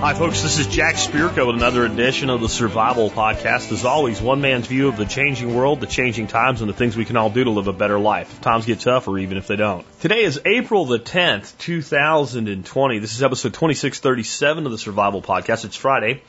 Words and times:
Hi, 0.00 0.14
folks. 0.14 0.42
This 0.42 0.58
is 0.58 0.66
Jack 0.66 0.96
Spirko 0.96 1.46
with 1.46 1.56
another 1.56 1.84
edition 1.84 2.30
of 2.30 2.40
the 2.40 2.48
Survival 2.48 3.08
Podcast. 3.10 3.70
As 3.70 3.84
always, 3.84 4.20
one 4.20 4.40
man's 4.40 4.66
view 4.66 4.88
of 4.88 4.96
the 4.96 5.04
changing 5.04 5.54
world, 5.54 5.80
the 5.80 5.86
changing 5.86 6.26
times, 6.26 6.60
and 6.60 6.68
the 6.68 6.74
things 6.74 6.96
we 6.96 7.04
can 7.04 7.16
all 7.16 7.30
do 7.30 7.44
to 7.44 7.50
live 7.50 7.68
a 7.68 7.72
better 7.72 8.00
life. 8.00 8.32
If 8.32 8.40
times 8.40 8.66
get 8.66 8.80
tougher, 8.80 9.16
even 9.18 9.38
if 9.38 9.46
they 9.46 9.54
don't. 9.54 9.86
Today 10.00 10.24
is 10.24 10.40
April 10.44 10.86
the 10.86 10.98
10th, 10.98 11.56
2020. 11.58 12.98
This 12.98 13.14
is 13.14 13.22
episode 13.22 13.54
2637 13.54 14.66
of 14.66 14.72
the 14.72 14.78
Survival 14.78 15.22
Podcast. 15.22 15.64
It's 15.64 15.76
Friday. 15.76 16.22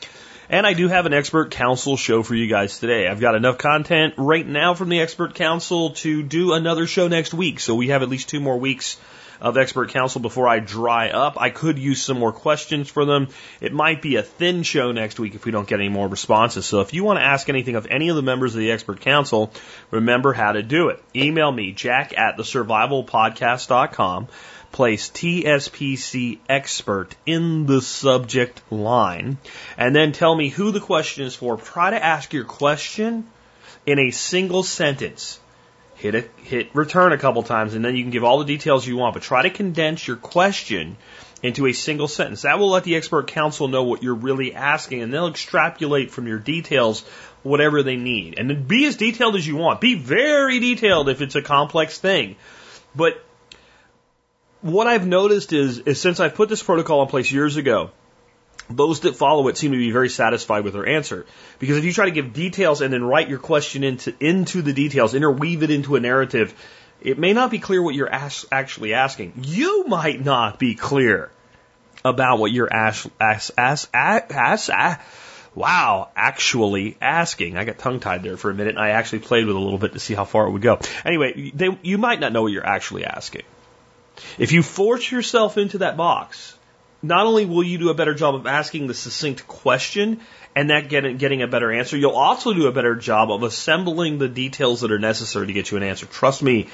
And 0.49 0.67
I 0.67 0.73
do 0.73 0.87
have 0.89 1.05
an 1.07 1.13
expert 1.13 1.49
council 1.49 1.97
show 1.97 2.21
for 2.21 2.35
you 2.35 2.47
guys 2.47 2.77
today. 2.77 3.07
I've 3.07 3.21
got 3.21 3.33
enough 3.35 3.57
content 3.57 4.13
right 4.17 4.45
now 4.45 4.75
from 4.75 4.89
the 4.89 4.99
expert 4.99 5.33
council 5.33 5.91
to 5.91 6.21
do 6.21 6.53
another 6.53 6.85
show 6.85 7.07
next 7.07 7.33
week. 7.33 7.59
So 7.59 7.73
we 7.73 7.87
have 7.87 8.03
at 8.03 8.09
least 8.09 8.29
two 8.29 8.41
more 8.41 8.57
weeks 8.57 8.97
of 9.41 9.57
expert 9.57 9.89
council 9.89 10.21
before 10.21 10.47
I 10.47 10.59
dry 10.59 11.09
up. 11.09 11.39
I 11.41 11.49
could 11.49 11.79
use 11.79 12.01
some 12.01 12.19
more 12.19 12.31
questions 12.31 12.89
for 12.89 13.05
them. 13.05 13.29
It 13.59 13.73
might 13.73 14.01
be 14.01 14.15
a 14.15 14.23
thin 14.23 14.63
show 14.63 14.91
next 14.91 15.19
week 15.19 15.35
if 15.35 15.45
we 15.45 15.51
don't 15.51 15.67
get 15.67 15.79
any 15.79 15.89
more 15.89 16.07
responses. 16.07 16.65
So 16.65 16.81
if 16.81 16.93
you 16.93 17.03
want 17.03 17.19
to 17.19 17.25
ask 17.25 17.49
anything 17.49 17.75
of 17.75 17.87
any 17.89 18.09
of 18.09 18.15
the 18.15 18.21
members 18.21 18.53
of 18.53 18.59
the 18.59 18.71
expert 18.71 19.01
council, 19.01 19.51
remember 19.89 20.31
how 20.31 20.51
to 20.51 20.61
do 20.61 20.89
it. 20.89 21.03
Email 21.15 21.51
me, 21.51 21.71
jack 21.71 22.17
at 22.17 22.37
the 22.37 22.43
survivalpodcast.com 22.43 24.27
place 24.71 25.09
TSPC 25.09 26.39
expert 26.47 27.15
in 27.25 27.65
the 27.65 27.81
subject 27.81 28.61
line, 28.71 29.37
and 29.77 29.95
then 29.95 30.11
tell 30.13 30.33
me 30.33 30.49
who 30.49 30.71
the 30.71 30.79
question 30.79 31.25
is 31.25 31.35
for. 31.35 31.57
Try 31.57 31.89
to 31.89 32.03
ask 32.03 32.31
your 32.33 32.45
question 32.45 33.27
in 33.85 33.99
a 33.99 34.11
single 34.11 34.63
sentence. 34.63 35.39
Hit 36.01 36.15
it, 36.15 36.31
hit 36.37 36.69
return 36.73 37.13
a 37.13 37.17
couple 37.19 37.43
times, 37.43 37.75
and 37.75 37.85
then 37.85 37.95
you 37.95 38.03
can 38.03 38.09
give 38.09 38.23
all 38.23 38.39
the 38.39 38.45
details 38.45 38.87
you 38.87 38.97
want. 38.97 39.13
But 39.13 39.21
try 39.21 39.43
to 39.43 39.51
condense 39.51 40.07
your 40.07 40.17
question 40.17 40.97
into 41.43 41.67
a 41.67 41.73
single 41.73 42.07
sentence. 42.07 42.41
That 42.41 42.57
will 42.57 42.71
let 42.71 42.85
the 42.85 42.95
expert 42.95 43.27
counsel 43.27 43.67
know 43.67 43.83
what 43.83 44.01
you're 44.01 44.15
really 44.15 44.55
asking, 44.55 45.03
and 45.03 45.13
they'll 45.13 45.27
extrapolate 45.27 46.09
from 46.09 46.25
your 46.25 46.39
details 46.39 47.01
whatever 47.43 47.83
they 47.83 47.97
need. 47.97 48.39
And 48.39 48.49
then 48.49 48.63
be 48.63 48.85
as 48.85 48.95
detailed 48.95 49.35
as 49.35 49.45
you 49.45 49.55
want. 49.57 49.79
Be 49.79 49.93
very 49.93 50.59
detailed 50.59 51.07
if 51.07 51.21
it's 51.21 51.35
a 51.35 51.41
complex 51.43 51.99
thing. 51.99 52.35
But 52.95 53.23
what 54.61 54.87
I've 54.87 55.05
noticed 55.05 55.53
is, 55.53 55.77
is 55.79 56.01
since 56.01 56.19
I 56.19 56.29
put 56.29 56.49
this 56.49 56.63
protocol 56.63 57.03
in 57.03 57.09
place 57.09 57.31
years 57.31 57.57
ago, 57.57 57.91
those 58.75 59.01
that 59.01 59.15
follow 59.15 59.47
it 59.47 59.57
seem 59.57 59.71
to 59.71 59.77
be 59.77 59.91
very 59.91 60.09
satisfied 60.09 60.63
with 60.63 60.73
their 60.73 60.87
answer. 60.87 61.25
Because 61.59 61.77
if 61.77 61.85
you 61.85 61.93
try 61.93 62.05
to 62.05 62.11
give 62.11 62.33
details 62.33 62.81
and 62.81 62.93
then 62.93 63.03
write 63.03 63.29
your 63.29 63.39
question 63.39 63.83
into, 63.83 64.13
into 64.19 64.61
the 64.61 64.73
details, 64.73 65.13
interweave 65.13 65.63
it 65.63 65.71
into 65.71 65.95
a 65.95 65.99
narrative, 65.99 66.53
it 67.01 67.17
may 67.17 67.33
not 67.33 67.51
be 67.51 67.59
clear 67.59 67.81
what 67.81 67.95
you're 67.95 68.11
as, 68.11 68.45
actually 68.51 68.93
asking. 68.93 69.33
You 69.43 69.85
might 69.85 70.23
not 70.23 70.59
be 70.59 70.75
clear 70.75 71.31
about 72.05 72.39
what 72.39 72.51
you're 72.51 72.71
ask, 72.71 73.07
ask, 73.19 73.51
ask, 73.57 73.89
ask, 73.93 74.69
ask, 74.69 75.01
wow, 75.55 76.09
actually 76.15 76.97
asking. 77.01 77.57
I 77.57 77.65
got 77.65 77.77
tongue 77.77 77.99
tied 77.99 78.23
there 78.23 78.37
for 78.37 78.49
a 78.49 78.53
minute 78.53 78.75
and 78.75 78.83
I 78.83 78.89
actually 78.89 79.19
played 79.19 79.45
with 79.45 79.55
it 79.55 79.59
a 79.59 79.63
little 79.63 79.79
bit 79.79 79.93
to 79.93 79.99
see 79.99 80.13
how 80.13 80.25
far 80.25 80.47
it 80.47 80.51
would 80.51 80.61
go. 80.61 80.79
Anyway, 81.05 81.51
they, 81.53 81.77
you 81.81 81.97
might 81.97 82.19
not 82.19 82.33
know 82.33 82.43
what 82.43 82.51
you're 82.51 82.65
actually 82.65 83.05
asking. 83.05 83.43
If 84.37 84.51
you 84.51 84.63
force 84.63 85.11
yourself 85.11 85.57
into 85.57 85.79
that 85.79 85.97
box, 85.97 86.55
not 87.01 87.25
only 87.25 87.45
will 87.45 87.63
you 87.63 87.77
do 87.77 87.89
a 87.89 87.93
better 87.93 88.13
job 88.13 88.35
of 88.35 88.47
asking 88.47 88.87
the 88.87 88.93
succinct 88.93 89.47
question 89.47 90.21
and 90.55 90.69
that 90.69 90.89
getting, 90.89 91.17
getting 91.17 91.41
a 91.41 91.47
better 91.47 91.71
answer, 91.71 91.97
you'll 91.97 92.11
also 92.11 92.53
do 92.53 92.67
a 92.67 92.71
better 92.71 92.95
job 92.95 93.31
of 93.31 93.43
assembling 93.43 94.17
the 94.17 94.27
details 94.27 94.81
that 94.81 94.91
are 94.91 94.99
necessary 94.99 95.47
to 95.47 95.53
get 95.53 95.71
you 95.71 95.77
an 95.77 95.83
answer. 95.83 96.05
Trust 96.05 96.43
me, 96.43 96.67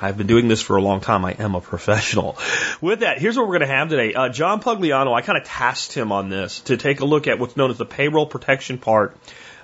I've 0.00 0.16
been 0.16 0.26
doing 0.26 0.48
this 0.48 0.62
for 0.62 0.76
a 0.76 0.82
long 0.82 1.00
time. 1.00 1.24
I 1.24 1.32
am 1.32 1.54
a 1.54 1.60
professional. 1.60 2.38
With 2.80 3.00
that, 3.00 3.18
here's 3.18 3.36
what 3.36 3.46
we're 3.46 3.58
going 3.58 3.68
to 3.68 3.74
have 3.74 3.88
today. 3.88 4.14
Uh, 4.14 4.28
John 4.30 4.60
Pugliano, 4.60 5.14
I 5.14 5.22
kind 5.22 5.38
of 5.38 5.44
tasked 5.44 5.92
him 5.92 6.10
on 6.10 6.30
this 6.30 6.60
to 6.62 6.76
take 6.76 7.00
a 7.00 7.04
look 7.04 7.26
at 7.26 7.38
what's 7.38 7.56
known 7.56 7.70
as 7.70 7.78
the 7.78 7.86
payroll 7.86 8.26
protection 8.26 8.78
part 8.78 9.16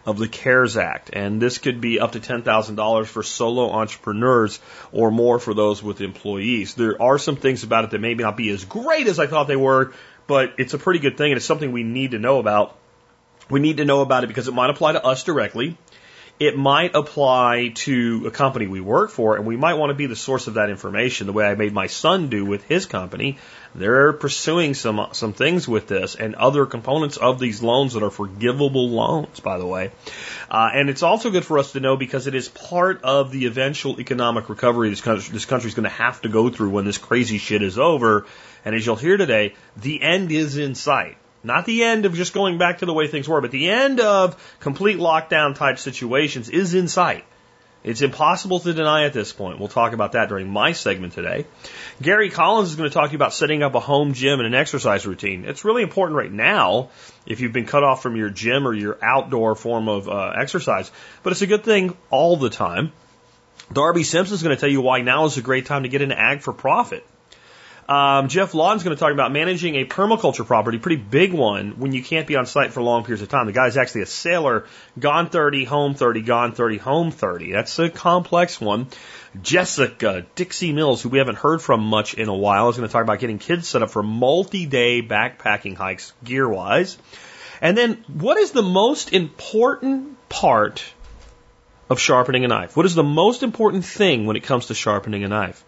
of 0.07 0.19
the 0.19 0.29
CARES 0.29 0.77
Act. 0.77 1.11
And 1.13 1.43
this 1.43 1.59
could 1.59 1.81
be 1.81 2.01
up 2.01 2.13
to 2.13 2.21
$10,000 2.21 3.07
for 3.07 3.23
solo 3.23 3.71
entrepreneurs 3.73 4.61
or 4.93 5.11
more 5.11 5.39
for 5.39 5.53
those 5.53 5.83
with 5.83 6.01
employees. 6.01 6.75
There 6.75 7.01
are 7.03 7.19
some 7.19 7.37
things 7.37 7.65
about 7.65 7.85
it 7.85 7.91
that 7.91 8.01
may 8.01 8.15
not 8.15 8.37
be 8.37 8.49
as 8.51 8.65
great 8.65 9.09
as 9.09 9.19
I 9.19 9.27
thought 9.27 9.49
they 9.49 9.57
were, 9.57 9.93
but 10.27 10.55
it's 10.59 10.75
a 10.75 10.79
pretty 10.79 11.01
good 11.01 11.19
thing 11.19 11.33
and 11.33 11.37
it's 11.37 11.45
something 11.45 11.73
we 11.73 11.83
need 11.83 12.13
to 12.13 12.19
know 12.19 12.39
about. 12.39 12.79
We 13.51 13.61
need 13.61 13.77
to 13.77 13.85
know 13.85 14.01
about 14.01 14.25
it 14.25 14.29
because 14.29 14.49
it 14.49 14.55
might 14.55 14.71
apply 14.71 14.93
to 14.93 15.05
us 15.05 15.25
directly. 15.25 15.77
It 16.39 16.59
might 16.59 16.95
apply 16.95 17.73
to 17.77 18.25
a 18.27 18.31
company 18.31 18.67
we 18.67 18.83
work 18.83 19.11
for, 19.11 19.37
and 19.37 19.47
we 19.47 19.57
might 19.57 19.75
want 19.75 19.89
to 19.89 19.95
be 19.95 20.05
the 20.05 20.17
source 20.17 20.49
of 20.49 20.55
that 20.55 20.69
information, 20.69 21.27
the 21.27 21.33
way 21.33 21.47
I 21.47 21.55
made 21.55 21.73
my 21.73 21.87
son 21.87 22.29
do 22.29 22.45
with 22.45 22.63
his 22.65 22.85
company. 22.85 23.39
They're 23.75 24.13
pursuing 24.13 24.75
some 24.75 25.09
some 25.13 25.33
things 25.33 25.67
with 25.67 25.89
this 25.89 26.15
and 26.15 26.35
other 26.35 26.67
components 26.67 27.17
of 27.17 27.39
these 27.39 27.63
loans 27.63 27.95
that 27.95 28.03
are 28.03 28.11
forgivable 28.11 28.91
loans, 28.91 29.41
by 29.41 29.57
the 29.57 29.67
way. 29.67 29.93
Uh, 30.51 30.71
and 30.75 30.91
it's 30.91 31.03
also 31.03 31.31
good 31.31 31.45
for 31.45 31.59
us 31.59 31.73
to 31.73 31.81
know 31.81 31.97
because 31.97 32.27
it 32.27 32.35
is 32.35 32.49
part 32.49 33.03
of 33.03 33.31
the 33.31 33.47
eventual 33.47 33.99
economic 33.99 34.51
recovery 34.51 34.91
this 34.91 35.01
country 35.01 35.33
this 35.33 35.47
country 35.47 35.69
is 35.69 35.75
going 35.75 35.85
to 35.85 35.97
have 36.05 36.21
to 36.21 36.29
go 36.29 36.51
through 36.51 36.71
when 36.71 36.85
this 36.85 36.99
crazy 36.99 37.39
shit 37.39 37.63
is 37.63 37.79
over. 37.79 38.27
And 38.63 38.75
as 38.75 38.85
you'll 38.85 38.97
hear 38.97 39.17
today, 39.17 39.55
the 39.77 40.03
end 40.03 40.33
is 40.33 40.59
in 40.59 40.75
sight. 40.75 41.17
Not 41.47 41.65
the 41.65 41.85
end 41.85 42.07
of 42.07 42.15
just 42.15 42.35
going 42.35 42.59
back 42.59 42.79
to 42.79 42.87
the 42.87 42.93
way 42.93 43.07
things 43.07 43.29
were, 43.29 43.41
but 43.41 43.53
the 43.53 43.69
end 43.69 44.01
of 44.01 44.37
complete 44.59 44.99
lockdown 44.99 45.55
type 45.55 45.79
situations 45.79 46.49
is 46.49 46.75
in 46.75 46.89
sight. 46.89 47.25
It's 47.85 48.03
impossible 48.03 48.59
to 48.59 48.73
deny 48.73 49.05
at 49.05 49.13
this 49.13 49.33
point. 49.33 49.61
We'll 49.61 49.69
talk 49.69 49.93
about 49.93 50.13
that 50.13 50.29
during 50.29 50.49
my 50.49 50.73
segment 50.73 51.13
today. 51.13 51.47
Gary 52.03 52.31
Collins 52.31 52.71
is 52.71 52.75
going 52.75 52.91
to 52.91 52.93
talk 52.93 53.11
to 53.11 53.13
you 53.13 53.17
about 53.17 53.33
setting 53.33 53.63
up 53.63 53.77
a 53.77 53.81
home 53.81 54.13
gym 54.13 54.41
and 54.41 54.47
an 54.49 54.55
exercise 54.55 55.07
routine. 55.07 55.45
It's 55.45 55.65
really 55.65 55.85
important 55.85 56.19
right 56.19 56.33
now 56.33 56.91
if 57.27 57.41
you've 57.41 57.53
been 57.53 57.67
cut 57.67 57.85
off 57.85 58.03
from 58.03 58.17
your 58.17 58.29
gym 58.29 58.67
or 58.67 58.75
your 58.75 58.99
outdoor 59.01 59.55
form 59.55 59.89
of 59.89 60.09
uh, 60.09 60.33
exercise, 60.37 60.91
but 61.23 61.33
it's 61.33 61.43
a 61.43 61.47
good 61.47 61.63
thing 61.63 61.97
all 62.11 62.37
the 62.37 62.51
time. 62.51 62.93
Darby 63.73 64.03
Simpson 64.03 64.35
is 64.35 64.43
going 64.43 64.57
to 64.57 64.61
tell 64.61 64.69
you 64.69 64.81
why 64.81 65.03
now 65.03 65.27
is 65.27 65.37
a 65.37 65.43
great 65.43 65.67
time 65.67 65.85
to 65.85 65.89
get 65.89 66.03
into 66.03 66.19
ag 66.19 66.41
for 66.41 66.53
profit. 66.53 67.07
Um, 67.89 68.27
Geoff 68.27 68.53
Lawton's 68.55 68.83
going 68.83 68.97
to 68.97 69.01
talk 69.01 69.13
about 69.13 69.31
managing 69.31 69.77
a 69.77 69.85
permaculture 69.85 70.45
property, 70.45 70.79
pretty 70.79 71.01
big 71.01 71.33
one, 71.33 71.79
when 71.79 71.93
you 71.93 72.03
can't 72.03 72.27
be 72.27 72.35
on 72.35 72.45
site 72.45 72.73
for 72.73 72.83
long 72.83 73.05
periods 73.05 73.23
of 73.23 73.29
time. 73.29 73.47
The 73.47 73.53
guy's 73.53 73.77
actually 73.77 74.03
a 74.03 74.07
sailor, 74.07 74.67
gone 74.99 75.29
30, 75.29 75.65
home 75.65 75.95
30, 75.95 76.23
gone 76.23 76.53
30, 76.53 76.79
home 76.79 77.11
30. 77.13 77.53
That's 77.53 77.79
a 77.79 77.89
complex 77.89 78.61
one. 78.61 78.89
Jessica 79.41 80.27
Dixie 80.35 80.73
Mills, 80.73 81.03
who 81.03 81.11
we 81.11 81.19
haven't 81.19 81.39
heard 81.39 81.63
from 81.63 81.81
much 81.81 82.15
in 82.15 82.29
a 82.29 82.35
while, 82.35 82.69
is 82.71 82.77
going 82.77 82.89
to 82.89 82.93
talk 82.93 83.05
about 83.05 83.21
getting 83.21 83.39
kids 83.39 83.69
set 83.69 83.83
up 83.83 83.91
for 83.91 84.03
multi-day 84.03 85.03
backpacking 85.03 85.77
hikes 85.77 86.13
gear-wise. 86.25 86.99
And 87.61 87.79
then, 87.79 88.05
what 88.09 88.37
is 88.37 88.51
the 88.51 88.63
most 88.63 89.13
important 89.13 90.29
part 90.29 90.85
of 91.89 92.01
sharpening 92.01 92.45
a 92.45 92.49
knife? 92.49 92.77
What 92.77 92.87
is 92.87 92.97
the 92.97 93.05
most 93.05 93.45
important 93.45 93.85
thing 93.85 94.27
when 94.27 94.37
it 94.37 94.43
comes 94.43 94.67
to 94.67 94.75
sharpening 94.75 95.23
a 95.23 95.29
knife? 95.29 95.65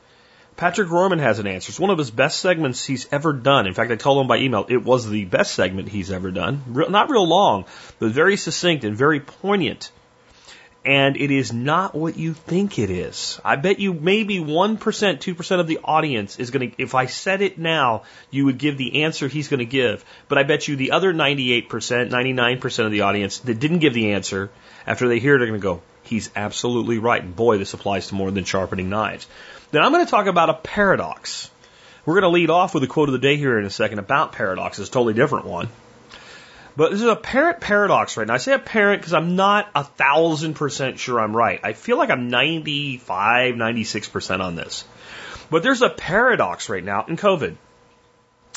Patrick 0.58 0.88
Rorman 0.88 1.20
has 1.20 1.38
an 1.38 1.46
answer. 1.46 1.70
It's 1.70 1.78
one 1.78 1.90
of 1.90 1.98
his 1.98 2.10
best 2.10 2.40
segments 2.40 2.84
he's 2.84 3.06
ever 3.12 3.32
done. 3.32 3.68
In 3.68 3.74
fact, 3.74 3.92
I 3.92 3.96
told 3.96 4.20
him 4.20 4.26
by 4.26 4.38
email 4.38 4.66
it 4.68 4.82
was 4.82 5.08
the 5.08 5.24
best 5.24 5.54
segment 5.54 5.88
he's 5.88 6.10
ever 6.10 6.32
done. 6.32 6.64
Real, 6.66 6.90
not 6.90 7.10
real 7.10 7.28
long, 7.28 7.64
but 8.00 8.10
very 8.10 8.36
succinct 8.36 8.82
and 8.82 8.96
very 8.96 9.20
poignant. 9.20 9.92
And 10.84 11.16
it 11.16 11.30
is 11.30 11.52
not 11.52 11.94
what 11.94 12.16
you 12.16 12.34
think 12.34 12.80
it 12.80 12.90
is. 12.90 13.40
I 13.44 13.54
bet 13.54 13.78
you 13.78 13.94
maybe 13.94 14.38
1%, 14.38 14.78
2% 14.78 15.60
of 15.60 15.66
the 15.68 15.78
audience 15.84 16.40
is 16.40 16.50
going 16.50 16.72
to, 16.72 16.82
if 16.82 16.96
I 16.96 17.06
said 17.06 17.40
it 17.40 17.56
now, 17.58 18.02
you 18.32 18.46
would 18.46 18.58
give 18.58 18.76
the 18.78 19.04
answer 19.04 19.28
he's 19.28 19.46
going 19.46 19.60
to 19.60 19.64
give. 19.64 20.04
But 20.26 20.38
I 20.38 20.42
bet 20.42 20.66
you 20.66 20.74
the 20.74 20.90
other 20.90 21.14
98%, 21.14 21.68
99% 21.68 22.84
of 22.84 22.90
the 22.90 23.02
audience 23.02 23.38
that 23.40 23.60
didn't 23.60 23.78
give 23.78 23.94
the 23.94 24.12
answer, 24.14 24.50
after 24.88 25.06
they 25.06 25.20
hear 25.20 25.36
it, 25.36 25.42
are 25.42 25.46
going 25.46 25.60
to 25.60 25.62
go, 25.62 25.82
he's 26.02 26.30
absolutely 26.34 26.98
right. 26.98 27.22
And 27.22 27.36
boy, 27.36 27.58
this 27.58 27.74
applies 27.74 28.08
to 28.08 28.16
more 28.16 28.32
than 28.32 28.42
sharpening 28.42 28.88
knives. 28.88 29.28
Then 29.70 29.82
I'm 29.82 29.92
going 29.92 30.04
to 30.04 30.10
talk 30.10 30.26
about 30.26 30.50
a 30.50 30.54
paradox. 30.54 31.50
We're 32.06 32.14
going 32.14 32.30
to 32.32 32.34
lead 32.34 32.50
off 32.50 32.72
with 32.72 32.82
a 32.84 32.86
quote 32.86 33.08
of 33.08 33.12
the 33.12 33.18
day 33.18 33.36
here 33.36 33.58
in 33.58 33.66
a 33.66 33.70
second 33.70 33.98
about 33.98 34.32
paradox. 34.32 34.78
It's 34.78 34.88
a 34.88 34.92
totally 34.92 35.14
different 35.14 35.46
one. 35.46 35.68
But 36.74 36.92
this 36.92 37.02
is 37.02 37.08
a 37.08 37.16
parent 37.16 37.60
paradox 37.60 38.16
right 38.16 38.26
now. 38.26 38.34
I 38.34 38.38
say 38.38 38.54
a 38.54 38.58
parent 38.58 39.02
because 39.02 39.12
I'm 39.12 39.36
not 39.36 39.68
a 39.74 39.84
thousand 39.84 40.54
percent 40.54 40.98
sure 40.98 41.20
I'm 41.20 41.36
right. 41.36 41.60
I 41.62 41.72
feel 41.72 41.98
like 41.98 42.08
I'm 42.08 42.28
95, 42.28 43.56
96% 43.56 44.40
on 44.40 44.54
this. 44.54 44.84
But 45.50 45.62
there's 45.62 45.82
a 45.82 45.90
paradox 45.90 46.68
right 46.68 46.84
now 46.84 47.04
in 47.06 47.16
COVID. 47.16 47.56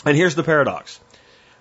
And 0.05 0.17
here's 0.17 0.35
the 0.35 0.43
paradox. 0.43 0.99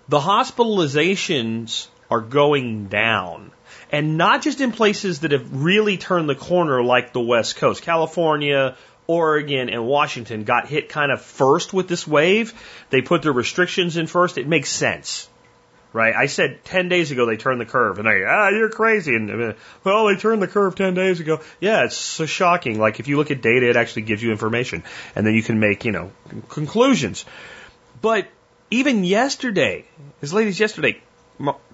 The 0.08 0.20
hospitalizations 0.20 1.88
are 2.10 2.20
going 2.20 2.88
down. 2.88 3.52
And 3.90 4.16
not 4.16 4.42
just 4.42 4.60
in 4.60 4.72
places 4.72 5.20
that 5.20 5.32
have 5.32 5.62
really 5.62 5.96
turned 5.96 6.28
the 6.28 6.34
corner 6.34 6.82
like 6.82 7.12
the 7.12 7.20
West 7.20 7.56
Coast. 7.56 7.82
California, 7.82 8.76
Oregon 9.10 9.68
and 9.68 9.88
Washington 9.88 10.44
got 10.44 10.68
hit 10.68 10.88
kind 10.88 11.10
of 11.10 11.20
first 11.20 11.72
with 11.72 11.88
this 11.88 12.06
wave. 12.06 12.54
They 12.90 13.02
put 13.02 13.22
their 13.22 13.32
restrictions 13.32 13.96
in 13.96 14.06
first. 14.06 14.38
It 14.38 14.46
makes 14.46 14.70
sense. 14.70 15.28
right? 15.92 16.14
I 16.14 16.26
said 16.26 16.64
10 16.64 16.88
days 16.88 17.10
ago 17.10 17.26
they 17.26 17.36
turned 17.36 17.60
the 17.60 17.66
curve, 17.66 17.98
and 17.98 18.08
I, 18.08 18.20
ah, 18.24 18.48
you're 18.50 18.68
crazy. 18.68 19.16
And, 19.16 19.28
uh, 19.28 19.52
well, 19.82 20.06
they 20.06 20.14
turned 20.14 20.40
the 20.40 20.46
curve 20.46 20.76
10 20.76 20.94
days 20.94 21.18
ago. 21.18 21.40
Yeah, 21.58 21.86
it's 21.86 21.96
so 21.96 22.24
shocking. 22.24 22.78
Like, 22.78 23.00
if 23.00 23.08
you 23.08 23.16
look 23.16 23.32
at 23.32 23.42
data, 23.42 23.68
it 23.68 23.74
actually 23.74 24.02
gives 24.02 24.22
you 24.22 24.30
information, 24.30 24.84
and 25.16 25.26
then 25.26 25.34
you 25.34 25.42
can 25.42 25.58
make, 25.58 25.84
you 25.84 25.90
know, 25.90 26.12
conclusions. 26.48 27.24
But 28.00 28.28
even 28.70 29.02
yesterday, 29.02 29.86
as 30.22 30.32
late 30.32 30.46
as 30.46 30.60
yesterday, 30.60 31.02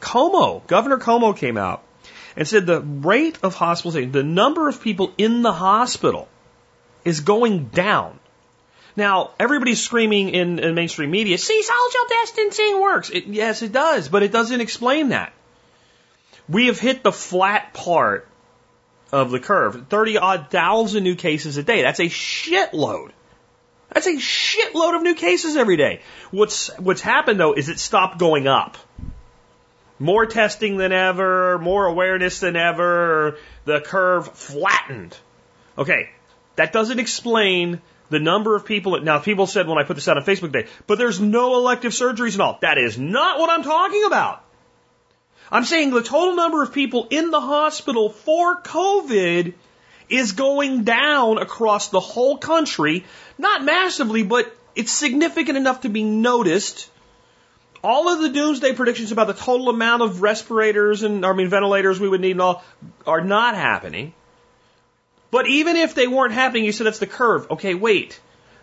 Cuomo, 0.01 0.67
Governor 0.67 0.97
Cuomo 0.97 1.37
came 1.37 1.59
out 1.59 1.83
and 2.35 2.49
said 2.49 2.65
the 2.65 2.81
rate 2.81 3.39
of 3.43 3.55
hospitalization, 3.55 4.13
the 4.13 4.23
number 4.23 4.71
of 4.71 4.81
people 4.81 5.13
in 5.19 5.43
the 5.43 5.53
hospital 5.53 6.29
is 7.07 7.21
going 7.21 7.67
down. 7.67 8.19
Now, 8.97 9.31
everybody's 9.39 9.83
screaming 9.83 10.31
in, 10.31 10.59
in 10.59 10.75
mainstream 10.75 11.11
media, 11.11 11.37
see, 11.39 11.63
social 11.63 12.01
distancing 12.09 12.81
works. 12.81 13.11
It, 13.11 13.27
yes, 13.27 13.63
it 13.63 13.73
does, 13.73 14.09
but 14.09 14.23
it 14.23 14.33
doesn't 14.33 14.61
explain 14.61 15.11
that. 15.11 15.33
We 16.49 16.67
have 16.67 16.81
hit 16.81 17.03
the 17.03 17.13
flat 17.13 17.75
part 17.75 18.27
of 19.13 19.31
the 19.31 19.39
curve. 19.39 19.87
30 19.89 20.19
odd 20.19 20.51
thousand 20.51 21.05
new 21.05 21.15
cases 21.15 21.57
a 21.59 21.63
day. 21.63 21.83
That's 21.83 22.01
a 22.01 22.05
shitload. 22.05 23.11
That's 23.93 24.07
a 24.07 24.17
shitload 24.17 24.97
of 24.97 25.03
new 25.03 25.15
cases 25.15 25.57
every 25.57 25.77
day. 25.77 26.01
What's, 26.31 26.69
what's 26.79 27.01
happened 27.01 27.39
though 27.39 27.53
is 27.53 27.69
it 27.69 27.79
stopped 27.79 28.19
going 28.19 28.47
up. 28.47 28.77
More 29.99 30.27
testing 30.27 30.77
than 30.77 30.93
ever, 30.93 31.59
more 31.59 31.87
awareness 31.87 32.41
than 32.41 32.57
ever, 32.57 33.39
the 33.65 33.81
curve 33.81 34.29
flattened. 34.29 35.17
Okay, 35.79 36.11
that 36.57 36.73
doesn't 36.73 36.99
explain 36.99 37.81
the 38.11 38.19
number 38.19 38.57
of 38.57 38.65
people. 38.65 38.93
that, 38.93 39.05
Now, 39.05 39.19
people 39.19 39.47
said 39.47 39.67
when 39.67 39.79
I 39.79 39.85
put 39.85 39.95
this 39.95 40.09
out 40.09 40.17
on 40.17 40.25
Facebook 40.25 40.53
Day, 40.53 40.67
but 40.87 40.99
there's 40.99 41.21
no 41.21 41.57
elective 41.57 41.93
surgeries 41.93 42.33
and 42.33 42.43
all. 42.43 42.59
That 42.63 42.79
is 42.79 42.99
not 42.99 43.39
what 43.39 43.51
I'm 43.51 43.63
talking 43.63 44.05
about. 44.05 44.43
I'm 45.51 45.65
saying 45.65 45.91
the 45.91 46.03
total 46.03 46.35
number 46.35 46.63
of 46.63 46.73
people 46.73 47.07
in 47.11 47.31
the 47.31 47.41
hospital 47.41 48.11
for 48.11 48.61
COVID 48.63 49.55
is 50.09 50.33
going 50.33 50.85
down 50.85 51.39
across 51.39 51.89
the 51.89 52.01
whole 52.01 52.39
country. 52.39 53.05
Not 53.39 53.65
massively, 53.65 54.23
but 54.23 54.55
it's 54.75 54.93
significant 54.93 55.57
enough 55.57 55.83
to 55.83 55.89
be 55.89 56.03
noticed. 56.03 56.91
All 57.83 58.09
of 58.09 58.21
the 58.21 58.31
doomsday 58.31 58.75
predictions 58.75 59.13
about 59.13 59.29
the 59.29 59.35
total 59.35 59.69
amount 59.69 60.03
of 60.03 60.23
respirators 60.23 61.03
and, 61.03 61.25
I 61.25 61.33
mean, 61.33 61.49
ventilators 61.49 62.01
we 62.01 62.09
would 62.09 62.21
need 62.21 62.33
and 62.33 62.41
all 62.41 62.65
are 63.07 63.21
not 63.21 63.55
happening. 63.55 64.13
But 65.37 65.49
even 65.49 65.77
if 65.77 65.95
they 65.95 66.07
weren't 66.07 66.33
happening, 66.33 66.65
you 66.65 66.73
said 66.73 66.87
that's 66.87 66.99
the 66.99 67.07
curve. 67.07 67.51
Okay, 67.51 67.75
wait. 67.75 68.19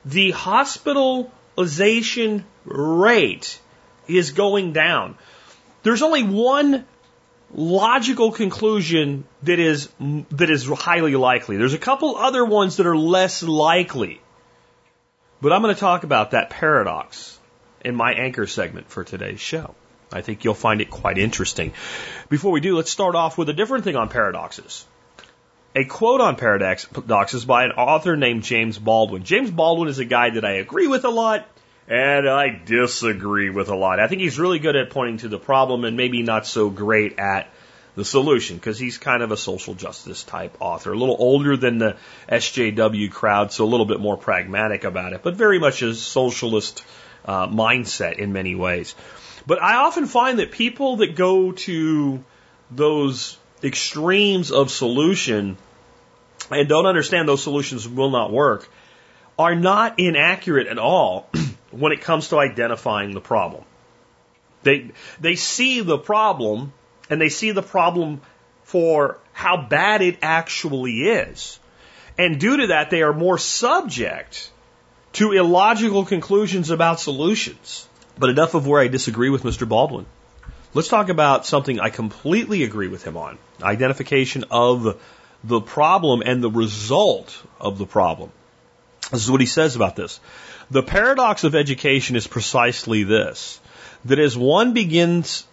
The 0.06 0.32
hospitalization 0.32 2.46
rate 2.66 3.60
is 4.08 4.32
going 4.32 4.74
down. 4.74 5.16
There's 5.84 6.02
only 6.02 6.24
one 6.24 6.88
logical 7.54 8.32
conclusion 8.32 9.26
that 9.44 9.60
is 9.60 9.88
that 10.32 10.50
is 10.50 10.68
highly 10.68 11.16
likely. 11.16 11.58
There's 11.58 11.76
a 11.76 11.78
couple 11.78 12.16
other 12.16 12.44
ones 12.44 12.78
that 12.78 12.88
are 12.88 12.98
less 12.98 13.44
likely. 13.44 14.20
But 15.42 15.54
I'm 15.54 15.62
going 15.62 15.76
to 15.76 15.80
talk 15.80 16.04
about 16.04 16.32
that 16.32 16.50
paradox 16.50 17.40
in 17.86 17.96
my 17.96 18.14
anchor 18.14 18.48
segment 18.48 18.90
for 18.90 19.04
today's 19.04 19.40
show. 19.40 19.76
I 20.12 20.22
think 20.22 20.44
you'll 20.44 20.56
find 20.56 20.82
it 20.82 20.90
quite 20.90 21.20
interesting. 21.20 21.72
Before 22.30 22.52
we 22.52 22.62
do, 22.62 22.76
let's 22.76 22.90
start 22.90 23.14
off 23.14 23.38
with 23.38 23.48
a 23.50 23.54
different 23.54 23.84
thing 23.84 23.96
on 23.96 24.10
paradoxes. 24.10 24.88
A 25.76 25.86
quote 25.86 26.22
on 26.22 26.36
paradox 26.36 26.86
paradoxes 26.86 27.46
by 27.46 27.66
an 27.66 27.72
author 27.72 28.16
named 28.16 28.44
James 28.44 28.78
Baldwin. 28.78 29.24
James 29.24 29.50
Baldwin 29.50 29.90
is 29.90 29.98
a 29.98 30.06
guy 30.06 30.30
that 30.30 30.46
I 30.46 30.58
agree 30.58 30.88
with 30.88 31.04
a 31.04 31.10
lot 31.10 31.48
and 31.88 32.30
I 32.30 32.62
disagree 32.64 33.50
with 33.50 33.70
a 33.70 33.76
lot. 33.76 34.00
I 34.00 34.08
think 34.08 34.22
he's 34.22 34.38
really 34.38 34.60
good 34.60 34.76
at 34.76 34.92
pointing 34.92 35.18
to 35.20 35.30
the 35.30 35.40
problem 35.40 35.84
and 35.84 35.98
maybe 35.98 36.22
not 36.22 36.46
so 36.46 36.70
great 36.70 37.18
at 37.18 37.50
the 37.96 38.06
solution 38.06 38.58
because 38.58 38.78
he's 38.78 39.00
kind 39.00 39.24
of 39.24 39.32
a 39.32 39.38
social 39.38 39.74
justice 39.74 40.24
type 40.24 40.56
author, 40.60 40.94
a 40.94 40.98
little 40.98 41.18
older 41.18 41.58
than 41.58 41.80
the 41.80 41.98
SJW 42.30 43.12
crowd, 43.12 43.52
so 43.52 43.66
a 43.66 43.68
little 43.68 43.86
bit 43.86 44.00
more 44.00 44.18
pragmatic 44.18 44.84
about 44.84 45.14
it, 45.14 45.22
but 45.24 45.36
very 45.36 45.60
much 45.60 45.82
a 45.82 45.94
socialist 45.96 46.86
uh, 47.26 47.48
mindset 47.48 48.20
in 48.20 48.32
many 48.32 48.56
ways. 48.56 48.96
But 49.46 49.62
I 49.62 49.78
often 49.78 50.06
find 50.06 50.40
that 50.40 50.52
people 50.52 50.98
that 50.98 51.16
go 51.16 51.52
to 51.52 52.24
those 52.72 53.38
extremes 53.64 54.52
of 54.52 54.72
solution 54.72 55.58
and 56.52 56.68
don't 56.68 56.86
understand 56.86 57.28
those 57.28 57.44
solutions 57.44 57.88
will 57.88 58.10
not 58.10 58.32
work 58.32 58.70
are 59.40 59.56
not 59.56 60.00
inaccurate 60.00 60.68
at 60.68 60.78
all 60.78 61.30
when 61.72 61.92
it 61.92 62.02
comes 62.02 62.30
to 62.30 62.38
identifying 62.38 63.14
the 63.14 63.22
problem. 63.22 63.64
They, 64.64 64.92
they 65.20 65.36
see 65.36 65.82
the 65.82 65.98
problem 65.98 66.74
and 67.10 67.20
they 67.20 67.30
see 67.30 67.52
the 67.52 67.64
problem 67.64 68.22
for 68.64 69.20
how 69.34 69.58
bad 69.58 70.02
it 70.02 70.20
actually 70.22 71.04
is. 71.04 71.60
And 72.18 72.40
due 72.40 72.58
to 72.58 72.68
that, 72.68 72.90
they 72.90 73.02
are 73.02 73.14
more 73.14 73.38
subject 73.38 74.52
to 75.14 75.32
illogical 75.32 76.06
conclusions 76.06 76.70
about 76.70 77.00
solutions. 77.00 77.88
But 78.18 78.30
enough 78.30 78.54
of 78.54 78.68
where 78.68 78.82
I 78.82 78.88
disagree 78.88 79.30
with 79.30 79.44
Mr. 79.44 79.68
Baldwin. 79.68 80.06
Let's 80.76 80.88
talk 80.88 81.10
about 81.10 81.46
something 81.46 81.80
I 81.80 81.90
completely 81.90 82.64
agree 82.64 82.88
with 82.88 83.04
him 83.04 83.16
on 83.16 83.38
identification 83.62 84.46
of 84.50 85.00
the 85.44 85.62
problem 85.62 86.24
and 86.26 86.44
the 86.44 86.50
result 86.50 87.40
of 87.60 87.78
the 87.78 87.86
problem. 87.86 88.32
This 89.12 89.24
is 89.24 89.30
what 89.30 89.42
he 89.42 89.46
says 89.46 89.76
about 89.76 89.96
this. 89.96 90.20
The 90.72 90.82
paradox 90.82 91.44
of 91.44 91.54
education 91.54 92.16
is 92.16 92.26
precisely 92.26 93.04
this 93.04 93.60
that 94.06 94.20
as 94.20 94.36
one 94.36 94.74
begins 94.74 95.46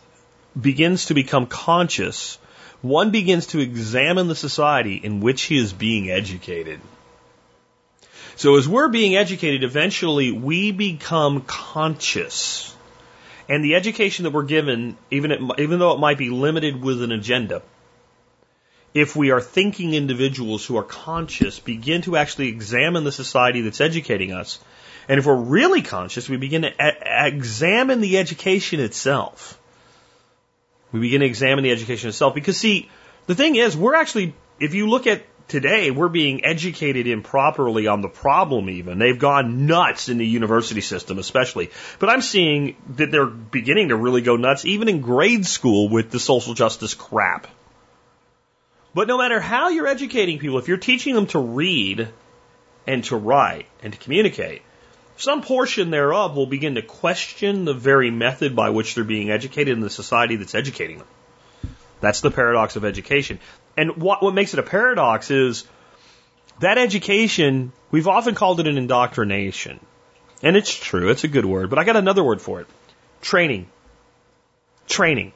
begins 0.61 1.06
to 1.06 1.14
become 1.14 1.46
conscious, 1.46 2.38
one 2.81 3.11
begins 3.11 3.49
to 3.49 3.61
examine 3.61 4.26
the 4.26 4.34
society 4.34 4.96
in 4.96 5.20
which 5.20 5.43
he 5.43 5.58
is 5.58 5.73
being 5.73 6.11
educated. 6.11 6.81
So 8.37 8.56
as 8.56 8.66
we're 8.66 8.88
being 8.88 9.16
educated, 9.16 9.64
eventually 9.64 10.32
we 10.32 10.73
become 10.73 11.43
conscious. 11.43 12.69
And 13.50 13.64
the 13.64 13.75
education 13.75 14.23
that 14.23 14.31
we're 14.31 14.44
given, 14.44 14.97
even, 15.11 15.32
it, 15.32 15.41
even 15.58 15.81
though 15.81 15.93
it 15.93 15.99
might 15.99 16.19
be 16.19 16.31
limited 16.31 16.81
with 16.81 17.02
an 17.02 17.11
agenda, 17.11 17.62
if 18.94 19.17
we 19.17 19.32
are 19.32 19.41
thinking 19.41 19.93
individuals 19.93 20.64
who 20.64 20.76
are 20.76 20.85
conscious, 20.85 21.58
begin 21.58 22.02
to 22.02 22.17
actually 22.17 22.47
examine 22.47 23.02
the 23.02 23.11
society 23.11 23.62
that's 23.62 23.81
educating 23.81 24.32
us. 24.32 24.61
And 25.08 25.19
if 25.19 25.26
we're 25.26 25.35
really 25.35 25.82
conscious, 25.82 26.29
we 26.29 26.37
begin 26.37 26.62
to 26.62 26.73
a- 26.79 27.26
examine 27.26 28.00
the 28.00 28.19
education 28.19 28.79
itself. 28.79 29.58
We 30.93 31.00
begin 31.00 31.20
to 31.20 31.26
examine 31.26 31.64
the 31.64 31.73
education 31.73 32.08
itself 32.08 32.37
because 32.37 32.56
see, 32.56 32.88
the 33.26 33.35
thing 33.35 33.57
is, 33.57 33.76
we're 33.76 33.97
actually, 33.97 34.33
if 34.61 34.75
you 34.75 34.88
look 34.88 35.09
at 35.09 35.25
today, 35.50 35.90
we're 35.90 36.09
being 36.09 36.45
educated 36.45 37.07
improperly 37.07 37.87
on 37.87 38.00
the 38.00 38.09
problem 38.09 38.71
even. 38.71 38.99
They've 38.99 39.19
gone 39.19 39.66
nuts 39.66 40.09
in 40.09 40.16
the 40.16 40.26
university 40.26 40.80
system, 40.80 41.19
especially. 41.19 41.71
But 41.99 42.09
I'm 42.09 42.23
seeing 42.23 42.76
that 42.97 43.11
they're 43.11 43.26
beginning 43.26 43.88
to 43.88 43.97
really 43.97 44.23
go 44.23 44.37
nuts 44.37 44.64
even 44.64 44.88
in 44.88 45.00
grade 45.00 45.45
school 45.45 45.88
with 45.88 46.11
the 46.11 46.21
social 46.21 46.54
justice 46.54 46.95
crap. 46.95 47.47
But 48.95 49.09
no 49.09 49.19
matter 49.19 49.40
how 49.40 49.69
you're 49.69 49.87
educating 49.87 50.38
people, 50.38 50.59
if 50.59 50.69
you're 50.69 50.78
teaching 50.78 51.14
them 51.14 51.26
to 51.28 51.38
read 51.38 52.09
and 52.87 53.04
to 53.04 53.16
write 53.16 53.66
and 53.83 53.92
to 53.92 53.99
communicate, 53.99 54.62
some 55.16 55.42
portion 55.42 55.90
thereof 55.90 56.35
will 56.35 56.47
begin 56.47 56.76
to 56.76 56.83
question 56.83 57.64
the 57.64 57.75
very 57.75 58.11
method 58.11 58.57
by 58.57 58.71
which 58.71 58.95
they're 58.95 59.04
being 59.04 59.30
educated 59.30 59.75
in 59.75 59.80
the 59.80 59.90
society 59.90 60.37
that's 60.37 60.54
educating 60.54 60.99
them. 60.99 61.07
That's 62.00 62.23
the 62.23 62.30
paradox 62.30 62.76
of 62.76 62.85
education. 62.85 63.38
And 63.80 63.96
what, 63.96 64.22
what 64.22 64.34
makes 64.34 64.52
it 64.52 64.60
a 64.60 64.62
paradox 64.62 65.30
is 65.30 65.64
that 66.58 66.76
education, 66.76 67.72
we've 67.90 68.08
often 68.08 68.34
called 68.34 68.60
it 68.60 68.66
an 68.66 68.76
indoctrination. 68.76 69.80
And 70.42 70.54
it's 70.54 70.75
true, 70.75 71.08
it's 71.08 71.25
a 71.25 71.28
good 71.28 71.46
word, 71.46 71.70
but 71.70 71.78
I 71.78 71.84
got 71.84 71.96
another 71.96 72.22
word 72.22 72.42
for 72.42 72.60
it. 72.60 72.66
Training. 73.22 73.70
Training. 74.87 75.32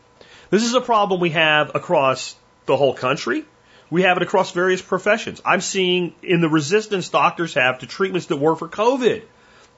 This 0.50 0.62
is 0.62 0.74
a 0.74 0.82
problem 0.82 1.22
we 1.22 1.30
have 1.30 1.74
across 1.74 2.36
the 2.66 2.76
whole 2.76 2.92
country. 2.92 3.46
We 3.88 4.02
have 4.02 4.18
it 4.18 4.22
across 4.22 4.50
various 4.50 4.82
professions. 4.82 5.40
I'm 5.42 5.62
seeing 5.62 6.14
in 6.22 6.42
the 6.42 6.50
resistance 6.50 7.08
doctors 7.08 7.54
have 7.54 7.78
to 7.78 7.86
treatments 7.86 8.26
that 8.26 8.36
work 8.36 8.58
for 8.58 8.68
COVID. 8.68 9.22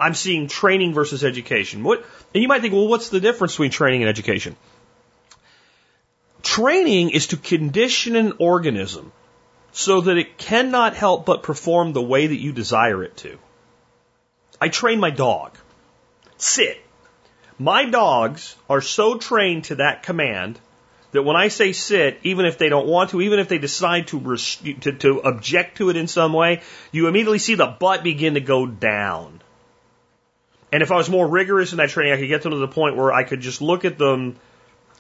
I'm 0.01 0.15
seeing 0.15 0.49
training 0.49 0.93
versus 0.93 1.23
education. 1.23 1.85
What, 1.85 2.05
and 2.35 2.43
you 2.43 2.49
might 2.49 2.63
think, 2.63 2.75
well, 2.75 2.89
what's 2.89 3.11
the 3.11 3.21
difference 3.21 3.53
between 3.53 3.71
training 3.71 4.03
and 4.03 4.09
education? 4.09 4.57
Training 6.57 7.11
is 7.11 7.27
to 7.29 7.37
condition 7.37 8.17
an 8.17 8.33
organism 8.39 9.13
so 9.73 10.01
that 10.01 10.17
it 10.17 10.39
cannot 10.39 10.97
help 10.97 11.27
but 11.27 11.43
perform 11.43 11.93
the 11.93 12.01
way 12.01 12.29
that 12.29 12.41
you 12.41 12.51
desire 12.51 13.05
it 13.05 13.15
to. 13.19 13.39
I 14.59 14.71
train 14.71 14.99
my 14.99 15.11
dog. 15.11 15.59
Sit. 16.39 16.81
My 17.59 17.85
dogs 17.85 18.57
are 18.71 18.81
so 18.81 19.19
trained 19.19 19.65
to 19.65 19.75
that 19.75 20.03
command 20.03 20.59
that 21.13 21.25
when 21.25 21.37
I 21.37 21.49
say 21.49 21.75
sit, 21.75 22.21
even 22.23 22.47
if 22.47 22.57
they 22.57 22.71
don't 22.71 22.87
want 22.87 23.11
to, 23.11 23.21
even 23.21 23.39
if 23.39 23.49
they 23.49 23.59
decide 23.59 24.07
to, 24.07 24.19
res- 24.19 24.57
to, 24.81 24.93
to 24.93 25.19
object 25.19 25.77
to 25.77 25.91
it 25.91 25.97
in 25.97 26.07
some 26.07 26.33
way, 26.33 26.63
you 26.91 27.07
immediately 27.07 27.39
see 27.39 27.57
the 27.57 27.67
butt 27.67 28.03
begin 28.03 28.33
to 28.33 28.41
go 28.41 28.65
down. 28.65 29.43
And 30.73 30.83
if 30.83 30.91
I 30.91 30.97
was 30.97 31.11
more 31.11 31.29
rigorous 31.29 31.73
in 31.73 31.79
that 31.79 31.91
training, 31.91 32.15
I 32.15 32.17
could 32.17 32.29
get 32.29 32.41
them 32.41 32.53
to 32.53 32.59
the 32.59 32.67
point 32.67 32.97
where 32.97 33.13
I 33.13 33.25
could 33.25 33.43
just 33.43 33.61
look 33.61 33.85
at 33.85 33.99
them 33.99 34.37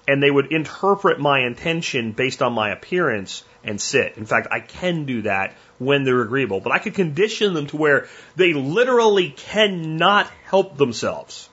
and 0.06 0.22
they 0.22 0.30
would 0.30 0.52
interpret 0.52 1.18
my 1.18 1.40
intention 1.40 2.12
based 2.12 2.42
on 2.42 2.52
my 2.52 2.70
appearance 2.70 3.44
and 3.64 3.80
sit. 3.80 4.16
In 4.16 4.26
fact, 4.26 4.48
I 4.50 4.60
can 4.60 5.04
do 5.04 5.22
that 5.22 5.54
when 5.78 6.04
they're 6.04 6.22
agreeable, 6.22 6.60
but 6.60 6.72
I 6.72 6.78
could 6.78 6.94
condition 6.94 7.54
them 7.54 7.66
to 7.68 7.76
where 7.76 8.08
they 8.36 8.52
literally 8.52 9.30
cannot 9.30 10.30
help 10.44 10.76
themselves. 10.76 11.48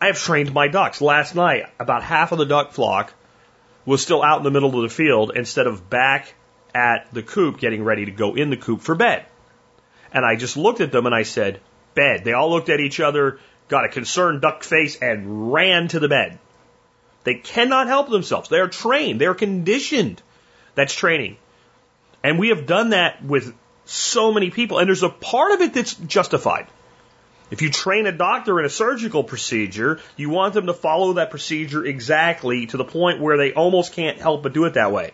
I 0.00 0.06
have 0.06 0.18
trained 0.18 0.52
my 0.52 0.68
ducks. 0.68 1.00
Last 1.00 1.34
night, 1.34 1.66
about 1.78 2.02
half 2.02 2.32
of 2.32 2.38
the 2.38 2.46
duck 2.46 2.72
flock 2.72 3.12
was 3.84 4.02
still 4.02 4.22
out 4.22 4.38
in 4.38 4.44
the 4.44 4.50
middle 4.50 4.74
of 4.74 4.82
the 4.82 4.94
field 4.94 5.32
instead 5.34 5.66
of 5.66 5.88
back 5.88 6.34
at 6.74 7.08
the 7.12 7.22
coop 7.22 7.58
getting 7.58 7.84
ready 7.84 8.04
to 8.06 8.10
go 8.10 8.34
in 8.34 8.50
the 8.50 8.56
coop 8.56 8.80
for 8.80 8.94
bed. 8.94 9.24
And 10.12 10.24
I 10.24 10.36
just 10.36 10.56
looked 10.56 10.80
at 10.80 10.92
them 10.92 11.06
and 11.06 11.14
I 11.14 11.22
said, 11.22 11.60
bed. 11.94 12.24
They 12.24 12.32
all 12.32 12.50
looked 12.50 12.68
at 12.68 12.80
each 12.80 13.00
other, 13.00 13.38
got 13.68 13.84
a 13.84 13.88
concerned 13.88 14.42
duck 14.42 14.62
face, 14.62 14.96
and 14.96 15.52
ran 15.52 15.88
to 15.88 16.00
the 16.00 16.08
bed. 16.08 16.38
They 17.26 17.34
cannot 17.34 17.88
help 17.88 18.08
themselves. 18.08 18.48
They 18.48 18.60
are 18.60 18.68
trained. 18.68 19.20
They 19.20 19.26
are 19.26 19.34
conditioned. 19.34 20.22
That's 20.76 20.94
training. 20.94 21.38
And 22.22 22.38
we 22.38 22.50
have 22.50 22.66
done 22.66 22.90
that 22.90 23.20
with 23.20 23.52
so 23.84 24.32
many 24.32 24.50
people. 24.50 24.78
And 24.78 24.86
there's 24.86 25.02
a 25.02 25.08
part 25.08 25.50
of 25.50 25.60
it 25.60 25.74
that's 25.74 25.94
justified. 25.94 26.68
If 27.50 27.62
you 27.62 27.70
train 27.70 28.06
a 28.06 28.12
doctor 28.12 28.60
in 28.60 28.64
a 28.64 28.68
surgical 28.68 29.24
procedure, 29.24 29.98
you 30.16 30.30
want 30.30 30.54
them 30.54 30.66
to 30.66 30.72
follow 30.72 31.14
that 31.14 31.30
procedure 31.30 31.84
exactly 31.84 32.66
to 32.66 32.76
the 32.76 32.84
point 32.84 33.20
where 33.20 33.36
they 33.36 33.52
almost 33.52 33.92
can't 33.92 34.18
help 34.18 34.44
but 34.44 34.52
do 34.52 34.64
it 34.64 34.74
that 34.74 34.92
way. 34.92 35.10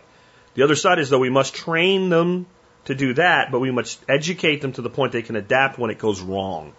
The 0.53 0.61
other 0.61 0.75
side 0.75 0.99
is 0.99 1.09
though 1.09 1.17
we 1.17 1.31
must 1.31 1.55
train 1.55 2.09
them 2.09 2.45
to 2.85 2.93
do 2.93 3.15
that, 3.15 3.51
but 3.51 3.59
we 3.59 3.71
must 3.71 3.99
educate 4.07 4.61
them 4.61 4.73
to 4.73 4.83
the 4.83 4.89
point 4.91 5.13
they 5.13 5.23
can 5.23 5.35
adapt 5.35 5.79
when 5.79 5.89
it 5.89 5.97
goes 5.97 6.21
wrong. 6.21 6.73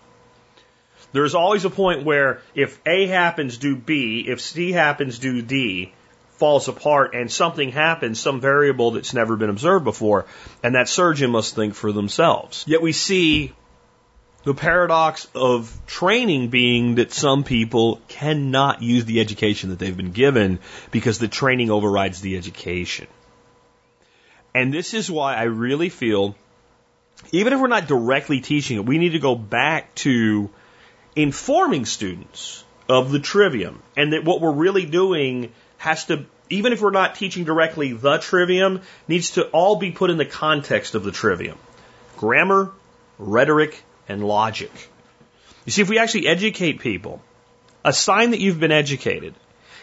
There's 1.15 1.37
always 1.37 1.65
a 1.65 1.71
point 1.71 2.03
where 2.03 2.41
if 2.57 2.81
A 2.85 3.07
happens, 3.07 3.59
do 3.59 3.77
B, 3.77 4.25
if 4.27 4.41
C 4.41 4.73
happens, 4.73 5.21
do 5.21 5.43
D, 5.43 5.93
falls 6.39 6.67
apart 6.67 7.15
and 7.15 7.31
something 7.31 7.71
happens, 7.71 8.19
some 8.19 8.41
variable 8.41 8.91
that's 8.91 9.15
never 9.15 9.37
been 9.37 9.49
observed 9.49 9.85
before, 9.85 10.27
and 10.65 10.75
that 10.75 10.89
surgeon 10.89 11.31
must 11.31 11.55
think 11.55 11.77
for 11.77 11.93
themselves. 11.93 12.65
Yet 12.67 12.83
we 12.83 12.91
see 12.91 13.53
the 14.43 14.55
paradox 14.55 15.29
of 15.37 15.73
training 15.87 16.49
being 16.49 16.97
that 16.97 17.13
some 17.13 17.45
people 17.45 18.01
cannot 18.09 18.83
use 18.83 19.05
the 19.05 19.21
education 19.21 19.71
that 19.71 19.79
they've 19.79 19.97
been 19.97 20.11
given 20.11 20.59
because 20.91 21.21
the 21.21 21.29
training 21.29 21.71
overrides 21.71 22.23
the 22.23 22.37
education. 22.37 23.07
And 24.53 24.75
this 24.75 24.95
is 24.95 25.09
why 25.09 25.37
I 25.37 25.45
really 25.45 25.91
feel, 25.91 26.35
even 27.31 27.53
if 27.53 27.61
we're 27.61 27.69
not 27.69 27.87
directly 27.87 28.41
teaching 28.41 28.79
it, 28.79 28.85
we 28.85 28.99
need 28.99 29.13
to 29.13 29.21
go 29.21 29.37
back 29.37 29.95
to 30.07 30.51
informing 31.17 31.85
students 31.85 32.65
of 32.89 33.11
the 33.11 33.19
trivium 33.19 33.83
and 33.97 34.13
that 34.13 34.25
what 34.25 34.41
we're 34.41 34.53
really 34.53 34.85
doing 34.85 35.53
has 35.79 36.07
to, 36.07 36.27
even 36.51 36.73
if 36.73 36.81
we're 36.81 36.91
not 36.91 37.15
teaching 37.15 37.45
directly 37.45 37.93
the 37.93 38.19
trivium, 38.19 38.81
needs 39.09 39.33
to 39.33 39.47
all 39.49 39.77
be 39.77 39.91
put 39.91 40.11
in 40.11 40.17
the 40.17 40.27
context 40.27 40.95
of 40.95 41.05
the 41.05 41.13
trivium. 41.13 41.59
Grammar, 42.17 42.73
rhetoric, 43.19 43.83
and 44.09 44.27
logic. 44.27 44.71
You 45.65 45.73
see, 45.73 45.83
if 45.83 45.89
we 45.89 45.99
actually 45.99 46.27
educate 46.27 46.81
people, 46.81 47.23
a 47.85 47.93
sign 47.93 48.31
that 48.31 48.41
you've 48.41 48.61
been 48.61 48.73
educated 48.73 49.35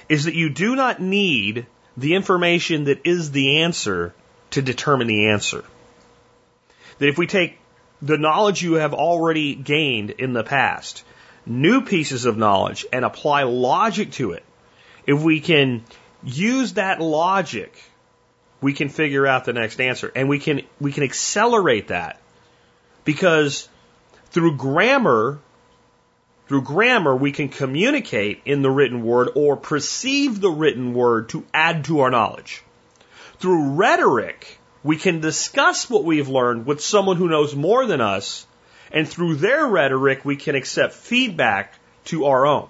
is 0.09 0.25
that 0.25 0.35
you 0.35 0.49
do 0.49 0.75
not 0.75 0.99
need 1.01 1.65
the 1.97 2.15
information 2.15 2.85
that 2.85 3.05
is 3.05 3.31
the 3.31 3.61
answer 3.61 4.13
to 4.51 4.61
determine 4.61 5.07
the 5.07 5.29
answer. 5.29 5.63
That 6.99 7.09
if 7.09 7.17
we 7.17 7.27
take 7.27 7.57
the 8.01 8.17
knowledge 8.17 8.61
you 8.61 8.73
have 8.73 8.93
already 8.93 9.55
gained 9.55 10.11
in 10.11 10.33
the 10.33 10.43
past, 10.43 11.03
new 11.45 11.81
pieces 11.81 12.25
of 12.25 12.37
knowledge, 12.37 12.85
and 12.91 13.05
apply 13.05 13.43
logic 13.43 14.11
to 14.13 14.31
it, 14.31 14.43
if 15.07 15.21
we 15.21 15.39
can 15.39 15.83
use 16.23 16.73
that 16.73 17.01
logic, 17.01 17.73
we 18.61 18.73
can 18.73 18.89
figure 18.89 19.25
out 19.25 19.45
the 19.45 19.53
next 19.53 19.81
answer. 19.81 20.11
And 20.15 20.29
we 20.29 20.39
can, 20.39 20.61
we 20.79 20.91
can 20.91 21.03
accelerate 21.03 21.87
that 21.87 22.21
because 23.03 23.67
through 24.29 24.57
grammar, 24.57 25.39
through 26.47 26.61
grammar, 26.63 27.15
we 27.15 27.31
can 27.31 27.49
communicate 27.49 28.41
in 28.45 28.61
the 28.61 28.69
written 28.69 29.03
word 29.03 29.29
or 29.35 29.57
perceive 29.57 30.39
the 30.39 30.51
written 30.51 30.93
word 30.93 31.29
to 31.29 31.45
add 31.53 31.85
to 31.85 32.01
our 32.01 32.11
knowledge. 32.11 32.63
Through 33.39 33.71
rhetoric, 33.71 34.59
we 34.83 34.97
can 34.97 35.19
discuss 35.19 35.89
what 35.89 36.03
we've 36.03 36.29
learned 36.29 36.65
with 36.65 36.81
someone 36.81 37.17
who 37.17 37.29
knows 37.29 37.55
more 37.55 37.85
than 37.85 38.01
us, 38.01 38.45
and 38.91 39.07
through 39.07 39.35
their 39.35 39.65
rhetoric, 39.65 40.25
we 40.25 40.35
can 40.35 40.55
accept 40.55 40.93
feedback 40.93 41.73
to 42.05 42.25
our 42.25 42.45
own. 42.45 42.69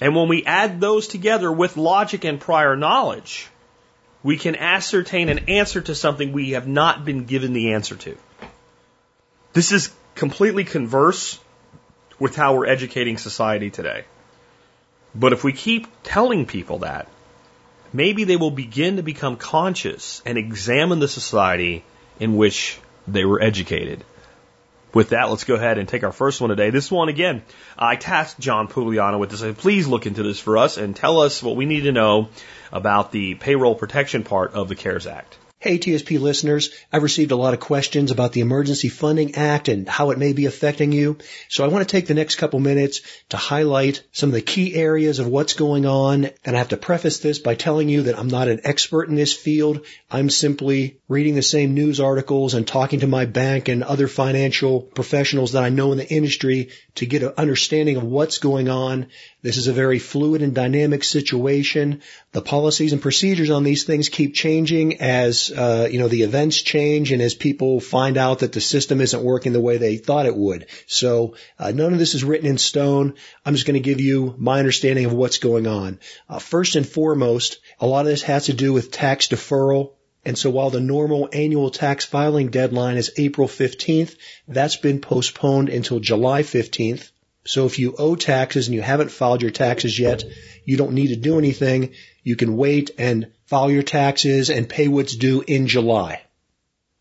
And 0.00 0.14
when 0.14 0.28
we 0.28 0.44
add 0.44 0.80
those 0.80 1.08
together 1.08 1.50
with 1.50 1.76
logic 1.76 2.24
and 2.24 2.40
prior 2.40 2.76
knowledge, 2.76 3.48
we 4.22 4.36
can 4.36 4.56
ascertain 4.56 5.28
an 5.28 5.48
answer 5.48 5.80
to 5.80 5.94
something 5.94 6.32
we 6.32 6.50
have 6.50 6.66
not 6.66 7.04
been 7.04 7.24
given 7.24 7.52
the 7.52 7.72
answer 7.72 7.96
to. 7.96 8.16
This 9.52 9.72
is 9.72 9.90
completely 10.14 10.64
converse 10.64 11.38
with 12.18 12.36
how 12.36 12.56
we're 12.56 12.66
educating 12.66 13.18
society 13.18 13.70
today. 13.70 14.04
But 15.14 15.32
if 15.32 15.44
we 15.44 15.52
keep 15.52 15.86
telling 16.02 16.44
people 16.44 16.78
that, 16.78 17.08
maybe 17.92 18.24
they 18.24 18.36
will 18.36 18.50
begin 18.50 18.96
to 18.96 19.02
become 19.02 19.36
conscious 19.36 20.22
and 20.26 20.36
examine 20.36 20.98
the 20.98 21.08
society 21.08 21.84
in 22.20 22.36
which 22.36 22.78
they 23.06 23.24
were 23.24 23.40
educated. 23.40 24.04
With 24.94 25.10
that, 25.10 25.28
let's 25.28 25.44
go 25.44 25.54
ahead 25.54 25.78
and 25.78 25.88
take 25.88 26.04
our 26.04 26.12
first 26.12 26.40
one 26.40 26.50
today. 26.50 26.70
This 26.70 26.90
one 26.90 27.08
again, 27.08 27.42
I 27.78 27.96
tasked 27.96 28.40
John 28.40 28.68
Pugliano 28.68 29.18
with 29.18 29.30
this. 29.30 29.44
Please 29.58 29.86
look 29.86 30.06
into 30.06 30.22
this 30.22 30.40
for 30.40 30.56
us 30.56 30.78
and 30.78 30.96
tell 30.96 31.20
us 31.20 31.42
what 31.42 31.56
we 31.56 31.66
need 31.66 31.82
to 31.82 31.92
know 31.92 32.28
about 32.72 33.12
the 33.12 33.34
payroll 33.34 33.74
protection 33.74 34.24
part 34.24 34.54
of 34.54 34.68
the 34.68 34.74
CARES 34.74 35.06
Act. 35.06 35.36
Hey, 35.58 35.78
TSP 35.78 36.20
listeners, 36.20 36.68
I've 36.92 37.02
received 37.02 37.30
a 37.30 37.36
lot 37.36 37.54
of 37.54 37.60
questions 37.60 38.10
about 38.10 38.32
the 38.32 38.42
Emergency 38.42 38.90
Funding 38.90 39.36
Act 39.36 39.68
and 39.68 39.88
how 39.88 40.10
it 40.10 40.18
may 40.18 40.34
be 40.34 40.44
affecting 40.44 40.92
you. 40.92 41.16
So 41.48 41.64
I 41.64 41.68
want 41.68 41.88
to 41.88 41.90
take 41.90 42.06
the 42.06 42.12
next 42.12 42.34
couple 42.34 42.60
minutes 42.60 43.00
to 43.30 43.38
highlight 43.38 44.02
some 44.12 44.28
of 44.28 44.34
the 44.34 44.42
key 44.42 44.74
areas 44.74 45.18
of 45.18 45.28
what's 45.28 45.54
going 45.54 45.86
on. 45.86 46.28
And 46.44 46.54
I 46.54 46.58
have 46.58 46.68
to 46.68 46.76
preface 46.76 47.20
this 47.20 47.38
by 47.38 47.54
telling 47.54 47.88
you 47.88 48.02
that 48.02 48.18
I'm 48.18 48.28
not 48.28 48.48
an 48.48 48.60
expert 48.64 49.08
in 49.08 49.14
this 49.14 49.32
field. 49.32 49.86
I'm 50.10 50.28
simply 50.28 50.98
reading 51.08 51.36
the 51.36 51.42
same 51.42 51.72
news 51.72 52.00
articles 52.00 52.52
and 52.52 52.68
talking 52.68 53.00
to 53.00 53.06
my 53.06 53.24
bank 53.24 53.68
and 53.68 53.82
other 53.82 54.08
financial 54.08 54.82
professionals 54.82 55.52
that 55.52 55.64
I 55.64 55.70
know 55.70 55.90
in 55.90 55.96
the 55.96 56.06
industry 56.06 56.68
to 56.96 57.06
get 57.06 57.22
an 57.22 57.32
understanding 57.38 57.96
of 57.96 58.04
what's 58.04 58.38
going 58.38 58.68
on. 58.68 59.06
This 59.42 59.58
is 59.58 59.66
a 59.66 59.72
very 59.72 59.98
fluid 59.98 60.42
and 60.42 60.54
dynamic 60.54 61.04
situation. 61.04 62.02
The 62.32 62.40
policies 62.40 62.92
and 62.92 63.02
procedures 63.02 63.50
on 63.50 63.64
these 63.64 63.84
things 63.84 64.08
keep 64.08 64.34
changing 64.34 65.00
as 65.00 65.50
uh, 65.50 65.88
you 65.90 65.98
know 65.98 66.08
the 66.08 66.22
events 66.22 66.62
change 66.62 67.12
and 67.12 67.22
as 67.22 67.34
people 67.34 67.78
find 67.80 68.16
out 68.16 68.40
that 68.40 68.52
the 68.52 68.60
system 68.60 69.00
isn't 69.00 69.22
working 69.22 69.52
the 69.52 69.60
way 69.60 69.76
they 69.76 69.98
thought 69.98 70.26
it 70.26 70.36
would. 70.36 70.66
So 70.86 71.36
uh, 71.58 71.70
none 71.70 71.92
of 71.92 71.98
this 71.98 72.14
is 72.14 72.24
written 72.24 72.48
in 72.48 72.58
stone. 72.58 73.14
I'm 73.44 73.54
just 73.54 73.66
going 73.66 73.74
to 73.74 73.80
give 73.80 74.00
you 74.00 74.34
my 74.38 74.58
understanding 74.58 75.04
of 75.04 75.12
what's 75.12 75.38
going 75.38 75.66
on. 75.66 76.00
Uh, 76.28 76.38
first 76.38 76.74
and 76.74 76.88
foremost, 76.88 77.58
a 77.78 77.86
lot 77.86 78.00
of 78.00 78.06
this 78.06 78.22
has 78.22 78.46
to 78.46 78.54
do 78.54 78.72
with 78.72 78.90
tax 78.90 79.28
deferral 79.28 79.92
and 80.26 80.36
so 80.36 80.50
while 80.50 80.70
the 80.70 80.80
normal 80.80 81.28
annual 81.32 81.70
tax 81.70 82.04
filing 82.04 82.48
deadline 82.48 82.96
is 82.96 83.12
April 83.16 83.46
15th, 83.46 84.16
that's 84.48 84.74
been 84.74 85.00
postponed 85.00 85.68
until 85.68 86.00
July 86.00 86.42
15th. 86.42 87.12
So 87.46 87.66
if 87.66 87.78
you 87.78 87.94
owe 87.96 88.16
taxes 88.16 88.66
and 88.66 88.74
you 88.74 88.82
haven't 88.82 89.10
filed 89.10 89.40
your 89.40 89.50
taxes 89.50 89.98
yet, 89.98 90.24
you 90.64 90.76
don't 90.76 90.94
need 90.94 91.08
to 91.08 91.16
do 91.16 91.38
anything. 91.38 91.92
You 92.24 92.36
can 92.36 92.56
wait 92.56 92.90
and 92.98 93.28
file 93.46 93.70
your 93.70 93.84
taxes 93.84 94.50
and 94.50 94.68
pay 94.68 94.88
what's 94.88 95.14
due 95.14 95.44
in 95.46 95.68
July. 95.68 96.22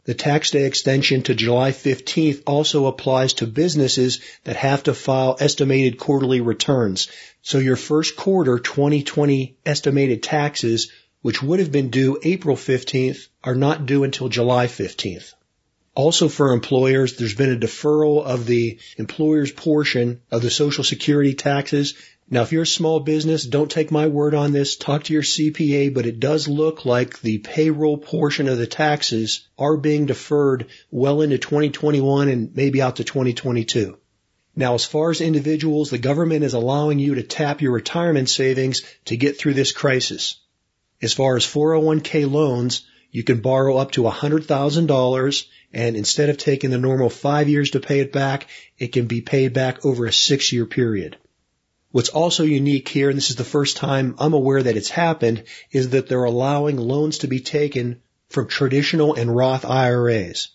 The 0.06 0.14
tax 0.14 0.52
day 0.52 0.66
extension 0.66 1.24
to 1.24 1.34
July 1.34 1.72
15th 1.72 2.44
also 2.46 2.86
applies 2.86 3.34
to 3.34 3.48
businesses 3.48 4.20
that 4.44 4.56
have 4.56 4.84
to 4.84 4.94
file 4.94 5.36
estimated 5.40 5.98
quarterly 5.98 6.42
returns. 6.42 7.08
So 7.42 7.58
your 7.58 7.76
first 7.76 8.16
quarter 8.16 8.60
2020 8.60 9.58
estimated 9.66 10.22
taxes, 10.22 10.92
which 11.24 11.42
would 11.42 11.60
have 11.60 11.72
been 11.72 11.90
due 11.90 12.20
April 12.22 12.56
15th, 12.56 13.30
are 13.44 13.56
not 13.56 13.88
due 13.88 14.04
until 14.04 14.30
July 14.30 14.68
15th. 14.68 15.34
Also 15.96 16.28
for 16.28 16.52
employers, 16.52 17.16
there's 17.16 17.36
been 17.36 17.54
a 17.54 17.58
deferral 17.58 18.22
of 18.22 18.46
the 18.46 18.80
employer's 18.98 19.54
portion 19.54 20.22
of 20.30 20.42
the 20.42 20.50
Social 20.50 20.84
Security 20.84 21.34
taxes. 21.34 21.94
Now, 22.30 22.42
if 22.42 22.52
you're 22.52 22.64
a 22.64 22.68
small 22.68 23.00
business, 23.00 23.46
don't 23.46 23.72
take 23.72 23.92
my 23.92 24.08
word 24.08 24.34
on 24.34 24.52
this. 24.52 24.76
Talk 24.76 25.04
to 25.04 25.14
your 25.14 25.22
CPA, 25.22 25.94
but 25.94 26.06
it 26.06 26.20
does 26.20 26.50
look 26.50 26.84
like 26.84 27.22
the 27.22 27.38
payroll 27.38 27.98
portion 27.98 28.50
of 28.50 28.58
the 28.58 28.68
taxes 28.68 29.48
are 29.58 29.78
being 29.78 30.06
deferred 30.06 30.68
well 30.92 31.22
into 31.22 31.38
2021 31.38 32.28
and 32.28 32.54
maybe 32.56 32.82
out 32.82 32.98
to 32.98 33.06
2022. 33.06 33.98
Now, 34.54 34.74
as 34.74 34.84
far 34.84 35.12
as 35.12 35.22
individuals, 35.22 35.92
the 35.92 35.98
government 35.98 36.44
is 36.44 36.54
allowing 36.54 37.00
you 37.00 37.16
to 37.16 37.24
tap 37.24 37.62
your 37.62 37.72
retirement 37.72 38.30
savings 38.30 38.82
to 39.06 39.16
get 39.16 39.38
through 39.38 39.54
this 39.54 39.72
crisis. 39.72 40.36
As 41.02 41.14
far 41.14 41.38
as 41.38 41.46
401k 41.46 42.30
loans, 42.30 42.86
you 43.16 43.24
can 43.24 43.40
borrow 43.40 43.78
up 43.78 43.92
to 43.92 44.02
$100,000 44.02 45.46
and 45.72 45.96
instead 45.96 46.28
of 46.28 46.38
taking 46.38 46.70
the 46.70 46.78
normal 46.78 47.10
five 47.10 47.48
years 47.48 47.72
to 47.72 47.80
pay 47.80 48.02
it 48.02 48.12
back, 48.12 48.48
it 48.78 48.92
can 48.92 49.06
be 49.06 49.22
paid 49.22 49.54
back 49.54 49.86
over 49.86 50.06
a 50.06 50.12
six 50.12 50.52
year 50.52 50.66
period. 50.66 51.16
What's 51.92 52.10
also 52.10 52.44
unique 52.44 52.90
here, 52.90 53.10
and 53.10 53.16
this 53.16 53.30
is 53.30 53.38
the 53.38 53.46
first 53.46 53.78
time 53.78 54.16
I'm 54.20 54.34
aware 54.34 54.62
that 54.62 54.76
it's 54.76 54.90
happened, 54.90 55.46
is 55.72 55.92
that 55.92 56.10
they're 56.10 56.26
allowing 56.26 56.76
loans 56.76 57.20
to 57.20 57.28
be 57.28 57.40
taken 57.40 58.02
from 58.28 58.50
traditional 58.50 59.14
and 59.14 59.34
Roth 59.34 59.64
IRAs. 59.64 60.50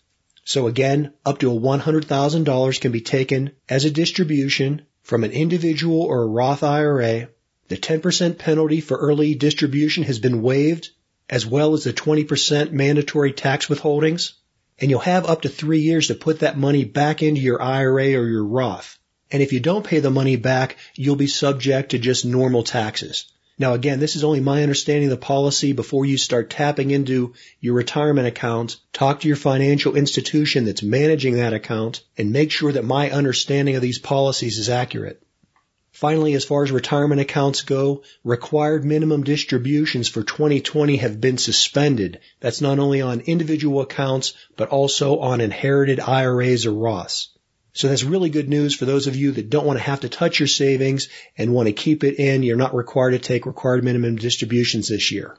So 0.45 0.67
again, 0.67 1.15
up 1.25 1.39
to 1.39 1.51
$100,000 1.51 2.81
can 2.83 2.93
be 2.93 3.01
taken 3.01 3.53
as 3.71 3.87
a 3.87 3.91
distribution 3.91 4.83
from 5.03 5.25
an 5.25 5.33
individual 5.33 6.03
or 6.03 6.25
a 6.25 6.27
Roth 6.27 6.63
IRA. 6.63 7.31
The 7.69 7.79
10% 7.79 8.37
penalty 8.37 8.83
for 8.83 8.99
early 8.99 9.35
distribution 9.35 10.03
has 10.03 10.19
been 10.19 10.43
waived, 10.43 10.91
as 11.31 11.47
well 11.47 11.75
as 11.75 11.85
the 11.85 11.93
20% 11.93 12.73
mandatory 12.73 13.33
tax 13.33 13.67
withholdings. 13.69 14.33
And 14.81 14.91
you'll 14.91 15.01
have 15.01 15.27
up 15.27 15.43
to 15.43 15.49
three 15.49 15.81
years 15.81 16.09
to 16.09 16.15
put 16.15 16.41
that 16.41 16.59
money 16.59 16.85
back 16.85 17.23
into 17.23 17.41
your 17.41 17.63
IRA 17.63 18.15
or 18.15 18.27
your 18.27 18.45
Roth. 18.45 18.99
And 19.31 19.43
if 19.43 19.53
you 19.53 19.61
don't 19.61 19.87
pay 19.87 20.01
the 20.01 20.11
money 20.11 20.37
back, 20.37 20.77
you'll 20.97 21.17
be 21.17 21.29
subject 21.29 21.93
to 21.93 21.99
just 21.99 22.25
normal 22.25 22.65
taxes. 22.65 23.27
Now 23.61 23.75
again, 23.75 24.01
this 24.01 24.17
is 24.17 24.25
only 24.25 24.41
my 24.41 24.63
understanding 24.63 25.05
of 25.05 25.11
the 25.11 25.25
policy 25.25 25.73
before 25.73 26.07
you 26.07 26.17
start 26.17 26.51
tapping 26.51 26.91
into 26.91 27.35
your 27.61 27.75
retirement 27.75 28.27
account. 28.27 28.79
Talk 28.93 29.21
to 29.21 29.29
your 29.29 29.37
financial 29.37 29.97
institution 29.97 30.65
that's 30.65 30.83
managing 30.83 31.37
that 31.37 31.53
account 31.53 32.03
and 32.17 32.33
make 32.33 32.51
sure 32.51 32.73
that 32.73 32.85
my 32.85 33.11
understanding 33.11 33.77
of 33.77 33.83
these 33.83 33.99
policies 33.99 34.59
is 34.59 34.71
accurate. 34.71 35.23
Finally, 35.93 36.35
as 36.35 36.45
far 36.45 36.63
as 36.63 36.71
retirement 36.71 37.21
accounts 37.21 37.63
go, 37.63 38.03
required 38.23 38.85
minimum 38.85 39.25
distributions 39.25 40.09
for 40.09 40.23
2020 40.23 40.97
have 40.97 41.21
been 41.21 41.37
suspended. 41.37 42.21
That's 42.39 42.61
not 42.61 42.79
only 42.79 43.01
on 43.01 43.21
individual 43.21 43.81
accounts, 43.81 44.35
but 44.57 44.69
also 44.69 45.19
on 45.19 45.41
inherited 45.41 45.99
IRAs 45.99 46.65
or 46.65 46.73
Roths. 46.73 47.29
So 47.73 47.89
that's 47.89 48.05
really 48.05 48.31
good 48.31 48.49
news 48.49 48.75
for 48.75 48.85
those 48.85 49.07
of 49.07 49.17
you 49.17 49.33
that 49.33 49.51
don't 49.51 49.67
want 49.67 49.79
to 49.79 49.85
have 49.85 50.01
to 50.01 50.09
touch 50.09 50.41
your 50.41 50.49
savings 50.49 51.09
and 51.37 51.55
want 51.55 51.67
to 51.67 51.73
keep 51.73 52.03
it 52.05 52.19
in. 52.19 52.43
You're 52.43 52.57
not 52.57 52.75
required 52.75 53.13
to 53.13 53.19
take 53.19 53.47
required 53.47 53.85
minimum 53.85 54.17
distributions 54.17 54.89
this 54.89 55.13
year. 55.13 55.39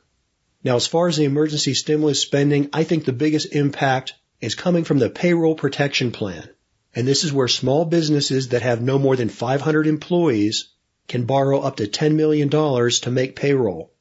Now, 0.64 0.76
as 0.76 0.88
far 0.88 1.08
as 1.08 1.18
the 1.18 1.26
emergency 1.26 1.74
stimulus 1.74 2.22
spending, 2.22 2.70
I 2.72 2.84
think 2.84 3.04
the 3.04 3.14
biggest 3.14 3.54
impact 3.54 4.14
is 4.40 4.56
coming 4.56 4.84
from 4.84 5.00
the 5.00 5.10
payroll 5.10 5.56
protection 5.56 6.12
plan. 6.12 6.48
And 6.94 7.08
this 7.08 7.24
is 7.24 7.32
where 7.32 7.48
small 7.48 7.86
businesses 7.86 8.50
that 8.50 8.64
have 8.64 8.82
no 8.82 9.00
more 9.00 9.16
than 9.16 9.30
500 9.30 9.88
employees 9.88 10.70
can 11.08 11.26
borrow 11.26 11.60
up 11.62 11.78
to 11.78 11.88
$10 11.88 12.16
million 12.16 12.50
to 12.50 13.12
make 13.12 13.36
payroll. 13.36 13.92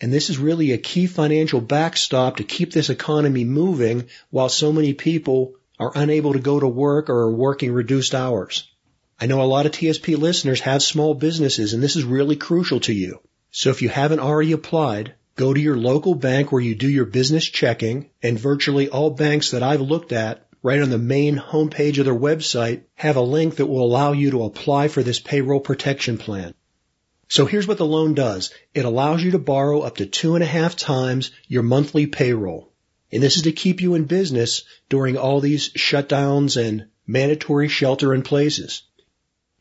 And 0.00 0.12
this 0.12 0.28
is 0.28 0.38
really 0.38 0.72
a 0.72 0.78
key 0.78 1.06
financial 1.06 1.60
backstop 1.60 2.36
to 2.36 2.44
keep 2.44 2.72
this 2.72 2.90
economy 2.90 3.44
moving 3.44 4.06
while 4.30 4.48
so 4.48 4.72
many 4.72 4.92
people 4.92 5.54
are 5.78 5.92
unable 5.94 6.34
to 6.34 6.38
go 6.38 6.60
to 6.60 6.68
work 6.68 7.08
or 7.08 7.20
are 7.20 7.32
working 7.32 7.72
reduced 7.72 8.14
hours. 8.14 8.70
I 9.18 9.26
know 9.26 9.40
a 9.40 9.44
lot 9.44 9.66
of 9.66 9.72
TSP 9.72 10.18
listeners 10.18 10.60
have 10.60 10.82
small 10.82 11.14
businesses 11.14 11.72
and 11.72 11.82
this 11.82 11.96
is 11.96 12.04
really 12.04 12.36
crucial 12.36 12.80
to 12.80 12.92
you. 12.92 13.20
So 13.50 13.70
if 13.70 13.80
you 13.80 13.88
haven't 13.88 14.20
already 14.20 14.52
applied, 14.52 15.14
go 15.36 15.54
to 15.54 15.60
your 15.60 15.76
local 15.76 16.14
bank 16.14 16.52
where 16.52 16.60
you 16.60 16.74
do 16.74 16.88
your 16.88 17.06
business 17.06 17.44
checking 17.44 18.10
and 18.22 18.38
virtually 18.38 18.88
all 18.88 19.10
banks 19.10 19.52
that 19.52 19.62
I've 19.62 19.80
looked 19.80 20.12
at 20.12 20.46
right 20.64 20.80
on 20.80 20.88
the 20.88 20.98
main 20.98 21.36
homepage 21.36 21.98
of 21.98 22.06
their 22.06 22.14
website 22.14 22.84
have 22.94 23.16
a 23.16 23.20
link 23.20 23.56
that 23.56 23.66
will 23.66 23.84
allow 23.84 24.12
you 24.12 24.30
to 24.30 24.44
apply 24.44 24.88
for 24.88 25.02
this 25.02 25.20
payroll 25.20 25.60
protection 25.60 26.16
plan. 26.16 26.54
So 27.28 27.44
here's 27.44 27.68
what 27.68 27.76
the 27.76 27.84
loan 27.84 28.14
does. 28.14 28.50
It 28.72 28.86
allows 28.86 29.22
you 29.22 29.32
to 29.32 29.38
borrow 29.38 29.82
up 29.82 29.98
to 29.98 30.06
two 30.06 30.36
and 30.36 30.42
a 30.42 30.46
half 30.46 30.74
times 30.74 31.32
your 31.48 31.62
monthly 31.62 32.06
payroll. 32.06 32.72
And 33.12 33.22
this 33.22 33.36
is 33.36 33.42
to 33.42 33.52
keep 33.52 33.82
you 33.82 33.94
in 33.94 34.04
business 34.04 34.64
during 34.88 35.18
all 35.18 35.40
these 35.40 35.68
shutdowns 35.74 36.56
and 36.56 36.86
mandatory 37.06 37.68
shelter 37.68 38.14
in 38.14 38.22
places. 38.22 38.84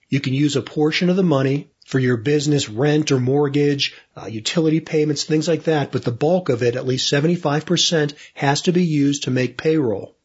You 0.08 0.22
can 0.22 0.34
use 0.34 0.56
a 0.56 0.62
portion 0.62 1.10
of 1.10 1.18
the 1.18 1.24
money 1.24 1.70
for 1.86 2.00
your 2.00 2.16
business 2.16 2.70
rent 2.70 3.12
or 3.12 3.20
mortgage, 3.20 3.94
uh, 4.16 4.28
utility 4.28 4.80
payments, 4.80 5.26
things 5.26 5.50
like 5.50 5.66
that, 5.66 5.92
but 5.92 6.06
the 6.06 6.12
bulk 6.12 6.48
of 6.48 6.64
it, 6.64 6.78
at 6.78 6.88
least 6.88 7.12
75%, 7.12 8.14
has 8.36 8.62
to 8.62 8.72
be 8.72 8.86
used 8.86 9.24
to 9.24 9.32
make 9.32 9.58
payroll. 9.58 10.16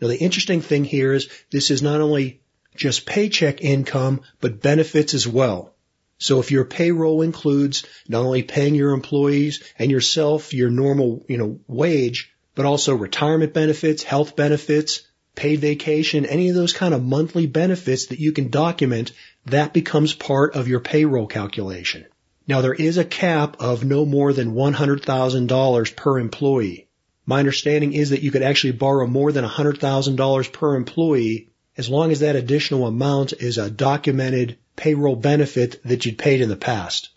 Now 0.00 0.08
the 0.08 0.18
interesting 0.18 0.60
thing 0.60 0.84
here 0.84 1.12
is 1.12 1.28
this 1.50 1.70
is 1.70 1.82
not 1.82 2.00
only 2.00 2.40
just 2.76 3.06
paycheck 3.06 3.60
income, 3.60 4.20
but 4.40 4.62
benefits 4.62 5.14
as 5.14 5.26
well. 5.26 5.74
So 6.18 6.40
if 6.40 6.50
your 6.50 6.64
payroll 6.64 7.22
includes 7.22 7.84
not 8.08 8.24
only 8.24 8.42
paying 8.42 8.74
your 8.74 8.92
employees 8.92 9.62
and 9.78 9.90
yourself 9.90 10.52
your 10.52 10.70
normal, 10.70 11.24
you 11.28 11.38
know, 11.38 11.60
wage, 11.68 12.32
but 12.54 12.66
also 12.66 12.94
retirement 12.94 13.54
benefits, 13.54 14.02
health 14.02 14.34
benefits, 14.34 15.02
paid 15.36 15.60
vacation, 15.60 16.26
any 16.26 16.48
of 16.48 16.56
those 16.56 16.72
kind 16.72 16.92
of 16.92 17.04
monthly 17.04 17.46
benefits 17.46 18.06
that 18.06 18.18
you 18.18 18.32
can 18.32 18.50
document, 18.50 19.12
that 19.46 19.72
becomes 19.72 20.12
part 20.12 20.56
of 20.56 20.66
your 20.66 20.80
payroll 20.80 21.28
calculation. 21.28 22.04
Now 22.48 22.60
there 22.60 22.74
is 22.74 22.98
a 22.98 23.04
cap 23.04 23.58
of 23.60 23.84
no 23.84 24.04
more 24.04 24.32
than 24.32 24.54
$100,000 24.54 25.96
per 25.96 26.18
employee. 26.18 26.87
My 27.28 27.40
understanding 27.40 27.92
is 27.92 28.08
that 28.08 28.22
you 28.22 28.30
could 28.30 28.42
actually 28.42 28.72
borrow 28.72 29.06
more 29.06 29.32
than 29.32 29.44
$100,000 29.44 30.52
per 30.52 30.76
employee 30.76 31.50
as 31.76 31.90
long 31.90 32.10
as 32.10 32.20
that 32.20 32.36
additional 32.36 32.86
amount 32.86 33.34
is 33.34 33.58
a 33.58 33.68
documented 33.68 34.56
payroll 34.76 35.14
benefit 35.14 35.78
that 35.84 36.06
you'd 36.06 36.16
paid 36.16 36.40
in 36.40 36.48
the 36.48 36.56
past. 36.56 37.10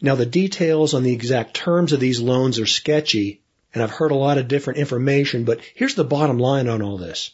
Now 0.00 0.14
the 0.14 0.26
details 0.26 0.94
on 0.94 1.02
the 1.02 1.12
exact 1.12 1.54
terms 1.54 1.92
of 1.92 1.98
these 1.98 2.20
loans 2.20 2.60
are 2.60 2.66
sketchy, 2.66 3.40
and 3.74 3.82
I've 3.82 3.90
heard 3.90 4.12
a 4.12 4.14
lot 4.26 4.38
of 4.38 4.46
different 4.46 4.78
information, 4.78 5.42
but 5.42 5.58
here's 5.74 5.96
the 5.96 6.04
bottom 6.04 6.38
line 6.38 6.68
on 6.68 6.80
all 6.80 6.96
this. 6.96 7.30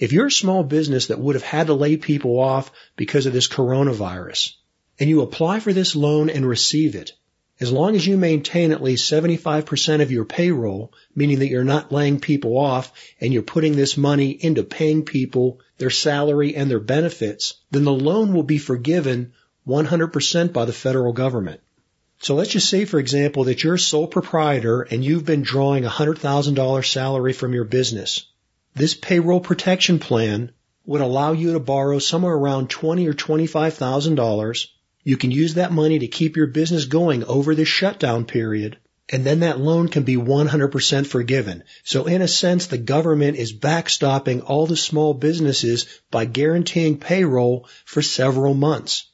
If 0.00 0.12
you're 0.12 0.26
a 0.26 0.32
small 0.32 0.64
business 0.64 1.06
that 1.06 1.20
would 1.20 1.36
have 1.36 1.44
had 1.44 1.68
to 1.68 1.74
lay 1.74 1.96
people 1.96 2.40
off 2.40 2.72
because 2.96 3.26
of 3.26 3.32
this 3.32 3.46
coronavirus, 3.46 4.54
and 4.98 5.08
you 5.08 5.22
apply 5.22 5.60
for 5.60 5.72
this 5.72 5.94
loan 5.94 6.28
and 6.28 6.44
receive 6.44 6.96
it, 6.96 7.12
as 7.58 7.72
long 7.72 7.96
as 7.96 8.06
you 8.06 8.16
maintain 8.16 8.70
at 8.70 8.82
least 8.82 9.10
75% 9.10 10.02
of 10.02 10.12
your 10.12 10.24
payroll, 10.24 10.92
meaning 11.14 11.38
that 11.38 11.48
you're 11.48 11.64
not 11.64 11.90
laying 11.90 12.20
people 12.20 12.58
off 12.58 12.92
and 13.20 13.32
you're 13.32 13.42
putting 13.42 13.76
this 13.76 13.96
money 13.96 14.30
into 14.30 14.62
paying 14.62 15.04
people 15.04 15.60
their 15.78 15.90
salary 15.90 16.54
and 16.54 16.70
their 16.70 16.80
benefits, 16.80 17.54
then 17.70 17.84
the 17.84 17.92
loan 17.92 18.34
will 18.34 18.42
be 18.42 18.58
forgiven 18.58 19.32
100% 19.66 20.52
by 20.52 20.64
the 20.64 20.72
federal 20.72 21.12
government. 21.12 21.60
So 22.18 22.34
let's 22.34 22.50
just 22.50 22.68
say, 22.68 22.84
for 22.84 22.98
example, 22.98 23.44
that 23.44 23.62
you're 23.62 23.74
a 23.74 23.78
sole 23.78 24.06
proprietor 24.06 24.82
and 24.82 25.04
you've 25.04 25.24
been 25.24 25.42
drawing 25.42 25.84
a 25.84 25.90
$100,000 25.90 26.92
salary 26.92 27.32
from 27.32 27.52
your 27.52 27.64
business. 27.64 28.26
This 28.74 28.94
payroll 28.94 29.40
protection 29.40 29.98
plan 29.98 30.52
would 30.84 31.00
allow 31.00 31.32
you 31.32 31.54
to 31.54 31.60
borrow 31.60 31.98
somewhere 31.98 32.34
around 32.34 32.70
twenty 32.70 33.08
or 33.08 33.12
$25,000. 33.12 34.66
You 35.06 35.16
can 35.16 35.30
use 35.30 35.54
that 35.54 35.70
money 35.70 36.00
to 36.00 36.08
keep 36.08 36.36
your 36.36 36.48
business 36.48 36.86
going 36.86 37.22
over 37.22 37.54
this 37.54 37.68
shutdown 37.68 38.24
period. 38.24 38.76
And 39.08 39.22
then 39.22 39.38
that 39.38 39.60
loan 39.60 39.86
can 39.86 40.02
be 40.02 40.16
100% 40.16 41.06
forgiven. 41.06 41.62
So 41.84 42.06
in 42.06 42.22
a 42.22 42.26
sense, 42.26 42.66
the 42.66 42.76
government 42.76 43.36
is 43.36 43.52
backstopping 43.56 44.42
all 44.44 44.66
the 44.66 44.76
small 44.76 45.14
businesses 45.14 45.86
by 46.10 46.24
guaranteeing 46.24 46.98
payroll 46.98 47.68
for 47.84 48.02
several 48.02 48.54
months. 48.54 49.04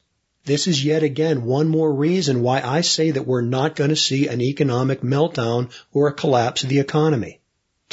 This 0.45 0.65
is 0.65 0.83
yet 0.83 1.03
again 1.03 1.45
one 1.45 1.67
more 1.67 1.93
reason 1.93 2.41
why 2.41 2.61
I 2.61 2.81
say 2.81 3.11
that 3.11 3.27
we're 3.27 3.41
not 3.41 3.75
going 3.75 3.91
to 3.91 3.95
see 3.95 4.27
an 4.27 4.41
economic 4.41 5.01
meltdown 5.01 5.69
or 5.91 6.07
a 6.07 6.13
collapse 6.13 6.63
of 6.63 6.69
the 6.69 6.79
economy. 6.79 7.39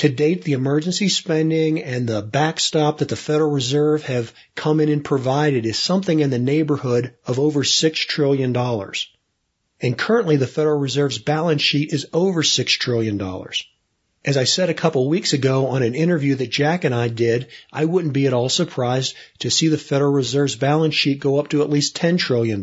To 0.00 0.08
date, 0.08 0.44
the 0.44 0.54
emergency 0.54 1.10
spending 1.10 1.82
and 1.82 2.08
the 2.08 2.22
backstop 2.22 2.98
that 2.98 3.10
the 3.10 3.16
Federal 3.16 3.50
Reserve 3.50 4.02
have 4.04 4.32
come 4.54 4.80
in 4.80 4.88
and 4.88 5.04
provided 5.04 5.66
is 5.66 5.78
something 5.78 6.20
in 6.20 6.30
the 6.30 6.38
neighborhood 6.38 7.12
of 7.26 7.38
over 7.38 7.62
$6 7.62 7.94
trillion. 8.06 8.56
And 9.78 9.98
currently 9.98 10.36
the 10.36 10.46
Federal 10.46 10.78
Reserve's 10.78 11.18
balance 11.18 11.60
sheet 11.60 11.92
is 11.92 12.06
over 12.14 12.42
$6 12.42 12.78
trillion. 12.78 13.20
As 14.24 14.38
I 14.38 14.44
said 14.44 14.70
a 14.70 14.74
couple 14.82 15.06
weeks 15.06 15.34
ago 15.34 15.66
on 15.66 15.82
an 15.82 15.94
interview 15.94 16.34
that 16.36 16.48
Jack 16.48 16.84
and 16.84 16.94
I 16.94 17.08
did, 17.08 17.48
I 17.70 17.84
wouldn't 17.84 18.14
be 18.14 18.26
at 18.26 18.32
all 18.32 18.48
surprised 18.48 19.14
to 19.40 19.50
see 19.50 19.68
the 19.68 19.76
Federal 19.76 20.12
Reserve's 20.12 20.56
balance 20.56 20.94
sheet 20.94 21.20
go 21.20 21.38
up 21.38 21.48
to 21.48 21.60
at 21.60 21.68
least 21.68 21.94
$10 21.98 22.18
trillion. 22.18 22.62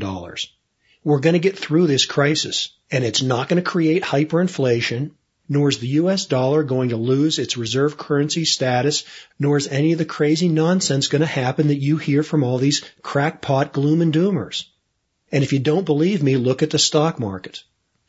We're 1.04 1.19
going 1.19 1.34
to 1.34 1.39
get 1.39 1.60
through 1.60 1.86
this 1.86 2.08
crisis 2.08 2.69
and 2.89 3.04
it's 3.04 3.21
not 3.21 3.47
going 3.47 3.63
to 3.63 3.69
create 3.69 4.02
hyperinflation, 4.02 5.12
nor 5.49 5.69
is 5.69 5.77
the 5.77 5.88
US 5.88 6.25
dollar 6.25 6.63
going 6.63 6.89
to 6.89 6.97
lose 6.97 7.39
its 7.39 7.57
reserve 7.57 7.97
currency 7.97 8.43
status, 8.43 9.03
nor 9.39 9.57
is 9.57 9.67
any 9.67 9.93
of 9.93 9.97
the 9.97 10.05
crazy 10.05 10.49
nonsense 10.49 11.07
going 11.07 11.21
to 11.21 11.25
happen 11.25 11.67
that 11.67 11.81
you 11.81 11.97
hear 11.97 12.23
from 12.23 12.43
all 12.43 12.57
these 12.57 12.83
crackpot 13.01 13.71
gloom 13.71 14.01
and 14.01 14.13
doomers. 14.13 14.65
And 15.31 15.43
if 15.43 15.53
you 15.53 15.60
don't 15.60 15.86
believe 15.86 16.21
me, 16.21 16.36
look 16.38 16.63
at 16.63 16.69
the 16.69 16.79
stock 16.79 17.19
market. 17.19 17.63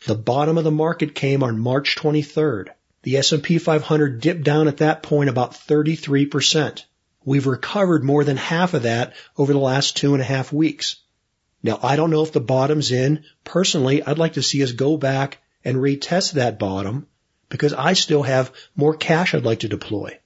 The 0.06 0.14
bottom 0.14 0.58
of 0.58 0.64
the 0.64 0.70
market 0.70 1.14
came 1.14 1.42
on 1.42 1.58
March 1.58 1.96
23rd. 1.96 2.68
The 3.02 3.16
S&P 3.18 3.58
500 3.58 4.20
dipped 4.20 4.44
down 4.44 4.68
at 4.68 4.78
that 4.78 5.02
point 5.02 5.30
about 5.30 5.52
33%. 5.52 6.82
We've 7.24 7.46
recovered 7.46 8.04
more 8.04 8.24
than 8.24 8.36
half 8.36 8.74
of 8.74 8.82
that 8.82 9.14
over 9.36 9.52
the 9.52 9.58
last 9.58 9.96
two 9.96 10.14
and 10.14 10.22
a 10.22 10.26
half 10.26 10.52
weeks. 10.52 10.96
Now, 11.62 11.78
I 11.82 11.96
don't 11.96 12.10
know 12.10 12.22
if 12.22 12.32
the 12.32 12.40
bottom's 12.40 12.92
in. 12.92 13.24
Personally, 13.44 14.02
I'd 14.02 14.18
like 14.18 14.34
to 14.34 14.42
see 14.42 14.62
us 14.62 14.72
go 14.72 14.96
back 14.96 15.38
and 15.64 15.76
retest 15.76 16.32
that 16.32 16.58
bottom 16.58 17.06
because 17.48 17.72
I 17.72 17.94
still 17.94 18.22
have 18.22 18.52
more 18.76 18.94
cash 18.94 19.34
I'd 19.34 19.44
like 19.44 19.60
to 19.60 19.68
deploy. 19.68 20.18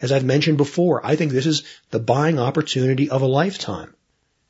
As 0.00 0.12
I've 0.12 0.24
mentioned 0.24 0.58
before, 0.58 1.04
I 1.04 1.16
think 1.16 1.32
this 1.32 1.46
is 1.46 1.62
the 1.90 1.98
buying 1.98 2.38
opportunity 2.38 3.08
of 3.08 3.22
a 3.22 3.26
lifetime. 3.26 3.94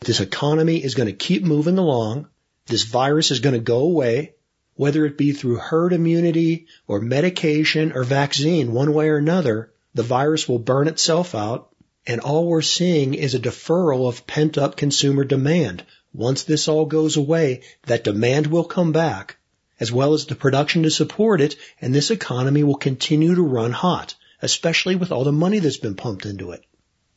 This 0.01 0.21
economy 0.21 0.83
is 0.83 0.95
going 0.95 1.09
to 1.09 1.13
keep 1.13 1.43
moving 1.43 1.79
along. 1.79 2.29
This 2.67 2.83
virus 2.83 3.31
is 3.31 3.41
going 3.41 3.55
to 3.55 3.61
go 3.61 3.79
away, 3.79 4.35
whether 4.75 5.07
it 5.07 5.17
be 5.17 5.33
through 5.33 5.57
herd 5.57 5.93
immunity 5.93 6.67
or 6.87 7.01
medication 7.01 7.93
or 7.93 8.05
vaccine, 8.05 8.73
one 8.73 8.93
way 8.93 9.09
or 9.09 9.17
another, 9.17 9.73
the 9.95 10.03
virus 10.03 10.49
will 10.49 10.59
burn 10.59 10.89
itself 10.89 11.35
out. 11.35 11.69
And 12.07 12.21
all 12.21 12.47
we're 12.47 12.63
seeing 12.63 13.15
is 13.15 13.35
a 13.35 13.41
deferral 13.41 14.09
of 14.09 14.27
pent 14.27 14.59
up 14.59 14.77
consumer 14.77 15.25
demand. 15.25 15.85
Once 16.13 16.45
this 16.45 16.69
all 16.69 16.87
goes 16.87 17.17
away, 17.17 17.63
that 17.87 18.05
demand 18.05 18.47
will 18.47 18.65
come 18.65 18.93
back, 18.93 19.39
as 19.79 19.93
well 19.93 20.15
as 20.15 20.27
the 20.27 20.35
production 20.35 20.83
to 20.83 20.91
support 20.91 21.41
it, 21.41 21.57
and 21.81 21.95
this 21.95 22.11
economy 22.11 22.63
will 22.63 22.77
continue 22.77 23.35
to 23.35 23.43
run 23.43 23.73
hot, 23.73 24.15
especially 24.43 24.97
with 24.97 25.13
all 25.13 25.25
the 25.25 25.33
money 25.33 25.59
that's 25.59 25.77
been 25.77 25.95
pumped 25.95 26.27
into 26.27 26.53
it. 26.53 26.65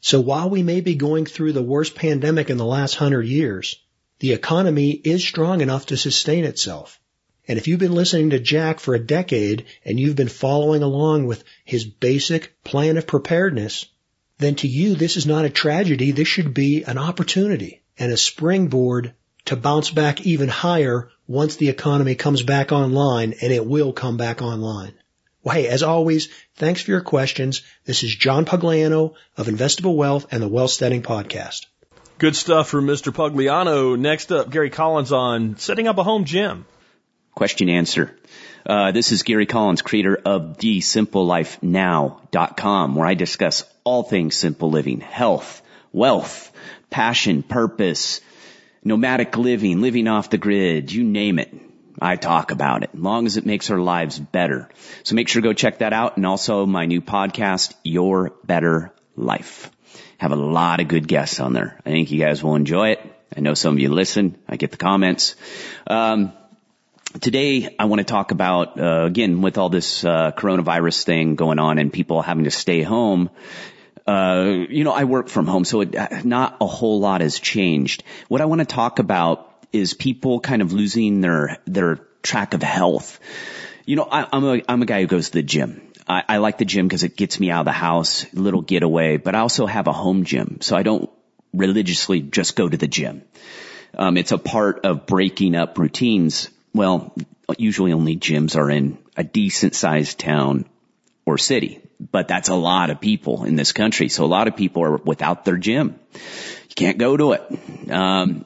So 0.02 0.22
while 0.22 0.50
we 0.50 0.63
may 0.63 0.82
be 0.82 0.95
going 0.95 1.26
through 1.26 1.54
the 1.54 1.63
worst 1.63 1.95
pandemic 1.95 2.50
in 2.50 2.58
the 2.58 2.65
last 2.65 2.95
hundred 2.95 3.28
years, 3.28 3.76
the 4.19 4.34
economy 4.34 4.91
is 4.91 5.24
strong 5.24 5.62
enough 5.62 5.88
to 5.88 5.98
sustain 5.98 6.45
itself. 6.45 7.00
And 7.48 7.58
if 7.58 7.67
you've 7.67 7.80
been 7.80 7.95
listening 7.95 8.30
to 8.30 8.39
Jack 8.39 8.80
for 8.80 8.93
a 8.93 9.06
decade 9.06 9.65
and 9.84 10.00
you've 10.00 10.15
been 10.15 10.30
following 10.30 10.84
along 10.84 11.26
with 11.26 11.43
his 11.65 11.84
basic 11.84 12.63
plan 12.63 12.98
of 12.98 13.08
preparedness, 13.08 13.86
then 14.38 14.56
to 14.56 14.67
you 14.67 14.95
this 14.95 15.17
is 15.17 15.26
not 15.26 15.45
a 15.45 15.50
tragedy. 15.50 16.12
This 16.12 16.28
should 16.28 16.54
be 16.54 16.84
an 16.84 16.98
opportunity 16.98 17.82
and 17.98 18.12
a 18.12 18.17
springboard 18.17 19.13
to 19.45 19.56
bounce 19.56 19.89
back 19.89 20.22
even 20.22 20.48
higher 20.48 21.10
once 21.30 21.56
the 21.58 21.70
economy 21.70 22.15
comes 22.15 22.42
back 22.42 22.72
online 22.72 23.36
and 23.39 23.54
it 23.54 23.63
will 23.63 23.94
come 23.94 24.18
back 24.18 24.42
online. 24.42 24.94
Well, 25.44 25.56
hey, 25.56 25.68
as 25.68 25.84
always, 25.84 26.30
thanks 26.56 26.82
for 26.82 26.89
your 26.89 27.02
questions. 27.02 27.62
This 27.86 28.02
is 28.04 28.15
John 28.15 28.46
Pugliano 28.46 29.13
of 29.38 29.46
Investable 29.46 29.96
Wealth 29.96 30.26
and 30.32 30.42
the 30.42 30.50
Wealthsteading 30.50 31.04
Podcast. 31.04 31.68
Good 32.18 32.36
stuff 32.36 32.68
from 32.68 32.88
Mr. 32.88 33.13
Pugliano. 33.13 33.96
Next 33.98 34.32
up, 34.32 34.50
Gary 34.50 34.72
Collins 34.72 35.12
on 35.12 35.58
setting 35.58 35.88
up 35.88 36.00
a 36.00 36.04
home 36.04 36.26
gym. 36.26 36.65
Question 37.36 37.70
answer. 37.70 38.18
Uh, 38.65 38.92
this 38.92 39.12
is 39.12 39.22
Gary 39.22 39.46
Collins, 39.46 39.84
creator 39.84 40.15
of 40.15 40.58
thesimplelifenow.com, 40.58 42.96
where 42.96 43.08
I 43.08 43.13
discuss 43.13 43.65
all 43.84 44.02
things 44.02 44.36
simple 44.36 44.72
living, 44.72 45.00
health, 45.00 45.62
wealth, 45.94 46.52
passion, 46.89 47.44
purpose, 47.44 48.22
nomadic 48.84 49.38
living, 49.38 49.82
living 49.82 50.08
off 50.08 50.30
the 50.30 50.38
grid, 50.38 50.92
you 50.92 51.04
name 51.04 51.39
it. 51.39 51.54
I 52.02 52.15
talk 52.15 52.52
about 52.52 52.84
it, 52.84 52.92
as 52.94 53.00
long 53.00 53.26
as 53.26 53.36
it 53.36 53.46
makes 53.46 53.70
our 53.70 53.80
lives 53.80 54.18
better. 54.18 54.70
So 55.04 55.15
make 55.15 55.28
sure 55.28 55.42
to 55.42 55.48
go 55.48 55.54
check 55.54 55.80
that 55.80 55.92
out 55.92 56.15
and 56.15 56.26
also 56.26 56.65
my 56.65 56.86
new 56.86 57.02
podcast, 57.02 57.74
Your 57.84 58.32
Better 58.46 58.94
Life. 59.18 59.70
Have 60.18 60.32
a 60.32 60.38
lot 60.38 60.80
of 60.80 60.88
good 60.88 61.08
guests 61.08 61.39
on 61.39 61.54
there. 61.54 61.80
I 61.86 61.89
think 61.89 62.12
you 62.12 62.20
guys 62.20 62.42
will 62.42 62.56
enjoy 62.56 62.89
it. 62.89 63.00
I 63.36 63.42
know 63.42 63.54
some 63.54 63.74
of 63.74 63.80
you 63.80 63.89
listen. 63.89 64.38
I 64.48 64.56
get 64.56 64.72
the 64.72 64.78
comments. 64.78 65.36
Um, 65.88 66.32
today 67.20 67.76
I 67.78 67.86
want 67.86 68.00
to 68.00 68.06
talk 68.06 68.32
about, 68.32 68.80
uh, 68.80 69.06
again, 69.06 69.42
with 69.42 69.58
all 69.58 69.70
this, 69.70 70.06
uh, 70.06 70.32
coronavirus 70.32 71.04
thing 71.04 71.36
going 71.36 71.60
on 71.60 71.80
and 71.80 71.92
people 71.92 72.22
having 72.22 72.46
to 72.46 72.52
stay 72.52 72.82
home, 72.82 73.30
uh, 74.10 74.65
you 74.69 74.84
know, 74.84 74.91
I 74.91 75.04
work 75.04 75.30
from 75.30 75.45
home, 75.45 75.63
so 75.65 75.82
it, 75.82 76.26
not 76.26 76.58
a 76.62 76.65
whole 76.65 77.00
lot 77.00 77.22
has 77.22 77.39
changed. 77.39 78.04
What 78.28 78.41
I 78.41 78.45
want 78.45 78.60
to 78.60 78.65
talk 78.65 78.98
about 78.98 79.67
is 79.72 79.93
people 79.93 80.39
kind 80.39 80.63
of 80.63 80.74
losing 80.74 81.22
their 81.22 81.58
their 81.65 81.98
track 82.24 82.56
of 82.56 82.63
health. 82.63 83.19
You 83.86 83.98
know, 83.98 84.08
I, 84.12 84.26
I'm 84.34 84.43
a 84.45 84.62
I'm 84.67 84.82
a 84.82 84.88
guy 84.88 85.02
who 85.02 85.08
goes 85.08 85.28
to 85.28 85.34
the 85.34 85.43
gym. 85.43 85.91
I, 86.08 86.24
I 86.28 86.38
like 86.38 86.58
the 86.58 86.65
gym 86.65 86.88
because 86.88 87.04
it 87.04 87.17
gets 87.17 87.39
me 87.39 87.52
out 87.52 87.60
of 87.60 87.65
the 87.65 87.72
house, 87.72 88.26
little 88.34 88.63
getaway. 88.63 89.17
But 89.17 89.36
I 89.36 89.41
also 89.41 89.67
have 89.67 89.86
a 89.86 89.93
home 89.93 90.24
gym, 90.24 90.58
so 90.62 90.76
I 90.76 90.82
don't 90.82 91.08
religiously 91.54 92.19
just 92.19 92.56
go 92.56 92.67
to 92.67 92.78
the 92.78 92.88
gym. 92.88 93.22
Um, 93.95 94.17
it's 94.17 94.32
a 94.32 94.39
part 94.39 94.86
of 94.86 95.06
breaking 95.06 95.54
up 95.54 95.78
routines. 95.78 96.50
Well, 96.74 97.13
usually 97.60 97.93
only 97.93 98.17
gyms 98.17 98.56
are 98.56 98.72
in 98.72 98.98
a 99.15 99.24
decent 99.24 99.76
sized 99.76 100.17
town 100.17 100.65
or 101.30 101.38
city, 101.38 101.82
but 102.00 102.28
that's 102.28 102.50
a 102.50 102.56
lot 102.56 102.89
of 102.89 103.00
people 103.00 103.44
in 103.44 103.56
this 103.56 103.72
country. 103.72 104.10
So 104.10 104.26
a 104.26 104.28
lot 104.28 104.48
of 104.48 104.56
people 104.56 104.84
are 104.84 104.98
without 104.98 105.46
their 105.46 105.58
gym. 105.58 106.00
You 106.13 106.76
can't 106.76 106.98
go 106.98 107.15
to 107.15 107.34
it. 107.34 107.92
Um, 107.92 108.46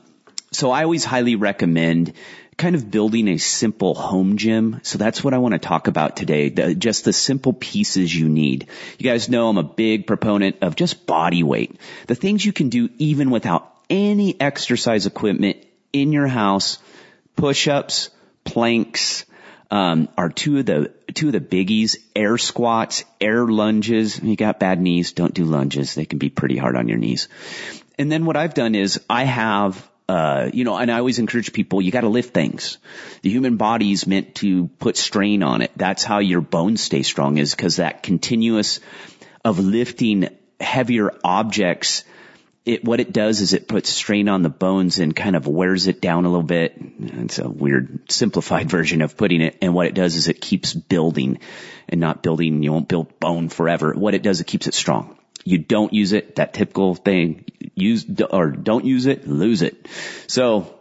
so 0.52 0.72
I 0.72 0.84
always 0.84 1.06
highly 1.06 1.36
recommend 1.36 2.13
kind 2.58 2.76
of 2.76 2.91
building 2.91 3.28
a 3.30 3.38
simple 3.38 3.96
home 3.96 4.38
gym. 4.38 4.80
So 4.84 4.98
that's 4.98 5.24
what 5.24 5.34
I 5.34 5.38
want 5.39 5.54
to 5.54 5.60
talk 5.60 5.88
about 5.88 6.15
today. 6.15 6.50
The, 6.50 6.76
just 6.76 7.06
the 7.06 7.13
simple 7.13 7.54
pieces 7.54 8.15
you 8.15 8.30
need. 8.30 8.67
You 8.98 9.10
guys 9.10 9.30
know 9.30 9.50
I'm 9.50 9.58
a 9.58 9.63
big 9.63 10.06
proponent 10.06 10.58
of 10.62 10.76
just 10.76 11.06
body 11.06 11.41
weight. 11.43 11.80
The 12.08 12.15
things 12.15 12.46
you 12.46 12.54
can 12.54 12.69
do 12.69 12.89
even 12.98 13.32
without 13.32 13.74
any 13.89 14.39
exercise 14.39 15.06
equipment 15.06 15.65
in 15.91 16.12
your 16.12 16.28
house, 16.28 16.80
push-ups, 17.36 18.10
planks, 18.43 19.26
um, 19.74 20.08
are 20.16 20.30
two 20.30 20.60
of 20.60 20.68
the 20.68 20.94
two 21.16 21.28
of 21.28 21.34
the 21.34 21.40
biggies. 21.42 21.98
Air 22.16 22.38
squats, 22.38 23.04
air 23.20 23.48
lunges. 23.48 24.22
you 24.22 24.36
got 24.36 24.60
bad 24.60 24.80
knees, 24.80 25.14
don't 25.14 25.34
do 25.34 25.46
lunges. 25.46 25.96
They 25.96 26.06
can 26.06 26.20
be 26.20 26.30
pretty 26.30 26.58
hard 26.58 26.76
on 26.76 26.88
your 26.88 27.00
knees. 27.00 27.28
And 27.98 28.12
then 28.12 28.26
what 28.26 28.38
I've 28.38 28.54
done 28.54 28.76
is 28.76 29.02
I 29.10 29.24
have 29.24 29.90
uh, 30.08 30.52
you 30.54 30.64
know, 30.64 30.76
and 30.76 30.92
I 30.92 31.00
always 31.00 31.18
encourage 31.18 31.54
people, 31.54 31.82
you 31.82 31.90
gotta 31.90 32.10
lift 32.10 32.36
things. 32.36 32.78
The 33.24 33.32
human 33.32 33.58
body 33.58 33.92
is 33.94 34.06
meant 34.06 34.36
to 34.36 34.68
put 34.78 34.96
strain 34.96 35.42
on 35.42 35.64
it. 35.64 35.72
That's 35.76 36.04
how 36.04 36.20
your 36.20 36.42
bones 36.42 36.82
stay 36.82 37.02
strong 37.02 37.38
is 37.38 37.56
because 37.56 37.78
that 37.78 38.04
continuous 38.04 38.80
of 39.44 39.58
lifting 39.58 40.30
heavier 40.60 41.14
objects, 41.24 42.04
it, 42.65 42.84
what 42.84 42.99
it 42.99 43.12
does 43.12 43.41
is 43.41 43.54
it 43.54 43.67
puts 43.67 43.89
strain 43.89 44.30
on 44.30 44.41
the 44.41 44.49
bones 44.49 44.99
and 44.99 45.15
kind 45.15 45.36
of 45.36 45.47
wears 45.47 45.88
it 45.88 45.99
down 45.99 46.26
a 46.26 46.30
little 46.30 46.43
bit. 46.43 46.76
It's 46.78 47.39
a 47.39 47.49
weird 47.49 48.12
simplified 48.12 48.69
version 48.78 49.02
of 49.02 49.17
putting 49.17 49.41
it. 49.41 49.58
And 49.62 49.73
what 49.73 49.88
it 49.88 49.93
does 49.93 50.15
is 50.15 50.28
it 50.28 50.39
keeps 50.39 50.73
building 50.73 51.39
and 51.89 51.99
not 51.99 52.23
building, 52.23 52.63
you 52.63 52.71
won't 52.71 52.88
build 52.88 53.19
bone 53.19 53.49
forever. 53.49 53.93
What 53.93 54.15
it 54.15 54.23
does, 54.23 54.39
it 54.39 54.47
keeps 54.47 54.67
it 54.67 54.73
strong 54.73 55.17
you 55.43 55.58
don't 55.58 55.93
use 55.93 56.13
it, 56.13 56.36
that 56.36 56.54
typical 56.54 56.95
thing, 56.95 57.45
use, 57.76 58.06
or 58.30 58.49
don't 58.49 58.86
use 58.86 59.06
it, 59.06 59.28
lose 59.28 59.62
it. 59.62 59.88
So, 60.28 60.80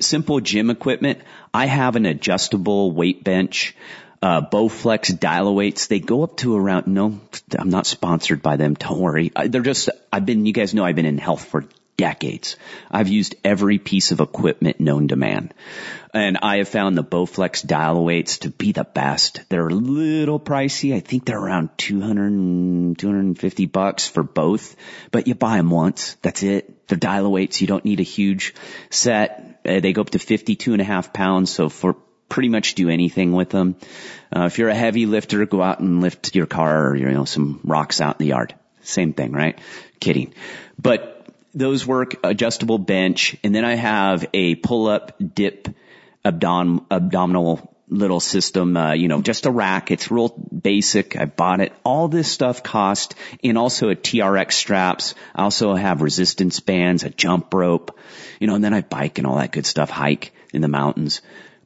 simple 0.00 0.40
gym 0.40 0.70
equipment. 0.70 1.20
I 1.52 1.66
have 1.66 1.96
an 1.96 2.06
adjustable 2.06 2.92
weight 2.92 3.24
bench, 3.24 3.74
uh, 4.22 4.40
Bowflex 4.40 5.18
Dial-A-Weights. 5.18 5.88
They 5.88 6.00
go 6.00 6.22
up 6.22 6.36
to 6.38 6.56
around, 6.56 6.86
no, 6.86 7.20
I'm 7.58 7.70
not 7.70 7.86
sponsored 7.86 8.40
by 8.40 8.56
them. 8.56 8.74
Don't 8.74 9.00
worry. 9.00 9.32
They're 9.46 9.62
just, 9.62 9.90
I've 10.12 10.24
been, 10.24 10.46
you 10.46 10.52
guys 10.52 10.72
know 10.72 10.84
I've 10.84 10.96
been 10.96 11.06
in 11.06 11.18
health 11.18 11.44
for 11.44 11.64
decades. 11.96 12.56
I've 12.90 13.08
used 13.08 13.34
every 13.44 13.78
piece 13.78 14.12
of 14.12 14.20
equipment 14.20 14.80
known 14.80 15.08
to 15.08 15.16
man. 15.16 15.52
And 16.14 16.38
I 16.42 16.58
have 16.58 16.68
found 16.68 16.96
the 16.96 17.04
Bowflex 17.04 17.66
Dial-A-Weights 17.66 18.38
to 18.38 18.50
be 18.50 18.72
the 18.72 18.84
best. 18.84 19.40
They're 19.48 19.68
a 19.68 19.74
little 19.74 20.38
pricey. 20.38 20.94
I 20.94 21.00
think 21.00 21.24
they're 21.24 21.38
around 21.38 21.70
200, 21.78 22.98
250 22.98 23.66
bucks 23.66 24.08
for 24.08 24.22
both, 24.22 24.76
but 25.10 25.26
you 25.26 25.34
buy 25.34 25.56
them 25.56 25.70
once. 25.70 26.16
That's 26.22 26.42
it. 26.42 26.86
They're 26.86 26.98
Dial-A-Weights. 26.98 27.60
You 27.60 27.66
don't 27.66 27.84
need 27.84 28.00
a 28.00 28.04
huge 28.04 28.54
set. 28.90 29.60
Uh, 29.64 29.80
they 29.80 29.92
go 29.92 30.02
up 30.02 30.10
to 30.10 30.18
52 30.18 30.72
and 30.72 30.82
a 30.82 30.84
half 30.84 31.12
pounds. 31.12 31.50
So 31.50 31.68
for 31.68 31.96
pretty 32.32 32.48
much 32.48 32.74
do 32.74 32.88
anything 32.88 33.32
with 33.32 33.50
them. 33.50 33.76
Uh, 34.34 34.44
if 34.46 34.56
you're 34.56 34.70
a 34.70 34.74
heavy 34.74 35.04
lifter, 35.04 35.44
go 35.44 35.60
out 35.60 35.80
and 35.80 36.00
lift 36.00 36.34
your 36.34 36.46
car 36.46 36.88
or, 36.88 36.96
you 36.96 37.10
know, 37.10 37.26
some 37.26 37.60
rocks 37.62 38.00
out 38.00 38.18
in 38.18 38.24
the 38.24 38.30
yard. 38.30 38.54
Same 38.80 39.12
thing, 39.12 39.32
right? 39.32 39.58
Kidding. 40.00 40.32
But 40.80 41.26
those 41.52 41.86
work 41.86 42.14
adjustable 42.24 42.78
bench. 42.78 43.36
And 43.44 43.54
then 43.54 43.66
I 43.66 43.74
have 43.74 44.24
a 44.32 44.54
pull 44.54 44.86
up 44.86 45.12
dip 45.34 45.68
abdom- 46.24 46.86
abdominal 46.90 47.70
little 47.90 48.20
system, 48.20 48.78
uh, 48.78 48.94
you 48.94 49.08
know, 49.08 49.20
just 49.20 49.44
a 49.44 49.50
rack. 49.50 49.90
It's 49.90 50.10
real 50.10 50.30
basic. 50.30 51.14
I 51.18 51.26
bought 51.26 51.60
it. 51.60 51.74
All 51.84 52.08
this 52.08 52.32
stuff 52.32 52.62
cost 52.62 53.14
and 53.44 53.58
also 53.58 53.90
a 53.90 53.94
TRX 53.94 54.52
straps. 54.52 55.14
I 55.34 55.42
also 55.42 55.74
have 55.74 56.00
resistance 56.00 56.60
bands, 56.60 57.04
a 57.04 57.10
jump 57.10 57.52
rope, 57.52 57.98
you 58.40 58.46
know, 58.46 58.54
and 58.54 58.64
then 58.64 58.72
I 58.72 58.80
bike 58.80 59.18
and 59.18 59.26
all 59.26 59.36
that 59.36 59.52
good 59.52 59.66
stuff, 59.66 59.90
hike 59.90 60.32
in 60.54 60.62
the 60.62 60.68
mountains. 60.68 61.20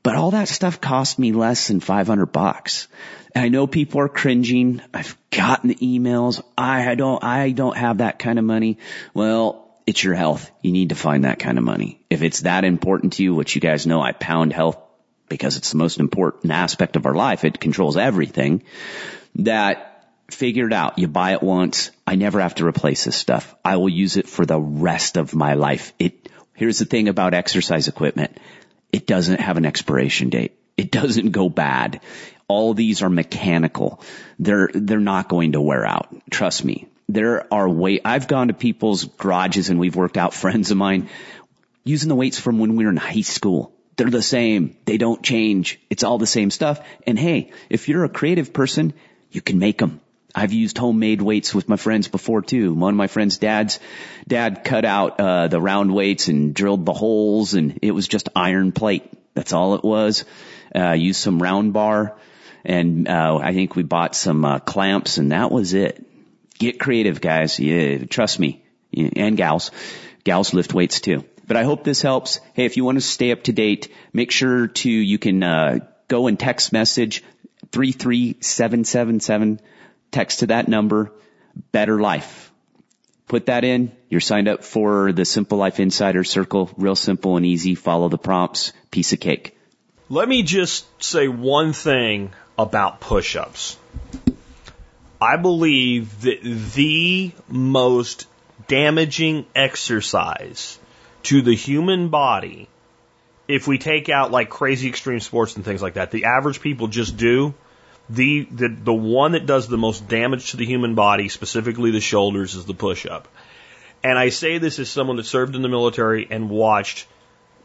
But 0.06 0.14
all 0.14 0.30
that 0.30 0.46
stuff 0.46 0.80
cost 0.80 1.18
me 1.18 1.32
less 1.32 1.66
than 1.66 1.80
500 1.80 2.26
bucks. 2.26 2.86
And 3.34 3.44
I 3.44 3.48
know 3.48 3.66
people 3.66 4.00
are 4.00 4.08
cringing. 4.08 4.80
I've 4.94 5.18
gotten 5.32 5.68
the 5.68 5.74
emails. 5.74 6.40
I 6.56 6.94
don't, 6.94 7.24
I 7.24 7.50
don't 7.50 7.76
have 7.76 7.98
that 7.98 8.20
kind 8.20 8.38
of 8.38 8.44
money. 8.44 8.78
Well, 9.14 9.68
it's 9.84 10.04
your 10.04 10.14
health. 10.14 10.48
You 10.62 10.70
need 10.70 10.90
to 10.90 10.94
find 10.94 11.24
that 11.24 11.40
kind 11.40 11.58
of 11.58 11.64
money. 11.64 12.04
If 12.08 12.22
it's 12.22 12.42
that 12.42 12.62
important 12.62 13.14
to 13.14 13.24
you, 13.24 13.34
which 13.34 13.56
you 13.56 13.60
guys 13.60 13.84
know 13.84 14.00
I 14.00 14.12
pound 14.12 14.52
health 14.52 14.78
because 15.28 15.56
it's 15.56 15.72
the 15.72 15.78
most 15.78 15.98
important 15.98 16.52
aspect 16.52 16.94
of 16.94 17.04
our 17.06 17.14
life. 17.16 17.42
It 17.42 17.58
controls 17.58 17.96
everything 17.96 18.62
that 19.34 20.08
figure 20.30 20.68
it 20.68 20.72
out. 20.72 21.00
You 21.00 21.08
buy 21.08 21.32
it 21.32 21.42
once. 21.42 21.90
I 22.06 22.14
never 22.14 22.40
have 22.40 22.54
to 22.54 22.64
replace 22.64 23.06
this 23.06 23.16
stuff. 23.16 23.56
I 23.64 23.78
will 23.78 23.88
use 23.88 24.16
it 24.16 24.28
for 24.28 24.46
the 24.46 24.60
rest 24.60 25.16
of 25.16 25.34
my 25.34 25.54
life. 25.54 25.92
It, 25.98 26.28
here's 26.54 26.78
the 26.78 26.84
thing 26.84 27.08
about 27.08 27.34
exercise 27.34 27.88
equipment. 27.88 28.38
It 28.96 29.06
doesn't 29.06 29.40
have 29.40 29.58
an 29.58 29.66
expiration 29.66 30.30
date. 30.30 30.58
It 30.74 30.90
doesn't 30.90 31.32
go 31.32 31.50
bad. 31.50 32.00
All 32.48 32.72
these 32.72 33.02
are 33.02 33.10
mechanical. 33.10 34.00
They're, 34.38 34.70
they're 34.72 35.00
not 35.00 35.28
going 35.28 35.52
to 35.52 35.60
wear 35.60 35.84
out. 35.84 36.08
Trust 36.30 36.64
me. 36.64 36.88
There 37.06 37.46
are 37.52 37.68
way, 37.68 38.00
I've 38.02 38.26
gone 38.26 38.48
to 38.48 38.54
people's 38.54 39.04
garages 39.04 39.68
and 39.68 39.78
we've 39.78 39.96
worked 39.96 40.16
out 40.16 40.32
friends 40.42 40.70
of 40.70 40.78
mine 40.78 41.10
using 41.84 42.08
the 42.08 42.14
weights 42.14 42.40
from 42.40 42.58
when 42.58 42.74
we 42.76 42.86
were 42.86 42.90
in 42.90 42.96
high 42.96 43.20
school. 43.20 43.74
They're 43.96 44.08
the 44.08 44.22
same. 44.22 44.78
They 44.86 44.96
don't 44.96 45.22
change. 45.22 45.78
It's 45.90 46.02
all 46.02 46.16
the 46.16 46.26
same 46.26 46.50
stuff. 46.50 46.80
And 47.06 47.18
hey, 47.18 47.52
if 47.68 47.90
you're 47.90 48.04
a 48.04 48.08
creative 48.08 48.54
person, 48.54 48.94
you 49.30 49.42
can 49.42 49.58
make 49.58 49.76
them. 49.76 50.00
I've 50.38 50.52
used 50.52 50.76
homemade 50.76 51.22
weights 51.22 51.54
with 51.54 51.66
my 51.66 51.76
friends 51.76 52.08
before 52.08 52.42
too. 52.42 52.74
One 52.74 52.92
of 52.92 52.98
my 52.98 53.06
friends' 53.06 53.38
dad's 53.38 53.80
dad 54.28 54.64
cut 54.64 54.84
out 54.84 55.18
uh, 55.18 55.48
the 55.48 55.58
round 55.58 55.94
weights 55.94 56.28
and 56.28 56.54
drilled 56.54 56.84
the 56.84 56.92
holes, 56.92 57.54
and 57.54 57.78
it 57.80 57.92
was 57.92 58.06
just 58.06 58.28
iron 58.36 58.72
plate. 58.72 59.10
That's 59.32 59.54
all 59.54 59.76
it 59.76 59.82
was. 59.82 60.26
Uh, 60.74 60.92
used 60.92 61.20
some 61.20 61.42
round 61.42 61.72
bar, 61.72 62.18
and 62.66 63.08
uh, 63.08 63.38
I 63.42 63.54
think 63.54 63.76
we 63.76 63.82
bought 63.82 64.14
some 64.14 64.44
uh, 64.44 64.58
clamps, 64.58 65.16
and 65.16 65.32
that 65.32 65.50
was 65.50 65.72
it. 65.72 66.04
Get 66.58 66.78
creative, 66.78 67.22
guys. 67.22 67.58
Yeah, 67.58 68.04
trust 68.04 68.38
me, 68.38 68.62
and 68.92 69.38
gals. 69.38 69.70
Gals 70.22 70.52
lift 70.52 70.74
weights 70.74 71.00
too. 71.00 71.24
But 71.46 71.56
I 71.56 71.64
hope 71.64 71.82
this 71.82 72.02
helps. 72.02 72.40
Hey, 72.52 72.66
if 72.66 72.76
you 72.76 72.84
want 72.84 72.96
to 72.96 73.02
stay 73.02 73.32
up 73.32 73.44
to 73.44 73.52
date, 73.52 73.90
make 74.12 74.30
sure 74.30 74.66
to 74.66 74.90
you 74.90 75.18
can 75.18 75.42
uh, 75.42 75.78
go 76.08 76.26
and 76.26 76.38
text 76.38 76.74
message 76.74 77.24
three 77.72 77.92
three 77.92 78.36
seven 78.40 78.84
seven 78.84 79.20
seven 79.20 79.60
text 80.10 80.40
to 80.40 80.46
that 80.48 80.68
number, 80.68 81.12
better 81.72 82.00
life. 82.00 82.52
Put 83.28 83.46
that 83.46 83.64
in. 83.64 83.90
You're 84.08 84.20
signed 84.20 84.46
up 84.46 84.62
for 84.62 85.12
the 85.12 85.24
Simple 85.24 85.58
Life 85.58 85.80
Insider 85.80 86.22
Circle. 86.22 86.70
Real 86.76 86.94
simple 86.94 87.36
and 87.36 87.44
easy. 87.44 87.74
Follow 87.74 88.08
the 88.08 88.18
prompts. 88.18 88.72
Piece 88.90 89.12
of 89.12 89.20
cake. 89.20 89.56
Let 90.08 90.28
me 90.28 90.44
just 90.44 90.86
say 91.02 91.26
one 91.26 91.72
thing 91.72 92.30
about 92.56 93.00
push-ups. 93.00 93.76
I 95.20 95.36
believe 95.36 96.22
that 96.22 96.40
the 96.42 97.32
most 97.48 98.28
damaging 98.68 99.46
exercise 99.54 100.78
to 101.24 101.42
the 101.42 101.54
human 101.54 102.10
body, 102.10 102.68
if 103.48 103.66
we 103.66 103.78
take 103.78 104.08
out 104.08 104.30
like 104.30 104.50
crazy 104.50 104.88
extreme 104.88 105.18
sports 105.18 105.56
and 105.56 105.64
things 105.64 105.82
like 105.82 105.94
that, 105.94 106.12
the 106.12 106.26
average 106.26 106.60
people 106.60 106.86
just 106.86 107.16
do, 107.16 107.54
the, 108.08 108.44
the, 108.50 108.68
the 108.68 108.94
one 108.94 109.32
that 109.32 109.46
does 109.46 109.68
the 109.68 109.78
most 109.78 110.08
damage 110.08 110.52
to 110.52 110.56
the 110.56 110.66
human 110.66 110.94
body, 110.94 111.28
specifically 111.28 111.90
the 111.90 112.00
shoulders, 112.00 112.54
is 112.54 112.64
the 112.64 112.74
push 112.74 113.06
up. 113.06 113.28
And 114.04 114.18
I 114.18 114.28
say 114.28 114.58
this 114.58 114.78
as 114.78 114.88
someone 114.88 115.16
that 115.16 115.26
served 115.26 115.56
in 115.56 115.62
the 115.62 115.68
military 115.68 116.26
and 116.30 116.48
watched 116.48 117.06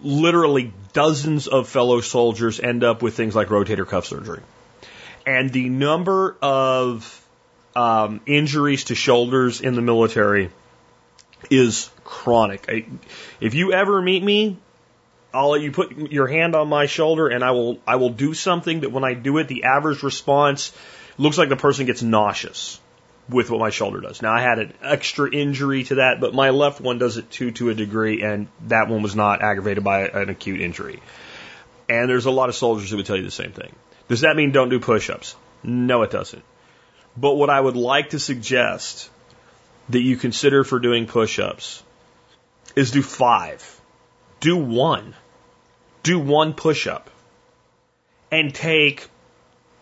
literally 0.02 0.74
dozens 0.94 1.48
of 1.48 1.70
fellow 1.70 2.02
soldiers 2.02 2.60
end 2.60 2.84
up 2.84 3.02
with 3.02 3.16
things 3.16 3.36
like 3.36 3.50
rotator 3.50 3.88
cuff 3.88 4.06
surgery. 4.06 4.42
And 5.26 5.52
the 5.52 5.70
number 5.70 6.36
of 6.42 7.24
um, 7.76 8.22
injuries 8.26 8.86
to 8.86 8.96
shoulders 8.96 9.62
in 9.62 9.76
the 9.76 9.82
military 9.82 10.50
is 11.50 11.90
chronic. 12.04 12.66
I, 12.68 12.86
if 13.40 13.54
you 13.54 13.74
ever 13.74 14.02
meet 14.02 14.24
me, 14.24 14.58
I'll 15.34 15.52
let 15.52 15.62
you 15.62 15.72
put 15.72 16.12
your 16.12 16.28
hand 16.28 16.56
on 16.56 16.68
my 16.68 16.86
shoulder 16.88 17.28
and 17.28 17.44
I 17.44 17.52
will 17.52 17.80
I 17.88 17.96
will 17.96 18.10
do 18.10 18.34
something 18.34 18.82
that 18.82 18.92
when 18.92 19.04
I 19.04 19.14
do 19.14 19.38
it 19.38 19.48
the 19.48 19.64
average 19.64 20.04
response 20.04 20.74
looks 21.18 21.38
like 21.38 21.50
the 21.50 21.56
person 21.56 21.86
gets 21.86 22.02
nauseous 22.02 22.80
with 23.30 23.50
what 23.50 23.60
my 23.60 23.70
shoulder 23.70 24.02
does. 24.02 24.22
Now 24.22 24.34
I 24.34 24.42
had 24.42 24.60
an 24.60 24.74
extra 24.84 25.34
injury 25.34 25.84
to 25.86 25.96
that, 25.96 26.20
but 26.20 26.34
my 26.34 26.50
left 26.50 26.82
one 26.82 26.98
does 26.98 27.18
it 27.18 27.30
too 27.32 27.52
to 27.52 27.70
a 27.70 27.74
degree 27.74 28.22
and 28.24 28.48
that 28.68 28.90
one 28.90 29.02
was 29.02 29.16
not 29.16 29.42
aggravated 29.42 29.84
by 29.84 30.08
an 30.08 30.30
acute 30.30 30.60
injury. 30.60 31.02
And 31.88 32.10
there's 32.10 32.26
a 32.26 32.32
lot 32.32 32.50
of 32.50 32.56
soldiers 32.56 32.90
who 32.90 32.98
would 32.98 33.06
tell 33.06 33.18
you 33.18 33.24
the 33.24 33.32
same 33.32 33.52
thing. 33.52 33.74
Does 34.08 34.22
that 34.22 34.36
mean 34.36 34.52
don't 34.52 34.70
do 34.70 34.80
push-ups? 34.80 35.36
No, 35.64 36.04
it 36.04 36.12
doesn't. 36.12 36.44
But 37.16 37.36
what 37.36 37.50
I 37.50 37.60
would 37.60 37.76
like 37.76 38.10
to 38.12 38.20
suggest 38.20 39.10
that 39.90 40.00
you 40.00 40.18
consider 40.18 40.64
for 40.64 40.80
doing 40.80 41.06
push-ups 41.06 41.84
is 42.76 42.92
do 42.92 43.02
five. 43.02 43.80
Do 44.40 44.58
one 44.58 45.14
do 46.04 46.20
one 46.20 46.54
push 46.54 46.88
up 46.88 47.10
and 48.32 48.54
take 48.54 49.08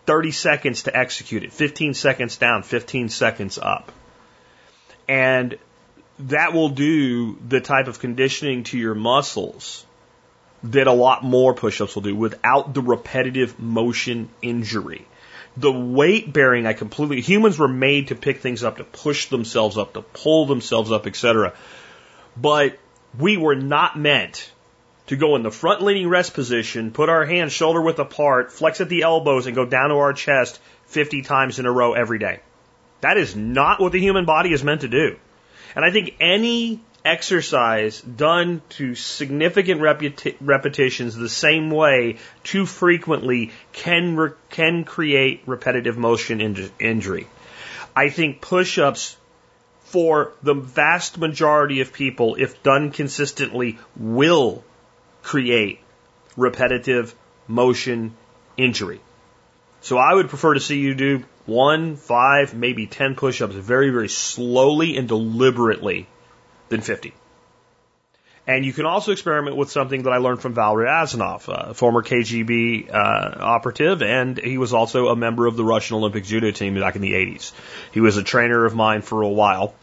30 0.06 0.32
seconds 0.32 0.82
to 0.84 0.96
execute 0.96 1.44
it, 1.44 1.52
15 1.52 1.94
seconds 1.94 2.36
down, 2.36 2.62
15 2.62 3.08
seconds 3.08 3.58
up. 3.58 3.92
And 5.08 5.56
that 6.20 6.52
will 6.52 6.68
do 6.68 7.38
the 7.48 7.60
type 7.60 7.86
of 7.88 7.98
conditioning 7.98 8.64
to 8.64 8.78
your 8.78 8.94
muscles 8.94 9.86
that 10.62 10.86
a 10.86 10.92
lot 10.92 11.24
more 11.24 11.54
push 11.54 11.80
ups 11.80 11.94
will 11.94 12.02
do 12.02 12.14
without 12.14 12.74
the 12.74 12.82
repetitive 12.82 13.58
motion 13.58 14.28
injury. 14.42 15.06
The 15.56 15.72
weight 15.72 16.32
bearing, 16.32 16.66
I 16.66 16.74
completely, 16.74 17.20
humans 17.20 17.58
were 17.58 17.68
made 17.68 18.08
to 18.08 18.14
pick 18.14 18.40
things 18.40 18.62
up, 18.62 18.76
to 18.76 18.84
push 18.84 19.26
themselves 19.26 19.78
up, 19.78 19.94
to 19.94 20.02
pull 20.02 20.46
themselves 20.46 20.92
up, 20.92 21.06
etc. 21.06 21.54
But 22.36 22.78
we 23.18 23.36
were 23.36 23.56
not 23.56 23.98
meant 23.98 24.50
to 25.10 25.16
go 25.16 25.34
in 25.34 25.42
the 25.42 25.50
front 25.50 25.82
leaning 25.82 26.08
rest 26.08 26.34
position, 26.34 26.92
put 26.92 27.08
our 27.08 27.26
hands 27.26 27.52
shoulder 27.52 27.82
width 27.82 27.98
apart, 27.98 28.52
flex 28.52 28.80
at 28.80 28.88
the 28.88 29.02
elbows, 29.02 29.46
and 29.46 29.56
go 29.56 29.66
down 29.66 29.88
to 29.88 29.96
our 29.96 30.12
chest 30.12 30.60
50 30.86 31.22
times 31.22 31.58
in 31.58 31.66
a 31.66 31.72
row 31.72 31.94
every 31.94 32.20
day. 32.20 32.38
That 33.00 33.18
is 33.18 33.34
not 33.34 33.80
what 33.80 33.90
the 33.90 33.98
human 33.98 34.24
body 34.24 34.52
is 34.52 34.62
meant 34.62 34.82
to 34.82 34.88
do. 34.88 35.16
And 35.74 35.84
I 35.84 35.90
think 35.90 36.14
any 36.20 36.80
exercise 37.04 38.00
done 38.00 38.62
to 38.68 38.94
significant 38.94 39.80
repeti- 39.80 40.36
repetitions 40.40 41.16
the 41.16 41.28
same 41.28 41.72
way 41.72 42.18
too 42.44 42.64
frequently 42.64 43.50
can 43.72 44.14
re- 44.14 44.30
can 44.48 44.84
create 44.84 45.42
repetitive 45.44 45.98
motion 45.98 46.40
in- 46.40 46.70
injury. 46.78 47.26
I 47.96 48.10
think 48.10 48.40
push-ups 48.40 49.16
for 49.86 50.34
the 50.44 50.54
vast 50.54 51.18
majority 51.18 51.80
of 51.80 51.92
people 51.92 52.36
if 52.36 52.62
done 52.62 52.92
consistently 52.92 53.76
will 53.96 54.62
create 55.22 55.80
repetitive 56.36 57.14
motion 57.46 58.14
injury. 58.56 59.00
So 59.82 59.96
I 59.96 60.14
would 60.14 60.28
prefer 60.28 60.54
to 60.54 60.60
see 60.60 60.78
you 60.78 60.94
do 60.94 61.24
one, 61.46 61.96
five, 61.96 62.54
maybe 62.54 62.86
10 62.86 63.14
push 63.14 63.40
ups 63.40 63.54
very, 63.54 63.90
very 63.90 64.08
slowly 64.08 64.96
and 64.96 65.08
deliberately 65.08 66.06
than 66.68 66.80
50. 66.80 67.14
And 68.46 68.64
you 68.64 68.72
can 68.72 68.86
also 68.86 69.12
experiment 69.12 69.56
with 69.56 69.70
something 69.70 70.04
that 70.04 70.12
I 70.12 70.16
learned 70.16 70.40
from 70.40 70.54
Valery 70.54 70.86
Ryazanov, 70.86 71.48
a 71.48 71.74
former 71.74 72.02
KGB 72.02 72.92
uh, 72.92 73.36
operative, 73.38 74.02
and 74.02 74.38
he 74.38 74.58
was 74.58 74.72
also 74.72 75.08
a 75.08 75.16
member 75.16 75.46
of 75.46 75.56
the 75.56 75.64
Russian 75.64 75.96
Olympic 75.96 76.24
judo 76.24 76.50
team 76.50 76.74
back 76.74 76.96
in 76.96 77.02
the 77.02 77.12
80s. 77.12 77.52
He 77.92 78.00
was 78.00 78.16
a 78.16 78.22
trainer 78.22 78.64
of 78.64 78.74
mine 78.74 79.02
for 79.02 79.22
a 79.22 79.28
while, 79.28 79.74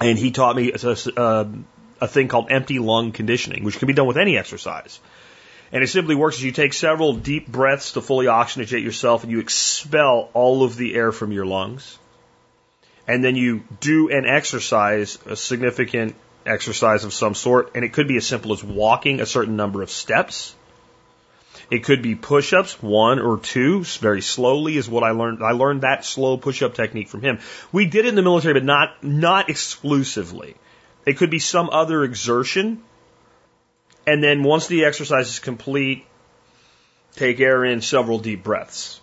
and 0.00 0.18
he 0.18 0.32
taught 0.32 0.56
me 0.56 0.72
a, 0.72 1.48
a, 2.00 2.08
thing 2.08 2.28
called 2.28 2.50
empty 2.50 2.78
lung 2.78 3.12
conditioning, 3.12 3.64
which 3.64 3.78
can 3.78 3.86
be 3.86 3.94
done 3.94 4.06
with 4.06 4.18
any 4.18 4.36
exercise. 4.36 5.00
And 5.72 5.84
it 5.84 5.88
simply 5.88 6.14
works 6.14 6.36
as 6.36 6.44
you 6.44 6.52
take 6.52 6.72
several 6.72 7.14
deep 7.14 7.46
breaths 7.46 7.92
to 7.92 8.00
fully 8.00 8.26
oxygenate 8.26 8.82
yourself 8.82 9.22
and 9.22 9.30
you 9.30 9.40
expel 9.40 10.30
all 10.32 10.62
of 10.62 10.76
the 10.76 10.94
air 10.94 11.12
from 11.12 11.32
your 11.32 11.44
lungs. 11.44 11.98
And 13.06 13.24
then 13.24 13.36
you 13.36 13.62
do 13.80 14.10
an 14.10 14.26
exercise, 14.26 15.18
a 15.26 15.36
significant 15.36 16.14
exercise 16.46 17.04
of 17.04 17.12
some 17.12 17.34
sort, 17.34 17.72
and 17.74 17.84
it 17.84 17.92
could 17.92 18.08
be 18.08 18.16
as 18.16 18.26
simple 18.26 18.52
as 18.52 18.64
walking 18.64 19.20
a 19.20 19.26
certain 19.26 19.56
number 19.56 19.82
of 19.82 19.90
steps. 19.90 20.54
It 21.70 21.84
could 21.84 22.00
be 22.00 22.14
push-ups, 22.14 22.82
one 22.82 23.18
or 23.18 23.38
two, 23.38 23.84
very 23.84 24.22
slowly 24.22 24.78
is 24.78 24.88
what 24.88 25.04
I 25.04 25.10
learned. 25.10 25.42
I 25.42 25.52
learned 25.52 25.82
that 25.82 26.04
slow 26.04 26.38
push-up 26.38 26.74
technique 26.74 27.08
from 27.08 27.20
him. 27.20 27.40
We 27.72 27.86
did 27.86 28.06
it 28.06 28.08
in 28.08 28.14
the 28.14 28.22
military, 28.22 28.54
but 28.54 28.64
not, 28.64 29.04
not 29.04 29.50
exclusively. 29.50 30.56
It 31.08 31.16
could 31.16 31.30
be 31.30 31.38
some 31.38 31.70
other 31.70 32.04
exertion. 32.04 32.82
And 34.06 34.22
then 34.22 34.42
once 34.42 34.66
the 34.66 34.84
exercise 34.84 35.28
is 35.28 35.38
complete, 35.38 36.04
take 37.16 37.40
air 37.40 37.64
in 37.64 37.80
several 37.80 38.18
deep 38.18 38.42
breaths. 38.42 39.00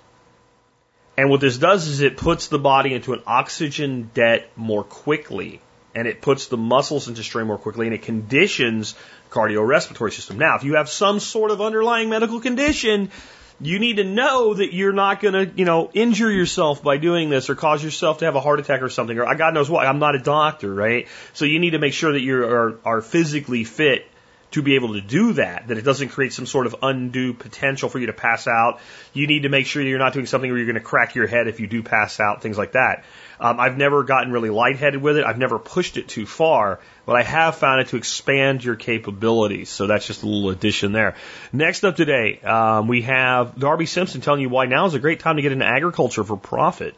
And 1.17 1.31
what 1.31 1.41
this 1.41 1.57
does 1.57 1.87
is 1.87 2.01
it 2.01 2.15
puts 2.15 2.47
the 2.47 2.59
body 2.59 2.93
into 2.93 3.13
an 3.13 3.23
oxygen 3.25 4.11
debt 4.13 4.51
more 4.55 4.83
quickly 4.83 5.61
and 5.95 6.07
it 6.07 6.21
puts 6.21 6.45
the 6.45 6.57
muscles 6.57 7.07
into 7.07 7.23
strain 7.23 7.47
more 7.47 7.57
quickly 7.57 7.87
and 7.87 7.95
it 7.95 8.03
conditions 8.03 8.93
cardiorespiratory 9.31 10.13
system. 10.13 10.37
Now, 10.37 10.57
if 10.57 10.63
you 10.63 10.75
have 10.75 10.89
some 10.89 11.19
sort 11.19 11.49
of 11.49 11.59
underlying 11.59 12.09
medical 12.09 12.39
condition, 12.39 13.09
you 13.61 13.79
need 13.79 13.97
to 13.97 14.03
know 14.03 14.53
that 14.53 14.73
you're 14.73 14.93
not 14.93 15.21
going 15.21 15.33
to, 15.33 15.57
you 15.57 15.65
know, 15.65 15.89
injure 15.93 16.31
yourself 16.31 16.83
by 16.83 16.97
doing 16.97 17.29
this 17.29 17.49
or 17.49 17.55
cause 17.55 17.83
yourself 17.83 18.19
to 18.19 18.25
have 18.25 18.35
a 18.35 18.41
heart 18.41 18.59
attack 18.59 18.81
or 18.81 18.89
something. 18.89 19.17
Or 19.17 19.33
God 19.35 19.53
knows 19.53 19.69
what. 19.69 19.87
I'm 19.87 19.99
not 19.99 20.15
a 20.15 20.19
doctor, 20.19 20.73
right? 20.73 21.07
So 21.33 21.45
you 21.45 21.59
need 21.59 21.71
to 21.71 21.79
make 21.79 21.93
sure 21.93 22.11
that 22.11 22.21
you 22.21 22.43
are, 22.43 22.79
are 22.83 23.01
physically 23.01 23.63
fit 23.63 24.07
to 24.55 24.61
be 24.61 24.75
able 24.75 24.93
to 24.93 25.01
do 25.01 25.33
that, 25.33 25.67
that 25.67 25.77
it 25.77 25.81
doesn't 25.81 26.09
create 26.09 26.31
some 26.31 26.45
sort 26.45 26.65
of 26.65 26.77
undue 26.81 27.33
potential 27.33 27.89
for 27.89 27.99
you 27.99 28.05
to 28.05 28.13
pass 28.13 28.47
out. 28.47 28.79
You 29.11 29.27
need 29.27 29.43
to 29.43 29.49
make 29.49 29.65
sure 29.65 29.83
you're 29.83 29.99
not 29.99 30.13
doing 30.13 30.27
something 30.27 30.49
where 30.49 30.57
you're 30.57 30.65
going 30.65 30.75
to 30.75 30.79
crack 30.79 31.13
your 31.13 31.27
head 31.27 31.49
if 31.49 31.59
you 31.59 31.67
do 31.67 31.83
pass 31.83 32.21
out, 32.21 32.41
things 32.41 32.57
like 32.57 32.71
that. 32.71 33.03
Um, 33.37 33.59
I've 33.59 33.75
never 33.75 34.03
gotten 34.03 34.31
really 34.31 34.49
lightheaded 34.49 35.01
with 35.01 35.17
it. 35.17 35.25
I've 35.25 35.37
never 35.37 35.59
pushed 35.59 35.97
it 35.97 36.07
too 36.07 36.25
far, 36.25 36.79
but 37.05 37.17
I 37.17 37.23
have 37.23 37.55
found 37.55 37.81
it 37.81 37.89
to 37.89 37.97
expand 37.97 38.63
your 38.63 38.77
capabilities. 38.77 39.69
So 39.69 39.87
that's 39.87 40.07
just 40.07 40.23
a 40.23 40.25
little 40.25 40.49
addition 40.51 40.93
there. 40.93 41.15
Next 41.51 41.83
up 41.83 41.97
today, 41.97 42.39
um, 42.39 42.87
we 42.87 43.01
have 43.01 43.59
Darby 43.59 43.87
Simpson 43.87 44.21
telling 44.21 44.39
you 44.39 44.47
why 44.47 44.67
now 44.67 44.85
is 44.85 44.93
a 44.93 44.99
great 44.99 45.19
time 45.19 45.35
to 45.35 45.41
get 45.41 45.51
into 45.51 45.65
agriculture 45.65 46.23
for 46.23 46.37
profit. 46.37 46.95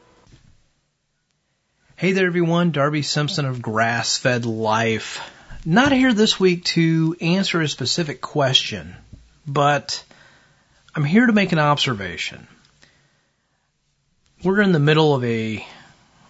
Hey 1.95 2.11
there, 2.11 2.27
everyone. 2.27 2.69
Darby 2.69 3.01
Simpson 3.01 3.45
of 3.45 3.63
Grass 3.63 4.15
Fed 4.15 4.45
Life. 4.45 5.27
Not 5.65 5.91
here 5.91 6.13
this 6.13 6.39
week 6.39 6.63
to 6.65 7.15
answer 7.19 7.61
a 7.61 7.67
specific 7.67 8.21
question, 8.21 8.95
but 9.45 10.03
I'm 10.95 11.03
here 11.03 11.25
to 11.25 11.33
make 11.33 11.51
an 11.51 11.59
observation. 11.59 12.47
We're 14.43 14.61
in 14.61 14.71
the 14.71 14.79
middle 14.79 15.15
of 15.15 15.23
a 15.23 15.65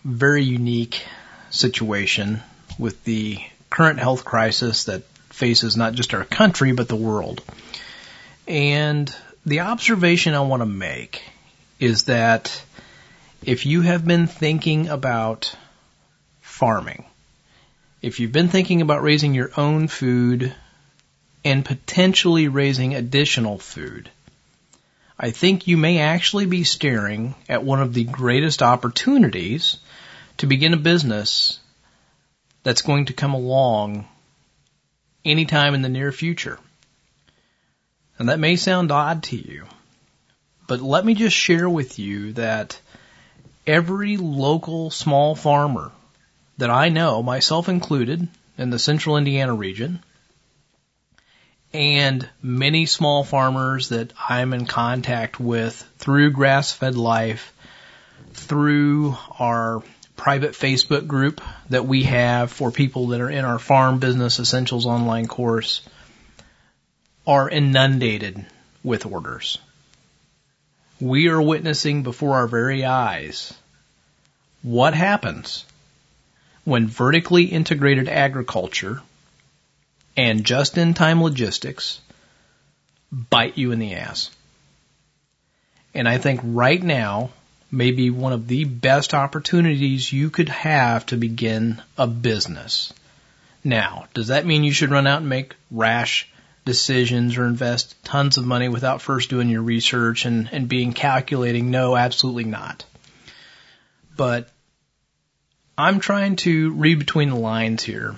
very 0.04 0.44
unique 0.44 1.04
situation 1.50 2.42
with 2.80 3.04
the 3.04 3.40
current 3.70 4.00
health 4.00 4.24
crisis 4.24 4.86
that 4.86 5.04
faces 5.30 5.76
not 5.76 5.94
just 5.94 6.14
our 6.14 6.24
country, 6.24 6.72
but 6.72 6.88
the 6.88 6.96
world. 6.96 7.44
And 8.48 9.14
the 9.46 9.60
observation 9.60 10.34
I 10.34 10.42
want 10.42 10.62
to 10.62 10.68
make 10.68 11.22
is 11.80 12.04
that 12.04 12.62
if 13.44 13.66
you 13.66 13.82
have 13.82 14.06
been 14.06 14.28
thinking 14.28 14.88
about 14.88 15.56
farming, 16.42 17.06
if 18.02 18.20
you've 18.20 18.32
been 18.32 18.50
thinking 18.50 18.82
about 18.82 19.02
raising 19.02 19.34
your 19.34 19.52
own 19.58 19.88
food 19.88 20.54
and 21.44 21.66
potentially 21.66 22.48
raising 22.48 22.94
additional 22.94 23.58
food, 23.58 24.10
I 25.20 25.32
think 25.32 25.68
you 25.68 25.78
may 25.78 26.00
actually 26.00 26.46
be 26.46 26.64
staring 26.64 27.34
at 27.50 27.64
one 27.64 27.82
of 27.82 27.94
the 27.94 28.04
greatest 28.04 28.62
opportunities 28.62 29.78
to 30.38 30.48
begin 30.48 30.74
a 30.74 30.78
business 30.78 31.60
that's 32.62 32.84
going 32.84 33.06
to 33.06 33.14
come 33.14 33.34
along 33.34 34.08
anytime 35.26 35.74
in 35.74 35.82
the 35.82 35.90
near 35.90 36.12
future. 36.12 36.60
And 38.20 38.30
that 38.30 38.40
may 38.40 38.56
sound 38.56 38.92
odd 38.92 39.24
to 39.24 39.36
you, 39.36 39.66
but 40.68 40.82
let 40.82 41.06
me 41.06 41.16
just 41.16 41.36
share 41.36 41.70
with 41.70 41.98
you 41.98 42.34
that 42.34 42.80
every 43.66 44.18
local 44.18 44.92
small 44.92 45.34
farmer 45.34 45.92
that 46.58 46.70
I 46.70 46.90
know, 46.90 47.22
myself 47.22 47.70
included, 47.70 48.28
in 48.58 48.70
the 48.70 48.80
central 48.80 49.18
Indiana 49.18 49.54
region, 49.54 50.04
and 51.74 52.28
many 52.42 52.86
small 52.86 53.24
farmers 53.24 53.90
that 53.90 54.14
I'm 54.30 54.54
in 54.54 54.66
contact 54.66 55.40
with 55.40 55.88
through 55.98 56.32
Grass 56.32 56.72
Fed 56.72 56.96
Life, 56.96 57.54
through 58.34 59.16
our 59.40 59.84
private 60.16 60.54
Facebook 60.54 61.06
group 61.06 61.42
that 61.70 61.86
we 61.86 62.04
have 62.04 62.52
for 62.52 62.72
people 62.72 63.08
that 63.08 63.22
are 63.22 63.30
in 63.30 63.46
our 63.46 63.60
Farm 63.60 64.00
Business 64.00 64.40
Essentials 64.40 64.86
online 64.86 65.28
course, 65.28 65.82
are 67.28 67.50
inundated 67.50 68.46
with 68.84 69.06
orders. 69.06 69.60
We 71.00 71.28
are 71.28 71.42
witnessing 71.42 72.02
before 72.02 72.36
our 72.36 72.48
very 72.48 72.86
eyes 72.86 73.54
what 74.64 74.96
happens 74.96 75.66
when 76.68 76.86
vertically 76.86 77.46
integrated 77.46 78.10
agriculture 78.10 79.02
and 80.18 80.44
just 80.44 80.78
in 80.78 80.94
time 80.94 81.24
logistics 81.24 82.02
bite 83.10 83.58
you 83.58 83.72
in 83.72 83.80
the 83.80 83.94
ass. 83.94 84.30
And 85.94 86.10
I 86.10 86.18
think 86.18 86.42
right 86.44 86.84
now 86.84 87.30
may 87.72 87.92
be 87.92 88.10
one 88.10 88.34
of 88.34 88.50
the 88.50 88.66
best 88.66 89.14
opportunities 89.14 90.12
you 90.12 90.30
could 90.30 90.50
have 90.50 91.06
to 91.06 91.16
begin 91.16 91.82
a 91.98 92.06
business. 92.06 92.92
Now, 93.64 94.10
does 94.14 94.28
that 94.28 94.46
mean 94.46 94.66
you 94.66 94.74
should 94.74 94.92
run 94.92 95.08
out 95.08 95.22
and 95.22 95.30
make 95.30 95.56
rash 95.72 96.28
decisions 96.66 97.38
or 97.38 97.46
invest 97.46 97.96
tons 98.04 98.36
of 98.36 98.46
money 98.46 98.68
without 98.68 99.02
first 99.02 99.30
doing 99.30 99.48
your 99.48 99.62
research 99.62 100.26
and, 100.26 100.50
and 100.52 100.68
being 100.68 100.92
calculating? 100.92 101.72
No, 101.72 101.96
absolutely 101.96 102.44
not. 102.44 102.84
But 104.18 104.50
I'm 105.78 106.00
trying 106.00 106.38
to 106.38 106.72
read 106.72 107.00
between 107.00 107.30
the 107.30 107.36
lines 107.36 107.84
here. 107.84 108.16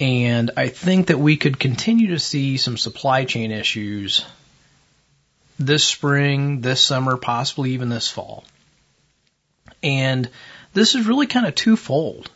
And 0.00 0.50
I 0.56 0.68
think 0.68 1.08
that 1.08 1.18
we 1.18 1.36
could 1.36 1.58
continue 1.58 2.08
to 2.08 2.18
see 2.18 2.56
some 2.56 2.76
supply 2.76 3.24
chain 3.24 3.52
issues 3.52 4.24
this 5.58 5.84
spring, 5.84 6.60
this 6.60 6.80
summer, 6.80 7.16
possibly 7.16 7.72
even 7.72 7.88
this 7.88 8.08
fall. 8.08 8.44
And 9.82 10.28
this 10.72 10.94
is 10.94 11.06
really 11.06 11.26
kind 11.26 11.46
of 11.46 11.54
twofold. 11.54 12.30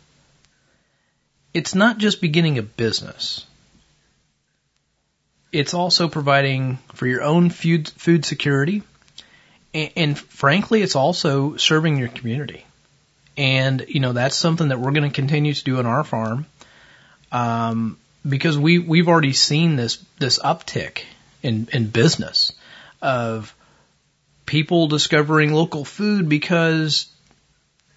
It's 1.53 1.75
not 1.75 1.99
just 1.99 2.21
beginning 2.21 2.59
a 2.59 2.63
business 2.63 3.47
it's 5.57 5.73
also 5.73 6.09
providing 6.09 6.77
for 6.93 7.07
your 7.07 7.23
own 7.23 7.49
food 7.49 7.89
food 7.89 8.27
security, 8.27 8.83
and, 9.73 9.91
and 9.97 10.19
frankly, 10.19 10.83
it's 10.83 10.97
also 10.97 11.57
serving 11.57 11.97
your 11.97 12.09
community. 12.09 12.66
And 13.37 13.85
you 13.89 14.01
know 14.01 14.13
that's 14.13 14.37
something 14.37 14.69
that 14.69 14.81
we're 14.81 14.93
going 14.93 15.11
to 15.11 15.15
continue 15.15 15.53
to 15.53 15.65
do 15.65 15.79
on 15.79 15.87
our 15.87 16.05
farm, 16.05 16.47
um, 17.33 17.99
because 18.27 18.57
we 18.57 18.79
we've 18.79 19.09
already 19.09 19.33
seen 19.33 19.77
this 19.77 19.99
this 20.19 20.39
uptick 20.39 21.03
in 21.43 21.69
in 21.73 21.89
business 21.89 22.53
of 23.03 23.55
people 24.47 24.87
discovering 24.87 25.53
local 25.53 25.85
food 25.85 26.29
because 26.29 27.07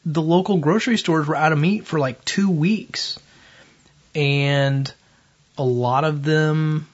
the 0.05 0.21
local 0.21 0.57
grocery 0.57 0.97
stores 0.97 1.27
were 1.27 1.35
out 1.35 1.51
of 1.51 1.59
meat 1.59 1.85
for 1.85 1.99
like 1.99 2.23
two 2.25 2.49
weeks, 2.49 3.19
and 4.15 4.91
a 5.57 5.63
lot 5.63 6.03
of 6.03 6.23
them 6.23 6.87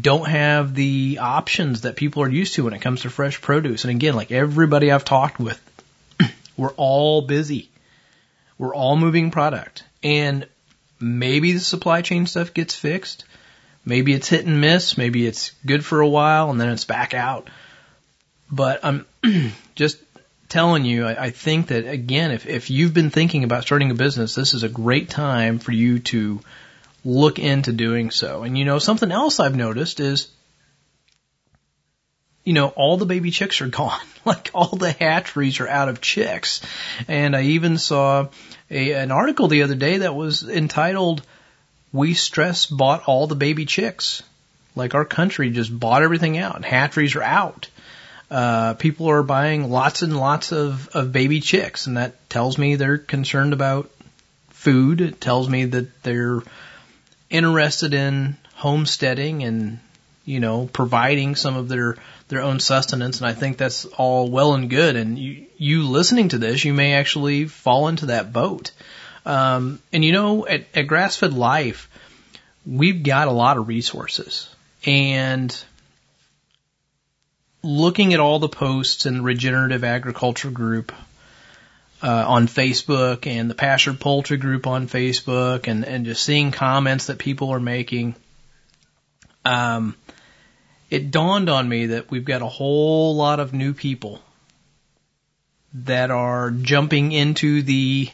don't 0.00 0.28
have 0.28 0.74
the 0.74 1.18
options 1.20 1.82
that 1.82 1.96
people 1.96 2.22
are 2.22 2.28
used 2.28 2.54
to 2.54 2.64
when 2.64 2.72
it 2.72 2.80
comes 2.80 3.02
to 3.02 3.10
fresh 3.10 3.40
produce. 3.40 3.84
And 3.84 3.90
again, 3.92 4.16
like 4.16 4.32
everybody 4.32 4.90
I've 4.90 5.04
talked 5.04 5.38
with, 5.38 5.60
we're 6.56 6.72
all 6.72 7.22
busy. 7.22 7.68
We're 8.58 8.74
all 8.74 8.96
moving 8.96 9.30
product. 9.30 9.84
And 10.02 10.46
maybe 11.00 11.52
the 11.52 11.60
supply 11.60 12.02
chain 12.02 12.26
stuff 12.26 12.54
gets 12.54 12.74
fixed. 12.74 13.24
Maybe 13.84 14.14
it's 14.14 14.28
hit 14.28 14.46
and 14.46 14.60
miss. 14.60 14.98
Maybe 14.98 15.26
it's 15.26 15.52
good 15.64 15.84
for 15.84 16.00
a 16.00 16.08
while 16.08 16.50
and 16.50 16.60
then 16.60 16.70
it's 16.70 16.84
back 16.84 17.14
out. 17.14 17.48
But 18.50 18.84
I'm 18.84 19.06
just 19.74 19.98
telling 20.48 20.84
you, 20.84 21.06
I, 21.06 21.26
I 21.26 21.30
think 21.30 21.68
that 21.68 21.86
again, 21.86 22.30
if, 22.30 22.46
if 22.46 22.70
you've 22.70 22.94
been 22.94 23.10
thinking 23.10 23.44
about 23.44 23.62
starting 23.62 23.90
a 23.90 23.94
business, 23.94 24.34
this 24.34 24.54
is 24.54 24.62
a 24.62 24.68
great 24.68 25.10
time 25.10 25.58
for 25.58 25.72
you 25.72 25.98
to 26.00 26.40
look 27.04 27.38
into 27.38 27.72
doing 27.72 28.10
so. 28.10 28.42
And 28.42 28.56
you 28.56 28.64
know, 28.64 28.78
something 28.78 29.12
else 29.12 29.40
I've 29.40 29.56
noticed 29.56 30.00
is, 30.00 30.28
you 32.46 32.52
know, 32.52 32.68
all 32.68 32.96
the 32.96 33.04
baby 33.04 33.30
chicks 33.30 33.60
are 33.60 33.66
gone. 33.82 34.00
like 34.24 34.50
all 34.54 34.76
the 34.76 34.92
hatcheries 34.92 35.60
are 35.60 35.68
out 35.68 35.90
of 35.90 36.00
chicks. 36.00 36.62
And 37.06 37.36
I 37.36 37.42
even 37.42 37.76
saw 37.76 38.28
a, 38.70 38.92
an 38.92 39.10
article 39.10 39.48
the 39.48 39.64
other 39.64 39.74
day 39.74 39.98
that 39.98 40.14
was 40.14 40.48
entitled, 40.48 41.22
We 41.92 42.14
Stress 42.14 42.64
Bought 42.66 43.02
All 43.06 43.26
the 43.26 43.34
Baby 43.34 43.66
Chicks. 43.66 44.22
Like 44.74 44.94
our 44.94 45.04
country 45.04 45.50
just 45.50 45.76
bought 45.78 46.02
everything 46.02 46.38
out. 46.38 46.64
Hatcheries 46.64 47.16
are 47.16 47.22
out. 47.22 47.68
Uh, 48.30 48.74
people 48.74 49.08
are 49.08 49.22
buying 49.22 49.70
lots 49.70 50.02
and 50.02 50.16
lots 50.16 50.52
of, 50.52 50.88
of 50.88 51.12
baby 51.12 51.40
chicks, 51.40 51.86
and 51.86 51.96
that 51.96 52.28
tells 52.28 52.58
me 52.58 52.74
they're 52.74 52.98
concerned 52.98 53.52
about 53.52 53.88
food. 54.50 55.00
It 55.00 55.20
tells 55.20 55.48
me 55.48 55.64
that 55.66 56.02
they're 56.02 56.42
interested 57.30 57.94
in 57.94 58.36
homesteading 58.54 59.44
and 59.44 59.78
you 60.26 60.40
know 60.40 60.68
providing 60.70 61.36
some 61.36 61.56
of 61.56 61.68
their 61.68 61.96
their 62.28 62.42
own 62.42 62.60
sustenance. 62.60 63.20
And 63.20 63.30
I 63.30 63.32
think 63.32 63.56
that's 63.56 63.86
all 63.86 64.28
well 64.28 64.52
and 64.52 64.68
good. 64.68 64.96
And 64.96 65.18
you 65.18 65.46
you 65.56 65.88
listening 65.88 66.28
to 66.30 66.38
this 66.38 66.64
you 66.64 66.74
may 66.74 66.92
actually 66.92 67.46
fall 67.46 67.88
into 67.88 68.06
that 68.06 68.32
boat. 68.32 68.72
Um, 69.24 69.80
and 69.92 70.04
you 70.04 70.12
know 70.12 70.46
at, 70.46 70.66
at 70.74 70.86
grass-fed 70.86 71.32
life 71.32 71.88
we've 72.66 73.02
got 73.02 73.28
a 73.28 73.32
lot 73.32 73.56
of 73.56 73.68
resources. 73.68 74.54
And 74.84 75.56
looking 77.62 78.12
at 78.12 78.20
all 78.20 78.38
the 78.38 78.48
posts 78.48 79.06
in 79.06 79.18
the 79.18 79.22
regenerative 79.22 79.84
agriculture 79.84 80.50
group 80.50 80.92
uh, 82.02 82.24
on 82.26 82.46
Facebook 82.46 83.26
and 83.26 83.50
the 83.50 83.54
Pastured 83.54 83.98
Poultry 83.98 84.36
group 84.36 84.66
on 84.66 84.86
Facebook 84.86 85.66
and, 85.66 85.84
and 85.84 86.04
just 86.04 86.22
seeing 86.22 86.52
comments 86.52 87.06
that 87.06 87.18
people 87.18 87.50
are 87.50 87.60
making, 87.60 88.14
um, 89.44 89.96
it 90.90 91.10
dawned 91.10 91.48
on 91.48 91.68
me 91.68 91.86
that 91.86 92.10
we've 92.10 92.24
got 92.24 92.42
a 92.42 92.46
whole 92.46 93.16
lot 93.16 93.40
of 93.40 93.52
new 93.52 93.74
people 93.74 94.20
that 95.74 96.10
are 96.10 96.50
jumping 96.50 97.12
into 97.12 97.62
the 97.62 98.08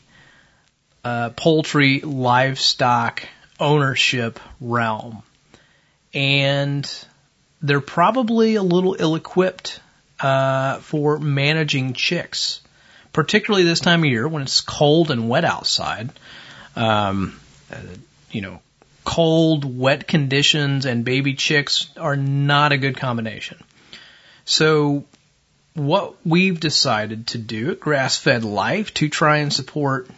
uh, 1.05 1.31
poultry 1.31 2.01
livestock 2.01 3.23
ownership 3.61 4.41
realm. 4.61 5.23
And 6.15 6.91
they're 7.61 7.81
probably 7.81 8.57
a 8.57 8.63
little 8.63 8.97
ill 8.99 9.15
equipped 9.15 9.81
uh, 10.21 10.79
for 10.79 11.19
managing 11.19 11.95
chicks 11.95 12.61
particularly 13.13 13.65
this 13.65 13.81
time 13.81 14.01
of 14.01 14.11
year 14.11 14.27
when 14.27 14.43
it's 14.43 14.61
cold 14.61 15.11
and 15.11 15.29
wet 15.29 15.45
outside. 15.45 16.11
Um, 16.75 17.39
uh, 17.71 17.77
you 18.31 18.41
know, 18.41 18.61
cold, 19.05 19.79
wet 19.79 20.07
conditions 20.07 20.87
and 20.87 21.05
baby 21.05 21.35
chicks 21.35 21.91
are 21.97 22.17
not 22.17 22.73
a 22.73 22.79
good 22.79 22.97
combination. 22.97 23.63
So 24.45 25.05
what 25.75 26.15
we've 26.25 26.59
decided 26.59 27.29
to 27.29 27.39
do 27.39 27.71
at 27.71 27.81
Grass 27.81 28.17
Fed 28.17 28.45
Life 28.45 28.95
to 28.95 29.09
try 29.09 29.39
and 29.39 29.53
support 29.53 30.09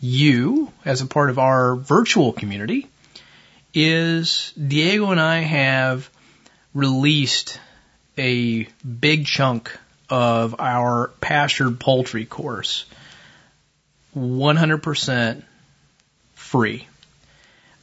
you 0.00 0.72
as 0.84 1.00
a 1.00 1.06
part 1.06 1.30
of 1.30 1.38
our 1.38 1.76
virtual 1.76 2.32
community 2.32 2.88
is 3.74 4.52
Diego 4.54 5.10
and 5.10 5.20
I 5.20 5.40
have 5.40 6.08
released 6.74 7.60
a 8.16 8.64
big 8.84 9.26
chunk 9.26 9.76
of 10.10 10.56
our 10.58 11.08
pastured 11.20 11.78
poultry 11.78 12.24
course 12.24 12.86
100% 14.16 15.42
free. 16.34 16.88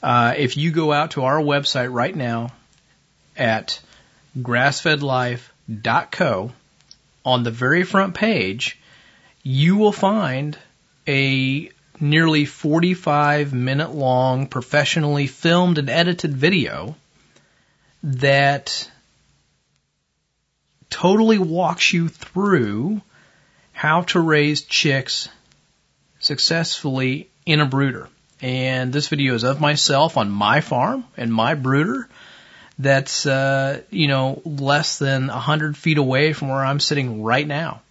Uh, 0.06 0.34
if 0.38 0.56
you 0.56 0.70
go 0.70 0.94
out 0.94 1.12
to 1.12 1.24
our 1.24 1.40
website 1.40 1.92
right 1.92 2.16
now 2.16 2.52
at 3.36 3.82
grassfedlife.co, 4.38 6.52
on 7.26 7.42
the 7.42 7.50
very 7.50 7.82
front 7.82 8.14
page, 8.14 8.80
you 9.42 9.78
will 9.78 9.92
find 9.92 10.56
a 11.08 11.72
nearly 12.00 12.46
45 12.46 13.52
minute 13.52 13.96
long 13.96 14.46
professionally 14.46 15.26
filmed 15.26 15.80
and 15.80 15.90
edited 15.90 16.38
video 16.38 16.96
that 18.04 18.92
totally 20.92 21.40
walks 21.40 21.92
you 21.92 22.10
through 22.10 23.02
how 23.72 24.04
to 24.04 24.20
raise 24.20 24.62
chicks 24.62 25.30
successfully 26.20 27.28
in 27.48 27.60
a 27.60 27.66
brooder. 27.66 28.08
And 28.42 28.92
this 28.92 29.08
video 29.08 29.34
is 29.34 29.44
of 29.44 29.62
myself 29.62 30.18
on 30.18 30.30
my 30.30 30.62
farm 30.62 31.06
and 31.16 31.34
my 31.34 31.56
brooder 31.56 32.10
that's, 32.78 33.26
uh, 33.26 33.82
you 33.90 34.08
know, 34.08 34.42
less 34.44 35.00
than 35.00 35.30
a 35.30 35.40
hundred 35.40 35.78
feet 35.78 35.98
away 35.98 36.34
from 36.34 36.50
where 36.50 36.64
I'm 36.64 36.82
sitting 36.82 37.24
right 37.24 37.48
now. 37.48 37.82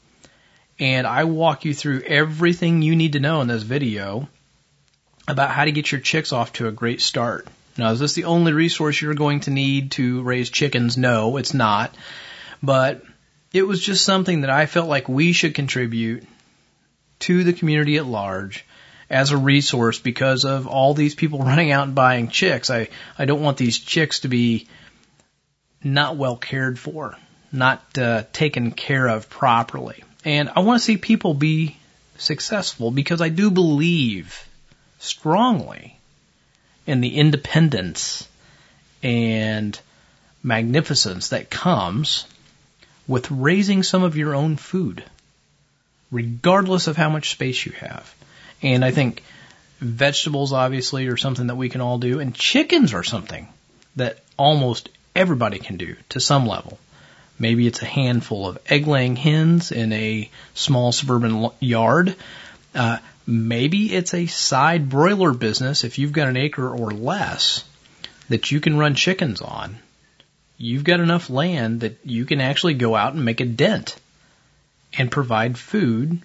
And 0.79 1.07
I 1.07 1.25
walk 1.25 1.65
you 1.65 1.73
through 1.73 2.03
everything 2.03 2.83
you 2.83 2.97
need 2.97 3.13
to 3.13 3.21
know 3.21 3.41
in 3.41 3.49
this 3.49 3.63
video 3.63 4.29
about 5.27 5.51
how 5.51 5.65
to 5.65 5.73
get 5.73 5.91
your 5.91 6.01
chicks 6.01 6.33
off 6.33 6.53
to 6.55 6.69
a 6.69 6.73
great 6.73 7.01
start. 7.01 7.49
Now, 7.79 7.93
is 7.93 8.01
this 8.01 8.13
the 8.13 8.25
only 8.25 8.53
resource 8.53 9.01
you're 9.01 9.15
going 9.15 9.41
to 9.41 9.51
need 9.51 9.93
to 9.93 10.23
raise 10.23 10.51
chickens? 10.51 10.99
No, 10.99 11.39
it's 11.39 11.55
not. 11.55 11.95
But 12.63 13.03
it 13.53 13.63
was 13.63 13.81
just 13.81 14.05
something 14.05 14.43
that 14.43 14.51
I 14.51 14.67
felt 14.67 14.89
like 14.89 15.09
we 15.09 15.33
should 15.33 15.55
contribute 15.55 16.25
to 17.21 17.45
the 17.45 17.53
community 17.53 17.97
at 17.97 18.07
large 18.07 18.65
as 19.11 19.31
a 19.31 19.37
resource 19.37 19.99
because 19.99 20.45
of 20.45 20.67
all 20.67 20.95
these 20.95 21.15
people 21.15 21.39
running 21.51 21.71
out 21.71 21.87
and 21.87 21.95
buying 21.95 22.29
chicks. 22.29 22.71
I, 22.71 22.89
I 23.19 23.25
don't 23.25 23.43
want 23.43 23.57
these 23.57 23.79
chicks 23.79 24.21
to 24.21 24.29
be 24.29 24.69
not 25.83 26.17
well 26.17 26.37
cared 26.37 26.79
for, 26.79 27.17
not 27.53 27.83
uh, 27.99 28.25
taken 28.33 28.71
care 28.71 29.07
of 29.07 29.29
properly. 29.29 30.03
And 30.25 30.51
I 30.57 30.61
want 30.61 30.81
to 30.81 30.85
see 30.85 30.97
people 30.97 31.35
be 31.35 31.77
successful 32.17 32.91
because 32.91 33.21
I 33.21 33.29
do 33.29 33.51
believe 33.51 34.49
strongly 34.99 35.99
in 36.87 37.01
the 37.01 37.17
independence 37.17 38.27
and 39.03 39.79
magnificence 40.43 41.29
that 41.29 41.51
comes 41.51 42.27
with 43.07 43.31
raising 43.31 43.83
some 43.83 44.03
of 44.03 44.17
your 44.17 44.35
own 44.35 44.57
food, 44.57 45.05
regardless 46.11 46.87
of 46.87 46.97
how 46.97 47.11
much 47.11 47.31
space 47.31 47.67
you 47.67 47.73
have. 47.73 48.15
And 48.63 48.85
I 48.85 48.91
think 48.91 49.23
vegetables 49.81 50.53
obviously 50.53 51.07
are 51.09 51.17
something 51.17 51.49
that 51.49 51.57
we 51.57 51.69
can 51.69 51.81
all 51.81 51.99
do, 51.99 52.21
and 52.21 52.35
chickens 52.35 52.95
are 52.95 53.03
something 53.03 53.49
that 53.97 54.19
almost 54.37 54.89
everybody 55.15 55.59
can 55.59 55.77
do 55.77 55.97
to 56.11 56.21
some 56.21 56.47
level. 56.47 56.79
Maybe 57.39 57.67
it's 57.67 57.83
a 57.83 57.87
handful 57.87 58.49
of 58.49 58.59
egg 58.67 58.87
laying 58.87 59.17
hens 59.17 59.73
in 59.73 59.93
a 59.93 60.31
small 60.55 60.93
suburban 60.93 61.51
yard. 61.61 62.17
Uh, 62.75 62.99
maybe 63.27 63.93
it's 63.95 64.15
a 64.15 64.27
side 64.27 64.89
broiler 64.89 65.33
business 65.33 65.85
if 65.85 65.99
you've 65.99 66.13
got 66.13 66.29
an 66.29 66.37
acre 66.37 66.69
or 66.69 66.91
less 66.91 67.65
that 68.29 68.51
you 68.51 68.61
can 68.61 68.77
run 68.77 68.95
chickens 68.95 69.41
on. 69.41 69.77
You've 70.57 70.85
got 70.85 71.01
enough 71.01 71.29
land 71.29 71.81
that 71.81 71.99
you 72.05 72.25
can 72.25 72.41
actually 72.41 72.75
go 72.75 72.95
out 72.95 73.15
and 73.15 73.25
make 73.25 73.41
a 73.41 73.45
dent 73.45 73.97
and 74.97 75.11
provide 75.11 75.59
food 75.59 76.21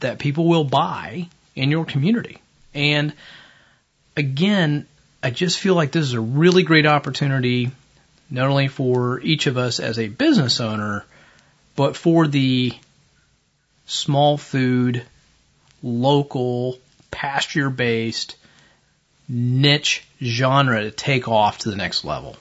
that 0.00 0.18
people 0.18 0.46
will 0.46 0.64
buy 0.64 1.28
in 1.56 1.70
your 1.70 1.84
community. 1.84 2.38
And 2.74 3.14
again, 4.16 4.86
I 5.22 5.30
just 5.30 5.58
feel 5.58 5.74
like 5.74 5.90
this 5.90 6.04
is 6.04 6.12
a 6.12 6.20
really 6.20 6.62
great 6.62 6.86
opportunity 6.86 7.72
not 8.30 8.48
only 8.48 8.68
for 8.68 9.20
each 9.20 9.46
of 9.46 9.56
us 9.56 9.80
as 9.80 9.98
a 9.98 10.08
business 10.08 10.60
owner, 10.60 11.04
but 11.74 11.96
for 11.96 12.26
the 12.26 12.72
small 13.86 14.36
food, 14.36 15.04
local, 15.82 16.78
pasture 17.10 17.70
based, 17.70 18.36
niche 19.28 20.04
genre 20.22 20.82
to 20.82 20.90
take 20.90 21.28
off 21.28 21.58
to 21.58 21.70
the 21.70 21.76
next 21.76 22.04
level. 22.04 22.36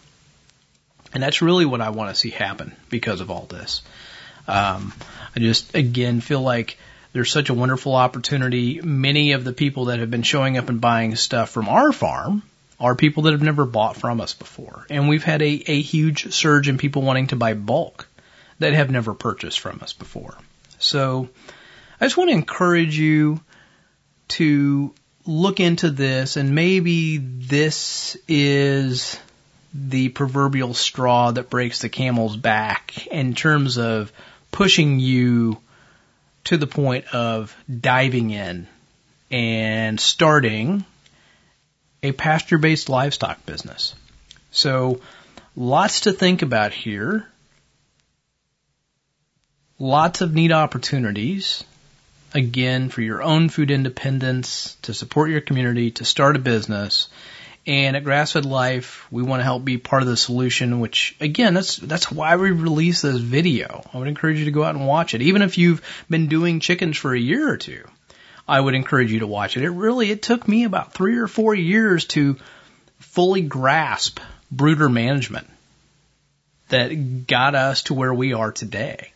And 1.14 1.22
that's 1.24 1.42
really 1.42 1.66
what 1.66 1.82
I 1.82 1.90
want 1.90 2.10
to 2.10 2.16
see 2.16 2.32
happen 2.32 2.76
because 2.90 3.22
of 3.22 3.32
all 3.32 3.46
this. 3.46 3.82
Um, 4.48 4.94
I 5.36 5.40
just, 5.40 5.76
again, 5.76 6.20
feel 6.20 6.42
like 6.42 6.78
there's 7.16 7.32
such 7.32 7.50
a 7.50 7.54
wonderful 7.54 7.96
opportunity. 7.96 8.82
Many 8.82 9.32
of 9.32 9.46
the 9.46 9.54
people 9.54 9.86
that 9.86 10.00
have 10.00 10.12
been 10.12 10.22
showing 10.22 10.58
up 10.58 10.68
and 10.68 10.82
buying 10.82 11.16
stuff 11.16 11.50
from 11.50 11.70
our 11.70 11.94
farm 11.94 12.44
are 12.78 12.94
people 12.94 13.24
that 13.24 13.32
have 13.32 13.42
never 13.42 13.66
bought 13.66 13.96
from 13.96 14.20
us 14.20 14.34
before. 14.34 14.86
And 14.90 15.08
we've 15.08 15.24
had 15.24 15.42
a, 15.42 15.64
a 15.68 15.82
huge 15.82 16.34
surge 16.34 16.68
in 16.68 16.78
people 16.78 17.04
wanting 17.04 17.28
to 17.28 17.38
buy 17.38 17.54
bulk 17.54 18.10
that 18.60 18.74
have 18.74 18.92
never 18.92 19.14
purchased 19.14 19.62
from 19.62 19.80
us 19.82 19.94
before. 19.94 20.36
So 20.78 21.30
I 22.02 22.06
just 22.06 22.18
want 22.18 22.32
to 22.32 22.36
encourage 22.36 23.00
you 23.00 23.40
to 24.28 24.94
look 25.26 25.62
into 25.62 25.92
this 25.92 26.36
and 26.36 26.54
maybe 26.54 27.16
this 27.16 28.18
is 28.28 29.18
the 29.74 30.10
proverbial 30.10 30.74
straw 30.74 31.32
that 31.32 31.50
breaks 31.50 31.80
the 31.80 31.88
camel's 31.88 32.36
back 32.36 33.08
in 33.08 33.36
terms 33.36 33.78
of 33.78 34.12
pushing 34.52 35.00
you 35.00 35.62
to 36.46 36.58
the 36.58 36.68
point 36.68 37.14
of 37.14 37.56
diving 37.70 38.32
in 38.32 38.68
and 39.30 40.00
starting 40.00 40.86
a 42.04 42.12
pasture 42.12 42.58
based 42.58 42.88
livestock 42.88 43.46
business. 43.46 43.96
So 44.52 45.02
lots 45.56 46.02
to 46.02 46.14
think 46.14 46.42
about 46.42 46.72
here. 46.72 47.28
Lots 49.78 50.22
of 50.22 50.34
neat 50.34 50.52
opportunities. 50.52 51.64
Again, 52.34 52.90
for 52.90 53.02
your 53.02 53.22
own 53.22 53.50
food 53.50 53.72
independence, 53.72 54.76
to 54.84 54.94
support 54.94 55.30
your 55.30 55.42
community, 55.42 55.92
to 55.92 56.06
start 56.06 56.36
a 56.36 56.40
business. 56.40 57.10
And 57.68 57.96
at 57.96 58.04
Grassfed 58.04 58.46
Life, 58.46 59.08
we 59.12 59.24
want 59.24 59.40
to 59.40 59.44
help 59.44 59.66
be 59.66 59.80
part 59.80 60.04
of 60.04 60.08
the 60.08 60.18
solution, 60.18 60.80
which 60.80 61.16
again, 61.20 61.56
that's, 61.56 61.78
that's 61.78 62.12
why 62.12 62.36
we 62.36 62.52
release 62.52 63.02
this 63.02 63.18
video. 63.18 63.84
I 63.92 63.98
would 63.98 64.08
encourage 64.08 64.38
you 64.38 64.46
to 64.46 64.52
go 64.52 64.64
out 64.64 64.76
and 64.76 64.86
watch 64.86 65.16
it. 65.16 65.24
Even 65.24 65.42
if 65.42 65.58
you've 65.58 65.82
been 66.08 66.28
doing 66.28 66.60
chickens 66.60 66.96
for 66.96 67.14
a 67.14 67.20
year 67.20 67.50
or 67.50 67.58
two, 67.58 67.84
I 68.48 68.60
would 68.60 68.76
encourage 68.76 69.12
you 69.12 69.20
to 69.20 69.28
watch 69.28 69.58
it. 69.58 69.64
It 69.64 69.72
really, 69.72 70.12
it 70.12 70.22
took 70.22 70.48
me 70.48 70.66
about 70.66 70.94
three 70.94 71.18
or 71.18 71.28
four 71.28 71.56
years 71.56 72.06
to 72.06 72.38
fully 73.00 73.42
grasp 73.42 74.20
brooder 74.52 74.90
management 74.90 75.48
that 76.70 77.26
got 77.26 77.56
us 77.56 77.84
to 77.84 77.96
where 77.96 78.14
we 78.14 78.34
are 78.34 78.52
today 78.52 79.12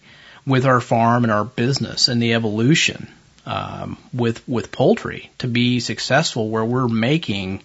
with 0.46 0.66
our 0.66 0.82
farm 0.82 1.24
and 1.24 1.32
our 1.32 1.46
business 1.46 2.08
and 2.08 2.22
the 2.22 2.34
evolution 2.34 3.08
um, 3.46 3.98
with 4.14 4.48
with 4.48 4.72
poultry 4.72 5.30
to 5.40 5.48
be 5.48 5.80
successful 5.80 6.50
where 6.50 6.66
we're 6.66 6.88
making 6.88 7.62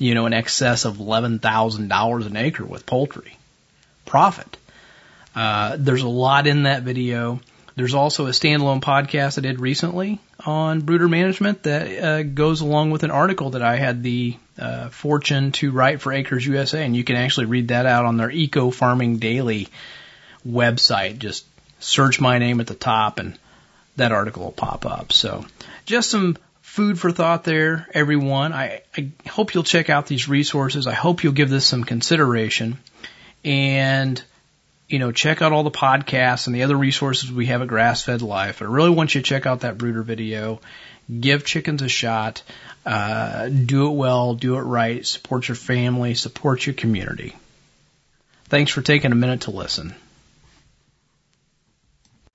you 0.00 0.14
know 0.14 0.26
in 0.26 0.32
excess 0.32 0.84
of 0.84 0.98
eleven 0.98 1.38
thousand 1.38 1.88
dollars 1.88 2.26
an 2.26 2.36
acre 2.36 2.64
with 2.64 2.86
poultry 2.86 3.36
profit. 4.06 4.56
Uh, 5.34 5.76
there's 5.78 6.02
a 6.02 6.08
lot 6.08 6.46
in 6.46 6.64
that 6.64 6.82
video. 6.82 7.40
There's 7.76 7.94
also 7.94 8.26
a 8.26 8.30
standalone 8.30 8.82
podcast 8.82 9.38
I 9.38 9.42
did 9.42 9.60
recently 9.60 10.18
on 10.44 10.80
brooder 10.80 11.08
management 11.08 11.62
that 11.62 11.98
uh, 12.02 12.22
goes 12.24 12.60
along 12.60 12.90
with 12.90 13.04
an 13.04 13.10
article 13.10 13.50
that 13.50 13.62
I 13.62 13.76
had 13.76 14.02
the 14.02 14.36
uh, 14.58 14.88
fortune 14.88 15.52
to 15.52 15.70
write 15.70 16.00
for 16.00 16.12
Acres 16.12 16.44
USA, 16.46 16.84
and 16.84 16.96
you 16.96 17.04
can 17.04 17.16
actually 17.16 17.46
read 17.46 17.68
that 17.68 17.86
out 17.86 18.06
on 18.06 18.16
their 18.16 18.30
Eco 18.30 18.70
Farming 18.70 19.18
Daily 19.18 19.68
website. 20.46 21.18
Just 21.18 21.46
search 21.78 22.20
my 22.20 22.38
name 22.38 22.60
at 22.60 22.66
the 22.66 22.74
top, 22.74 23.18
and 23.18 23.38
that 23.96 24.12
article 24.12 24.44
will 24.44 24.52
pop 24.52 24.84
up. 24.84 25.12
So, 25.12 25.46
just 25.86 26.10
some 26.10 26.36
food 26.70 27.00
for 27.00 27.10
thought 27.10 27.42
there, 27.42 27.88
everyone. 27.92 28.52
I, 28.52 28.82
I 28.96 29.10
hope 29.28 29.54
you'll 29.54 29.64
check 29.64 29.90
out 29.90 30.06
these 30.06 30.28
resources. 30.28 30.86
I 30.86 30.94
hope 30.94 31.24
you'll 31.24 31.32
give 31.32 31.50
this 31.50 31.66
some 31.66 31.82
consideration, 31.82 32.78
and 33.44 34.22
you 34.88 35.00
know, 35.00 35.10
check 35.10 35.42
out 35.42 35.52
all 35.52 35.64
the 35.64 35.72
podcasts 35.72 36.46
and 36.46 36.54
the 36.54 36.62
other 36.62 36.76
resources 36.76 37.30
we 37.32 37.46
have 37.46 37.60
at 37.60 37.68
Grass 37.68 38.04
Fed 38.04 38.22
Life. 38.22 38.62
I 38.62 38.66
really 38.66 38.90
want 38.90 39.14
you 39.14 39.20
to 39.20 39.26
check 39.26 39.46
out 39.46 39.60
that 39.60 39.78
brooder 39.78 40.02
video. 40.02 40.60
Give 41.18 41.44
chickens 41.44 41.82
a 41.82 41.88
shot. 41.88 42.42
Uh, 42.86 43.48
do 43.48 43.88
it 43.88 43.94
well, 43.94 44.34
do 44.34 44.56
it 44.56 44.62
right, 44.62 45.04
support 45.04 45.48
your 45.48 45.56
family, 45.56 46.14
support 46.14 46.64
your 46.64 46.74
community. 46.74 47.34
Thanks 48.44 48.70
for 48.70 48.80
taking 48.80 49.10
a 49.10 49.16
minute 49.16 49.42
to 49.42 49.50
listen. 49.50 49.94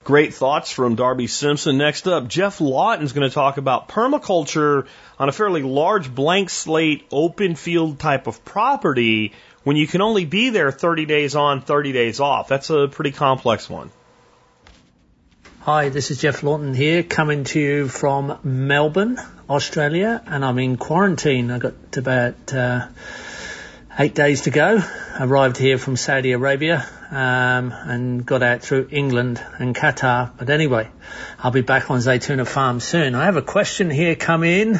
Great 0.06 0.36
thoughts 0.36 0.70
from 0.70 0.93
Darby 0.93 1.26
Simpson. 1.26 1.80
Next 1.80 2.08
up, 2.08 2.28
Geoff 2.28 2.62
Lawton 2.62 3.03
is 3.03 3.12
going 3.12 3.28
to 3.28 3.34
talk 3.34 3.58
about 3.58 3.89
permaculture 3.89 4.86
on 5.18 5.30
a 5.30 5.32
fairly 5.32 5.64
large 5.64 6.14
blank 6.14 6.51
slate 6.51 7.08
open 7.12 7.56
field 7.56 7.97
type 7.97 8.28
of 8.28 8.45
property 8.45 9.34
when 9.64 9.78
you 9.78 9.88
can 9.88 10.01
only 10.01 10.26
be 10.26 10.51
there 10.51 10.72
30 10.72 11.08
days 11.08 11.36
on, 11.36 11.62
30 11.62 11.91
days 11.91 12.20
off. 12.20 12.47
That's 12.47 12.70
a 12.70 12.88
pretty 12.88 13.14
complex 13.14 13.68
one. 13.68 13.89
Hi, 15.62 15.89
this 15.89 16.12
is 16.12 16.22
Geoff 16.22 16.43
Lawton 16.43 16.76
here, 16.76 17.01
coming 17.01 17.43
to 17.45 17.60
you 17.60 17.88
from 17.88 18.38
Melbourne, 18.43 19.20
Australia, 19.49 20.22
and 20.28 20.45
I'm 20.45 20.60
in 20.60 20.78
quarantine. 20.78 21.49
I 21.49 21.58
got 21.58 21.97
about 21.97 22.53
uh, 22.53 22.89
eight 23.97 24.14
days 24.14 24.41
to 24.41 24.51
go. 24.51 24.84
Arrived 25.20 25.58
here 25.58 25.80
from 25.80 25.95
Saudi 25.95 26.34
Arabia 26.34 26.88
um, 27.12 27.72
and 27.72 28.26
got 28.26 28.43
out 28.43 28.62
through 28.62 28.88
England 28.91 29.41
and 29.60 29.76
Qatar. 29.76 30.32
But 30.38 30.49
anyway, 30.49 30.89
I'll 31.39 31.51
be 31.51 31.62
back 31.62 31.89
on 31.91 31.99
Zaytuna 31.99 32.47
Farm 32.47 32.80
soon. 32.80 33.16
I 33.16 33.26
have 33.26 33.38
a 33.38 33.41
question 33.41 33.89
here 33.89 34.16
come 34.16 34.43
in, 34.43 34.80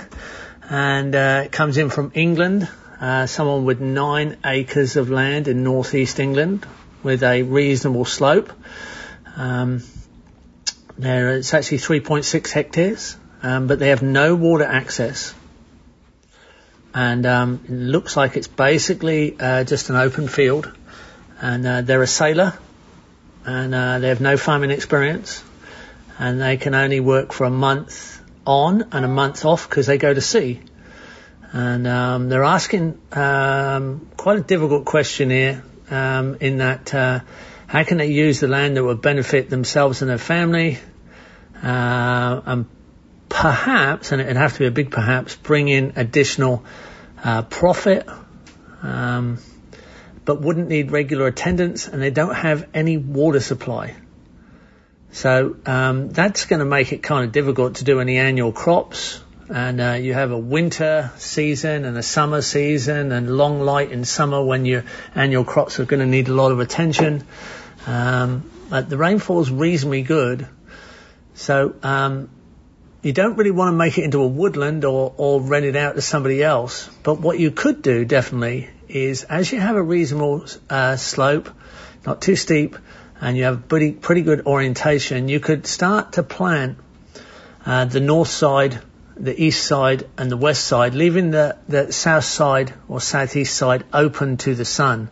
and 0.70 1.16
uh, 1.16 1.44
it 1.46 1.52
comes 1.52 1.78
in 1.78 1.90
from 1.90 2.12
England. 2.14 2.68
Uh, 3.00 3.26
someone 3.26 3.66
with 3.66 3.82
nine 3.82 4.38
acres 4.46 4.96
of 4.96 5.10
land 5.10 5.48
in 5.48 5.64
northeast 5.64 6.20
England 6.20 6.66
with 7.04 7.24
a 7.24 7.44
reasonable 7.44 8.06
slope. 8.06 8.52
Um, 9.36 9.84
there, 10.98 11.38
it's 11.38 11.54
actually 11.54 11.80
3.6 11.80 12.52
hectares, 12.52 13.18
um, 13.44 13.68
but 13.68 13.80
they 13.80 13.90
have 13.90 14.02
no 14.02 14.36
water 14.36 14.64
access. 14.64 15.34
And 16.94 17.26
um, 17.26 17.60
it 17.66 17.72
looks 17.72 18.16
like 18.16 18.38
it's 18.38 18.48
basically 18.48 19.36
uh, 19.38 19.66
just 19.66 19.90
an 19.90 19.98
open 19.98 20.30
field. 20.30 20.72
And 21.42 21.66
uh, 21.68 21.82
they're 21.82 22.02
a 22.02 22.08
sailor, 22.08 22.54
and 23.46 23.76
uh, 23.76 24.00
they 24.00 24.10
have 24.10 24.22
no 24.22 24.38
farming 24.38 24.72
experience, 24.72 25.44
and 26.18 26.42
they 26.42 26.58
can 26.58 26.74
only 26.74 27.00
work 27.00 27.34
for 27.34 27.46
a 27.46 27.50
month 27.50 28.22
on 28.46 28.90
and 28.92 29.04
a 29.04 29.08
month 29.08 29.44
off 29.46 29.68
because 29.70 29.86
they 29.86 29.98
go 29.98 30.14
to 30.14 30.22
sea. 30.22 30.62
And 31.52 31.88
um, 31.88 32.30
they're 32.30 32.44
asking 32.44 33.00
um, 33.12 34.08
quite 34.18 34.38
a 34.40 34.42
difficult 34.42 34.86
question 34.86 35.30
here, 35.30 35.64
um, 35.90 36.38
in 36.40 36.58
that 36.58 36.94
uh, 36.94 37.20
how 37.68 37.84
can 37.84 37.98
they 37.98 38.08
use 38.08 38.40
the 38.40 38.48
land 38.48 38.78
that 38.78 38.84
will 38.84 38.96
benefit 38.96 39.50
themselves 39.50 40.02
and 40.02 40.10
their 40.10 40.18
family, 40.18 40.80
uh, 41.64 42.42
and 42.46 42.66
perhaps, 43.30 44.12
and 44.12 44.22
it'd 44.22 44.38
have 44.38 44.54
to 44.54 44.60
be 44.60 44.66
a 44.68 44.72
big 44.72 44.92
perhaps, 44.92 45.36
bring 45.36 45.68
in 45.68 45.94
additional 45.96 46.64
uh, 47.24 47.42
profit, 47.42 48.08
um, 48.82 49.38
but 50.26 50.42
wouldn't 50.42 50.68
need 50.68 50.92
regular 50.92 51.28
attendance, 51.28 51.88
and 51.88 52.02
they 52.02 52.10
don't 52.10 52.36
have 52.36 52.68
any 52.74 52.98
water 52.98 53.40
supply. 53.40 53.96
So 55.12 55.56
um, 55.66 56.10
that's 56.10 56.46
going 56.46 56.60
to 56.60 56.66
make 56.66 56.92
it 56.92 57.02
kind 57.02 57.26
of 57.26 57.32
difficult 57.32 57.76
to 57.76 57.86
do 57.86 58.02
any 58.02 58.18
annual 58.18 58.52
crops. 58.52 59.22
And 59.48 59.80
uh, 59.80 59.92
you 59.94 60.14
have 60.14 60.32
a 60.32 60.38
winter 60.38 61.12
season 61.18 61.86
and 61.86 61.98
a 61.98 62.04
summer 62.04 62.42
season 62.42 63.12
and 63.12 63.38
long 63.38 63.62
light 63.62 63.92
in 63.92 64.04
summer 64.04 64.44
when 64.44 64.66
your 64.66 64.84
annual 65.14 65.46
crops 65.46 65.80
are 65.80 65.86
going 65.86 66.00
to 66.00 66.06
need 66.06 66.28
a 66.28 66.34
lot 66.34 66.52
of 66.52 66.60
attention. 66.60 67.24
Um, 67.88 68.52
but 68.70 68.90
the 68.90 68.98
rainfall's 68.98 69.52
reasonably 69.52 70.02
good. 70.02 70.48
So 71.36 71.76
um, 71.84 72.30
you 73.04 73.14
don't 73.14 73.38
really 73.38 73.52
want 73.52 73.72
to 73.72 73.78
make 73.78 73.98
it 73.98 74.04
into 74.04 74.22
a 74.22 74.28
woodland 74.28 74.84
or, 74.84 75.14
or 75.16 75.40
rent 75.40 75.66
it 75.66 75.76
out 75.76 75.96
to 75.96 76.02
somebody 76.02 76.44
else. 76.44 76.90
But 77.04 77.22
what 77.22 77.40
you 77.40 77.52
could 77.52 77.82
do 77.84 78.04
definitely 78.04 78.70
is 78.90 79.24
as 79.24 79.52
you 79.52 79.60
have 79.60 79.76
a 79.76 79.82
reasonable 79.82 80.46
uh, 80.70 80.96
slope, 80.96 81.50
not 82.06 82.22
too 82.22 82.36
steep, 82.36 82.78
and 83.22 83.38
you 83.38 83.44
have 83.44 83.68
pretty, 83.68 83.92
pretty 83.92 84.22
good 84.22 84.46
orientation, 84.46 85.30
you 85.30 85.40
could 85.40 85.66
start 85.66 86.14
to 86.14 86.24
plant 86.24 86.78
uh, 87.66 87.86
the 87.86 88.00
north 88.00 88.28
side, 88.28 88.80
the 89.16 89.42
east 89.42 89.64
side, 89.64 90.08
and 90.18 90.32
the 90.32 90.38
west 90.38 90.66
side, 90.66 90.94
leaving 90.94 91.32
the, 91.32 91.58
the 91.68 91.92
south 91.92 92.26
side 92.26 92.74
or 92.88 93.02
southeast 93.02 93.56
side 93.56 93.84
open 93.94 94.38
to 94.38 94.54
the 94.56 94.66
sun, 94.66 95.10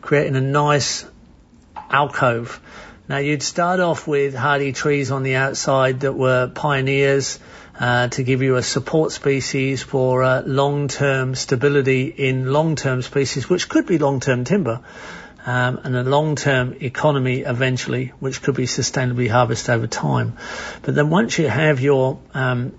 creating 0.00 0.36
a 0.36 0.40
nice 0.40 1.04
alcove. 1.90 2.60
Now 3.08 3.18
you'd 3.18 3.42
start 3.42 3.80
off 3.80 4.06
with 4.06 4.34
hardy 4.34 4.72
trees 4.72 5.10
on 5.10 5.22
the 5.22 5.36
outside 5.36 6.00
that 6.00 6.12
were 6.12 6.48
pioneers 6.48 7.38
uh, 7.78 8.08
to 8.08 8.22
give 8.22 8.42
you 8.42 8.56
a 8.56 8.62
support 8.62 9.12
species 9.12 9.82
for 9.82 10.22
uh, 10.22 10.42
long-term 10.46 11.34
stability 11.34 12.06
in 12.06 12.52
long-term 12.52 13.02
species, 13.02 13.48
which 13.48 13.68
could 13.68 13.86
be 13.86 13.98
long-term 13.98 14.44
timber, 14.44 14.80
um, 15.44 15.80
and 15.84 15.96
a 15.96 16.02
long-term 16.02 16.76
economy 16.80 17.40
eventually, 17.40 18.12
which 18.18 18.42
could 18.42 18.54
be 18.54 18.66
sustainably 18.66 19.30
harvested 19.30 19.74
over 19.74 19.86
time. 19.86 20.36
But 20.82 20.94
then 20.94 21.10
once 21.10 21.38
you 21.38 21.48
have 21.48 21.80
your 21.80 22.18
um, 22.34 22.72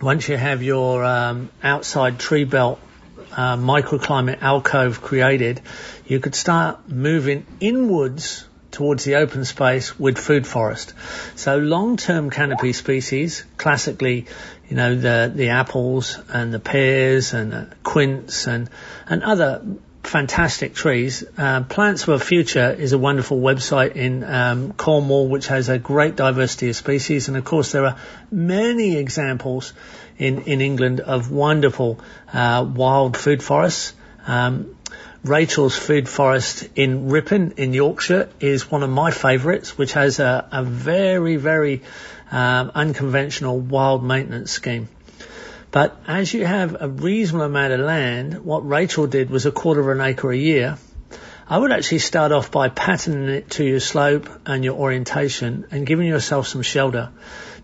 once 0.00 0.28
you 0.28 0.36
have 0.36 0.62
your 0.62 1.04
um, 1.04 1.50
outside 1.62 2.18
tree 2.18 2.44
belt 2.44 2.80
uh, 3.32 3.56
microclimate 3.56 4.42
alcove 4.42 5.00
created, 5.00 5.60
you 6.06 6.20
could 6.20 6.34
start 6.34 6.88
moving 6.88 7.46
inwards 7.60 8.46
towards 8.74 9.04
the 9.04 9.16
open 9.16 9.44
space 9.44 9.98
with 9.98 10.18
food 10.18 10.46
forest. 10.46 10.92
So 11.36 11.56
long-term 11.56 12.30
canopy 12.30 12.72
species, 12.72 13.44
classically, 13.56 14.26
you 14.68 14.76
know, 14.76 14.94
the, 14.94 15.32
the 15.34 15.50
apples 15.50 16.18
and 16.28 16.52
the 16.52 16.58
pears 16.60 17.32
and 17.32 17.52
the 17.52 17.68
quince 17.82 18.46
and, 18.46 18.68
and 19.08 19.22
other 19.22 19.62
fantastic 20.02 20.74
trees. 20.74 21.24
Uh, 21.36 21.62
Plants 21.62 22.04
for 22.04 22.14
a 22.14 22.18
Future 22.18 22.70
is 22.70 22.92
a 22.92 22.98
wonderful 22.98 23.40
website 23.40 23.96
in 23.96 24.22
um, 24.22 24.72
Cornwall 24.72 25.28
which 25.28 25.46
has 25.48 25.68
a 25.68 25.78
great 25.78 26.16
diversity 26.16 26.68
of 26.68 26.76
species, 26.76 27.28
and 27.28 27.36
of 27.36 27.44
course 27.44 27.72
there 27.72 27.86
are 27.86 27.96
many 28.30 28.96
examples 28.96 29.72
in 30.18 30.42
in 30.42 30.60
England 30.60 31.00
of 31.00 31.30
wonderful 31.30 31.98
uh, 32.32 32.66
wild 32.74 33.16
food 33.16 33.42
forests. 33.42 33.94
Um, 34.26 34.76
Rachel's 35.24 35.74
Food 35.74 36.06
Forest 36.06 36.68
in 36.76 37.08
Ripon 37.08 37.54
in 37.56 37.72
Yorkshire 37.72 38.28
is 38.40 38.70
one 38.70 38.82
of 38.82 38.90
my 38.90 39.10
favourites, 39.10 39.78
which 39.78 39.94
has 39.94 40.20
a, 40.20 40.46
a 40.52 40.62
very, 40.62 41.36
very 41.36 41.80
um, 42.30 42.70
unconventional 42.74 43.58
wild 43.58 44.04
maintenance 44.04 44.52
scheme. 44.52 44.86
But 45.70 45.98
as 46.06 46.34
you 46.34 46.44
have 46.44 46.76
a 46.78 46.88
reasonable 46.88 47.46
amount 47.46 47.72
of 47.72 47.80
land, 47.80 48.44
what 48.44 48.68
Rachel 48.68 49.06
did 49.06 49.30
was 49.30 49.46
a 49.46 49.50
quarter 49.50 49.80
of 49.80 49.88
an 49.88 50.04
acre 50.04 50.30
a 50.30 50.36
year. 50.36 50.76
I 51.48 51.56
would 51.56 51.72
actually 51.72 52.00
start 52.00 52.30
off 52.30 52.50
by 52.50 52.68
patterning 52.68 53.30
it 53.30 53.48
to 53.52 53.64
your 53.64 53.80
slope 53.80 54.28
and 54.44 54.62
your 54.62 54.74
orientation 54.74 55.66
and 55.70 55.86
giving 55.86 56.06
yourself 56.06 56.48
some 56.48 56.60
shelter. 56.60 57.08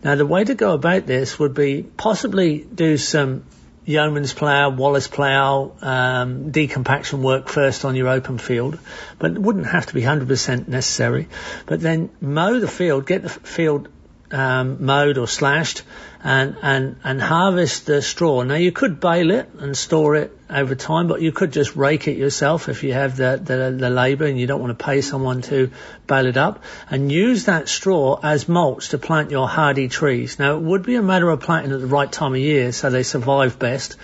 Now 0.02 0.14
the 0.14 0.24
way 0.24 0.44
to 0.44 0.54
go 0.54 0.72
about 0.72 1.06
this 1.06 1.38
would 1.38 1.52
be 1.52 1.82
possibly 1.82 2.58
do 2.58 2.96
some 2.96 3.44
Yeomans 3.90 4.34
plough, 4.34 4.70
Wallace 4.70 5.08
plough, 5.08 5.72
um, 5.82 6.52
decompaction 6.52 7.20
work 7.22 7.48
first 7.48 7.84
on 7.84 7.96
your 7.96 8.08
open 8.08 8.38
field, 8.38 8.78
but 9.18 9.32
it 9.32 9.38
wouldn't 9.38 9.66
have 9.66 9.86
to 9.86 9.94
be 9.94 10.02
100% 10.02 10.68
necessary. 10.68 11.28
But 11.66 11.80
then 11.80 12.10
mow 12.20 12.60
the 12.60 12.68
field, 12.68 13.06
get 13.06 13.22
the 13.22 13.28
field 13.28 13.88
um, 14.30 14.84
mowed 14.84 15.18
or 15.18 15.26
slashed, 15.26 15.82
and, 16.22 16.56
and, 16.60 16.96
and 17.02 17.20
harvest 17.20 17.86
the 17.86 18.02
straw. 18.02 18.42
Now 18.42 18.56
you 18.56 18.72
could 18.72 19.00
bale 19.00 19.30
it 19.30 19.48
and 19.58 19.76
store 19.76 20.16
it 20.16 20.36
over 20.50 20.74
time, 20.74 21.08
but 21.08 21.22
you 21.22 21.32
could 21.32 21.52
just 21.52 21.76
rake 21.76 22.08
it 22.08 22.16
yourself 22.16 22.68
if 22.68 22.82
you 22.82 22.92
have 22.92 23.16
the, 23.16 23.40
the, 23.42 23.74
the 23.78 23.90
labour 23.90 24.26
and 24.26 24.38
you 24.38 24.46
don't 24.46 24.60
want 24.60 24.76
to 24.76 24.84
pay 24.84 25.00
someone 25.00 25.40
to 25.42 25.70
bale 26.06 26.26
it 26.26 26.36
up 26.36 26.62
and 26.90 27.10
use 27.10 27.46
that 27.46 27.68
straw 27.68 28.20
as 28.22 28.48
mulch 28.48 28.90
to 28.90 28.98
plant 28.98 29.30
your 29.30 29.48
hardy 29.48 29.88
trees. 29.88 30.38
Now 30.38 30.56
it 30.56 30.60
would 30.60 30.82
be 30.82 30.96
a 30.96 31.02
matter 31.02 31.30
of 31.30 31.40
planting 31.40 31.72
at 31.72 31.80
the 31.80 31.86
right 31.86 32.10
time 32.10 32.34
of 32.34 32.40
year 32.40 32.72
so 32.72 32.90
they 32.90 33.02
survive 33.02 33.58
best, 33.58 33.94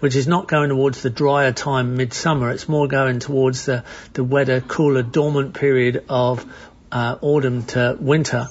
which 0.00 0.16
is 0.16 0.26
not 0.26 0.48
going 0.48 0.68
towards 0.68 1.02
the 1.02 1.10
drier 1.10 1.52
time 1.52 1.96
midsummer. 1.96 2.50
It's 2.50 2.68
more 2.68 2.86
going 2.86 3.20
towards 3.20 3.64
the, 3.64 3.84
the 4.12 4.24
wetter, 4.24 4.60
cooler, 4.60 5.02
dormant 5.02 5.54
period 5.54 6.04
of 6.08 6.44
uh, 6.92 7.16
autumn 7.20 7.64
to 7.64 7.96
winter. 7.98 8.48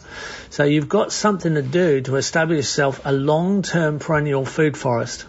So 0.50 0.64
you've 0.66 0.90
got 0.90 1.14
something 1.14 1.54
to 1.54 1.62
do 1.62 2.02
to 2.02 2.16
establish 2.18 2.58
yourself 2.58 3.02
a 3.06 3.14
long-term 3.14 4.00
perennial 4.00 4.46
food 4.46 4.76
forest. 4.76 5.26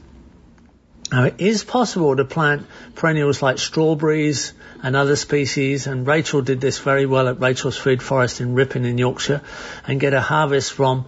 Now 1.12 1.24
it 1.24 1.34
is 1.38 1.62
possible 1.62 2.16
to 2.16 2.24
plant 2.24 2.66
perennials 2.94 3.42
like 3.42 3.58
strawberries 3.58 4.54
and 4.82 4.96
other 4.96 5.14
species, 5.14 5.86
and 5.86 6.06
Rachel 6.06 6.40
did 6.40 6.60
this 6.60 6.78
very 6.78 7.04
well 7.06 7.28
at 7.28 7.38
Rachel's 7.38 7.76
Food 7.76 8.02
Forest 8.02 8.40
in 8.40 8.54
Ripon 8.54 8.86
in 8.86 8.98
Yorkshire, 8.98 9.42
and 9.86 10.00
get 10.00 10.14
a 10.14 10.20
harvest 10.20 10.72
from 10.72 11.04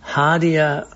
hardier 0.00 0.86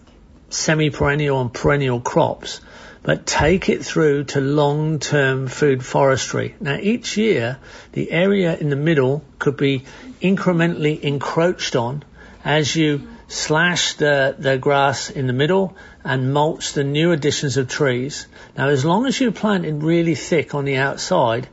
semi-perennial 0.51 1.41
and 1.41 1.53
perennial 1.53 2.01
crops, 2.01 2.61
but 3.03 3.27
take 3.27 3.69
it 3.69 3.85
through 3.85 4.25
to 4.25 4.41
long-term 4.41 5.49
food 5.49 5.85
forestry. 5.85 6.55
Now 6.61 6.77
each 6.81 7.17
year, 7.17 7.59
the 7.93 8.13
area 8.13 8.57
in 8.57 8.69
the 8.69 8.77
middle 8.77 9.25
could 9.39 9.57
be 9.57 9.85
incrementally 10.25 10.99
encroached 11.01 11.77
on 11.77 12.03
as 12.45 12.75
you 12.75 13.07
slash 13.29 13.95
the, 13.95 14.35
the 14.39 14.57
grass 14.57 15.11
in 15.11 15.27
the 15.27 15.33
middle 15.33 15.77
and 16.03 16.33
mulch 16.33 16.73
the 16.73 16.85
new 16.85 17.13
additions 17.13 17.59
of 17.59 17.69
trees. 17.69 18.27
Now, 18.57 18.69
as 18.69 18.85
long 18.85 19.07
as 19.07 19.21
you 19.21 19.33
plant 19.33 19.67
it 19.67 19.75
really 19.75 20.15
thick 20.15 20.55
on 20.55 20.65
the 20.65 20.77
outside, 20.77 21.47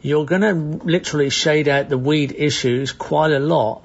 you're 0.00 0.26
going 0.26 0.42
to 0.42 0.86
literally 0.86 1.30
shade 1.30 1.66
out 1.66 1.88
the 1.88 1.98
weed 1.98 2.34
issues 2.36 2.92
quite 2.92 3.32
a 3.32 3.40
lot. 3.40 3.84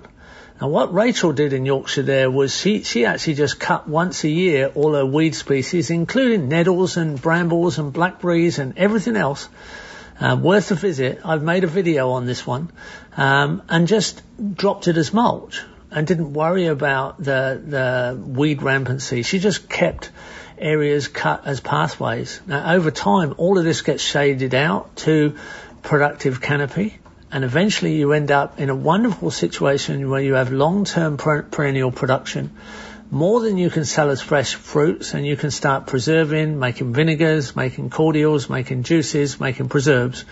Now 0.61 0.67
what 0.67 0.93
Rachel 0.93 1.31
did 1.31 1.53
in 1.53 1.65
Yorkshire 1.65 2.03
there 2.03 2.29
was 2.29 2.53
she, 2.53 2.83
she 2.83 3.05
actually 3.05 3.35
just 3.35 3.59
cut 3.59 3.87
once 3.87 4.25
a 4.25 4.29
year 4.29 4.69
all 4.75 4.93
her 4.93 5.05
weed 5.05 5.33
species, 5.33 5.89
including 5.89 6.49
nettles 6.49 6.97
and 6.97 7.21
brambles 7.21 7.79
and 7.79 7.93
blackberries 7.93 8.59
and 8.59 8.77
everything 8.77 9.15
else. 9.15 9.47
Um, 10.19 10.43
worth 10.43 10.71
a 10.71 10.75
visit. 10.75 11.21
I've 11.23 11.43
made 11.43 11.63
a 11.63 11.67
video 11.67 12.11
on 12.11 12.25
this 12.25 12.45
one, 12.45 12.71
um, 13.15 13.61
and 13.69 13.87
just 13.87 14.21
dropped 14.55 14.87
it 14.87 14.97
as 14.97 15.13
mulch 15.13 15.63
and 15.91 16.05
didn't 16.05 16.33
worry 16.33 16.65
about 16.67 17.17
the 17.23 17.61
the 17.65 18.19
weed 18.21 18.61
rampancy. 18.61 19.23
She 19.23 19.39
just 19.39 19.69
kept 19.69 20.11
areas 20.57 21.07
cut 21.07 21.47
as 21.47 21.61
pathways. 21.61 22.41
Now 22.45 22.73
over 22.73 22.91
time, 22.91 23.35
all 23.37 23.57
of 23.57 23.63
this 23.63 23.81
gets 23.81 24.03
shaded 24.03 24.53
out 24.53 24.95
to 24.97 25.37
productive 25.83 26.41
canopy 26.41 26.99
and 27.31 27.43
eventually 27.43 27.95
you 27.95 28.11
end 28.13 28.31
up 28.31 28.59
in 28.59 28.69
a 28.69 28.75
wonderful 28.75 29.31
situation 29.31 30.09
where 30.09 30.21
you 30.21 30.33
have 30.33 30.51
long-term 30.51 31.17
per- 31.17 31.43
perennial 31.43 31.91
production, 31.91 32.55
more 33.11 33.39
than 33.41 33.57
you 33.57 33.69
can 33.69 33.85
sell 33.85 34.09
as 34.09 34.21
fresh 34.21 34.55
fruits, 34.55 35.13
and 35.13 35.25
you 35.25 35.35
can 35.35 35.51
start 35.51 35.87
preserving, 35.87 36.59
making 36.59 36.93
vinegars, 36.93 37.55
making 37.55 37.89
cordials, 37.89 38.49
making 38.49 38.83
juices, 38.83 39.39
making 39.39 39.69
preserves, 39.69 40.25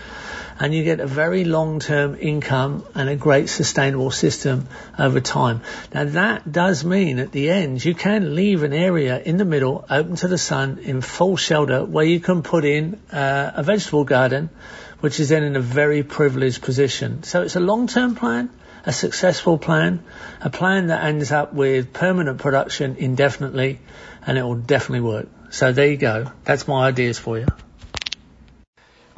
and 0.60 0.74
you 0.74 0.84
get 0.84 1.00
a 1.00 1.06
very 1.06 1.44
long-term 1.44 2.16
income 2.20 2.84
and 2.94 3.08
a 3.08 3.16
great 3.16 3.48
sustainable 3.48 4.10
system 4.10 4.68
over 4.98 5.20
time. 5.20 5.62
Now 5.94 6.04
that 6.04 6.50
does 6.50 6.84
mean 6.84 7.18
at 7.18 7.32
the 7.32 7.50
end 7.50 7.84
you 7.84 7.94
can 7.94 8.34
leave 8.34 8.62
an 8.62 8.72
area 8.72 9.20
in 9.20 9.36
the 9.36 9.44
middle 9.44 9.84
open 9.88 10.16
to 10.16 10.28
the 10.28 10.38
sun 10.38 10.78
in 10.78 11.00
full 11.00 11.36
shelter 11.36 11.84
where 11.84 12.04
you 12.04 12.20
can 12.20 12.42
put 12.42 12.64
in 12.64 13.00
uh, 13.12 13.52
a 13.54 13.62
vegetable 13.62 14.04
garden 14.04 14.50
which 15.00 15.20
is 15.20 15.28
then 15.28 15.44
in 15.44 15.54
a 15.54 15.60
very 15.60 16.02
privileged 16.02 16.62
position. 16.62 17.22
So 17.22 17.42
it's 17.42 17.54
a 17.54 17.60
long-term 17.60 18.16
plan, 18.16 18.50
a 18.84 18.92
successful 18.92 19.58
plan, 19.58 20.02
a 20.40 20.50
plan 20.50 20.88
that 20.88 21.04
ends 21.04 21.32
up 21.32 21.52
with 21.52 21.92
permanent 21.92 22.38
production 22.38 22.96
indefinitely, 22.96 23.80
and 24.26 24.38
it 24.38 24.42
will 24.42 24.56
definitely 24.56 25.00
work. 25.00 25.28
So 25.50 25.72
there 25.72 25.88
you 25.88 25.96
go. 25.96 26.32
That's 26.44 26.68
my 26.68 26.86
ideas 26.86 27.18
for 27.18 27.38
you. 27.38 27.46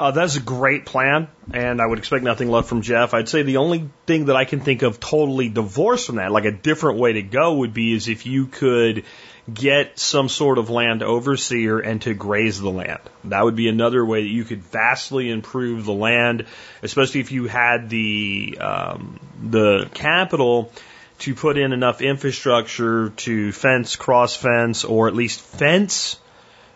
Uh, 0.00 0.12
that's 0.12 0.36
a 0.36 0.40
great 0.40 0.86
plan, 0.86 1.28
and 1.52 1.78
I 1.78 1.84
would 1.84 1.98
expect 1.98 2.24
nothing 2.24 2.50
less 2.50 2.66
from 2.66 2.80
Geoff. 2.80 3.12
I'd 3.12 3.28
say 3.28 3.42
the 3.42 3.58
only 3.58 3.90
thing 4.06 4.24
that 4.26 4.36
I 4.36 4.46
can 4.46 4.60
think 4.60 4.80
of 4.80 4.98
totally 4.98 5.50
divorced 5.50 6.06
from 6.06 6.16
that, 6.16 6.32
like 6.32 6.46
a 6.46 6.52
different 6.52 6.98
way 6.98 7.12
to 7.12 7.22
go, 7.22 7.56
would 7.56 7.74
be 7.74 7.92
is 7.92 8.08
if 8.08 8.24
you 8.24 8.46
could 8.46 9.04
get 9.52 9.98
some 9.98 10.30
sort 10.30 10.56
of 10.56 10.70
land 10.70 11.02
overseer 11.02 11.80
and 11.80 12.00
to 12.00 12.14
graze 12.14 12.58
the 12.58 12.70
land. 12.70 13.00
That 13.24 13.44
would 13.44 13.56
be 13.56 13.68
another 13.68 14.02
way 14.02 14.22
that 14.22 14.28
you 14.28 14.44
could 14.44 14.62
vastly 14.62 15.30
improve 15.30 15.84
the 15.84 15.92
land, 15.92 16.46
especially 16.82 17.20
if 17.20 17.30
you 17.30 17.46
had 17.46 17.90
the 17.90 18.56
um, 18.58 19.20
the 19.42 19.90
capital 19.92 20.72
to 21.18 21.34
put 21.34 21.58
in 21.58 21.74
enough 21.74 22.00
infrastructure 22.00 23.10
to 23.10 23.52
fence, 23.52 23.96
cross 23.96 24.34
fence, 24.34 24.84
or 24.84 25.08
at 25.08 25.14
least 25.14 25.42
fence, 25.42 26.18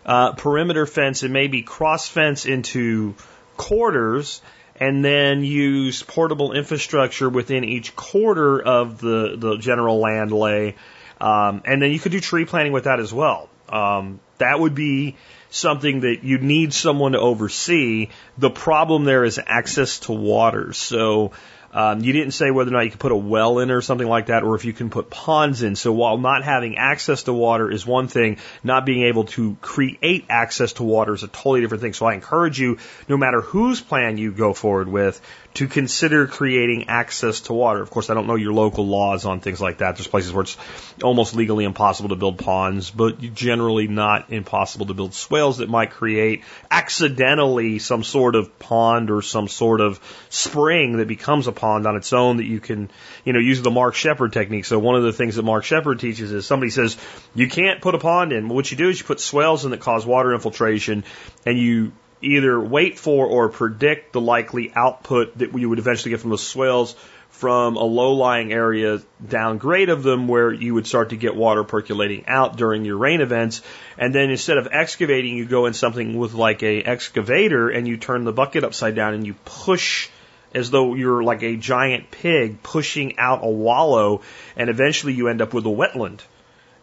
uh, 0.05 0.33
perimeter 0.33 0.85
fence, 0.85 1.23
and 1.23 1.33
maybe 1.33 1.61
cross 1.61 2.07
fence 2.07 2.45
into 2.45 3.15
quarters 3.57 4.41
and 4.77 5.05
then 5.05 5.43
use 5.43 6.03
portable 6.03 6.51
infrastructure 6.51 7.29
within 7.29 7.63
each 7.63 7.95
quarter 7.95 8.61
of 8.61 8.99
the, 8.99 9.35
the 9.37 9.57
general 9.57 9.99
land 9.99 10.33
lay 10.33 10.75
um, 11.19 11.61
and 11.65 11.81
then 11.81 11.91
you 11.91 11.99
could 11.99 12.11
do 12.11 12.19
tree 12.19 12.45
planting 12.45 12.73
with 12.73 12.85
that 12.85 12.99
as 12.99 13.13
well. 13.13 13.49
Um, 13.69 14.19
that 14.37 14.59
would 14.59 14.75
be 14.75 15.15
something 15.49 16.01
that 16.01 16.23
you 16.23 16.37
need 16.37 16.73
someone 16.73 17.13
to 17.13 17.19
oversee. 17.19 18.09
The 18.37 18.49
problem 18.49 19.05
there 19.05 19.23
is 19.23 19.39
access 19.43 19.99
to 20.01 20.11
water. 20.11 20.73
So 20.73 21.31
um, 21.75 21.99
you 21.99 22.13
didn't 22.13 22.31
say 22.31 22.51
whether 22.51 22.69
or 22.69 22.73
not 22.73 22.85
you 22.85 22.91
could 22.91 23.01
put 23.01 23.11
a 23.11 23.17
well 23.17 23.59
in 23.59 23.69
or 23.69 23.81
something 23.81 24.07
like 24.07 24.27
that, 24.27 24.43
or 24.43 24.55
if 24.55 24.63
you 24.63 24.71
can 24.71 24.89
put 24.89 25.09
ponds 25.09 25.61
in. 25.61 25.75
So 25.75 25.91
while 25.91 26.17
not 26.17 26.45
having 26.45 26.77
access 26.77 27.23
to 27.23 27.33
water 27.33 27.69
is 27.69 27.85
one 27.85 28.07
thing, 28.07 28.37
not 28.63 28.85
being 28.85 29.03
able 29.03 29.25
to 29.35 29.57
create 29.59 30.25
access 30.29 30.71
to 30.73 30.83
water 30.83 31.13
is 31.13 31.23
a 31.23 31.27
totally 31.27 31.59
different 31.59 31.81
thing. 31.83 31.91
So 31.91 32.05
I 32.05 32.13
encourage 32.13 32.57
you, 32.57 32.77
no 33.09 33.17
matter 33.17 33.41
whose 33.41 33.81
plan 33.81 34.17
you 34.17 34.31
go 34.31 34.53
forward 34.53 34.87
with, 34.87 35.19
to 35.55 35.67
consider 35.69 36.27
creating 36.27 36.89
access 36.89 37.41
to 37.41 37.53
water. 37.53 37.81
Of 37.81 37.89
course, 37.89 38.09
I 38.09 38.13
don't 38.13 38.27
know 38.27 38.35
your 38.35 38.51
local 38.51 38.85
laws 38.85 39.25
on 39.25 39.39
things 39.39 39.61
like 39.61 39.77
that. 39.77 39.95
There's 39.95 40.07
places 40.07 40.33
where 40.33 40.43
it's 40.43 40.57
almost 41.01 41.33
legally 41.33 41.63
impossible 41.63 42.09
to 42.09 42.17
build 42.17 42.37
ponds, 42.39 42.91
but 42.91 43.19
generally 43.33 43.87
not 43.87 44.33
impossible 44.33 44.87
to 44.87 44.93
build 44.93 45.13
swales 45.13 45.59
that 45.59 45.69
might 45.69 45.91
create 45.91 46.43
accidentally 46.69 47.79
some 47.79 48.03
sort 48.03 48.35
of 48.35 48.59
pond 48.59 49.09
or 49.09 49.21
some 49.21 49.47
sort 49.47 49.79
of 49.79 50.01
spring 50.29 50.97
that 50.97 51.07
becomes 51.07 51.47
a 51.47 51.53
pond 51.53 51.87
on 51.87 51.95
its 51.95 52.11
own 52.11 52.37
that 52.37 52.45
you 52.45 52.59
can, 52.59 52.91
you 53.23 53.31
know, 53.31 53.39
use 53.39 53.61
the 53.61 53.71
Mark 53.71 53.95
Shepard 53.95 54.33
technique. 54.33 54.65
So 54.65 54.77
one 54.77 54.95
of 54.95 55.03
the 55.03 55.13
things 55.13 55.35
that 55.35 55.43
Mark 55.43 55.63
Shepard 55.63 56.01
teaches 56.01 56.33
is 56.33 56.45
somebody 56.45 56.69
says 56.69 56.97
you 57.33 57.47
can't 57.47 57.79
put 57.79 57.95
a 57.95 57.99
pond 57.99 58.33
in. 58.33 58.49
Well, 58.49 58.57
What 58.57 58.71
you 58.71 58.77
do 58.77 58.89
is 58.89 58.99
you 58.99 59.05
put 59.05 59.21
swales 59.21 59.63
in 59.63 59.71
that 59.71 59.79
cause 59.79 60.05
water 60.05 60.33
infiltration 60.33 61.05
and 61.45 61.57
you 61.57 61.93
either 62.21 62.59
wait 62.59 62.97
for 62.97 63.27
or 63.27 63.49
predict 63.49 64.13
the 64.13 64.21
likely 64.21 64.71
output 64.73 65.37
that 65.37 65.57
you 65.57 65.69
would 65.69 65.79
eventually 65.79 66.11
get 66.11 66.21
from 66.21 66.31
the 66.31 66.37
swales 66.37 66.95
from 67.29 67.75
a 67.75 67.83
low-lying 67.83 68.53
area 68.53 69.01
downgrade 69.27 69.89
of 69.89 70.03
them 70.03 70.29
where 70.29 70.53
you 70.53 70.73
would 70.73 70.87
start 70.87 71.09
to 71.09 71.17
get 71.17 71.35
water 71.35 71.65
percolating 71.65 72.23
out 72.27 72.55
during 72.55 72.85
your 72.85 72.95
rain 72.95 73.19
events. 73.19 73.61
And 73.97 74.15
then 74.15 74.29
instead 74.29 74.57
of 74.57 74.69
excavating, 74.71 75.35
you 75.35 75.45
go 75.45 75.65
in 75.65 75.73
something 75.73 76.17
with 76.17 76.33
like 76.33 76.63
a 76.63 76.81
excavator 76.81 77.69
and 77.69 77.85
you 77.85 77.97
turn 77.97 78.23
the 78.23 78.31
bucket 78.31 78.63
upside 78.63 78.95
down 78.95 79.13
and 79.13 79.27
you 79.27 79.33
push 79.43 80.07
as 80.53 80.71
though 80.71 80.95
you're 80.95 81.23
like 81.23 81.43
a 81.43 81.57
giant 81.57 82.09
pig 82.09 82.63
pushing 82.63 83.19
out 83.19 83.41
a 83.43 83.49
wallow 83.49 84.21
and 84.55 84.69
eventually 84.69 85.13
you 85.13 85.27
end 85.27 85.41
up 85.41 85.53
with 85.53 85.65
a 85.65 85.69
wetland. 85.69 86.21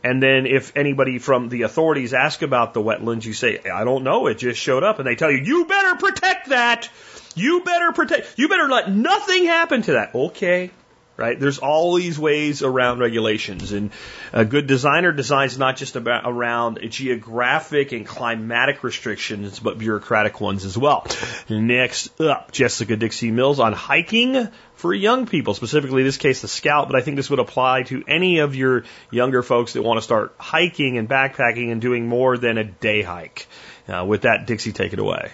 And 0.05 0.23
then 0.23 0.47
if 0.47 0.77
anybody 0.77 1.19
from 1.19 1.49
the 1.49 1.63
authorities 1.63 2.13
ask 2.13 2.43
about 2.43 2.75
the 2.75 2.83
wetlands, 2.83 3.25
you 3.25 3.33
say, 3.33 3.61
I 3.61 3.85
don't 3.85 4.03
know, 4.03 4.27
it 4.27 4.39
just 4.39 4.61
showed 4.61 4.83
up. 4.83 4.99
And 4.99 5.07
they 5.07 5.15
tell 5.15 5.31
you, 5.31 5.39
you 5.39 5.65
better 5.67 5.97
protect 5.97 6.49
that. 6.49 6.89
You 7.35 7.63
better 7.63 7.93
protect, 7.93 8.35
you 8.37 8.49
better 8.49 8.69
let 8.69 8.91
nothing 8.91 9.47
happen 9.47 9.83
to 9.83 9.93
that. 9.93 10.15
Okay. 10.15 10.71
Right? 11.17 11.39
There's 11.39 11.59
all 11.59 11.95
these 11.95 12.19
ways 12.19 12.63
around 12.63 12.99
regulations 12.99 13.73
and 13.73 13.91
a 14.33 14.45
good 14.45 14.67
designer 14.67 15.13
designs 15.13 15.59
not 15.59 15.77
just 15.77 15.95
about 15.95 16.23
around 16.25 16.81
geographic 16.89 17.93
and 17.93 18.07
climatic 18.07 18.83
restrictions, 18.83 19.61
but 19.61 19.79
bureaucratic 19.79 20.41
ones 20.41 20.65
as 20.65 20.77
well. 20.77 21.07
Next 21.51 22.19
up, 22.21 22.51
Jessica 22.51 22.97
Dixie 22.97 23.31
Mills 23.31 23.61
on 23.61 23.73
hiking 23.73 24.49
for 24.75 24.95
young 24.95 25.27
people, 25.27 25.55
specifically 25.55 26.03
this 26.03 26.17
case 26.17 26.41
the 26.41 26.49
scout, 26.49 26.89
but 26.89 26.97
I 26.97 27.03
think 27.03 27.17
this 27.17 27.31
would 27.31 27.39
apply 27.39 27.83
to 27.85 28.03
any 28.09 28.39
of 28.39 28.57
your 28.57 28.85
younger 29.11 29.43
folks 29.43 29.75
that 29.75 29.83
want 29.83 29.99
to 29.99 30.03
start 30.03 30.35
hiking 30.39 30.99
and 30.99 31.09
backpacking 31.09 31.71
and 31.71 31.81
doing 31.81 32.09
more 32.09 32.39
than 32.39 32.59
a 32.59 32.65
day 32.65 33.03
hike. 33.03 33.47
Uh, 33.87 34.05
with 34.05 34.23
that, 34.23 34.47
Dixie, 34.47 34.73
take 34.73 34.93
it 34.93 34.99
away. 34.99 35.31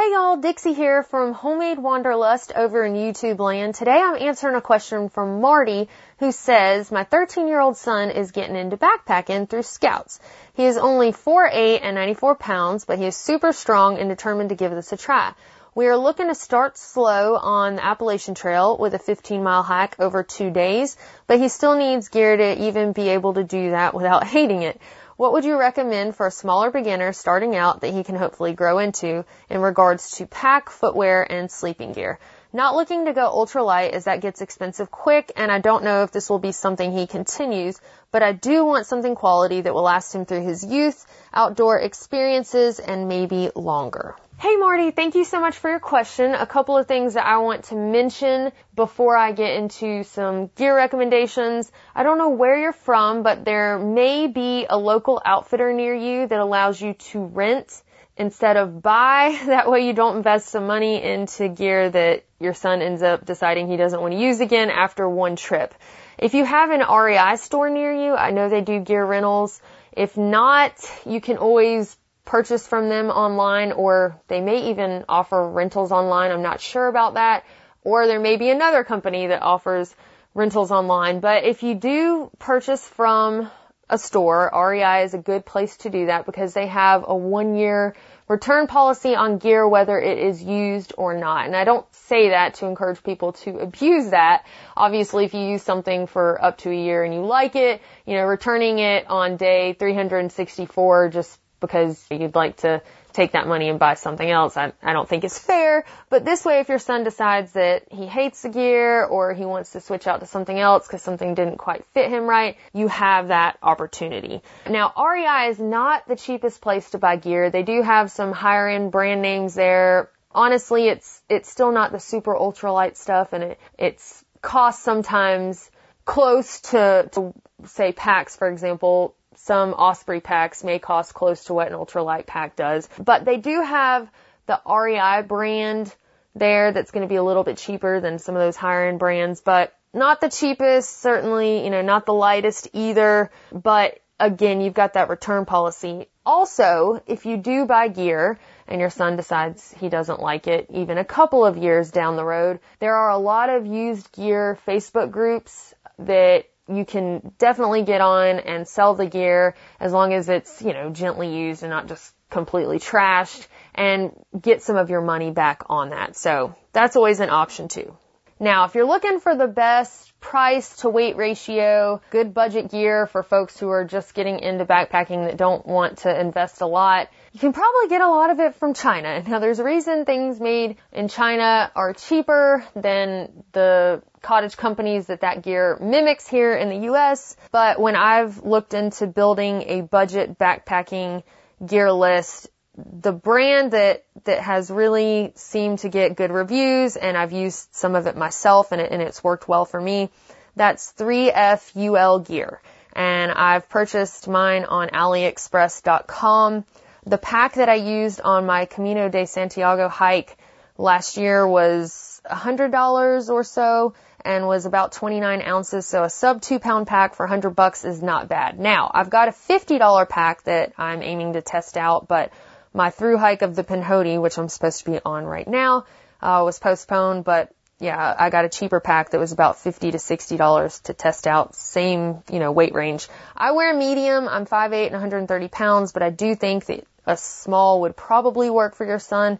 Hey 0.00 0.12
y'all, 0.12 0.38
Dixie 0.38 0.72
here 0.72 1.02
from 1.02 1.34
Homemade 1.34 1.78
Wanderlust 1.78 2.52
over 2.56 2.86
in 2.86 2.94
YouTube 2.94 3.38
land. 3.38 3.74
Today 3.74 4.00
I'm 4.00 4.16
answering 4.16 4.54
a 4.54 4.62
question 4.62 5.10
from 5.10 5.42
Marty 5.42 5.90
who 6.20 6.32
says, 6.32 6.90
my 6.90 7.04
13 7.04 7.46
year 7.46 7.60
old 7.60 7.76
son 7.76 8.08
is 8.08 8.30
getting 8.30 8.56
into 8.56 8.78
backpacking 8.78 9.50
through 9.50 9.64
scouts. 9.64 10.18
He 10.54 10.64
is 10.64 10.78
only 10.78 11.12
4'8 11.12 11.80
and 11.82 11.96
94 11.96 12.36
pounds, 12.36 12.86
but 12.86 12.98
he 12.98 13.04
is 13.04 13.14
super 13.14 13.52
strong 13.52 13.98
and 13.98 14.08
determined 14.08 14.48
to 14.48 14.54
give 14.54 14.70
this 14.70 14.90
a 14.90 14.96
try. 14.96 15.34
We 15.74 15.86
are 15.88 15.98
looking 15.98 16.28
to 16.28 16.34
start 16.34 16.78
slow 16.78 17.36
on 17.36 17.76
the 17.76 17.84
Appalachian 17.84 18.34
Trail 18.34 18.78
with 18.78 18.94
a 18.94 18.98
15 18.98 19.42
mile 19.42 19.62
hike 19.62 20.00
over 20.00 20.22
two 20.22 20.50
days, 20.50 20.96
but 21.26 21.38
he 21.38 21.48
still 21.48 21.76
needs 21.76 22.08
gear 22.08 22.38
to 22.38 22.68
even 22.68 22.92
be 22.92 23.10
able 23.10 23.34
to 23.34 23.44
do 23.44 23.72
that 23.72 23.92
without 23.92 24.26
hating 24.26 24.62
it. 24.62 24.80
What 25.20 25.34
would 25.34 25.44
you 25.44 25.58
recommend 25.58 26.16
for 26.16 26.28
a 26.28 26.30
smaller 26.30 26.70
beginner 26.70 27.12
starting 27.12 27.54
out 27.54 27.82
that 27.82 27.92
he 27.92 28.04
can 28.04 28.14
hopefully 28.14 28.54
grow 28.54 28.78
into 28.78 29.26
in 29.50 29.60
regards 29.60 30.12
to 30.12 30.24
pack, 30.24 30.70
footwear, 30.70 31.30
and 31.30 31.50
sleeping 31.50 31.92
gear? 31.92 32.18
Not 32.54 32.74
looking 32.74 33.04
to 33.04 33.12
go 33.12 33.30
ultralight 33.30 33.90
as 33.90 34.04
that 34.04 34.22
gets 34.22 34.40
expensive 34.40 34.90
quick 34.90 35.30
and 35.36 35.52
I 35.52 35.58
don't 35.58 35.84
know 35.84 36.04
if 36.04 36.10
this 36.10 36.30
will 36.30 36.38
be 36.38 36.52
something 36.52 36.90
he 36.90 37.06
continues, 37.06 37.78
but 38.10 38.22
I 38.22 38.32
do 38.32 38.64
want 38.64 38.86
something 38.86 39.14
quality 39.14 39.60
that 39.60 39.74
will 39.74 39.82
last 39.82 40.14
him 40.14 40.24
through 40.24 40.40
his 40.40 40.64
youth, 40.64 41.04
outdoor 41.34 41.78
experiences, 41.78 42.78
and 42.80 43.06
maybe 43.06 43.50
longer. 43.54 44.16
Hey 44.40 44.56
Marty, 44.56 44.90
thank 44.90 45.16
you 45.16 45.24
so 45.24 45.38
much 45.38 45.58
for 45.58 45.68
your 45.68 45.80
question. 45.80 46.32
A 46.32 46.46
couple 46.46 46.78
of 46.78 46.86
things 46.88 47.12
that 47.12 47.26
I 47.26 47.36
want 47.36 47.64
to 47.64 47.74
mention 47.74 48.52
before 48.74 49.14
I 49.14 49.32
get 49.32 49.58
into 49.58 50.02
some 50.04 50.46
gear 50.56 50.74
recommendations. 50.74 51.70
I 51.94 52.04
don't 52.04 52.16
know 52.16 52.30
where 52.30 52.58
you're 52.58 52.72
from, 52.72 53.22
but 53.22 53.44
there 53.44 53.78
may 53.78 54.28
be 54.28 54.64
a 54.66 54.78
local 54.78 55.20
outfitter 55.22 55.74
near 55.74 55.94
you 55.94 56.26
that 56.26 56.40
allows 56.40 56.80
you 56.80 56.94
to 56.94 57.22
rent 57.22 57.82
instead 58.16 58.56
of 58.56 58.80
buy. 58.80 59.38
That 59.44 59.70
way 59.70 59.86
you 59.86 59.92
don't 59.92 60.16
invest 60.16 60.48
some 60.48 60.66
money 60.66 61.02
into 61.02 61.50
gear 61.50 61.90
that 61.90 62.24
your 62.38 62.54
son 62.54 62.80
ends 62.80 63.02
up 63.02 63.26
deciding 63.26 63.68
he 63.68 63.76
doesn't 63.76 64.00
want 64.00 64.14
to 64.14 64.18
use 64.18 64.40
again 64.40 64.70
after 64.70 65.06
one 65.06 65.36
trip. 65.36 65.74
If 66.16 66.32
you 66.32 66.46
have 66.46 66.70
an 66.70 66.80
REI 66.80 67.36
store 67.36 67.68
near 67.68 67.92
you, 67.92 68.14
I 68.14 68.30
know 68.30 68.48
they 68.48 68.62
do 68.62 68.80
gear 68.80 69.04
rentals. 69.04 69.60
If 69.92 70.16
not, 70.16 70.72
you 71.04 71.20
can 71.20 71.36
always 71.36 71.94
purchase 72.24 72.66
from 72.66 72.88
them 72.88 73.10
online 73.10 73.72
or 73.72 74.20
they 74.28 74.40
may 74.40 74.70
even 74.70 75.04
offer 75.08 75.48
rentals 75.48 75.92
online. 75.92 76.30
I'm 76.30 76.42
not 76.42 76.60
sure 76.60 76.86
about 76.86 77.14
that. 77.14 77.44
Or 77.82 78.06
there 78.06 78.20
may 78.20 78.36
be 78.36 78.50
another 78.50 78.84
company 78.84 79.28
that 79.28 79.42
offers 79.42 79.94
rentals 80.34 80.70
online. 80.70 81.20
But 81.20 81.44
if 81.44 81.62
you 81.62 81.74
do 81.74 82.30
purchase 82.38 82.86
from 82.86 83.50
a 83.88 83.98
store, 83.98 84.50
REI 84.54 85.02
is 85.04 85.14
a 85.14 85.18
good 85.18 85.44
place 85.44 85.76
to 85.78 85.90
do 85.90 86.06
that 86.06 86.26
because 86.26 86.54
they 86.54 86.68
have 86.68 87.04
a 87.06 87.14
one 87.14 87.56
year 87.56 87.96
return 88.28 88.68
policy 88.68 89.16
on 89.16 89.38
gear 89.38 89.66
whether 89.66 89.98
it 89.98 90.18
is 90.18 90.40
used 90.40 90.92
or 90.96 91.16
not. 91.18 91.46
And 91.46 91.56
I 91.56 91.64
don't 91.64 91.84
say 91.92 92.28
that 92.28 92.54
to 92.54 92.66
encourage 92.66 93.02
people 93.02 93.32
to 93.32 93.58
abuse 93.58 94.10
that. 94.10 94.46
Obviously, 94.76 95.24
if 95.24 95.34
you 95.34 95.40
use 95.40 95.62
something 95.62 96.06
for 96.06 96.42
up 96.42 96.58
to 96.58 96.70
a 96.70 96.74
year 96.74 97.02
and 97.02 97.12
you 97.12 97.24
like 97.24 97.56
it, 97.56 97.82
you 98.06 98.14
know, 98.14 98.24
returning 98.24 98.78
it 98.78 99.08
on 99.08 99.36
day 99.36 99.72
364 99.72 101.08
just 101.08 101.40
because 101.60 102.04
you'd 102.10 102.34
like 102.34 102.56
to 102.58 102.82
take 103.12 103.32
that 103.32 103.46
money 103.46 103.68
and 103.68 103.78
buy 103.78 103.94
something 103.94 104.28
else. 104.28 104.56
I, 104.56 104.72
I 104.82 104.92
don't 104.92 105.08
think 105.08 105.24
it's 105.24 105.38
fair, 105.38 105.84
but 106.08 106.24
this 106.24 106.44
way 106.44 106.60
if 106.60 106.68
your 106.68 106.78
son 106.78 107.04
decides 107.04 107.52
that 107.52 107.84
he 107.90 108.06
hates 108.06 108.42
the 108.42 108.48
gear 108.48 109.04
or 109.04 109.34
he 109.34 109.44
wants 109.44 109.72
to 109.72 109.80
switch 109.80 110.06
out 110.06 110.20
to 110.20 110.26
something 110.26 110.58
else 110.58 110.86
because 110.86 111.02
something 111.02 111.34
didn't 111.34 111.58
quite 111.58 111.84
fit 111.92 112.10
him 112.10 112.24
right, 112.24 112.56
you 112.72 112.88
have 112.88 113.28
that 113.28 113.58
opportunity. 113.62 114.42
Now 114.68 114.92
REI 114.96 115.50
is 115.50 115.58
not 115.58 116.06
the 116.08 116.16
cheapest 116.16 116.60
place 116.60 116.90
to 116.90 116.98
buy 116.98 117.16
gear. 117.16 117.50
They 117.50 117.62
do 117.62 117.82
have 117.82 118.10
some 118.10 118.32
higher 118.32 118.68
end 118.68 118.92
brand 118.92 119.22
names 119.22 119.54
there. 119.54 120.10
Honestly, 120.32 120.88
it's, 120.88 121.22
it's 121.28 121.50
still 121.50 121.72
not 121.72 121.92
the 121.92 122.00
super 122.00 122.34
ultralight 122.34 122.96
stuff 122.96 123.32
and 123.32 123.44
it, 123.44 123.60
it's 123.78 124.24
cost 124.40 124.82
sometimes 124.82 125.70
close 126.04 126.60
to, 126.60 127.08
to 127.12 127.34
say 127.66 127.92
packs, 127.92 128.36
for 128.36 128.48
example, 128.48 129.14
some 129.36 129.72
Osprey 129.74 130.20
packs 130.20 130.64
may 130.64 130.78
cost 130.78 131.14
close 131.14 131.44
to 131.44 131.54
what 131.54 131.68
an 131.68 131.74
ultralight 131.74 132.26
pack 132.26 132.56
does, 132.56 132.88
but 132.98 133.24
they 133.24 133.36
do 133.36 133.62
have 133.62 134.10
the 134.46 134.60
REI 134.66 135.22
brand 135.22 135.94
there 136.34 136.72
that's 136.72 136.90
going 136.90 137.02
to 137.02 137.08
be 137.08 137.16
a 137.16 137.22
little 137.22 137.44
bit 137.44 137.56
cheaper 137.56 138.00
than 138.00 138.18
some 138.18 138.34
of 138.34 138.40
those 138.40 138.56
higher 138.56 138.88
end 138.88 138.98
brands, 138.98 139.40
but 139.40 139.72
not 139.92 140.20
the 140.20 140.28
cheapest, 140.28 141.00
certainly, 141.00 141.64
you 141.64 141.70
know, 141.70 141.82
not 141.82 142.06
the 142.06 142.14
lightest 142.14 142.68
either, 142.72 143.30
but 143.52 144.00
again, 144.18 144.60
you've 144.60 144.74
got 144.74 144.94
that 144.94 145.08
return 145.08 145.44
policy. 145.44 146.06
Also, 146.24 147.02
if 147.06 147.26
you 147.26 147.36
do 147.36 147.64
buy 147.64 147.88
gear 147.88 148.38
and 148.68 148.80
your 148.80 148.90
son 148.90 149.16
decides 149.16 149.74
he 149.80 149.88
doesn't 149.88 150.20
like 150.20 150.46
it 150.46 150.66
even 150.70 150.98
a 150.98 151.04
couple 151.04 151.44
of 151.44 151.56
years 151.56 151.90
down 151.90 152.16
the 152.16 152.24
road, 152.24 152.60
there 152.78 152.94
are 152.94 153.10
a 153.10 153.18
lot 153.18 153.48
of 153.48 153.66
used 153.66 154.12
gear 154.12 154.58
Facebook 154.66 155.10
groups 155.10 155.74
that 155.98 156.44
you 156.70 156.84
can 156.84 157.32
definitely 157.38 157.82
get 157.82 158.00
on 158.00 158.38
and 158.40 158.66
sell 158.66 158.94
the 158.94 159.06
gear 159.06 159.54
as 159.78 159.92
long 159.92 160.12
as 160.12 160.28
it's, 160.28 160.62
you 160.62 160.72
know, 160.72 160.90
gently 160.90 161.34
used 161.34 161.62
and 161.62 161.70
not 161.70 161.88
just 161.88 162.14
completely 162.30 162.78
trashed 162.78 163.46
and 163.74 164.12
get 164.40 164.62
some 164.62 164.76
of 164.76 164.90
your 164.90 165.00
money 165.00 165.30
back 165.30 165.64
on 165.68 165.90
that. 165.90 166.16
So 166.16 166.54
that's 166.72 166.96
always 166.96 167.20
an 167.20 167.30
option 167.30 167.68
too. 167.68 167.96
Now, 168.42 168.64
if 168.64 168.74
you're 168.74 168.86
looking 168.86 169.20
for 169.20 169.36
the 169.36 169.46
best 169.46 170.18
price 170.18 170.76
to 170.78 170.88
weight 170.88 171.16
ratio, 171.16 172.00
good 172.10 172.32
budget 172.32 172.70
gear 172.70 173.06
for 173.06 173.22
folks 173.22 173.58
who 173.58 173.68
are 173.68 173.84
just 173.84 174.14
getting 174.14 174.40
into 174.40 174.64
backpacking 174.64 175.26
that 175.26 175.36
don't 175.36 175.66
want 175.66 175.98
to 175.98 176.20
invest 176.20 176.62
a 176.62 176.66
lot, 176.66 177.10
you 177.32 177.40
can 177.40 177.52
probably 177.52 177.88
get 177.88 178.00
a 178.00 178.08
lot 178.08 178.30
of 178.30 178.40
it 178.40 178.54
from 178.54 178.72
China. 178.72 179.22
Now 179.26 179.40
there's 179.40 179.58
a 179.58 179.64
reason 179.64 180.06
things 180.06 180.40
made 180.40 180.76
in 180.90 181.08
China 181.08 181.70
are 181.74 181.92
cheaper 181.92 182.64
than 182.74 183.44
the 183.52 184.02
cottage 184.22 184.56
companies 184.56 185.06
that 185.06 185.22
that 185.22 185.42
gear 185.42 185.76
mimics 185.80 186.28
here 186.28 186.54
in 186.54 186.68
the 186.68 186.88
US. 186.92 187.36
But 187.50 187.80
when 187.80 187.96
I've 187.96 188.42
looked 188.44 188.74
into 188.74 189.06
building 189.06 189.62
a 189.66 189.80
budget 189.82 190.38
backpacking 190.38 191.22
gear 191.64 191.92
list, 191.92 192.48
the 192.76 193.12
brand 193.12 193.72
that, 193.72 194.04
that 194.24 194.40
has 194.40 194.70
really 194.70 195.32
seemed 195.34 195.80
to 195.80 195.88
get 195.88 196.16
good 196.16 196.30
reviews 196.30 196.96
and 196.96 197.16
I've 197.16 197.32
used 197.32 197.74
some 197.74 197.94
of 197.94 198.06
it 198.06 198.16
myself 198.16 198.72
and, 198.72 198.80
it, 198.80 198.92
and 198.92 199.02
it's 199.02 199.22
worked 199.22 199.48
well 199.48 199.64
for 199.64 199.80
me. 199.80 200.10
That's 200.56 200.92
3FUL 200.92 202.26
gear 202.26 202.60
and 202.94 203.32
I've 203.32 203.68
purchased 203.68 204.28
mine 204.28 204.64
on 204.64 204.88
AliExpress.com. 204.88 206.64
The 207.06 207.18
pack 207.18 207.54
that 207.54 207.68
I 207.68 207.76
used 207.76 208.20
on 208.20 208.46
my 208.46 208.66
Camino 208.66 209.08
de 209.08 209.26
Santiago 209.26 209.88
hike 209.88 210.36
last 210.76 211.16
year 211.16 211.46
was 211.46 212.20
$100 212.30 213.30
or 213.30 213.44
so 213.44 213.94
and 214.24 214.46
was 214.46 214.66
about 214.66 214.92
29 214.92 215.42
ounces. 215.42 215.86
So 215.86 216.04
a 216.04 216.10
sub 216.10 216.42
two 216.42 216.58
pound 216.58 216.86
pack 216.86 217.14
for 217.14 217.24
100 217.24 217.50
bucks 217.50 217.84
is 217.84 218.02
not 218.02 218.28
bad. 218.28 218.58
Now 218.58 218.90
I've 218.92 219.10
got 219.10 219.28
a 219.28 219.32
$50 219.32 220.08
pack 220.08 220.42
that 220.44 220.72
I'm 220.78 221.02
aiming 221.02 221.34
to 221.34 221.42
test 221.42 221.76
out, 221.76 222.08
but 222.08 222.32
my 222.72 222.90
through 222.90 223.18
hike 223.18 223.42
of 223.42 223.56
the 223.56 223.64
Pinhoti, 223.64 224.20
which 224.20 224.38
I'm 224.38 224.48
supposed 224.48 224.84
to 224.84 224.90
be 224.90 225.00
on 225.04 225.24
right 225.24 225.48
now, 225.48 225.84
uh, 226.22 226.42
was 226.44 226.58
postponed, 226.58 227.24
but 227.24 227.52
yeah, 227.80 228.14
I 228.18 228.28
got 228.28 228.44
a 228.44 228.50
cheaper 228.50 228.78
pack 228.78 229.10
that 229.10 229.18
was 229.18 229.32
about 229.32 229.58
50 229.58 229.92
to 229.92 229.96
$60 229.96 230.82
to 230.82 230.92
test 230.92 231.26
out. 231.26 231.54
Same, 231.54 232.22
you 232.30 232.38
know, 232.38 232.52
weight 232.52 232.74
range. 232.74 233.08
I 233.34 233.52
wear 233.52 233.74
medium. 233.74 234.28
I'm 234.28 234.44
5'8 234.44 234.84
and 234.84 234.92
130 234.92 235.48
pounds, 235.48 235.92
but 235.92 236.02
I 236.02 236.10
do 236.10 236.34
think 236.34 236.66
that 236.66 236.84
a 237.06 237.16
small 237.16 237.80
would 237.80 237.96
probably 237.96 238.50
work 238.50 238.74
for 238.74 238.84
your 238.84 238.98
son. 238.98 239.38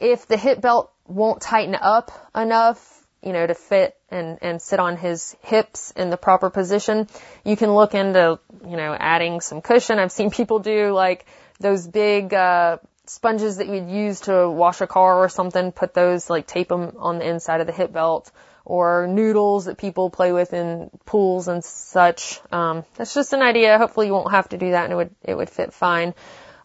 If 0.00 0.26
the 0.26 0.38
hip 0.38 0.62
belt 0.62 0.90
won't 1.06 1.42
tighten 1.42 1.76
up 1.78 2.10
enough, 2.34 2.91
you 3.22 3.32
know, 3.32 3.46
to 3.46 3.54
fit 3.54 3.96
and, 4.10 4.38
and 4.42 4.60
sit 4.60 4.80
on 4.80 4.96
his 4.96 5.36
hips 5.42 5.92
in 5.92 6.10
the 6.10 6.16
proper 6.16 6.50
position. 6.50 7.08
You 7.44 7.56
can 7.56 7.72
look 7.72 7.94
into, 7.94 8.38
you 8.64 8.76
know, 8.76 8.94
adding 8.98 9.40
some 9.40 9.60
cushion. 9.60 9.98
I've 9.98 10.12
seen 10.12 10.30
people 10.40 10.58
do 10.58 10.92
like 10.92 11.26
those 11.60 11.86
big, 11.86 12.34
uh, 12.34 12.78
sponges 13.06 13.56
that 13.56 13.68
you'd 13.68 13.90
use 13.90 14.20
to 14.22 14.48
wash 14.48 14.80
a 14.80 14.86
car 14.86 15.18
or 15.18 15.28
something, 15.28 15.72
put 15.72 15.94
those, 15.94 16.30
like 16.30 16.46
tape 16.46 16.68
them 16.68 16.94
on 16.98 17.18
the 17.18 17.28
inside 17.28 17.60
of 17.60 17.66
the 17.66 17.72
hip 17.72 17.92
belt 17.92 18.30
or 18.64 19.06
noodles 19.08 19.64
that 19.64 19.76
people 19.76 20.08
play 20.08 20.32
with 20.32 20.52
in 20.52 20.90
pools 21.04 21.48
and 21.48 21.64
such. 21.64 22.40
Um, 22.52 22.84
that's 22.94 23.14
just 23.14 23.32
an 23.32 23.42
idea. 23.42 23.78
Hopefully 23.78 24.06
you 24.06 24.12
won't 24.12 24.30
have 24.30 24.48
to 24.50 24.58
do 24.58 24.70
that 24.70 24.84
and 24.84 24.92
it 24.92 24.96
would, 24.96 25.14
it 25.22 25.34
would 25.34 25.50
fit 25.50 25.72
fine. 25.72 26.14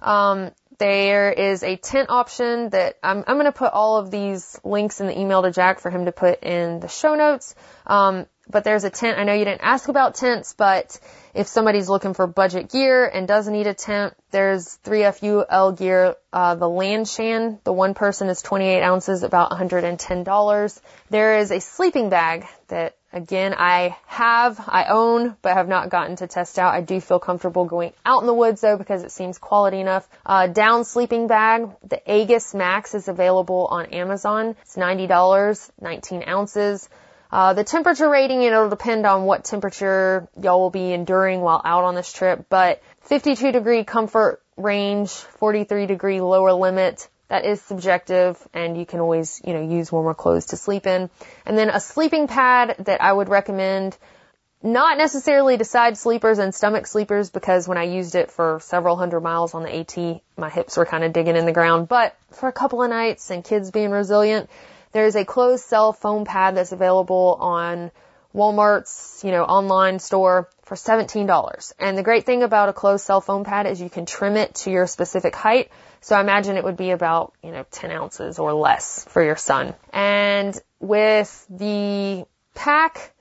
Um, 0.01 0.51
there 0.78 1.32
is 1.32 1.63
a 1.63 1.75
tent 1.75 2.09
option 2.09 2.69
that 2.69 2.97
I'm, 3.01 3.23
I'm 3.28 3.36
going 3.36 3.45
to 3.45 3.51
put 3.51 3.73
all 3.73 3.97
of 3.97 4.11
these 4.11 4.59
links 4.63 5.01
in 5.01 5.07
the 5.07 5.19
email 5.19 5.41
to 5.41 5.51
Jack 5.51 5.80
for 5.80 5.89
him 5.89 6.05
to 6.05 6.11
put 6.11 6.43
in 6.43 6.80
the 6.80 6.88
show 6.88 7.15
notes. 7.15 7.55
Um, 7.86 8.28
but 8.49 8.63
there's 8.63 8.84
a 8.84 8.89
tent. 8.89 9.19
I 9.19 9.23
know 9.23 9.34
you 9.34 9.45
didn't 9.45 9.61
ask 9.61 9.89
about 9.89 10.15
tents, 10.15 10.53
but 10.53 10.99
if 11.34 11.47
somebody's 11.47 11.89
looking 11.89 12.13
for 12.13 12.28
budget 12.28 12.69
gear 12.69 13.05
and 13.05 13.28
doesn't 13.28 13.51
need 13.51 13.67
a 13.67 13.73
tent, 13.73 14.13
there's 14.32 14.78
3FUL 14.86 15.78
gear. 15.78 16.15
Uh, 16.32 16.55
the 16.55 16.67
Lanshan, 16.67 17.61
the 17.63 17.73
one 17.73 17.93
person 17.93 18.30
is 18.30 18.41
28 18.41 18.82
ounces, 18.82 19.23
about 19.23 19.51
$110. 19.51 20.82
There 21.09 21.39
is 21.39 21.51
a 21.51 21.59
sleeping 21.59 22.09
bag 22.09 22.45
that 22.69 22.95
Again, 23.14 23.55
I 23.58 23.97
have, 24.05 24.60
I 24.68 24.86
own, 24.89 25.38
but 25.41 25.53
have 25.53 25.70
not 25.70 25.89
gotten 25.89 26.18
to 26.18 26.28
test 26.28 26.60
out. 26.60 26.74
I 26.74 26.82
do 26.82 26.99
feel 26.99 27.20
comfortable 27.20 27.64
going 27.66 27.93
out 28.05 28.22
in 28.22 28.28
the 28.28 28.34
woods 28.34 28.62
though 28.62 28.78
because 28.78 29.03
it 29.03 29.12
seems 29.12 29.38
quality 29.38 29.80
enough. 29.80 30.08
Uh, 30.26 30.47
down 30.47 30.84
sleeping 30.84 31.28
bag, 31.28 31.70
the 31.88 32.01
Aegis 32.05 32.53
Max 32.53 32.93
is 32.95 33.08
available 33.08 33.68
on 33.72 33.88
Amazon. 33.88 34.55
It's 34.62 34.76
$90, 34.76 35.72
19 35.80 36.24
ounces. 36.28 36.89
Uh, 37.32 37.53
the 37.53 37.64
temperature 37.64 38.10
rating, 38.10 38.41
it'll 38.41 38.70
depend 38.70 39.05
on 39.05 39.24
what 39.24 39.43
temperature 39.43 40.28
y'all 40.41 40.60
will 40.60 40.70
be 40.70 40.93
enduring 40.93 41.41
while 41.41 41.62
out 41.64 41.84
on 41.84 41.95
this 41.95 42.12
trip, 42.12 42.45
but 42.49 42.82
52 43.01 43.51
degree 43.51 43.84
comfort 43.84 44.41
range, 44.58 45.12
43 45.12 45.86
degree 45.86 46.22
lower 46.22 46.53
limit, 46.53 47.08
that 47.30 47.45
is 47.45 47.61
subjective 47.61 48.38
and 48.53 48.78
you 48.78 48.86
can 48.86 48.99
always, 48.99 49.41
you 49.45 49.53
know, 49.53 49.61
use 49.61 49.91
warmer 49.91 50.13
clothes 50.13 50.47
to 50.47 50.57
sleep 50.57 50.88
in. 50.88 51.09
And 51.45 51.57
then 51.57 51.69
a 51.69 51.80
sleeping 51.80 52.28
pad 52.28 52.75
that 52.80 53.01
I 53.01 53.11
would 53.11 53.30
recommend 53.30 53.97
not 54.63 54.97
necessarily 54.97 55.57
to 55.57 55.63
side 55.63 55.97
sleepers 55.97 56.39
and 56.39 56.53
stomach 56.53 56.88
sleepers 56.88 57.30
because 57.30 57.67
when 57.67 57.78
I 57.78 57.84
used 57.84 58.15
it 58.15 58.32
for 58.32 58.59
several 58.61 58.95
hundred 58.95 59.21
miles 59.21 59.53
on 59.53 59.63
the 59.63 59.75
AT, 59.75 60.21
my 60.36 60.49
hips 60.49 60.78
were 60.78 60.86
kind 60.86 61.03
of 61.03 61.13
digging 61.13 61.36
in 61.36 61.45
the 61.45 61.51
ground. 61.51 61.88
But 61.88 62.15
for 62.32 62.49
a 62.49 62.53
couple 62.53 62.82
of 62.82 62.89
nights 62.89 63.30
and 63.30 63.43
kids 63.43 63.71
being 63.71 63.91
resilient, 63.91 64.49
there's 64.93 65.15
a 65.15 65.25
closed 65.25 65.63
cell 65.65 65.93
foam 65.93 66.25
pad 66.25 66.55
that's 66.55 66.71
available 66.71 67.38
on 67.39 67.91
Walmart's, 68.34 69.21
you 69.23 69.32
know, 69.32 69.43
online 69.43 69.99
store 69.99 70.49
for 70.63 70.75
$17. 70.75 71.73
And 71.80 71.97
the 71.97 72.03
great 72.03 72.25
thing 72.25 72.43
about 72.43 72.69
a 72.69 72.73
closed 72.73 73.05
cell 73.05 73.21
foam 73.21 73.43
pad 73.43 73.67
is 73.67 73.80
you 73.80 73.89
can 73.89 74.05
trim 74.05 74.38
it 74.38 74.55
to 74.55 74.71
your 74.71 74.88
specific 74.88 75.36
height. 75.36 75.69
So 76.01 76.15
I 76.15 76.21
imagine 76.21 76.57
it 76.57 76.63
would 76.63 76.77
be 76.77 76.91
about, 76.91 77.33
you 77.43 77.51
know, 77.51 77.65
10 77.69 77.91
ounces 77.91 78.39
or 78.39 78.53
less 78.53 79.05
for 79.09 79.23
your 79.23 79.35
son. 79.35 79.75
And 79.91 80.57
with 80.79 81.45
the 81.49 82.25
pack, 82.55 83.13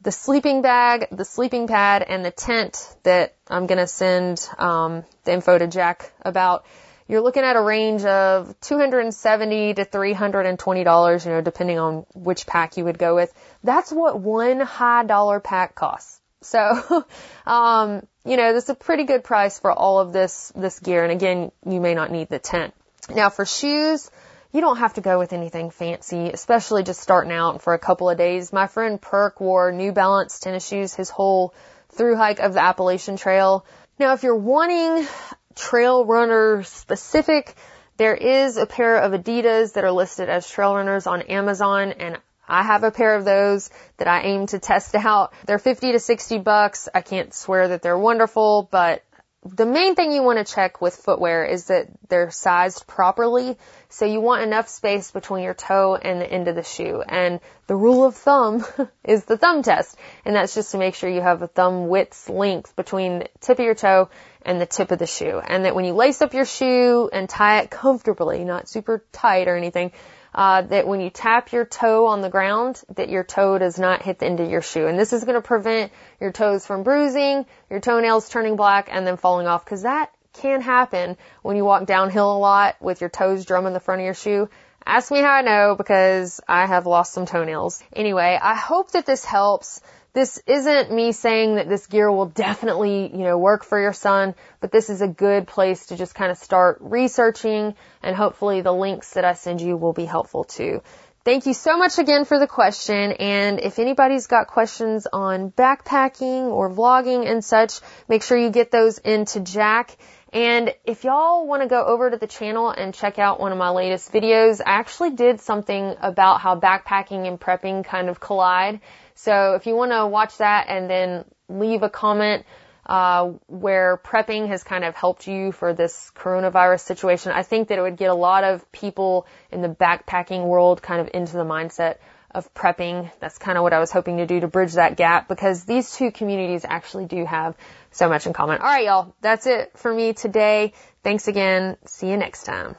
the 0.00 0.12
sleeping 0.12 0.62
bag, 0.62 1.06
the 1.12 1.24
sleeping 1.24 1.66
pad, 1.66 2.02
and 2.02 2.24
the 2.24 2.30
tent 2.30 2.94
that 3.04 3.36
I'm 3.48 3.66
going 3.66 3.78
to 3.78 3.86
send 3.86 4.46
um, 4.58 5.04
the 5.24 5.32
info 5.32 5.56
to 5.56 5.66
Jack 5.66 6.12
about, 6.22 6.64
you're 7.06 7.20
looking 7.20 7.44
at 7.44 7.56
a 7.56 7.60
range 7.60 8.04
of 8.04 8.58
270 8.60 9.74
to 9.74 9.84
320 9.84 10.84
dollars, 10.84 11.24
you 11.24 11.32
know, 11.32 11.40
depending 11.40 11.78
on 11.78 12.06
which 12.14 12.46
pack 12.46 12.76
you 12.76 12.84
would 12.84 12.98
go 12.98 13.14
with. 13.14 13.32
That's 13.62 13.92
what 13.92 14.18
one 14.18 14.60
high 14.60 15.04
dollar 15.04 15.38
pack 15.38 15.74
costs. 15.74 16.21
So, 16.44 17.04
um, 17.46 18.06
you 18.24 18.36
know, 18.36 18.52
this 18.52 18.64
is 18.64 18.70
a 18.70 18.74
pretty 18.74 19.04
good 19.04 19.24
price 19.24 19.58
for 19.58 19.72
all 19.72 20.00
of 20.00 20.12
this, 20.12 20.52
this 20.54 20.78
gear. 20.80 21.02
And 21.02 21.12
again, 21.12 21.52
you 21.66 21.80
may 21.80 21.94
not 21.94 22.10
need 22.10 22.28
the 22.28 22.38
tent. 22.38 22.74
Now 23.14 23.30
for 23.30 23.44
shoes, 23.44 24.10
you 24.52 24.60
don't 24.60 24.76
have 24.76 24.94
to 24.94 25.00
go 25.00 25.18
with 25.18 25.32
anything 25.32 25.70
fancy, 25.70 26.30
especially 26.30 26.82
just 26.82 27.00
starting 27.00 27.32
out 27.32 27.62
for 27.62 27.74
a 27.74 27.78
couple 27.78 28.10
of 28.10 28.18
days. 28.18 28.52
My 28.52 28.66
friend 28.66 29.00
Perk 29.00 29.40
wore 29.40 29.72
New 29.72 29.92
Balance 29.92 30.38
tennis 30.38 30.66
shoes 30.66 30.94
his 30.94 31.10
whole 31.10 31.54
through 31.90 32.16
hike 32.16 32.38
of 32.38 32.54
the 32.54 32.62
Appalachian 32.62 33.16
Trail. 33.16 33.64
Now, 33.98 34.12
if 34.12 34.22
you're 34.22 34.36
wanting 34.36 35.06
trail 35.54 36.04
runner 36.04 36.62
specific, 36.64 37.54
there 37.96 38.14
is 38.14 38.56
a 38.56 38.66
pair 38.66 38.98
of 38.98 39.12
Adidas 39.12 39.74
that 39.74 39.84
are 39.84 39.92
listed 39.92 40.28
as 40.28 40.48
trail 40.48 40.74
runners 40.74 41.06
on 41.06 41.22
Amazon 41.22 41.92
and 41.92 42.18
I 42.52 42.62
have 42.62 42.84
a 42.84 42.90
pair 42.90 43.16
of 43.16 43.24
those 43.24 43.70
that 43.96 44.08
I 44.08 44.22
aim 44.22 44.46
to 44.48 44.58
test 44.58 44.94
out. 44.94 45.32
They're 45.46 45.58
50 45.58 45.92
to 45.92 45.98
60 45.98 46.38
bucks. 46.38 46.88
I 46.94 47.00
can't 47.00 47.32
swear 47.32 47.68
that 47.68 47.82
they're 47.82 47.98
wonderful, 47.98 48.68
but 48.70 49.02
the 49.44 49.66
main 49.66 49.96
thing 49.96 50.12
you 50.12 50.22
want 50.22 50.38
to 50.38 50.54
check 50.54 50.80
with 50.80 50.94
footwear 50.94 51.44
is 51.44 51.64
that 51.64 51.88
they're 52.08 52.30
sized 52.30 52.86
properly. 52.86 53.56
So 53.88 54.04
you 54.04 54.20
want 54.20 54.42
enough 54.42 54.68
space 54.68 55.10
between 55.10 55.42
your 55.42 55.54
toe 55.54 55.96
and 55.96 56.20
the 56.20 56.30
end 56.30 56.46
of 56.46 56.54
the 56.54 56.62
shoe. 56.62 57.02
And 57.02 57.40
the 57.66 57.74
rule 57.74 58.04
of 58.04 58.14
thumb 58.14 58.64
is 59.04 59.24
the 59.24 59.36
thumb 59.36 59.62
test. 59.62 59.96
And 60.24 60.36
that's 60.36 60.54
just 60.54 60.70
to 60.72 60.78
make 60.78 60.94
sure 60.94 61.10
you 61.10 61.22
have 61.22 61.42
a 61.42 61.48
thumb 61.48 61.88
width 61.88 62.28
length 62.28 62.76
between 62.76 63.20
the 63.20 63.28
tip 63.40 63.58
of 63.58 63.64
your 63.64 63.74
toe 63.74 64.10
and 64.42 64.60
the 64.60 64.66
tip 64.66 64.92
of 64.92 65.00
the 65.00 65.06
shoe. 65.06 65.40
And 65.44 65.64
that 65.64 65.74
when 65.74 65.86
you 65.86 65.94
lace 65.94 66.22
up 66.22 66.34
your 66.34 66.46
shoe 66.46 67.10
and 67.12 67.28
tie 67.28 67.60
it 67.60 67.70
comfortably, 67.70 68.44
not 68.44 68.68
super 68.68 69.04
tight 69.10 69.48
or 69.48 69.56
anything, 69.56 69.90
uh, 70.34 70.62
that 70.62 70.86
when 70.86 71.00
you 71.00 71.10
tap 71.10 71.52
your 71.52 71.64
toe 71.64 72.06
on 72.06 72.20
the 72.20 72.30
ground, 72.30 72.82
that 72.94 73.08
your 73.08 73.24
toe 73.24 73.58
does 73.58 73.78
not 73.78 74.02
hit 74.02 74.18
the 74.18 74.26
end 74.26 74.40
of 74.40 74.50
your 74.50 74.62
shoe. 74.62 74.86
And 74.86 74.98
this 74.98 75.12
is 75.12 75.24
going 75.24 75.34
to 75.34 75.46
prevent 75.46 75.92
your 76.20 76.32
toes 76.32 76.66
from 76.66 76.82
bruising, 76.82 77.46
your 77.70 77.80
toenails 77.80 78.28
turning 78.28 78.56
black, 78.56 78.88
and 78.90 79.06
then 79.06 79.16
falling 79.16 79.46
off, 79.46 79.64
because 79.64 79.82
that 79.82 80.10
can 80.32 80.62
happen 80.62 81.16
when 81.42 81.56
you 81.56 81.64
walk 81.64 81.86
downhill 81.86 82.36
a 82.36 82.38
lot 82.38 82.80
with 82.80 83.00
your 83.00 83.10
toes 83.10 83.44
drumming 83.44 83.74
the 83.74 83.80
front 83.80 84.00
of 84.00 84.04
your 84.06 84.14
shoe. 84.14 84.48
Ask 84.84 85.12
me 85.12 85.20
how 85.20 85.30
I 85.30 85.42
know 85.42 85.74
because 85.76 86.40
I 86.48 86.66
have 86.66 86.86
lost 86.86 87.12
some 87.12 87.26
toenails. 87.26 87.82
Anyway, 87.92 88.38
I 88.40 88.56
hope 88.56 88.92
that 88.92 89.06
this 89.06 89.24
helps. 89.24 89.80
This 90.14 90.42
isn't 90.46 90.92
me 90.92 91.12
saying 91.12 91.54
that 91.54 91.70
this 91.70 91.86
gear 91.86 92.12
will 92.12 92.26
definitely, 92.26 93.10
you 93.10 93.24
know, 93.24 93.38
work 93.38 93.64
for 93.64 93.80
your 93.80 93.94
son, 93.94 94.34
but 94.60 94.70
this 94.70 94.90
is 94.90 95.00
a 95.00 95.08
good 95.08 95.46
place 95.46 95.86
to 95.86 95.96
just 95.96 96.14
kind 96.14 96.30
of 96.30 96.36
start 96.36 96.78
researching 96.80 97.74
and 98.02 98.14
hopefully 98.14 98.60
the 98.60 98.74
links 98.74 99.14
that 99.14 99.24
I 99.24 99.32
send 99.32 99.62
you 99.62 99.76
will 99.76 99.94
be 99.94 100.04
helpful 100.04 100.44
too. 100.44 100.82
Thank 101.24 101.46
you 101.46 101.54
so 101.54 101.78
much 101.78 101.98
again 101.98 102.24
for 102.24 102.38
the 102.40 102.48
question. 102.48 103.12
And 103.12 103.60
if 103.60 103.78
anybody's 103.78 104.26
got 104.26 104.48
questions 104.48 105.06
on 105.10 105.52
backpacking 105.52 106.50
or 106.50 106.68
vlogging 106.68 107.30
and 107.30 107.44
such, 107.44 107.80
make 108.08 108.24
sure 108.24 108.36
you 108.36 108.50
get 108.50 108.72
those 108.72 108.98
into 108.98 109.38
Jack. 109.38 109.96
And 110.32 110.74
if 110.84 111.04
y'all 111.04 111.46
want 111.46 111.62
to 111.62 111.68
go 111.68 111.84
over 111.84 112.10
to 112.10 112.16
the 112.16 112.26
channel 112.26 112.70
and 112.70 112.94
check 112.94 113.18
out 113.18 113.38
one 113.38 113.52
of 113.52 113.58
my 113.58 113.68
latest 113.68 114.10
videos, 114.12 114.62
I 114.64 114.72
actually 114.78 115.10
did 115.10 115.40
something 115.40 115.94
about 116.00 116.40
how 116.40 116.58
backpacking 116.58 117.28
and 117.28 117.38
prepping 117.38 117.84
kind 117.84 118.08
of 118.08 118.18
collide. 118.18 118.80
So 119.14 119.54
if 119.54 119.66
you 119.66 119.76
want 119.76 119.92
to 119.92 120.06
watch 120.06 120.38
that 120.38 120.68
and 120.68 120.88
then 120.88 121.26
leave 121.50 121.82
a 121.82 121.90
comment 121.90 122.46
uh, 122.86 123.32
where 123.46 123.98
prepping 123.98 124.48
has 124.48 124.64
kind 124.64 124.84
of 124.84 124.94
helped 124.94 125.26
you 125.26 125.52
for 125.52 125.74
this 125.74 126.10
coronavirus 126.16 126.80
situation, 126.80 127.30
I 127.32 127.42
think 127.42 127.68
that 127.68 127.78
it 127.78 127.82
would 127.82 127.98
get 127.98 128.08
a 128.08 128.14
lot 128.14 128.42
of 128.42 128.72
people 128.72 129.26
in 129.50 129.60
the 129.60 129.68
backpacking 129.68 130.46
world 130.46 130.80
kind 130.80 131.02
of 131.02 131.10
into 131.12 131.34
the 131.34 131.44
mindset 131.44 131.98
of 132.34 132.52
prepping. 132.54 133.10
That's 133.20 133.38
kind 133.38 133.58
of 133.58 133.62
what 133.62 133.72
I 133.72 133.78
was 133.78 133.90
hoping 133.90 134.18
to 134.18 134.26
do 134.26 134.40
to 134.40 134.48
bridge 134.48 134.74
that 134.74 134.96
gap 134.96 135.28
because 135.28 135.64
these 135.64 135.92
two 135.92 136.10
communities 136.10 136.64
actually 136.68 137.06
do 137.06 137.24
have 137.24 137.56
so 137.90 138.08
much 138.08 138.26
in 138.26 138.32
common. 138.32 138.58
All 138.58 138.66
right, 138.66 138.84
y'all. 138.84 139.14
That's 139.20 139.46
it 139.46 139.72
for 139.76 139.92
me 139.92 140.12
today. 140.12 140.72
Thanks 141.02 141.28
again. 141.28 141.76
See 141.86 142.08
you 142.08 142.16
next 142.16 142.44
time. 142.44 142.76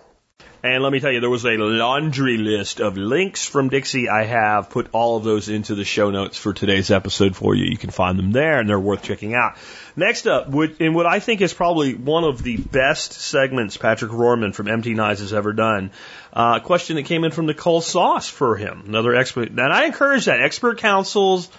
And 0.66 0.82
let 0.82 0.94
me 0.94 1.02
tell 1.02 1.12
you, 1.12 1.20
there 1.20 1.30
was 1.30 1.44
a 1.44 1.58
laundry 1.58 2.38
list 2.38 2.80
of 2.80 2.96
links 2.96 3.46
from 3.46 3.68
Dixie. 3.68 4.08
I 4.08 4.24
have 4.24 4.70
put 4.70 4.88
all 4.94 5.18
of 5.18 5.26
those 5.26 5.50
into 5.50 5.76
the 5.76 5.84
show 5.84 6.10
notes 6.10 6.38
for 6.38 6.54
today's 6.54 6.90
episode 6.90 7.36
for 7.36 7.54
you. 7.54 7.66
You 7.66 7.78
can 7.78 7.90
find 7.90 8.18
them 8.18 8.32
there 8.32 8.62
and 8.62 8.70
they're 8.70 8.80
worth 8.80 9.04
checking 9.04 9.34
out. 9.34 9.58
Next 9.98 10.26
up, 10.26 10.48
in 10.80 10.94
what 10.94 11.06
I 11.06 11.20
think 11.20 11.42
is 11.42 11.54
probably 11.54 11.96
one 11.96 12.24
of 12.24 12.42
the 12.42 12.56
best 12.56 13.12
segments 13.12 13.76
Patrick 13.76 14.12
Rohrman 14.12 14.56
from 14.56 14.70
MT 14.70 14.94
Knives 14.94 15.20
has 15.20 15.34
ever 15.34 15.52
done, 15.52 15.92
uh, 16.32 16.60
a 16.62 16.66
question 16.66 16.96
that 16.96 17.04
came 17.04 17.26
in 17.26 17.32
from 17.32 17.46
Nicole 17.46 17.82
Sauce 17.82 18.30
for 18.30 18.56
him, 18.56 18.84
another 18.88 19.14
expert. 19.14 19.50
And 19.50 19.60
I 19.60 19.84
encourage 19.84 20.26
that. 20.26 20.42
Expert 20.42 20.78
councils 20.78 21.50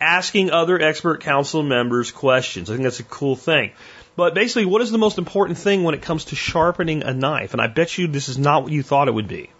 asking 0.00 0.50
other 0.50 0.80
expert 0.80 1.20
council 1.20 1.62
members 1.62 2.10
questions. 2.10 2.70
I 2.70 2.74
think 2.74 2.84
that's 2.84 3.00
a 3.00 3.04
cool 3.04 3.36
thing. 3.36 3.72
But 4.16 4.34
basically, 4.34 4.66
what 4.66 4.82
is 4.82 4.92
the 4.92 4.98
most 4.98 5.18
important 5.18 5.58
thing 5.58 5.82
when 5.82 5.94
it 5.94 6.02
comes 6.02 6.26
to 6.26 6.36
sharpening 6.36 7.02
a 7.02 7.12
knife? 7.12 7.52
And 7.52 7.60
I 7.60 7.66
bet 7.66 7.98
you 7.98 8.06
this 8.06 8.28
is 8.28 8.38
not 8.38 8.62
what 8.62 8.72
you 8.72 8.82
thought 8.82 9.08
it 9.08 9.14
would 9.14 9.28
be. 9.28 9.50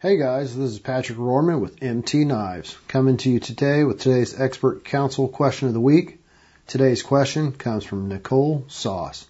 Hey 0.00 0.16
guys, 0.16 0.56
this 0.56 0.72
is 0.72 0.78
Patrick 0.80 1.18
Rohrman 1.18 1.60
with 1.60 1.80
MT 1.80 2.24
Knives, 2.24 2.76
coming 2.88 3.18
to 3.18 3.30
you 3.30 3.38
today 3.38 3.84
with 3.84 4.00
today's 4.00 4.38
expert 4.40 4.84
council 4.84 5.28
question 5.28 5.68
of 5.68 5.74
the 5.74 5.80
week. 5.80 6.18
Today's 6.66 7.04
question 7.04 7.52
comes 7.52 7.84
from 7.84 8.08
Nicole 8.08 8.64
Sauce, 8.66 9.26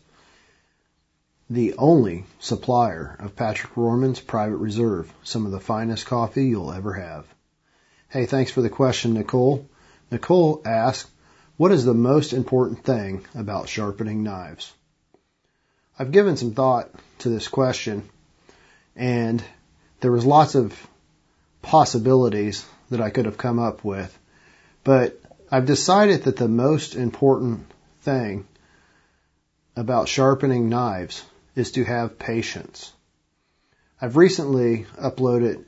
the 1.51 1.75
only 1.77 2.25
supplier 2.39 3.17
of 3.19 3.37
Patrick 3.37 3.75
Rohrman's 3.75 4.21
Private 4.21 4.57
Reserve, 4.57 5.13
some 5.25 5.45
of 5.45 5.53
the 5.53 5.61
finest 5.61 6.07
coffee 6.07 6.47
you'll 6.47 6.73
ever 6.73 6.95
have. 6.95 7.27
Hey, 8.09 8.25
thanks 8.25 8.51
for 8.51 8.63
the 8.63 8.71
question, 8.71 9.13
Nicole. 9.13 9.69
Nicole 10.11 10.63
asked, 10.65 11.11
what 11.57 11.73
is 11.73 11.85
the 11.85 11.95
most 11.95 12.33
important 12.33 12.85
thing 12.85 13.25
about 13.35 13.69
sharpening 13.69 14.23
knives? 14.23 14.73
I've 15.99 16.13
given 16.13 16.37
some 16.37 16.53
thought 16.53 16.91
to 17.21 17.29
this 17.29 17.49
question 17.49 18.09
and 18.97 19.43
there 20.01 20.13
was 20.13 20.25
lots 20.25 20.55
of 20.55 20.75
possibilities 21.61 22.67
that 22.91 23.01
I 23.01 23.11
could 23.11 23.27
have 23.27 23.39
come 23.39 23.59
up 23.59 23.85
with, 23.85 24.17
but 24.85 25.21
I've 25.51 25.67
decided 25.67 26.25
that 26.25 26.37
the 26.37 26.49
most 26.49 26.95
important 26.95 27.71
thing 28.01 28.47
about 29.77 30.09
sharpening 30.09 30.69
knives 30.69 31.25
is 31.55 31.73
to 31.73 31.85
have 31.85 32.19
patience. 32.19 32.93
I've 34.01 34.17
recently 34.17 34.87
uploaded 34.99 35.65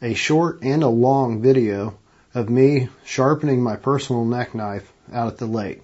a 0.00 0.14
short 0.14 0.62
and 0.62 0.82
a 0.82 0.88
long 0.88 1.42
video 1.42 1.98
of 2.34 2.48
me 2.48 2.88
sharpening 3.04 3.62
my 3.62 3.76
personal 3.76 4.24
neck 4.24 4.54
knife 4.54 4.91
out 5.12 5.28
at 5.28 5.38
the 5.38 5.46
lake. 5.46 5.82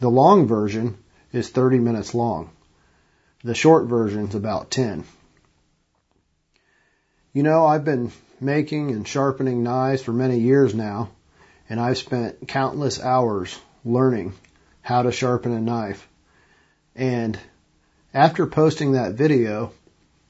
The 0.00 0.08
long 0.08 0.46
version 0.46 0.98
is 1.32 1.48
30 1.48 1.78
minutes 1.78 2.14
long. 2.14 2.50
The 3.42 3.54
short 3.54 3.86
version 3.86 4.28
is 4.28 4.34
about 4.34 4.70
10. 4.70 5.04
You 7.32 7.42
know, 7.42 7.66
I've 7.66 7.84
been 7.84 8.12
making 8.40 8.90
and 8.90 9.06
sharpening 9.06 9.62
knives 9.62 10.02
for 10.02 10.12
many 10.12 10.38
years 10.38 10.74
now, 10.74 11.10
and 11.68 11.80
I've 11.80 11.98
spent 11.98 12.46
countless 12.46 13.00
hours 13.00 13.58
learning 13.84 14.34
how 14.82 15.02
to 15.02 15.12
sharpen 15.12 15.52
a 15.52 15.60
knife. 15.60 16.08
And 16.94 17.38
after 18.12 18.46
posting 18.46 18.92
that 18.92 19.14
video, 19.14 19.72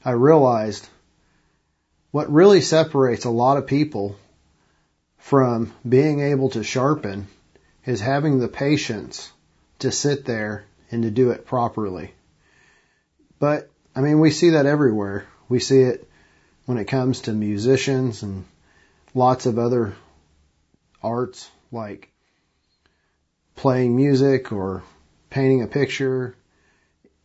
I 0.04 0.12
realized 0.12 0.88
what 2.10 2.32
really 2.32 2.60
separates 2.60 3.24
a 3.24 3.30
lot 3.30 3.56
of 3.56 3.66
people 3.66 4.16
from 5.18 5.72
being 5.86 6.20
able 6.20 6.50
to 6.50 6.62
sharpen 6.62 7.26
is 7.86 8.00
having 8.00 8.38
the 8.38 8.48
patience 8.48 9.30
to 9.80 9.92
sit 9.92 10.24
there 10.24 10.64
and 10.90 11.02
to 11.02 11.10
do 11.10 11.30
it 11.30 11.46
properly. 11.46 12.12
But, 13.38 13.70
I 13.94 14.00
mean, 14.00 14.20
we 14.20 14.30
see 14.30 14.50
that 14.50 14.66
everywhere. 14.66 15.26
We 15.48 15.58
see 15.58 15.80
it 15.80 16.08
when 16.66 16.78
it 16.78 16.86
comes 16.86 17.22
to 17.22 17.32
musicians 17.32 18.22
and 18.22 18.44
lots 19.14 19.46
of 19.46 19.58
other 19.58 19.94
arts 21.02 21.50
like 21.70 22.10
playing 23.54 23.94
music 23.94 24.52
or 24.52 24.82
painting 25.30 25.62
a 25.62 25.66
picture. 25.66 26.34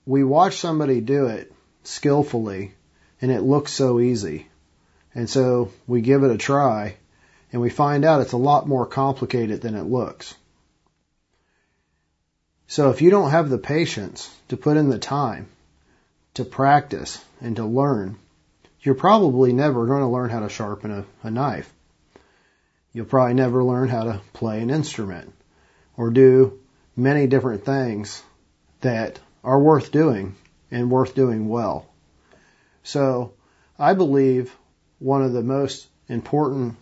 We 0.06 0.24
watch 0.24 0.58
somebody 0.58 1.00
do 1.00 1.28
it 1.28 1.54
skillfully 1.84 2.74
and 3.22 3.32
it 3.32 3.42
looks 3.42 3.72
so 3.72 4.00
easy. 4.00 4.48
And 5.16 5.30
so 5.30 5.72
we 5.88 6.02
give 6.02 6.24
it 6.24 6.32
a 6.32 6.38
try 6.38 6.96
and 7.52 7.62
we 7.62 7.70
find 7.70 8.06
out 8.06 8.22
it's 8.22 8.34
a 8.34 8.38
lot 8.38 8.68
more 8.68 8.86
complicated 8.86 9.62
than 9.62 9.76
it 9.76 9.84
looks. 9.84 10.36
So 12.70 12.92
if 12.92 13.02
you 13.02 13.10
don't 13.10 13.32
have 13.32 13.50
the 13.50 13.58
patience 13.58 14.30
to 14.50 14.56
put 14.56 14.78
in 14.78 14.90
the 14.90 15.00
time 15.00 15.48
to 16.36 16.46
practice 16.46 17.20
and 17.42 17.56
to 17.56 17.66
learn, 17.66 18.18
you're 18.82 18.94
probably 18.94 19.54
never 19.54 19.88
going 19.88 20.02
to 20.02 20.08
learn 20.08 20.30
how 20.30 20.42
to 20.42 20.50
sharpen 20.50 20.92
a, 20.92 21.06
a 21.24 21.32
knife. 21.32 21.74
You'll 22.94 23.08
probably 23.08 23.34
never 23.34 23.64
learn 23.64 23.90
how 23.90 24.04
to 24.04 24.22
play 24.34 24.62
an 24.62 24.70
instrument 24.70 25.34
or 25.98 26.12
do 26.12 26.60
many 26.96 27.26
different 27.26 27.66
things 27.66 28.22
that 28.82 29.20
are 29.44 29.60
worth 29.60 29.92
doing 29.92 30.36
and 30.70 30.92
worth 30.92 31.16
doing 31.16 31.50
well. 31.50 31.88
So 32.84 33.34
I 33.80 33.96
believe 33.96 34.56
one 35.00 35.24
of 35.24 35.34
the 35.34 35.42
most 35.42 35.88
important 36.08 36.76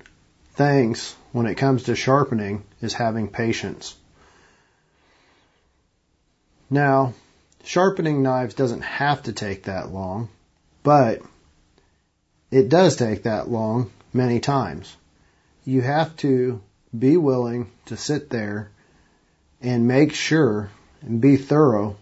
things 0.56 1.16
when 1.32 1.46
it 1.46 1.56
comes 1.56 1.84
to 1.84 1.96
sharpening 1.96 2.66
is 2.82 2.94
having 2.94 3.30
patience. 3.30 3.96
Now, 6.70 7.14
sharpening 7.64 8.24
knives 8.24 8.54
doesn't 8.54 8.82
have 8.82 9.24
to 9.24 9.34
take 9.34 9.64
that 9.64 9.92
long, 9.92 10.30
but 10.84 11.22
it 12.52 12.70
does 12.70 12.96
take 12.96 13.24
that 13.24 13.50
long 13.50 13.92
many 14.14 14.40
times. 14.40 14.96
You 15.64 15.82
have 15.82 16.16
to 16.18 16.62
be 16.98 17.18
willing 17.18 17.72
to 17.86 17.98
sit 17.98 18.30
there 18.30 18.70
and 19.62 19.88
make 19.88 20.14
sure 20.14 20.70
and 21.02 21.22
be 21.22 21.38
thorough, 21.38 21.96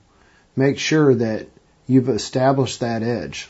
make 0.56 0.80
sure 0.80 1.14
that 1.14 1.48
you've 1.88 2.10
established 2.10 2.80
that 2.80 3.04
edge. 3.04 3.50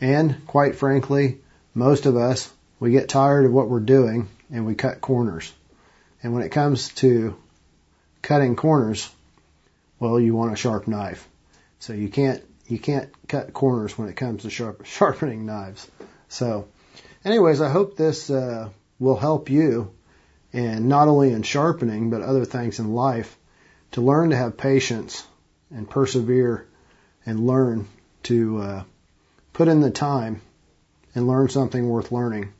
And 0.00 0.46
quite 0.46 0.76
frankly, 0.76 1.38
most 1.74 2.06
of 2.06 2.16
us, 2.16 2.50
we 2.78 2.92
get 2.92 3.08
tired 3.08 3.46
of 3.46 3.52
what 3.52 3.68
we're 3.68 3.80
doing 3.80 4.28
and 4.50 4.66
we 4.66 4.74
cut 4.74 5.00
corners. 5.00 5.52
And 6.22 6.32
when 6.32 6.42
it 6.42 6.50
comes 6.50 6.88
to 6.94 7.36
cutting 8.22 8.56
corners, 8.56 9.10
well, 10.00 10.18
you 10.18 10.34
want 10.34 10.52
a 10.52 10.56
sharp 10.56 10.88
knife. 10.88 11.28
So 11.78 11.92
you 11.92 12.08
can't 12.08 12.42
you 12.66 12.78
can't 12.78 13.10
cut 13.28 13.52
corners 13.52 13.96
when 13.98 14.08
it 14.08 14.16
comes 14.16 14.42
to 14.42 14.50
sharp, 14.50 14.84
sharpening 14.86 15.46
knives. 15.46 15.88
So, 16.28 16.68
anyways, 17.24 17.60
I 17.60 17.68
hope 17.68 17.96
this 17.96 18.30
uh, 18.30 18.70
will 18.98 19.16
help 19.16 19.50
you, 19.50 19.92
and 20.52 20.88
not 20.88 21.08
only 21.08 21.32
in 21.32 21.42
sharpening 21.42 22.10
but 22.10 22.22
other 22.22 22.44
things 22.44 22.78
in 22.78 22.94
life, 22.94 23.36
to 23.92 24.00
learn 24.00 24.30
to 24.30 24.36
have 24.36 24.56
patience 24.56 25.26
and 25.70 25.88
persevere, 25.88 26.66
and 27.26 27.46
learn 27.46 27.86
to 28.24 28.58
uh, 28.58 28.82
put 29.52 29.68
in 29.68 29.80
the 29.80 29.90
time 29.90 30.40
and 31.14 31.26
learn 31.26 31.48
something 31.48 31.88
worth 31.88 32.12
learning. 32.12 32.52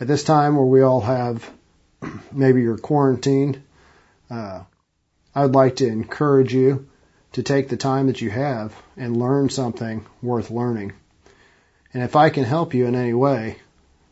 At 0.00 0.08
this 0.08 0.24
time 0.24 0.56
where 0.56 0.64
we 0.64 0.82
all 0.82 1.02
have 1.02 1.48
maybe 2.32 2.62
you're 2.62 2.78
quarantined, 2.78 3.62
uh, 4.30 4.62
I 5.34 5.42
would 5.42 5.54
like 5.54 5.76
to 5.76 5.86
encourage 5.86 6.54
you 6.54 6.88
to 7.32 7.42
take 7.42 7.68
the 7.68 7.76
time 7.76 8.06
that 8.06 8.20
you 8.20 8.30
have 8.30 8.74
and 8.96 9.16
learn 9.16 9.50
something 9.50 10.06
worth 10.22 10.50
learning. 10.50 10.92
And 11.92 12.02
if 12.02 12.14
I 12.14 12.30
can 12.30 12.44
help 12.44 12.74
you 12.74 12.86
in 12.86 12.94
any 12.94 13.14
way, 13.14 13.56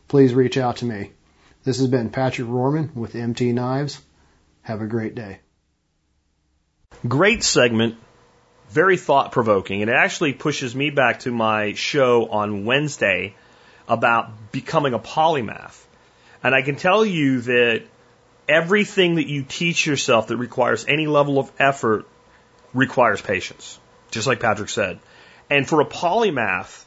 please 0.09 0.33
reach 0.33 0.57
out 0.57 0.77
to 0.77 0.85
me. 0.85 1.11
This 1.63 1.77
has 1.77 1.87
been 1.87 2.09
Patrick 2.09 2.47
Rorman 2.47 2.93
with 2.93 3.15
MT 3.15 3.53
Knives. 3.53 4.01
Have 4.63 4.81
a 4.81 4.87
great 4.87 5.15
day. 5.15 5.39
Great 7.07 7.43
segment, 7.43 7.95
very 8.69 8.97
thought 8.97 9.31
provoking, 9.31 9.81
and 9.81 9.89
it 9.89 9.95
actually 9.95 10.33
pushes 10.33 10.75
me 10.75 10.89
back 10.89 11.19
to 11.19 11.31
my 11.31 11.73
show 11.73 12.29
on 12.29 12.65
Wednesday 12.65 13.35
about 13.87 14.51
becoming 14.51 14.93
a 14.93 14.99
polymath. 14.99 15.81
And 16.43 16.53
I 16.53 16.61
can 16.61 16.75
tell 16.75 17.05
you 17.05 17.41
that 17.41 17.83
everything 18.47 19.15
that 19.15 19.27
you 19.27 19.43
teach 19.43 19.85
yourself 19.85 20.27
that 20.27 20.37
requires 20.37 20.85
any 20.87 21.07
level 21.07 21.39
of 21.39 21.51
effort 21.59 22.05
requires 22.73 23.21
patience, 23.21 23.79
just 24.11 24.27
like 24.27 24.39
Patrick 24.39 24.69
said. 24.69 24.99
And 25.49 25.67
for 25.67 25.81
a 25.81 25.85
polymath, 25.85 26.85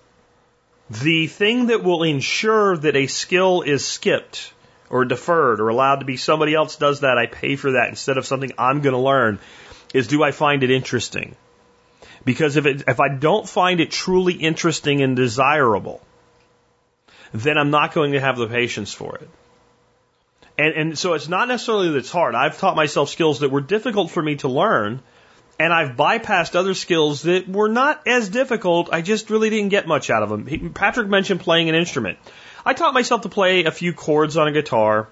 the 0.91 1.27
thing 1.27 1.67
that 1.67 1.83
will 1.83 2.03
ensure 2.03 2.77
that 2.77 2.97
a 2.97 3.07
skill 3.07 3.63
is 3.63 3.85
skipped 3.85 4.53
or 4.89 5.05
deferred 5.05 5.61
or 5.61 5.69
allowed 5.69 5.97
to 5.97 6.05
be 6.05 6.17
somebody 6.17 6.55
else 6.55 6.77
does 6.77 7.01
that, 7.01 7.19
I 7.19 7.27
pay 7.27 7.57
for 7.57 7.73
that 7.73 7.89
instead 7.89 8.19
of 8.19 8.27
something 8.27 8.53
I'm 8.59 8.81
going 8.81 8.95
to 8.95 9.01
learn, 9.01 9.39
is 9.93 10.07
do 10.07 10.23
I 10.23 10.31
find 10.31 10.63
it 10.63 10.71
interesting? 10.71 11.37
Because 12.25 12.57
if, 12.57 12.67
it, 12.67 12.85
if 12.89 13.01
I 13.01 13.09
don't 13.09 13.49
find 13.49 13.81
it 13.81 13.91
truly 13.91 14.35
interesting 14.35 15.03
and 15.03 15.17
desirable, 15.17 16.01
then 17.33 17.59
I'm 17.59 17.71
not 17.71 17.95
going 17.95 18.13
to 18.13 18.21
have 18.21 18.37
the 18.37 18.47
patience 18.47 18.93
for 18.93 19.17
it. 19.17 19.29
And, 20.59 20.75
and 20.75 20.99
so 20.99 21.15
it's 21.15 21.29
not 21.29 21.49
necessarily 21.49 21.91
that 21.91 21.99
it's 21.99 22.11
hard. 22.11 22.35
I've 22.35 22.59
taught 22.59 22.77
myself 22.77 23.11
skills 23.11 23.41
that 23.41 23.51
were 23.51 23.61
difficult 23.61 24.11
for 24.11 24.23
me 24.23 24.37
to 24.37 24.49
learn, 24.49 25.03
and 25.59 25.73
I've 25.73 25.97
bypassed 25.97 26.57
other 26.57 26.75
skills 26.75 27.23
that 27.23 27.49
were 27.49 27.69
not 27.69 28.07
as 28.07 28.29
difficult. 28.29 28.89
I 28.93 29.03
just 29.03 29.31
really 29.31 29.51
didn't 29.51 29.69
get 29.69 29.87
much 29.87 30.11
out 30.11 30.23
of 30.23 30.31
them. 30.31 30.47
He, 30.47 30.59
Patrick 30.69 31.09
mentioned 31.09 31.41
playing 31.41 31.69
an 31.69 31.75
instrument. 31.75 32.19
I 32.65 32.73
taught 32.73 32.95
myself 32.95 33.23
to 33.23 33.29
play 33.29 33.65
a 33.65 33.71
few 33.71 33.93
chords 33.93 34.37
on 34.37 34.49
a 34.49 34.53
guitar, 34.53 35.09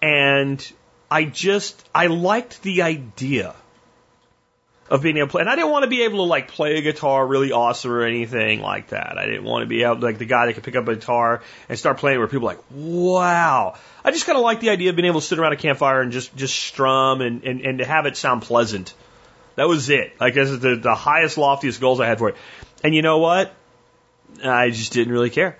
and 0.00 0.72
I 1.10 1.24
just 1.24 1.88
I 1.94 2.06
liked 2.06 2.62
the 2.62 2.82
idea 2.82 3.54
of 4.90 5.02
being 5.02 5.16
able 5.18 5.26
to 5.26 5.30
play. 5.32 5.40
And 5.40 5.50
I 5.50 5.54
didn't 5.54 5.70
want 5.70 5.84
to 5.84 5.90
be 5.90 6.02
able 6.02 6.18
to 6.18 6.22
like 6.22 6.48
play 6.48 6.76
a 6.78 6.82
guitar 6.82 7.26
really 7.26 7.52
awesome 7.52 7.90
or 7.90 8.02
anything 8.02 8.60
like 8.60 8.88
that. 8.88 9.18
I 9.18 9.26
didn't 9.26 9.44
want 9.44 9.62
to 9.62 9.66
be 9.66 9.82
able 9.82 9.98
like 9.98 10.18
the 10.18 10.24
guy 10.24 10.46
that 10.46 10.54
could 10.54 10.64
pick 10.64 10.76
up 10.76 10.88
a 10.88 10.94
guitar 10.94 11.42
and 11.68 11.78
start 11.78 11.98
playing 11.98 12.18
where 12.18 12.28
people 12.28 12.46
like, 12.46 12.60
wow. 12.70 13.76
I 14.04 14.10
just 14.10 14.26
kind 14.26 14.38
of 14.38 14.44
like 14.44 14.60
the 14.60 14.70
idea 14.70 14.90
of 14.90 14.96
being 14.96 15.06
able 15.06 15.20
to 15.20 15.26
sit 15.26 15.38
around 15.38 15.52
a 15.52 15.56
campfire 15.56 16.00
and 16.00 16.12
just, 16.12 16.34
just 16.34 16.56
strum 16.56 17.20
and, 17.20 17.44
and, 17.44 17.60
and 17.60 17.78
to 17.78 17.84
have 17.84 18.06
it 18.06 18.16
sound 18.16 18.42
pleasant. 18.42 18.94
That 19.56 19.68
was 19.68 19.90
it. 19.90 20.18
Like 20.20 20.34
this 20.34 20.50
is 20.50 20.60
the, 20.60 20.76
the 20.76 20.94
highest, 20.94 21.36
loftiest 21.36 21.80
goals 21.80 22.00
I 22.00 22.06
had 22.06 22.18
for 22.18 22.30
it. 22.30 22.36
And 22.82 22.94
you 22.94 23.02
know 23.02 23.18
what? 23.18 23.52
I 24.42 24.70
just 24.70 24.92
didn't 24.92 25.12
really 25.12 25.30
care. 25.30 25.58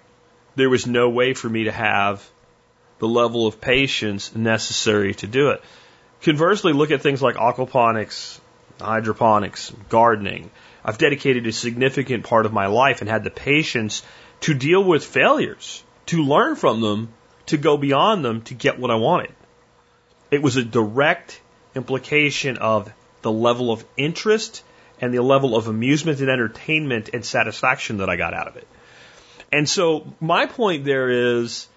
There 0.55 0.71
was 0.71 0.87
no 0.87 1.11
way 1.11 1.35
for 1.35 1.49
me 1.49 1.65
to 1.65 1.73
have 1.73 2.29
the 2.99 3.09
level 3.09 3.47
of 3.47 3.61
patience 3.61 4.35
necessary 4.35 5.15
to 5.15 5.27
do 5.27 5.51
it. 5.51 5.63
Conversely, 6.23 6.73
look 6.73 6.91
at 6.91 7.01
things 7.01 7.23
like 7.23 7.37
aquaponics 7.37 8.41
hydroponics, 8.81 9.73
gardening. 9.89 10.51
I've 10.85 10.99
dedicated 10.99 11.47
a 11.47 11.53
significant 11.53 12.25
part 12.25 12.47
of 12.47 12.53
my 12.53 12.67
life 12.67 13.01
and 13.01 13.11
had 13.11 13.25
the 13.25 13.31
patience 13.31 14.03
to 14.41 14.55
deal 14.55 14.83
with 14.83 15.05
failures, 15.05 15.83
to 16.07 16.23
learn 16.23 16.57
from 16.57 16.81
them, 16.81 17.09
to 17.47 17.57
go 17.57 17.77
beyond 17.77 18.25
them 18.25 18.43
to 18.43 18.55
get 18.55 18.79
what 18.79 18.91
I 18.91 18.97
wanted. 18.97 19.33
It 20.31 20.43
was 20.43 20.57
a 20.57 20.65
direct 20.65 21.41
implication 21.75 22.59
of 22.59 22.93
the 23.23 23.33
level 23.33 23.73
of 23.73 23.85
interest 23.97 24.63
and 25.01 25.13
the 25.13 25.23
level 25.23 25.57
of 25.57 25.69
amusement 25.69 26.21
and 26.21 26.29
entertainment 26.29 27.11
and 27.13 27.25
satisfaction 27.25 27.99
that 27.99 28.11
I 28.11 28.17
got 28.17 28.35
out 28.35 28.49
of 28.49 28.57
it. 28.57 28.67
And 29.51 29.69
so 29.69 30.13
my 30.21 30.47
point 30.47 30.85
there 30.85 31.39
is 31.39 31.69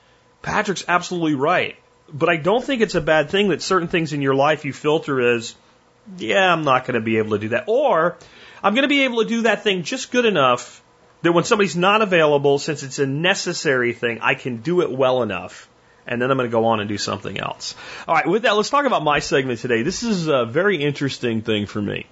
Patrick's 0.41 0.83
absolutely 0.87 1.35
right. 1.35 1.75
But 2.13 2.29
I 2.29 2.35
don't 2.35 2.63
think 2.63 2.81
it's 2.81 2.95
a 2.95 3.01
bad 3.01 3.29
thing 3.29 3.49
that 3.49 3.61
certain 3.61 3.87
things 3.87 4.11
in 4.11 4.21
your 4.21 4.35
life 4.35 4.65
you 4.65 4.73
filter 4.73 5.35
as 5.35 5.55
yeah, 6.17 6.51
I'm 6.51 6.63
not 6.63 6.85
going 6.85 6.95
to 6.95 7.01
be 7.01 7.17
able 7.17 7.31
to 7.31 7.39
do 7.39 7.49
that. 7.49 7.65
Or 7.67 8.17
I'm 8.63 8.73
going 8.73 8.83
to 8.83 8.89
be 8.89 9.03
able 9.03 9.23
to 9.23 9.29
do 9.29 9.41
that 9.43 9.63
thing 9.63 9.83
just 9.83 10.11
good 10.11 10.25
enough 10.25 10.83
that 11.21 11.31
when 11.31 11.43
somebody's 11.43 11.75
not 11.75 12.01
available, 12.01 12.59
since 12.59 12.83
it's 12.83 12.99
a 12.99 13.05
necessary 13.05 13.93
thing, 13.93 14.19
I 14.21 14.35
can 14.35 14.57
do 14.57 14.81
it 14.81 14.91
well 14.91 15.21
enough. 15.21 15.69
And 16.07 16.21
then 16.21 16.31
I'm 16.31 16.37
going 16.37 16.49
to 16.49 16.51
go 16.51 16.65
on 16.65 16.79
and 16.79 16.89
do 16.89 16.97
something 16.97 17.39
else. 17.39 17.75
All 18.07 18.15
right, 18.15 18.27
with 18.27 18.41
that, 18.41 18.53
let's 18.53 18.71
talk 18.71 18.85
about 18.85 19.03
my 19.03 19.19
segment 19.19 19.59
today. 19.59 19.83
This 19.83 20.01
is 20.01 20.27
a 20.27 20.45
very 20.45 20.83
interesting 20.83 21.43
thing 21.43 21.67
for 21.67 21.81
me. 21.81 22.07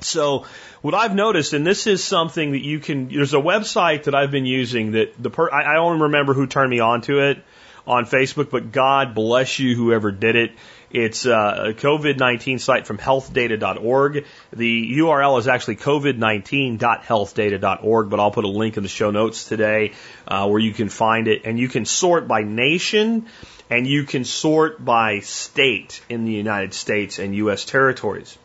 So, 0.00 0.46
what 0.80 0.94
I've 0.94 1.14
noticed, 1.14 1.52
and 1.52 1.66
this 1.66 1.86
is 1.86 2.02
something 2.02 2.52
that 2.52 2.64
you 2.64 2.78
can, 2.78 3.08
there's 3.08 3.34
a 3.34 3.38
website 3.38 4.04
that 4.04 4.14
I've 4.14 4.30
been 4.30 4.46
using 4.46 4.92
that 4.92 5.20
the 5.20 5.28
per, 5.28 5.50
I, 5.50 5.72
I 5.72 5.74
don't 5.74 6.00
remember 6.00 6.32
who 6.32 6.46
turned 6.46 6.70
me 6.70 6.80
on 6.80 7.02
to 7.02 7.18
it 7.18 7.42
on 7.86 8.06
Facebook, 8.06 8.50
but 8.50 8.72
God 8.72 9.14
bless 9.14 9.58
you, 9.58 9.74
whoever 9.74 10.10
did 10.10 10.36
it. 10.36 10.52
It's 10.92 11.24
uh, 11.24 11.68
a 11.68 11.72
COVID-19 11.72 12.60
site 12.60 12.84
from 12.86 12.98
healthdata.org. 12.98 14.26
The 14.52 14.98
URL 14.98 15.38
is 15.38 15.46
actually 15.46 15.76
covid19.healthdata.org, 15.76 18.10
but 18.10 18.18
I'll 18.18 18.32
put 18.32 18.44
a 18.44 18.48
link 18.48 18.76
in 18.76 18.82
the 18.82 18.88
show 18.88 19.12
notes 19.12 19.44
today 19.44 19.92
uh, 20.26 20.48
where 20.48 20.58
you 20.58 20.72
can 20.72 20.88
find 20.88 21.28
it. 21.28 21.42
And 21.44 21.60
you 21.60 21.68
can 21.68 21.84
sort 21.84 22.26
by 22.26 22.42
nation 22.42 23.26
and 23.70 23.86
you 23.86 24.04
can 24.04 24.24
sort 24.24 24.84
by 24.84 25.20
state 25.20 26.02
in 26.08 26.24
the 26.24 26.32
United 26.32 26.74
States 26.74 27.20
and 27.20 27.36
U.S. 27.36 27.64
territories. 27.64 28.36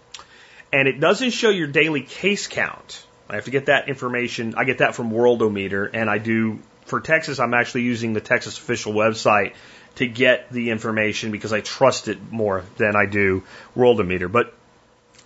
And 0.71 0.87
it 0.87 0.99
doesn't 0.99 1.31
show 1.31 1.49
your 1.49 1.65
daily 1.67 2.01
case 2.01 2.45
count. 2.47 3.03
I 3.27 3.33
have 3.35 3.45
to 3.45 3.51
get 3.51 3.65
that 3.65 3.89
information. 3.89 4.53
I 4.55 4.65
get 4.65 4.77
that 4.79 4.93
from 4.93 5.09
Worldometer, 5.09 5.89
and 5.93 6.11
I 6.11 6.19
do 6.19 6.59
for 6.85 7.01
Texas. 7.01 7.39
I'm 7.39 7.55
actually 7.55 7.83
using 7.83 8.13
the 8.13 8.21
Texas 8.21 8.59
official 8.59 8.93
website 8.93 9.55
to 9.95 10.07
get 10.07 10.51
the 10.51 10.71
information 10.71 11.31
because 11.31 11.53
I 11.53 11.61
trust 11.61 12.07
it 12.07 12.31
more 12.31 12.63
than 12.77 12.95
I 12.95 13.05
do 13.05 13.43
Worldometer. 13.75 14.31
But 14.31 14.53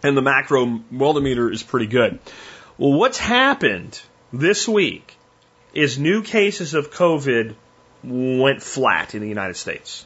and 0.03 0.15
the 0.15 0.21
macro 0.21 0.65
Worldometer 0.93 1.51
is 1.51 1.63
pretty 1.63 1.87
good. 1.87 2.19
Well, 2.77 2.93
what's 2.93 3.17
happened 3.17 3.99
this 4.31 4.67
week 4.67 5.17
is 5.73 5.99
new 5.99 6.23
cases 6.23 6.73
of 6.73 6.91
COVID 6.91 7.55
went 8.03 8.63
flat 8.63 9.15
in 9.15 9.21
the 9.21 9.27
United 9.27 9.57
States. 9.57 10.05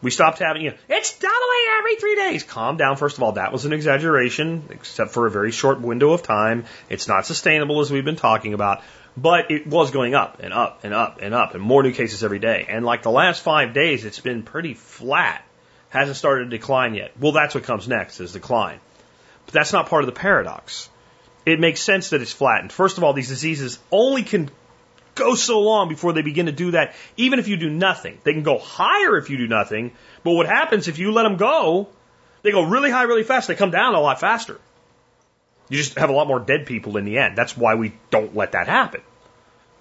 We 0.00 0.12
stopped 0.12 0.38
having, 0.38 0.62
you 0.62 0.70
know, 0.70 0.76
it's 0.88 1.18
doubling 1.18 1.66
every 1.78 1.96
three 1.96 2.14
days. 2.14 2.44
Calm 2.44 2.76
down. 2.76 2.96
First 2.96 3.16
of 3.16 3.24
all, 3.24 3.32
that 3.32 3.52
was 3.52 3.64
an 3.64 3.72
exaggeration, 3.72 4.68
except 4.70 5.10
for 5.10 5.26
a 5.26 5.30
very 5.30 5.50
short 5.50 5.80
window 5.80 6.12
of 6.12 6.22
time. 6.22 6.66
It's 6.88 7.08
not 7.08 7.26
sustainable 7.26 7.80
as 7.80 7.90
we've 7.90 8.04
been 8.04 8.14
talking 8.14 8.54
about. 8.54 8.82
But 9.20 9.50
it 9.50 9.66
was 9.66 9.90
going 9.90 10.14
up 10.14 10.38
and 10.40 10.52
up 10.52 10.84
and 10.84 10.94
up 10.94 11.18
and 11.20 11.34
up 11.34 11.54
and 11.54 11.62
more 11.62 11.82
new 11.82 11.92
cases 11.92 12.22
every 12.22 12.38
day. 12.38 12.66
And 12.68 12.84
like 12.84 13.02
the 13.02 13.10
last 13.10 13.42
five 13.42 13.74
days, 13.74 14.04
it's 14.04 14.20
been 14.20 14.44
pretty 14.44 14.74
flat. 14.74 15.44
Hasn't 15.88 16.16
started 16.16 16.44
to 16.44 16.50
decline 16.50 16.94
yet. 16.94 17.12
Well, 17.18 17.32
that's 17.32 17.54
what 17.54 17.64
comes 17.64 17.88
next 17.88 18.20
is 18.20 18.32
decline. 18.32 18.78
But 19.46 19.54
that's 19.54 19.72
not 19.72 19.88
part 19.88 20.02
of 20.02 20.06
the 20.06 20.12
paradox. 20.12 20.88
It 21.44 21.58
makes 21.58 21.80
sense 21.80 22.10
that 22.10 22.22
it's 22.22 22.32
flattened. 22.32 22.70
First 22.70 22.96
of 22.96 23.04
all, 23.04 23.12
these 23.12 23.28
diseases 23.28 23.80
only 23.90 24.22
can 24.22 24.50
go 25.16 25.34
so 25.34 25.60
long 25.60 25.88
before 25.88 26.12
they 26.12 26.22
begin 26.22 26.46
to 26.46 26.52
do 26.52 26.70
that, 26.72 26.94
even 27.16 27.40
if 27.40 27.48
you 27.48 27.56
do 27.56 27.70
nothing. 27.70 28.18
They 28.22 28.32
can 28.32 28.44
go 28.44 28.58
higher 28.58 29.16
if 29.16 29.30
you 29.30 29.36
do 29.36 29.48
nothing, 29.48 29.92
but 30.22 30.32
what 30.32 30.46
happens 30.46 30.86
if 30.86 30.98
you 30.98 31.10
let 31.10 31.24
them 31.24 31.38
go, 31.38 31.88
they 32.42 32.52
go 32.52 32.62
really 32.62 32.90
high 32.90 33.02
really 33.02 33.24
fast, 33.24 33.48
they 33.48 33.56
come 33.56 33.72
down 33.72 33.94
a 33.94 34.00
lot 34.00 34.20
faster. 34.20 34.60
You 35.68 35.76
just 35.76 35.98
have 35.98 36.08
a 36.08 36.12
lot 36.12 36.28
more 36.28 36.40
dead 36.40 36.66
people 36.66 36.96
in 36.96 37.04
the 37.04 37.18
end. 37.18 37.36
That's 37.36 37.56
why 37.56 37.74
we 37.74 37.94
don't 38.10 38.34
let 38.34 38.52
that 38.52 38.68
happen. 38.68 39.02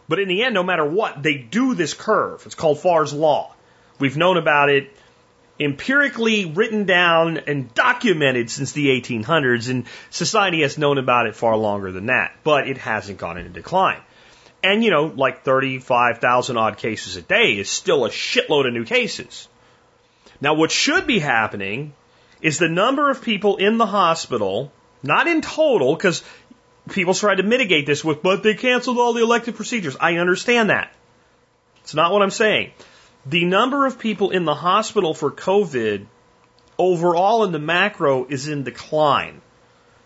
But 0.07 0.19
in 0.19 0.27
the 0.27 0.43
end, 0.43 0.53
no 0.53 0.63
matter 0.63 0.85
what, 0.85 1.21
they 1.21 1.35
do 1.35 1.75
this 1.75 1.93
curve. 1.93 2.43
It's 2.45 2.55
called 2.55 2.79
Farr's 2.79 3.13
Law. 3.13 3.53
We've 3.99 4.17
known 4.17 4.37
about 4.37 4.69
it 4.69 4.95
empirically 5.59 6.45
written 6.45 6.85
down 6.85 7.37
and 7.47 7.73
documented 7.73 8.49
since 8.49 8.71
the 8.73 8.87
1800s, 8.87 9.69
and 9.69 9.85
society 10.09 10.61
has 10.61 10.77
known 10.77 10.97
about 10.97 11.27
it 11.27 11.35
far 11.35 11.57
longer 11.57 11.91
than 11.91 12.07
that, 12.07 12.31
but 12.43 12.67
it 12.67 12.77
hasn't 12.77 13.17
gone 13.17 13.37
into 13.37 13.49
decline. 13.49 13.99
And, 14.63 14.83
you 14.83 14.91
know, 14.91 15.05
like 15.05 15.43
35,000 15.43 16.57
odd 16.57 16.77
cases 16.77 17.15
a 17.15 17.21
day 17.21 17.57
is 17.57 17.69
still 17.69 18.05
a 18.05 18.09
shitload 18.09 18.67
of 18.67 18.73
new 18.73 18.85
cases. 18.85 19.47
Now, 20.41 20.53
what 20.53 20.71
should 20.71 21.07
be 21.07 21.19
happening 21.19 21.93
is 22.41 22.59
the 22.59 22.69
number 22.69 23.09
of 23.09 23.21
people 23.21 23.57
in 23.57 23.77
the 23.77 23.85
hospital, 23.85 24.71
not 25.01 25.27
in 25.27 25.41
total, 25.41 25.95
because 25.95 26.23
people 26.89 27.13
try 27.13 27.35
to 27.35 27.43
mitigate 27.43 27.85
this 27.85 28.03
with, 28.03 28.21
but 28.21 28.43
they 28.43 28.55
canceled 28.55 28.97
all 28.97 29.13
the 29.13 29.23
elective 29.23 29.55
procedures. 29.55 29.95
I 29.99 30.17
understand 30.17 30.69
that. 30.69 30.91
It's 31.83 31.93
not 31.93 32.11
what 32.11 32.21
I'm 32.21 32.31
saying. 32.31 32.71
The 33.25 33.45
number 33.45 33.85
of 33.85 33.99
people 33.99 34.31
in 34.31 34.45
the 34.45 34.55
hospital 34.55 35.13
for 35.13 35.31
COVID 35.31 36.05
overall 36.77 37.43
in 37.43 37.51
the 37.51 37.59
macro 37.59 38.25
is 38.25 38.47
in 38.47 38.63
decline. 38.63 39.41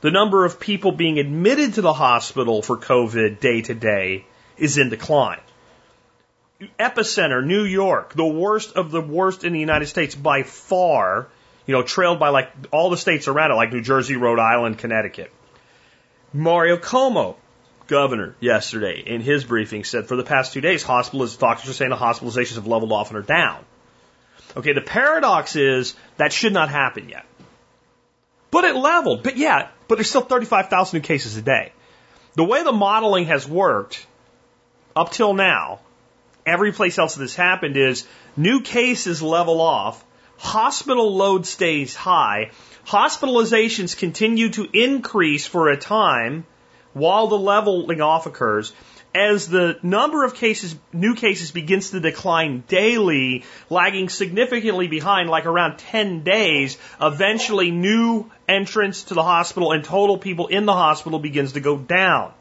The 0.02 0.12
number 0.12 0.46
of 0.46 0.60
people 0.60 0.92
being 0.92 1.20
admitted 1.20 1.76
to 1.76 1.82
the 1.82 1.94
hospital 1.94 2.62
for 2.62 2.78
COVID 2.78 3.40
day 3.40 3.62
to 3.62 3.74
day 3.74 4.26
is 4.58 4.78
in 4.78 4.90
decline. 4.90 5.42
Epicenter, 6.80 7.46
New 7.46 7.64
York, 7.64 8.14
the 8.14 8.26
worst 8.26 8.74
of 8.74 8.92
the 8.92 9.02
worst 9.02 9.44
in 9.44 9.54
the 9.54 9.60
United 9.60 9.88
States 9.88 10.16
by 10.16 10.44
far, 10.44 11.28
you 11.66 11.74
know, 11.74 11.84
trailed 11.84 12.20
by 12.20 12.30
like 12.30 12.52
all 12.72 12.90
the 12.90 12.98
states 12.98 13.28
around 13.28 13.52
it, 13.52 13.56
like 13.56 13.72
New 13.72 13.82
Jersey, 13.82 14.16
Rhode 14.16 14.40
Island, 14.40 14.78
Connecticut. 14.78 15.32
Mario 16.34 16.78
Cuomo, 16.78 17.36
governor 17.88 18.36
yesterday 18.40 19.04
in 19.06 19.22
his 19.22 19.44
briefing 19.44 19.84
said 19.84 20.08
for 20.08 20.16
the 20.16 20.24
past 20.24 20.54
two 20.54 20.62
days, 20.62 20.82
hospitals, 20.82 21.36
doctors 21.36 21.70
are 21.70 21.74
saying 21.74 21.92
the 21.92 21.98
hospitalizations 21.98 22.56
have 22.56 22.68
leveled 22.68 22.94
off 22.94 23.10
and 23.10 23.18
are 23.18 23.22
down. 23.22 23.64
Okay, 24.56 24.74
the 24.74 24.82
paradox 24.82 25.56
is 25.56 25.94
that 26.18 26.32
should 26.32 26.54
not 26.54 26.70
happen 26.70 27.10
yet. 27.10 27.26
But 28.50 28.66
it 28.66 28.76
leveled. 28.76 29.24
But 29.24 29.38
yeah, 29.38 29.70
but 29.88 29.96
there's 29.96 30.10
still 30.10 30.22
35,000 30.22 30.98
new 30.98 31.04
cases 31.04 31.38
a 31.38 31.42
day. 31.42 31.74
The 32.36 32.44
way 32.44 32.64
the 32.64 32.72
modeling 32.72 33.26
has 33.26 33.48
worked 33.48 34.06
up 34.96 35.12
till 35.12 35.34
now, 35.34 35.80
every 36.46 36.72
place 36.72 36.98
else 36.98 37.16
that 37.16 37.22
has 37.22 37.36
happened 37.36 37.76
is 37.76 38.06
new 38.38 38.62
cases 38.62 39.22
level 39.22 39.60
off, 39.60 40.04
hospital 40.38 41.16
load 41.16 41.46
stays 41.46 41.96
high, 41.96 42.52
hospitalizations 42.86 43.98
continue 43.98 44.50
to 44.50 44.68
increase 44.74 45.46
for 45.46 45.70
a 45.70 45.78
time, 45.78 46.46
while 46.94 47.28
the 47.28 47.38
leveling 47.38 48.02
off 48.02 48.26
occurs, 48.26 48.74
as 49.14 49.48
the 49.48 49.78
number 49.84 50.24
of 50.24 50.36
cases, 50.36 50.76
new 50.94 51.16
cases 51.16 51.52
begins 51.52 51.92
to 51.92 52.00
decline 52.00 52.64
daily, 52.68 53.44
lagging 53.70 54.08
significantly 54.08 54.88
behind, 54.88 55.30
like 55.30 55.46
around 55.46 55.78
10 55.78 56.24
days, 56.24 56.78
eventually 57.02 57.72
new 57.72 58.32
entrance 58.48 59.04
to 59.04 59.14
the 59.14 59.24
hospital 59.24 59.74
and 59.74 59.84
total 59.84 60.18
people 60.18 60.48
in 60.48 60.66
the 60.66 60.74
hospital 60.74 61.20
begins 61.20 61.54
to 61.54 61.60
go 61.60 61.78
down. 61.78 62.34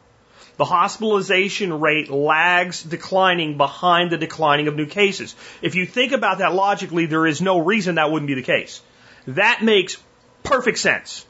The 0.59 0.65
hospitalization 0.65 1.81
rate 1.81 2.11
lags 2.11 2.83
declining 2.83 3.57
behind 3.57 4.11
the 4.11 4.19
declining 4.19 4.69
of 4.69 4.77
new 4.77 4.87
cases. 4.87 5.35
If 5.63 5.75
you 5.75 5.87
think 5.87 6.13
about 6.13 6.39
that 6.39 6.55
logically, 6.55 7.07
there 7.07 7.27
is 7.27 7.41
no 7.41 7.59
reason 7.59 7.95
that 7.97 8.13
wouldn't 8.13 8.29
be 8.29 8.35
the 8.35 8.43
case. 8.43 8.83
That 9.27 9.63
makes 9.63 9.97
perfect 10.43 10.79
sense. 10.79 11.27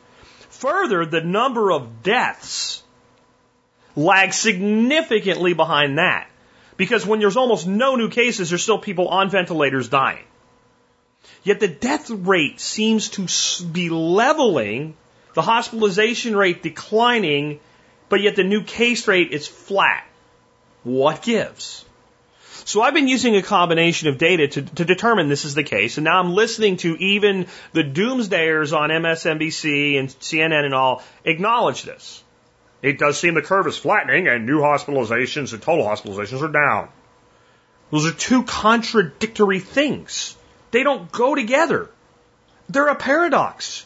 Further, 0.50 1.06
the 1.06 1.20
number 1.20 1.70
of 1.70 2.02
deaths 2.02 2.82
lags 3.96 4.36
significantly 4.36 5.54
behind 5.54 5.98
that. 5.98 6.28
Because 6.76 7.06
when 7.06 7.20
there's 7.20 7.36
almost 7.36 7.66
no 7.66 7.96
new 7.96 8.08
cases, 8.08 8.48
there's 8.48 8.62
still 8.62 8.78
people 8.78 9.08
on 9.08 9.30
ventilators 9.30 9.88
dying. 9.88 10.24
Yet 11.42 11.60
the 11.60 11.68
death 11.68 12.10
rate 12.10 12.60
seems 12.60 13.10
to 13.10 13.26
be 13.64 13.90
leveling, 13.90 14.96
the 15.34 15.42
hospitalization 15.42 16.36
rate 16.36 16.62
declining, 16.62 17.60
but 18.08 18.20
yet 18.20 18.36
the 18.36 18.44
new 18.44 18.62
case 18.62 19.06
rate 19.08 19.32
is 19.32 19.46
flat. 19.46 20.06
What 20.82 21.22
gives? 21.22 21.84
So 22.64 22.82
I've 22.82 22.94
been 22.94 23.08
using 23.08 23.36
a 23.36 23.42
combination 23.42 24.08
of 24.08 24.18
data 24.18 24.48
to, 24.48 24.62
to 24.62 24.84
determine 24.84 25.28
this 25.28 25.44
is 25.44 25.54
the 25.54 25.64
case, 25.64 25.98
and 25.98 26.04
now 26.04 26.20
I'm 26.20 26.34
listening 26.34 26.76
to 26.78 26.96
even 26.96 27.46
the 27.72 27.82
doomsdayers 27.82 28.76
on 28.76 28.90
MSNBC 28.90 29.98
and 29.98 30.08
CNN 30.08 30.64
and 30.64 30.74
all 30.74 31.02
acknowledge 31.24 31.82
this. 31.82 32.22
It 32.82 32.98
does 32.98 33.18
seem 33.18 33.34
the 33.34 33.42
curve 33.42 33.66
is 33.66 33.76
flattening 33.76 34.28
and 34.28 34.46
new 34.46 34.60
hospitalizations 34.60 35.52
and 35.52 35.62
total 35.62 35.84
hospitalizations 35.84 36.42
are 36.42 36.52
down. 36.52 36.88
Those 37.90 38.06
are 38.06 38.12
two 38.12 38.44
contradictory 38.44 39.60
things. 39.60 40.36
They 40.70 40.82
don't 40.82 41.10
go 41.10 41.34
together. 41.34 41.90
They're 42.68 42.88
a 42.88 42.94
paradox. 42.94 43.84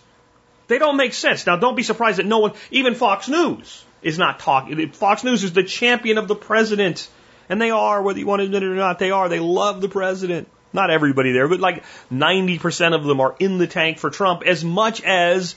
They 0.69 0.79
don't 0.79 0.97
make 0.97 1.15
sense. 1.15 1.47
Now 1.47 1.57
don't 1.57 1.75
be 1.75 1.83
surprised 1.83 2.19
that 2.19 2.27
no 2.27 2.39
one, 2.39 2.53
even 2.71 2.95
Fox 2.95 3.29
News, 3.29 3.85
is 4.03 4.19
not 4.19 4.41
talking. 4.41 4.91
Fox 4.91 5.25
News 5.25 5.43
is 5.43 5.53
the 5.53 5.65
champion 5.65 6.19
of 6.19 6.29
the 6.29 6.37
president. 6.37 7.09
And 7.49 7.61
they 7.61 7.71
are, 7.71 8.03
whether 8.03 8.19
you 8.19 8.27
want 8.27 8.41
to 8.41 8.47
admit 8.47 8.63
it 8.63 8.69
or 8.69 8.75
not, 8.75 8.99
they 8.99 9.11
are. 9.11 9.29
They 9.29 9.41
love 9.41 9.81
the 9.81 9.89
president. 9.89 10.49
Not 10.73 10.91
everybody 10.91 11.33
there, 11.33 11.47
but 11.47 11.61
like 11.61 11.85
90% 12.13 12.95
of 12.95 13.05
them 13.05 13.21
are 13.21 13.37
in 13.39 13.59
the 13.59 13.67
tank 13.69 13.99
for 13.99 14.11
Trump 14.11 14.43
as 14.45 14.65
much 14.65 15.01
as 15.03 15.55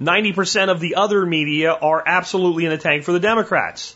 90% 0.00 0.70
of 0.70 0.80
the 0.80 0.96
other 0.96 1.24
media 1.24 1.72
are 1.72 2.02
absolutely 2.04 2.64
in 2.64 2.70
the 2.70 2.78
tank 2.78 3.04
for 3.04 3.12
the 3.12 3.20
Democrats. 3.20 3.94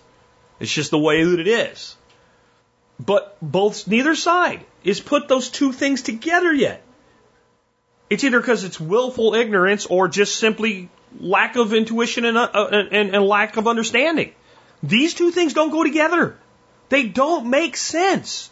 It's 0.60 0.72
just 0.72 0.90
the 0.90 0.98
way 0.98 1.24
that 1.24 1.40
it 1.40 1.48
is. 1.48 1.96
But 3.04 3.36
both, 3.42 3.88
neither 3.88 4.14
side 4.14 4.64
is 4.84 5.00
put 5.00 5.26
those 5.26 5.48
two 5.48 5.72
things 5.72 6.02
together 6.02 6.52
yet. 6.52 6.82
It's 8.08 8.24
either 8.24 8.40
because 8.40 8.64
it's 8.64 8.78
willful 8.78 9.34
ignorance 9.34 9.86
or 9.86 10.08
just 10.08 10.36
simply 10.36 10.88
lack 11.18 11.56
of 11.56 11.72
intuition 11.72 12.24
and, 12.24 12.36
uh, 12.36 12.68
and, 12.70 13.14
and 13.14 13.24
lack 13.24 13.56
of 13.56 13.66
understanding. 13.66 14.32
These 14.82 15.14
two 15.14 15.30
things 15.30 15.54
don't 15.54 15.70
go 15.70 15.84
together. 15.84 16.36
They 16.90 17.04
don't 17.04 17.46
make 17.46 17.76
sense. 17.76 18.50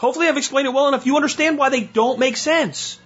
Hopefully 0.00 0.26
I've 0.26 0.36
explained 0.36 0.66
it 0.66 0.74
well 0.74 0.88
enough. 0.88 1.06
You 1.06 1.16
understand 1.16 1.56
why 1.56 1.68
they 1.68 1.82
don't 1.82 2.18
make 2.18 2.36
sense. 2.36 2.98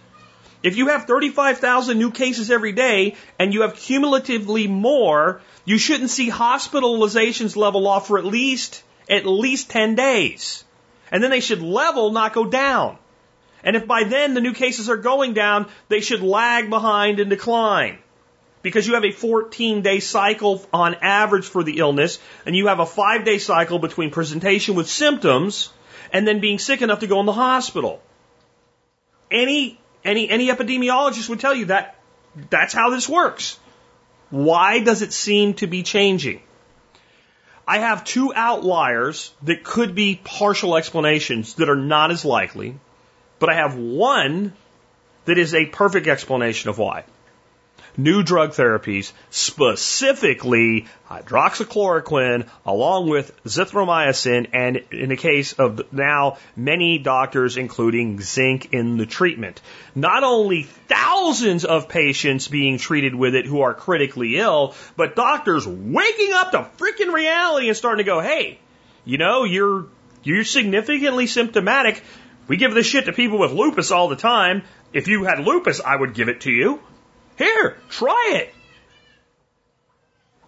If 0.62 0.76
you 0.76 0.88
have 0.88 1.04
35,000 1.04 1.98
new 1.98 2.10
cases 2.10 2.50
every 2.50 2.72
day 2.72 3.14
and 3.38 3.54
you 3.54 3.62
have 3.62 3.76
cumulatively 3.76 4.66
more, 4.66 5.40
you 5.64 5.78
shouldn't 5.78 6.10
see 6.10 6.30
hospitalizations 6.30 7.56
level 7.56 7.86
off 7.86 8.08
for 8.08 8.18
at 8.18 8.24
least, 8.24 8.82
at 9.08 9.26
least 9.26 9.70
10 9.70 9.94
days. 9.94 10.64
And 11.12 11.22
then 11.22 11.30
they 11.30 11.40
should 11.40 11.62
level, 11.62 12.10
not 12.10 12.32
go 12.32 12.44
down. 12.44 12.98
And 13.62 13.76
if 13.76 13.86
by 13.86 14.04
then 14.04 14.34
the 14.34 14.40
new 14.40 14.52
cases 14.52 14.88
are 14.88 14.96
going 14.96 15.34
down, 15.34 15.68
they 15.88 16.00
should 16.00 16.22
lag 16.22 16.70
behind 16.70 17.20
and 17.20 17.30
decline. 17.30 17.98
Because 18.62 18.86
you 18.86 18.94
have 18.94 19.04
a 19.04 19.12
14 19.12 19.82
day 19.82 20.00
cycle 20.00 20.64
on 20.72 20.96
average 20.96 21.46
for 21.46 21.62
the 21.62 21.78
illness, 21.78 22.18
and 22.44 22.56
you 22.56 22.66
have 22.66 22.80
a 22.80 22.86
five 22.86 23.24
day 23.24 23.38
cycle 23.38 23.78
between 23.78 24.10
presentation 24.10 24.74
with 24.74 24.88
symptoms 24.88 25.70
and 26.12 26.26
then 26.26 26.40
being 26.40 26.58
sick 26.58 26.82
enough 26.82 27.00
to 27.00 27.06
go 27.06 27.20
in 27.20 27.26
the 27.26 27.32
hospital. 27.32 28.02
Any 29.30 29.78
any, 30.04 30.28
any 30.28 30.48
epidemiologist 30.48 31.28
would 31.28 31.40
tell 31.40 31.54
you 31.54 31.66
that 31.66 31.96
that's 32.50 32.72
how 32.72 32.90
this 32.90 33.08
works. 33.08 33.58
Why 34.30 34.80
does 34.80 35.02
it 35.02 35.12
seem 35.12 35.54
to 35.54 35.66
be 35.66 35.82
changing? 35.82 36.42
I 37.66 37.78
have 37.78 38.04
two 38.04 38.32
outliers 38.34 39.32
that 39.42 39.64
could 39.64 39.94
be 39.94 40.18
partial 40.22 40.76
explanations 40.76 41.54
that 41.54 41.68
are 41.68 41.76
not 41.76 42.10
as 42.10 42.24
likely, 42.24 42.78
but 43.38 43.50
I 43.50 43.56
have 43.56 43.76
one 43.76 44.54
that 45.26 45.36
is 45.36 45.54
a 45.54 45.66
perfect 45.66 46.06
explanation 46.06 46.70
of 46.70 46.78
why 46.78 47.04
new 47.98 48.22
drug 48.22 48.52
therapies, 48.52 49.12
specifically 49.30 50.86
hydroxychloroquine, 51.10 52.48
along 52.64 53.08
with 53.08 53.34
zithromycin, 53.44 54.48
and 54.54 54.76
in 54.92 55.08
the 55.08 55.16
case 55.16 55.52
of 55.54 55.92
now 55.92 56.38
many 56.56 56.98
doctors 56.98 57.56
including 57.56 58.20
zinc 58.20 58.72
in 58.72 58.96
the 58.96 59.06
treatment. 59.06 59.60
Not 59.94 60.22
only 60.22 60.62
thousands 60.62 61.64
of 61.64 61.88
patients 61.88 62.48
being 62.48 62.78
treated 62.78 63.14
with 63.14 63.34
it 63.34 63.44
who 63.44 63.60
are 63.62 63.74
critically 63.74 64.36
ill, 64.38 64.74
but 64.96 65.16
doctors 65.16 65.66
waking 65.66 66.32
up 66.32 66.52
to 66.52 66.68
freaking 66.78 67.12
reality 67.12 67.68
and 67.68 67.76
starting 67.76 68.04
to 68.04 68.10
go, 68.10 68.20
hey, 68.20 68.58
you 69.04 69.18
know, 69.18 69.44
you're, 69.44 69.86
you're 70.22 70.44
significantly 70.44 71.26
symptomatic. 71.26 72.02
We 72.46 72.56
give 72.56 72.74
this 72.74 72.86
shit 72.86 73.06
to 73.06 73.12
people 73.12 73.38
with 73.38 73.52
lupus 73.52 73.90
all 73.90 74.08
the 74.08 74.16
time. 74.16 74.62
If 74.92 75.08
you 75.08 75.24
had 75.24 75.40
lupus, 75.40 75.80
I 75.80 75.96
would 75.96 76.14
give 76.14 76.28
it 76.28 76.42
to 76.42 76.50
you. 76.50 76.80
Here, 77.38 77.76
try 77.88 78.32
it. 78.34 78.54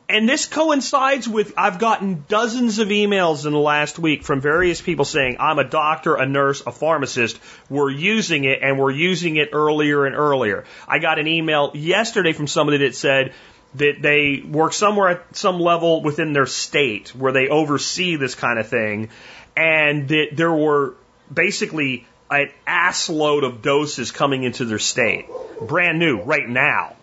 And 0.08 0.28
this 0.28 0.46
coincides 0.46 1.28
with 1.28 1.54
I've 1.56 1.78
gotten 1.78 2.24
dozens 2.28 2.80
of 2.80 2.88
emails 2.88 3.46
in 3.46 3.52
the 3.52 3.60
last 3.60 3.96
week 3.96 4.24
from 4.24 4.40
various 4.40 4.80
people 4.80 5.04
saying, 5.04 5.36
I'm 5.38 5.60
a 5.60 5.64
doctor, 5.64 6.16
a 6.16 6.26
nurse, 6.26 6.62
a 6.66 6.72
pharmacist. 6.72 7.38
We're 7.68 7.90
using 7.90 8.42
it 8.42 8.58
and 8.60 8.76
we're 8.76 8.90
using 8.90 9.36
it 9.36 9.50
earlier 9.52 10.06
and 10.06 10.16
earlier. 10.16 10.64
I 10.88 10.98
got 10.98 11.20
an 11.20 11.28
email 11.28 11.70
yesterday 11.74 12.32
from 12.32 12.48
somebody 12.48 12.78
that 12.78 12.96
said 12.96 13.34
that 13.76 14.02
they 14.02 14.42
work 14.44 14.72
somewhere 14.72 15.10
at 15.10 15.36
some 15.36 15.60
level 15.60 16.02
within 16.02 16.32
their 16.32 16.46
state 16.46 17.14
where 17.14 17.30
they 17.30 17.46
oversee 17.46 18.16
this 18.16 18.34
kind 18.34 18.58
of 18.58 18.66
thing. 18.66 19.10
and 19.56 20.08
that 20.08 20.28
there 20.32 20.52
were 20.52 20.94
basically 21.32 22.06
an 22.30 22.50
ass 22.66 23.08
load 23.08 23.44
of 23.44 23.62
doses 23.62 24.12
coming 24.12 24.44
into 24.44 24.64
their 24.64 24.78
state, 24.78 25.26
brand 25.60 25.98
new, 25.98 26.20
right 26.22 26.48
now, 26.48 26.96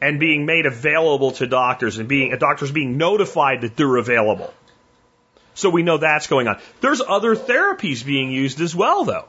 and 0.00 0.18
being 0.18 0.46
made 0.46 0.66
available 0.66 1.32
to 1.32 1.46
doctors 1.46 1.98
and 1.98 2.08
being 2.08 2.36
doctors 2.38 2.70
being 2.70 2.96
notified 2.96 3.60
that 3.62 3.76
they're 3.76 3.96
available. 3.96 4.52
So 5.54 5.70
we 5.70 5.82
know 5.82 5.98
that's 5.98 6.26
going 6.26 6.48
on. 6.48 6.58
There's 6.80 7.02
other 7.06 7.36
therapies 7.36 8.04
being 8.04 8.30
used 8.30 8.60
as 8.60 8.74
well, 8.74 9.04
though. 9.04 9.26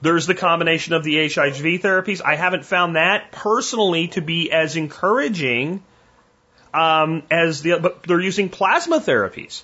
There's 0.00 0.26
the 0.26 0.34
combination 0.34 0.94
of 0.94 1.04
the 1.04 1.28
HIV 1.28 1.82
therapies. 1.82 2.22
I 2.24 2.36
haven't 2.36 2.64
found 2.64 2.96
that 2.96 3.32
personally 3.32 4.08
to 4.08 4.20
be 4.20 4.50
as 4.52 4.76
encouraging 4.76 5.82
um, 6.72 7.24
as 7.30 7.62
the, 7.62 7.78
but 7.80 8.02
they're 8.04 8.20
using 8.20 8.48
plasma 8.48 9.00
therapies. 9.00 9.62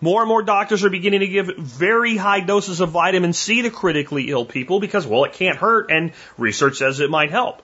More 0.00 0.22
and 0.22 0.28
more 0.28 0.42
doctors 0.42 0.84
are 0.84 0.90
beginning 0.90 1.20
to 1.20 1.26
give 1.26 1.56
very 1.56 2.16
high 2.16 2.40
doses 2.40 2.80
of 2.80 2.90
vitamin 2.90 3.32
C 3.32 3.62
to 3.62 3.70
critically 3.70 4.30
ill 4.30 4.46
people 4.46 4.80
because, 4.80 5.06
well, 5.06 5.24
it 5.24 5.34
can't 5.34 5.58
hurt 5.58 5.90
and 5.90 6.12
research 6.38 6.78
says 6.78 7.00
it 7.00 7.10
might 7.10 7.30
help. 7.30 7.62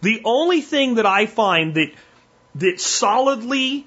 The 0.00 0.22
only 0.24 0.60
thing 0.60 0.96
that 0.96 1.06
I 1.06 1.26
find 1.26 1.74
that, 1.74 1.92
that 2.56 2.80
solidly 2.80 3.86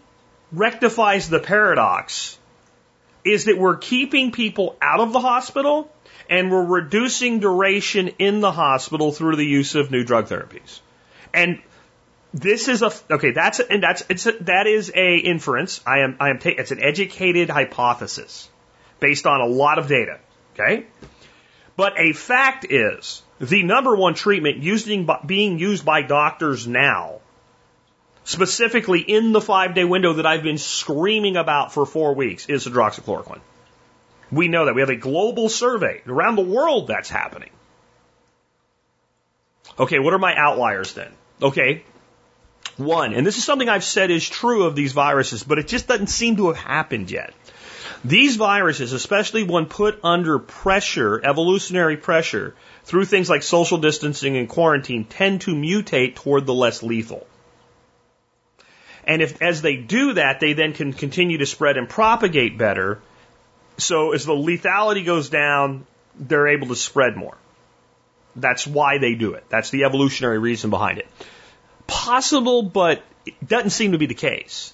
rectifies 0.51 1.29
the 1.29 1.39
paradox 1.39 2.37
is 3.23 3.45
that 3.45 3.57
we're 3.57 3.77
keeping 3.77 4.31
people 4.31 4.77
out 4.81 4.99
of 4.99 5.13
the 5.13 5.19
hospital 5.19 5.91
and 6.29 6.51
we're 6.51 6.65
reducing 6.65 7.39
duration 7.39 8.09
in 8.19 8.39
the 8.39 8.51
hospital 8.51 9.11
through 9.11 9.35
the 9.35 9.45
use 9.45 9.75
of 9.75 9.91
new 9.91 10.03
drug 10.03 10.27
therapies. 10.27 10.79
And 11.33 11.61
this 12.35 12.67
is 12.67 12.81
a 12.81 12.91
okay. 13.09 13.31
That's 13.31 13.61
and 13.61 13.81
that's 13.81 14.03
it's 14.09 14.25
a, 14.25 14.33
that 14.41 14.67
is 14.67 14.91
a 14.93 15.15
inference. 15.15 15.79
I 15.87 15.99
am 15.99 16.17
I 16.19 16.29
am 16.31 16.39
ta- 16.39 16.49
it's 16.57 16.71
an 16.71 16.83
educated 16.83 17.49
hypothesis 17.49 18.49
based 18.99 19.25
on 19.25 19.39
a 19.39 19.45
lot 19.45 19.79
of 19.79 19.87
data. 19.87 20.19
Okay, 20.53 20.85
but 21.77 21.97
a 21.97 22.11
fact 22.11 22.65
is 22.69 23.23
the 23.39 23.63
number 23.63 23.95
one 23.95 24.15
treatment 24.15 24.57
using 24.57 25.07
being 25.25 25.59
used 25.59 25.85
by 25.85 26.01
doctors 26.01 26.67
now, 26.67 27.21
specifically 28.25 28.99
in 28.99 29.31
the 29.31 29.41
five 29.41 29.73
day 29.73 29.85
window 29.85 30.13
that 30.13 30.25
I've 30.25 30.43
been 30.43 30.57
screaming 30.57 31.37
about 31.37 31.73
for 31.73 31.85
four 31.85 32.15
weeks, 32.15 32.47
is 32.47 32.67
hydroxychloroquine. 32.67 33.39
We 34.29 34.49
know 34.49 34.65
that 34.65 34.75
we 34.75 34.81
have 34.81 34.89
a 34.89 34.97
global 34.97 35.47
survey 35.47 36.01
around 36.05 36.35
the 36.35 36.41
world 36.41 36.87
that's 36.87 37.09
happening. 37.09 37.51
Okay, 39.79 39.99
what 39.99 40.13
are 40.13 40.19
my 40.19 40.35
outliers 40.35 40.93
then? 40.93 41.13
Okay, 41.41 41.85
one, 42.77 43.13
and 43.13 43.25
this 43.25 43.37
is 43.37 43.43
something 43.43 43.69
I've 43.69 43.83
said 43.83 44.11
is 44.11 44.27
true 44.27 44.63
of 44.63 44.75
these 44.75 44.91
viruses, 44.91 45.43
but 45.43 45.59
it 45.59 45.67
just 45.67 45.87
doesn't 45.87 46.07
seem 46.07 46.37
to 46.37 46.47
have 46.47 46.57
happened 46.57 47.09
yet. 47.09 47.33
These 48.03 48.35
viruses, 48.35 48.93
especially 48.93 49.43
when 49.43 49.65
put 49.65 49.99
under 50.03 50.37
pressure, 50.37 51.19
evolutionary 51.23 51.97
pressure, 51.97 52.53
through 52.83 53.05
things 53.05 53.29
like 53.29 53.41
social 53.41 53.77
distancing 53.77 54.37
and 54.37 54.47
quarantine, 54.47 55.05
tend 55.05 55.41
to 55.41 55.55
mutate 55.55 56.15
toward 56.15 56.45
the 56.45 56.53
less 56.53 56.83
lethal. 56.83 57.25
And 59.05 59.21
if, 59.21 59.41
as 59.41 59.61
they 59.61 59.75
do 59.77 60.13
that, 60.13 60.39
they 60.39 60.53
then 60.53 60.73
can 60.73 60.93
continue 60.93 61.39
to 61.39 61.45
spread 61.45 61.77
and 61.77 61.87
propagate 61.87 62.57
better. 62.57 62.99
So 63.77 64.13
as 64.13 64.25
the 64.25 64.33
lethality 64.33 65.05
goes 65.05 65.29
down, 65.29 65.87
they're 66.15 66.47
able 66.47 66.67
to 66.67 66.75
spread 66.75 67.15
more. 67.15 67.37
That's 68.35 68.67
why 68.67 68.97
they 68.97 69.15
do 69.15 69.33
it. 69.33 69.45
That's 69.49 69.69
the 69.69 69.85
evolutionary 69.85 70.39
reason 70.39 70.69
behind 70.69 70.99
it 70.99 71.07
possible, 71.87 72.61
but 72.63 73.03
it 73.25 73.47
doesn't 73.47 73.71
seem 73.71 73.93
to 73.93 73.97
be 73.97 74.05
the 74.05 74.13
case. 74.13 74.73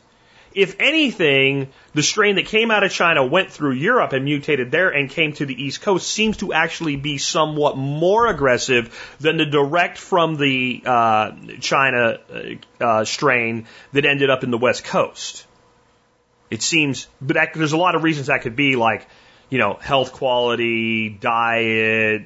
If 0.54 0.76
anything, 0.80 1.70
the 1.94 2.04
strain 2.04 2.36
that 2.36 2.46
came 2.46 2.72
out 2.72 2.84
of 2.84 2.92
China 2.92 3.26
went 3.26 3.52
through 3.52 3.72
Europe 3.72 4.12
and 4.12 4.26
mutated 4.26 4.70
there 4.70 4.90
and 4.90 5.10
came 5.10 5.32
to 5.34 5.46
the 5.46 5.64
East 5.64 5.82
Coast 5.82 6.10
seems 6.10 6.38
to 6.38 6.52
actually 6.52 6.98
be 6.98 7.18
somewhat 7.18 7.78
more 7.78 8.28
aggressive 8.28 9.16
than 9.22 9.38
the 9.38 9.46
direct 9.46 9.98
from 9.98 10.36
the 10.36 10.84
uh, 10.86 11.32
China 11.62 12.20
uh, 12.30 12.84
uh 12.84 13.06
strain 13.06 13.66
that 13.94 14.06
ended 14.06 14.30
up 14.30 14.44
in 14.44 14.52
the 14.52 14.58
West 14.58 14.84
Coast. 14.84 15.46
It 16.50 16.62
seems, 16.62 17.08
but 17.22 17.36
that, 17.36 17.54
there's 17.54 17.72
a 17.72 17.78
lot 17.78 17.96
of 17.96 18.04
reasons 18.04 18.28
that 18.28 18.42
could 18.42 18.58
be, 18.58 18.76
like, 18.76 19.08
you 19.50 19.58
know, 19.58 19.76
health 19.76 20.12
quality, 20.12 21.08
diet, 21.08 22.24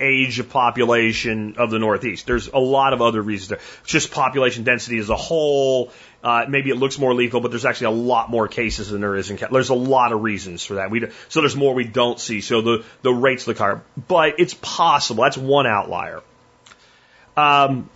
age 0.00 0.38
of 0.38 0.48
population 0.48 1.56
of 1.58 1.70
the 1.70 1.78
Northeast. 1.78 2.26
There's 2.26 2.48
a 2.48 2.58
lot 2.58 2.92
of 2.92 3.02
other 3.02 3.20
reasons 3.20 3.48
there. 3.48 3.60
just 3.84 4.10
population 4.10 4.64
density 4.64 4.98
as 4.98 5.10
a 5.10 5.16
whole. 5.16 5.92
Uh, 6.22 6.44
maybe 6.48 6.70
it 6.70 6.76
looks 6.76 6.98
more 6.98 7.14
lethal, 7.14 7.40
but 7.40 7.50
there's 7.50 7.64
actually 7.64 7.86
a 7.86 7.98
lot 8.02 8.30
more 8.30 8.48
cases 8.48 8.90
than 8.90 9.00
there 9.00 9.16
is 9.16 9.30
in. 9.30 9.38
There's 9.50 9.70
a 9.70 9.74
lot 9.74 10.12
of 10.12 10.22
reasons 10.22 10.64
for 10.64 10.74
that. 10.74 10.90
We 10.90 11.08
so 11.28 11.40
there's 11.40 11.56
more 11.56 11.74
we 11.74 11.84
don't 11.84 12.18
see. 12.18 12.40
So 12.40 12.60
the 12.60 12.84
the 13.02 13.12
rates 13.12 13.46
look 13.46 13.58
higher, 13.58 13.82
but 14.08 14.38
it's 14.38 14.54
possible. 14.54 15.24
That's 15.24 15.38
one 15.38 15.66
outlier. 15.66 16.22
Um, 17.36 17.88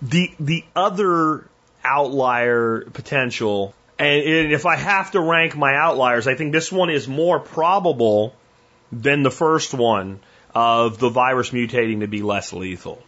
the 0.00 0.32
the 0.40 0.64
other 0.74 1.46
outlier 1.82 2.86
potential, 2.92 3.74
and, 3.98 4.22
and 4.22 4.52
if 4.52 4.64
I 4.64 4.76
have 4.76 5.10
to 5.12 5.20
rank 5.20 5.56
my 5.56 5.74
outliers, 5.74 6.26
I 6.26 6.34
think 6.34 6.52
this 6.52 6.72
one 6.72 6.90
is 6.90 7.06
more 7.08 7.40
probable 7.40 8.34
than 8.90 9.22
the 9.22 9.30
first 9.30 9.74
one 9.74 10.20
of 10.54 10.98
the 10.98 11.08
virus 11.08 11.50
mutating 11.50 12.00
to 12.00 12.06
be 12.06 12.22
less 12.22 12.52
lethal. 12.52 13.02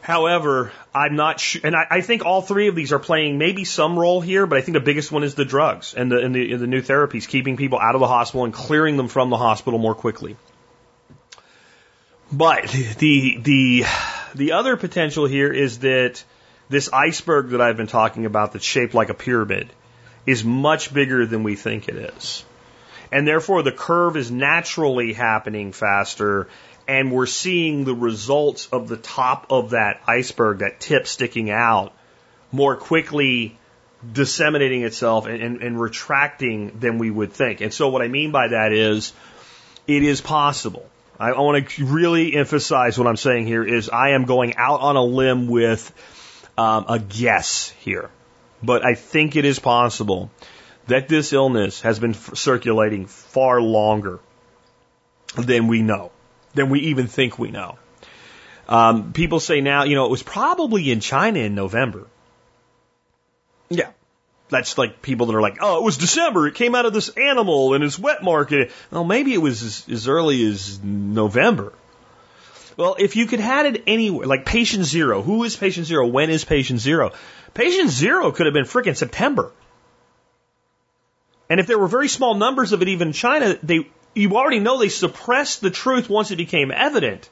However, 0.00 0.72
I'm 0.94 1.16
not 1.16 1.38
sure, 1.38 1.60
and 1.64 1.76
I, 1.76 1.86
I, 1.90 2.00
think 2.00 2.24
all 2.24 2.40
three 2.40 2.68
of 2.68 2.74
these 2.74 2.92
are 2.92 2.98
playing 2.98 3.36
maybe 3.36 3.64
some 3.64 3.98
role 3.98 4.22
here, 4.22 4.46
but 4.46 4.56
I 4.56 4.62
think 4.62 4.74
the 4.74 4.80
biggest 4.80 5.12
one 5.12 5.22
is 5.22 5.34
the 5.34 5.44
drugs 5.44 5.92
and 5.94 6.10
the, 6.10 6.18
and 6.18 6.34
the, 6.34 6.52
and 6.52 6.62
the 6.62 6.66
new 6.66 6.80
therapies, 6.80 7.28
keeping 7.28 7.58
people 7.58 7.78
out 7.78 7.94
of 7.94 8.00
the 8.00 8.06
hospital 8.06 8.44
and 8.44 8.54
clearing 8.54 8.96
them 8.96 9.08
from 9.08 9.28
the 9.28 9.36
hospital 9.36 9.78
more 9.78 9.94
quickly. 9.94 10.36
But 12.32 12.68
the, 12.98 13.38
the, 13.38 13.84
the 14.34 14.52
other 14.52 14.78
potential 14.78 15.26
here 15.26 15.52
is 15.52 15.80
that 15.80 16.24
this 16.70 16.90
iceberg 16.90 17.50
that 17.50 17.60
I've 17.60 17.76
been 17.76 17.86
talking 17.86 18.24
about 18.24 18.52
that's 18.52 18.64
shaped 18.64 18.94
like 18.94 19.10
a 19.10 19.14
pyramid 19.14 19.68
is 20.24 20.42
much 20.44 20.92
bigger 20.92 21.26
than 21.26 21.42
we 21.42 21.54
think 21.54 21.88
it 21.88 21.96
is 21.96 22.44
and 23.10 23.26
therefore 23.26 23.62
the 23.62 23.72
curve 23.72 24.16
is 24.16 24.30
naturally 24.30 25.12
happening 25.12 25.72
faster 25.72 26.48
and 26.86 27.12
we're 27.12 27.26
seeing 27.26 27.84
the 27.84 27.94
results 27.94 28.66
of 28.72 28.88
the 28.88 28.96
top 28.96 29.46
of 29.50 29.70
that 29.70 30.00
iceberg, 30.06 30.60
that 30.60 30.80
tip 30.80 31.06
sticking 31.06 31.50
out, 31.50 31.92
more 32.50 32.76
quickly 32.76 33.58
disseminating 34.10 34.84
itself 34.84 35.26
and, 35.26 35.42
and, 35.42 35.62
and, 35.62 35.80
retracting 35.80 36.78
than 36.78 36.98
we 36.98 37.10
would 37.10 37.32
think. 37.32 37.60
And 37.60 37.74
so 37.74 37.88
what 37.88 38.00
I 38.00 38.08
mean 38.08 38.30
by 38.30 38.48
that 38.48 38.72
is 38.72 39.12
it 39.86 40.02
is 40.02 40.20
possible. 40.20 40.88
I, 41.18 41.30
I 41.30 41.40
want 41.40 41.68
to 41.68 41.84
really 41.84 42.34
emphasize 42.34 42.96
what 42.96 43.06
I'm 43.06 43.16
saying 43.16 43.46
here 43.46 43.64
is 43.64 43.90
I 43.90 44.10
am 44.10 44.24
going 44.24 44.54
out 44.56 44.80
on 44.80 44.96
a 44.96 45.02
limb 45.02 45.48
with 45.48 45.92
um, 46.56 46.86
a 46.88 46.98
guess 46.98 47.70
here. 47.80 48.08
But 48.62 48.84
I 48.84 48.94
think 48.94 49.36
it 49.36 49.44
is 49.44 49.58
possible 49.58 50.30
that 50.88 51.08
this 51.08 51.32
illness 51.32 51.82
has 51.82 51.98
been 51.98 52.14
circulating 52.14 53.06
far 53.06 53.60
longer 53.60 54.20
than 55.36 55.68
we 55.68 55.82
know, 55.82 56.10
than 56.54 56.70
we 56.70 56.80
even 56.80 57.06
think 57.06 57.38
we 57.38 57.50
know. 57.50 57.78
Um, 58.68 59.12
people 59.12 59.40
say 59.40 59.60
now, 59.60 59.84
you 59.84 59.94
know, 59.94 60.04
it 60.04 60.10
was 60.10 60.22
probably 60.22 60.90
in 60.90 61.00
China 61.00 61.38
in 61.38 61.54
November. 61.54 62.06
Yeah. 63.70 63.90
That's 64.50 64.78
like 64.78 65.02
people 65.02 65.26
that 65.26 65.34
are 65.34 65.42
like, 65.42 65.58
oh, 65.60 65.78
it 65.78 65.84
was 65.84 65.98
December. 65.98 66.46
It 66.48 66.54
came 66.54 66.74
out 66.74 66.86
of 66.86 66.94
this 66.94 67.10
animal 67.10 67.74
in 67.74 67.82
its 67.82 67.98
wet 67.98 68.22
market. 68.22 68.72
Well, 68.90 69.04
maybe 69.04 69.34
it 69.34 69.38
was 69.38 69.62
as, 69.62 69.88
as 69.90 70.08
early 70.08 70.46
as 70.46 70.82
November. 70.82 71.74
Well, 72.78 72.96
if 72.98 73.16
you 73.16 73.26
could 73.26 73.40
had 73.40 73.66
it 73.66 73.82
anywhere, 73.86 74.26
like 74.26 74.46
patient 74.46 74.84
zero, 74.84 75.20
who 75.20 75.44
is 75.44 75.56
patient 75.56 75.86
zero? 75.86 76.06
When 76.06 76.30
is 76.30 76.44
patient 76.44 76.80
zero? 76.80 77.12
Patient 77.52 77.90
zero 77.90 78.30
could 78.30 78.46
have 78.46 78.54
been 78.54 78.64
freaking 78.64 78.96
September. 78.96 79.52
And 81.50 81.60
if 81.60 81.66
there 81.66 81.78
were 81.78 81.88
very 81.88 82.08
small 82.08 82.34
numbers 82.34 82.72
of 82.72 82.82
it 82.82 82.88
even 82.88 83.08
in 83.08 83.14
China, 83.14 83.58
they, 83.62 83.88
you 84.14 84.36
already 84.36 84.60
know 84.60 84.78
they 84.78 84.88
suppressed 84.88 85.60
the 85.60 85.70
truth 85.70 86.10
once 86.10 86.30
it 86.30 86.36
became 86.36 86.70
evident. 86.70 87.28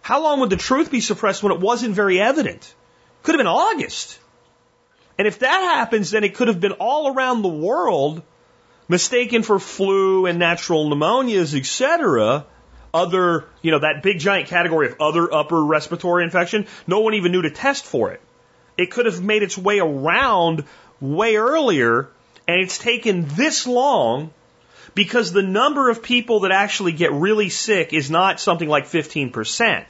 How 0.00 0.22
long 0.22 0.40
would 0.40 0.50
the 0.50 0.56
truth 0.56 0.90
be 0.90 1.00
suppressed 1.00 1.42
when 1.42 1.52
it 1.52 1.60
wasn't 1.60 1.94
very 1.94 2.20
evident? 2.20 2.74
Could 3.22 3.34
have 3.34 3.40
been 3.40 3.46
August. 3.46 4.18
And 5.18 5.26
if 5.26 5.40
that 5.40 5.60
happens, 5.76 6.12
then 6.12 6.22
it 6.22 6.34
could 6.34 6.48
have 6.48 6.60
been 6.60 6.72
all 6.72 7.12
around 7.12 7.42
the 7.42 7.48
world, 7.48 8.22
mistaken 8.88 9.42
for 9.42 9.58
flu 9.58 10.26
and 10.26 10.38
natural 10.38 10.88
pneumonias, 10.88 11.58
etc. 11.58 12.46
Other, 12.94 13.46
you 13.60 13.72
know, 13.72 13.80
that 13.80 14.02
big 14.02 14.20
giant 14.20 14.48
category 14.48 14.86
of 14.86 14.96
other 15.00 15.32
upper 15.32 15.62
respiratory 15.62 16.22
infection. 16.22 16.68
No 16.86 17.00
one 17.00 17.14
even 17.14 17.32
knew 17.32 17.42
to 17.42 17.50
test 17.50 17.84
for 17.84 18.12
it. 18.12 18.20
It 18.78 18.92
could 18.92 19.06
have 19.06 19.20
made 19.20 19.42
its 19.42 19.58
way 19.58 19.80
around 19.80 20.64
way 21.00 21.36
earlier 21.36 22.08
and 22.48 22.62
it's 22.62 22.78
taken 22.78 23.26
this 23.28 23.66
long 23.66 24.32
because 24.94 25.32
the 25.32 25.42
number 25.42 25.90
of 25.90 26.02
people 26.02 26.40
that 26.40 26.50
actually 26.50 26.92
get 26.92 27.12
really 27.12 27.50
sick 27.50 27.92
is 27.92 28.10
not 28.10 28.40
something 28.40 28.68
like 28.68 28.86
15%. 28.86 29.84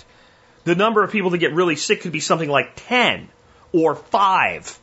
The 0.65 0.75
number 0.75 1.05
of 1.05 1.13
people 1.13 1.31
that 1.31 1.39
get 1.39 1.55
really 1.55 1.77
sick 1.77 2.03
could 2.03 2.13
be 2.13 2.21
something 2.21 2.49
like 2.49 2.73
10 2.75 3.29
or 3.73 3.95
5. 3.95 4.81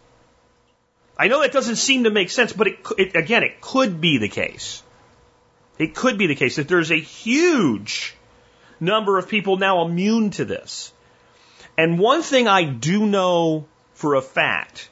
I 1.18 1.28
know 1.28 1.42
that 1.42 1.52
doesn't 1.52 1.76
seem 1.76 2.06
to 2.06 2.10
make 2.10 2.30
sense, 2.30 2.54
but 2.54 2.68
it, 2.68 2.80
it, 2.98 3.16
again, 3.16 3.44
it 3.44 3.60
could 3.60 4.00
be 4.00 4.18
the 4.18 4.30
case. 4.30 4.82
It 5.78 5.94
could 5.94 6.18
be 6.18 6.28
the 6.28 6.36
case 6.36 6.56
that 6.56 6.70
there's 6.70 6.92
a 6.92 7.00
huge 7.00 8.16
number 8.80 9.18
of 9.18 9.28
people 9.28 9.58
now 9.58 9.86
immune 9.86 10.30
to 10.32 10.46
this. 10.46 10.94
And 11.78 12.00
one 12.00 12.22
thing 12.22 12.48
I 12.48 12.64
do 12.64 13.06
know 13.06 13.66
for 13.94 14.16
a 14.16 14.22
fact 14.22 14.90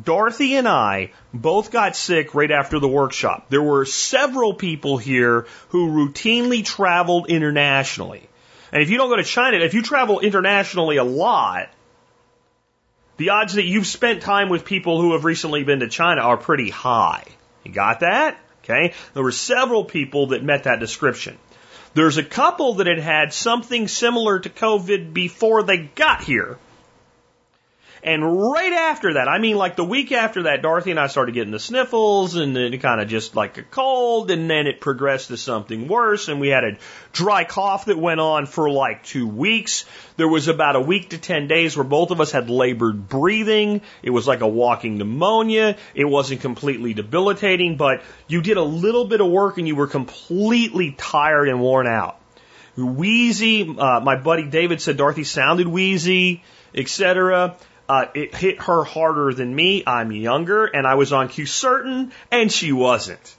Dorothy 0.00 0.54
and 0.56 0.68
I 0.68 1.12
both 1.34 1.70
got 1.72 1.96
sick 1.96 2.34
right 2.34 2.50
after 2.50 2.78
the 2.78 2.88
workshop. 2.88 3.46
There 3.48 3.62
were 3.62 3.84
several 3.84 4.54
people 4.54 4.98
here 4.98 5.46
who 5.70 5.88
routinely 5.88 6.64
traveled 6.64 7.28
internationally. 7.28 8.28
And 8.72 8.82
if 8.82 8.90
you 8.90 8.98
don't 8.98 9.10
go 9.10 9.16
to 9.16 9.24
China, 9.24 9.58
if 9.58 9.74
you 9.74 9.82
travel 9.82 10.20
internationally 10.20 10.96
a 10.96 11.04
lot, 11.04 11.70
the 13.16 13.30
odds 13.30 13.54
that 13.54 13.64
you've 13.64 13.86
spent 13.86 14.22
time 14.22 14.48
with 14.48 14.64
people 14.64 15.00
who 15.00 15.12
have 15.12 15.24
recently 15.24 15.64
been 15.64 15.80
to 15.80 15.88
China 15.88 16.22
are 16.22 16.36
pretty 16.36 16.70
high. 16.70 17.24
You 17.64 17.72
got 17.72 18.00
that? 18.00 18.38
Okay. 18.62 18.94
There 19.14 19.22
were 19.22 19.32
several 19.32 19.84
people 19.84 20.28
that 20.28 20.44
met 20.44 20.64
that 20.64 20.80
description. 20.80 21.36
There's 21.94 22.18
a 22.18 22.24
couple 22.24 22.74
that 22.74 22.86
had 22.86 23.00
had 23.00 23.32
something 23.32 23.88
similar 23.88 24.38
to 24.38 24.48
COVID 24.48 25.12
before 25.12 25.64
they 25.64 25.78
got 25.78 26.22
here. 26.22 26.58
And 28.02 28.24
right 28.50 28.72
after 28.72 29.14
that, 29.14 29.28
I 29.28 29.38
mean 29.38 29.56
like 29.56 29.76
the 29.76 29.84
week 29.84 30.10
after 30.10 30.44
that, 30.44 30.62
Dorothy 30.62 30.90
and 30.90 30.98
I 30.98 31.06
started 31.06 31.34
getting 31.34 31.50
the 31.50 31.58
sniffles 31.58 32.34
and 32.34 32.56
it 32.56 32.80
kind 32.80 33.00
of 33.00 33.08
just 33.08 33.36
like 33.36 33.58
a 33.58 33.62
cold 33.62 34.30
and 34.30 34.48
then 34.48 34.66
it 34.66 34.80
progressed 34.80 35.28
to 35.28 35.36
something 35.36 35.86
worse 35.86 36.28
and 36.28 36.40
we 36.40 36.48
had 36.48 36.64
a 36.64 36.78
dry 37.12 37.44
cough 37.44 37.86
that 37.86 37.98
went 37.98 38.18
on 38.18 38.46
for 38.46 38.70
like 38.70 39.04
two 39.04 39.28
weeks. 39.28 39.84
There 40.16 40.28
was 40.28 40.48
about 40.48 40.76
a 40.76 40.80
week 40.80 41.10
to 41.10 41.18
10 41.18 41.46
days 41.46 41.76
where 41.76 41.84
both 41.84 42.10
of 42.10 42.22
us 42.22 42.32
had 42.32 42.48
labored 42.48 43.06
breathing. 43.08 43.82
It 44.02 44.10
was 44.10 44.26
like 44.26 44.40
a 44.40 44.48
walking 44.48 44.96
pneumonia. 44.96 45.76
It 45.94 46.06
wasn't 46.06 46.40
completely 46.40 46.94
debilitating, 46.94 47.76
but 47.76 48.02
you 48.28 48.40
did 48.40 48.56
a 48.56 48.62
little 48.62 49.04
bit 49.04 49.20
of 49.20 49.30
work 49.30 49.58
and 49.58 49.68
you 49.68 49.76
were 49.76 49.86
completely 49.86 50.92
tired 50.96 51.48
and 51.48 51.60
worn 51.60 51.86
out. 51.86 52.16
Wheezy, 52.76 53.76
uh, 53.78 54.00
my 54.00 54.16
buddy 54.16 54.44
David 54.44 54.80
said 54.80 54.96
Dorothy 54.96 55.24
sounded 55.24 55.68
wheezy, 55.68 56.42
etc. 56.74 57.56
Uh, 57.90 58.06
it 58.14 58.32
hit 58.36 58.62
her 58.62 58.84
harder 58.84 59.34
than 59.34 59.52
me. 59.52 59.82
I'm 59.84 60.12
younger 60.12 60.64
and 60.64 60.86
I 60.86 60.94
was 60.94 61.12
on 61.12 61.28
quercetin 61.28 62.12
and 62.30 62.52
she 62.52 62.70
wasn't. 62.70 63.36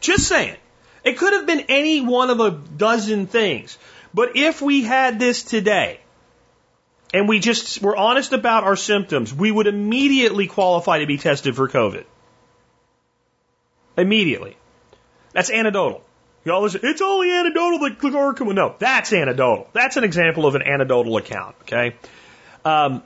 Just 0.00 0.28
saying. 0.28 0.58
It 1.02 1.16
could 1.16 1.32
have 1.32 1.46
been 1.46 1.64
any 1.70 2.02
one 2.02 2.28
of 2.28 2.40
a 2.40 2.50
dozen 2.50 3.26
things. 3.26 3.78
But 4.12 4.36
if 4.36 4.60
we 4.60 4.82
had 4.82 5.18
this 5.18 5.42
today 5.44 6.00
and 7.14 7.26
we 7.26 7.38
just 7.38 7.80
were 7.80 7.96
honest 7.96 8.34
about 8.34 8.64
our 8.64 8.76
symptoms, 8.76 9.32
we 9.32 9.50
would 9.50 9.66
immediately 9.66 10.46
qualify 10.46 10.98
to 10.98 11.06
be 11.06 11.16
tested 11.16 11.56
for 11.56 11.66
COVID. 11.66 12.04
Immediately. 13.96 14.58
That's 15.32 15.50
anecdotal. 15.50 16.04
Y'all 16.44 16.60
listen, 16.60 16.82
it's 16.84 17.00
only 17.00 17.32
anecdotal 17.32 17.78
that 17.78 17.98
chloroquine. 17.98 18.56
No, 18.56 18.74
that's 18.78 19.10
anecdotal. 19.14 19.68
That's 19.72 19.96
an 19.96 20.04
example 20.04 20.44
of 20.44 20.54
an 20.54 20.60
anecdotal 20.60 21.16
account, 21.16 21.56
okay? 21.62 21.96
Um, 22.62 23.02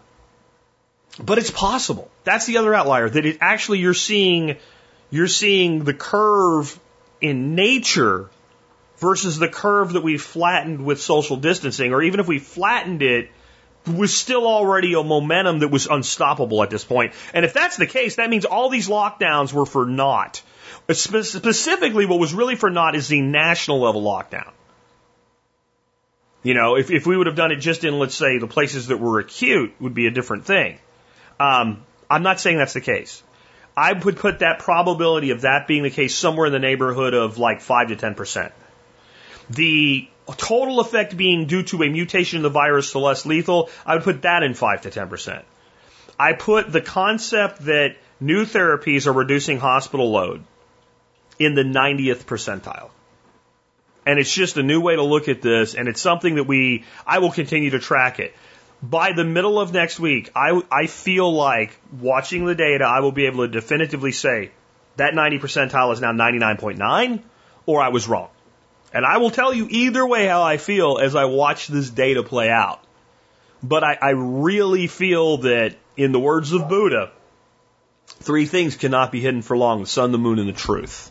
but 1.23 1.39
it's 1.39 1.51
possible. 1.51 2.11
That's 2.25 2.47
the 2.47 2.59
other 2.59 2.75
outlier 2.75 3.09
that 3.09 3.25
it 3.25 3.39
actually 3.41 3.79
you're 3.79 3.95
seeing 3.95 4.57
you're 5.11 5.29
seeing 5.29 5.85
the 5.85 5.95
curve 5.95 6.79
in 7.21 7.55
nature 7.55 8.31
versus 8.99 9.39
the 9.39 9.49
curve 9.49 9.93
that 9.93 10.03
we 10.03 10.19
flattened 10.19 10.85
with 10.85 11.01
social 11.01 11.37
distancing, 11.37 11.93
or 11.93 12.03
even 12.03 12.21
if 12.21 12.27
we 12.27 12.39
flattened 12.39 13.03
it, 13.03 13.31
was 13.87 14.17
still 14.17 14.47
already 14.47 14.95
a 14.95 15.03
momentum 15.03 15.59
that 15.61 15.69
was 15.69 15.87
unstoppable 15.87 16.63
at 16.63 16.71
this 16.71 16.85
point. 16.85 17.13
And 17.35 17.45
if 17.45 17.53
that's 17.53 17.77
the 17.77 17.87
case, 17.87 18.17
that 18.17 18.31
means 18.31 18.45
all 18.45 18.71
these 18.71 18.89
lockdowns 18.89 19.53
were 19.53 19.67
for 19.67 19.85
naught. 19.85 20.43
Spe- 20.91 21.23
specifically, 21.23 22.07
what 22.07 22.19
was 22.19 22.33
really 22.33 22.57
for 22.57 22.71
naught 22.71 22.95
is 22.95 23.09
the 23.09 23.21
national 23.21 23.81
level 23.81 24.03
lockdown. 24.03 24.51
You 26.43 26.55
know, 26.55 26.77
if, 26.77 26.91
if 26.91 27.07
we 27.07 27.17
would 27.17 27.27
have 27.27 27.37
done 27.37 27.53
it 27.53 27.57
just 27.57 27.85
in, 27.85 27.99
let's 27.99 28.15
say, 28.15 28.39
the 28.39 28.47
places 28.47 28.89
that 28.89 28.99
were 28.99 29.19
acute, 29.19 29.75
would 29.81 29.95
be 29.95 30.07
a 30.07 30.11
different 30.11 30.45
thing. 30.45 30.79
Um, 31.39 31.85
I'm 32.11 32.23
not 32.23 32.41
saying 32.41 32.59
that's 32.59 32.75
the 32.75 32.81
case. 32.81 33.23
I 33.77 33.93
would 33.93 34.17
put 34.17 34.39
that 34.39 34.61
probability 34.61 35.31
of 35.31 35.41
that 35.43 35.67
being 35.67 35.83
the 35.83 35.91
case 35.91 36.15
somewhere 36.15 36.47
in 36.47 36.53
the 36.53 36.59
neighborhood 36.59 37.13
of 37.15 37.39
like 37.39 37.61
5 37.61 37.89
to 37.89 37.97
10%. 37.97 38.53
The 39.51 40.09
total 40.37 40.81
effect 40.81 41.17
being 41.17 41.47
due 41.47 41.65
to 41.65 41.83
a 41.83 41.89
mutation 41.89 42.39
of 42.39 42.43
the 42.45 42.51
virus 42.51 42.93
to 42.93 42.99
less 42.99 43.27
lethal, 43.27 43.71
I 43.85 43.95
would 43.95 44.05
put 44.05 44.23
that 44.23 44.43
in 44.43 44.55
5 44.55 44.83
to 44.83 44.91
10%. 44.91 45.43
I 46.19 46.33
put 46.35 46.71
the 46.71 46.81
concept 46.81 47.65
that 47.65 47.97
new 48.21 48.45
therapies 48.45 49.07
are 49.07 49.13
reducing 49.13 49.59
hospital 49.59 50.11
load 50.11 50.45
in 51.39 51.55
the 51.55 51.65
90th 51.65 52.25
percentile. 52.25 52.91
And 54.07 54.19
it's 54.19 54.33
just 54.33 54.57
a 54.57 54.63
new 54.63 54.81
way 54.81 54.97
to 54.97 55.03
look 55.03 55.29
at 55.29 55.43
this, 55.43 55.75
and 55.75 55.89
it's 55.89 56.01
something 56.01 56.37
that 56.37 56.45
we, 56.45 56.85
I 57.07 57.19
will 57.19 57.33
continue 57.33 57.71
to 57.71 57.79
track 57.79 58.21
it 58.21 58.35
by 58.91 59.13
the 59.13 59.25
middle 59.25 59.59
of 59.59 59.73
next 59.73 59.99
week, 59.99 60.31
I, 60.37 60.61
I 60.71 60.87
feel 60.87 61.33
like 61.33 61.77
watching 62.01 62.45
the 62.45 62.55
data, 62.55 62.85
I 62.85 63.01
will 63.01 63.13
be 63.13 63.27
able 63.27 63.47
to 63.47 63.49
definitively 63.49 64.13
say 64.13 64.51
that 64.97 65.15
90 65.15 65.39
percentile 65.39 65.93
is 65.93 66.01
now 66.01 66.13
99.9 66.13 67.23
or 67.67 67.83
I 67.83 67.89
was 67.89 68.07
wrong. 68.07 68.29
And 68.93 69.07
I 69.07 69.17
will 69.19 69.31
tell 69.31 69.55
you 69.55 69.67
either 69.71 70.07
way 70.07 70.27
how 70.27 70.43
I 70.43 70.59
feel 70.59 70.99
as 70.99 71.17
I 71.17 71.25
watch 71.25 71.67
this 71.67 71.89
data 71.89 72.23
play 72.23 72.51
out. 72.51 72.85
But 73.63 73.83
I, 73.83 73.99
I 74.01 74.11
really 74.11 74.87
feel 74.87 75.39
that, 75.39 75.75
in 75.97 76.13
the 76.13 76.21
words 76.21 76.53
of 76.53 76.69
Buddha, 76.69 77.11
three 78.07 78.45
things 78.45 78.77
cannot 78.77 79.11
be 79.11 79.21
hidden 79.21 79.43
for 79.43 79.57
long 79.57 79.81
the 79.81 79.87
sun, 79.87 80.13
the 80.13 80.19
moon, 80.19 80.39
and 80.39 80.49
the 80.49 80.53
truth. 80.53 81.11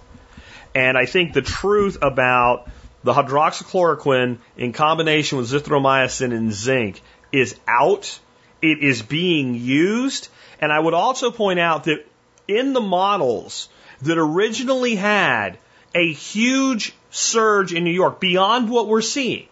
And 0.75 0.97
I 0.97 1.05
think 1.05 1.33
the 1.33 1.41
truth 1.41 1.97
about 2.01 2.69
the 3.03 3.13
hydroxychloroquine 3.13 4.37
in 4.55 4.71
combination 4.71 5.39
with 5.39 5.49
zithromycin 5.49 6.33
and 6.33 6.53
zinc 6.53 7.01
is 7.33 7.59
out. 7.67 8.19
It 8.61 8.81
is 8.81 9.01
being 9.01 9.55
used. 9.55 10.29
And 10.59 10.71
I 10.71 10.79
would 10.79 10.93
also 10.93 11.31
point 11.31 11.59
out 11.59 11.85
that 11.85 12.05
in 12.47 12.71
the 12.71 12.81
models 12.81 13.67
that 14.01 14.17
originally 14.17 14.95
had 14.95 15.57
a 15.95 16.11
huge 16.11 16.93
surge 17.09 17.73
in 17.73 17.83
New 17.83 17.91
York 17.91 18.19
beyond 18.19 18.69
what 18.69 18.87
we're 18.87 19.01
seeing, 19.01 19.47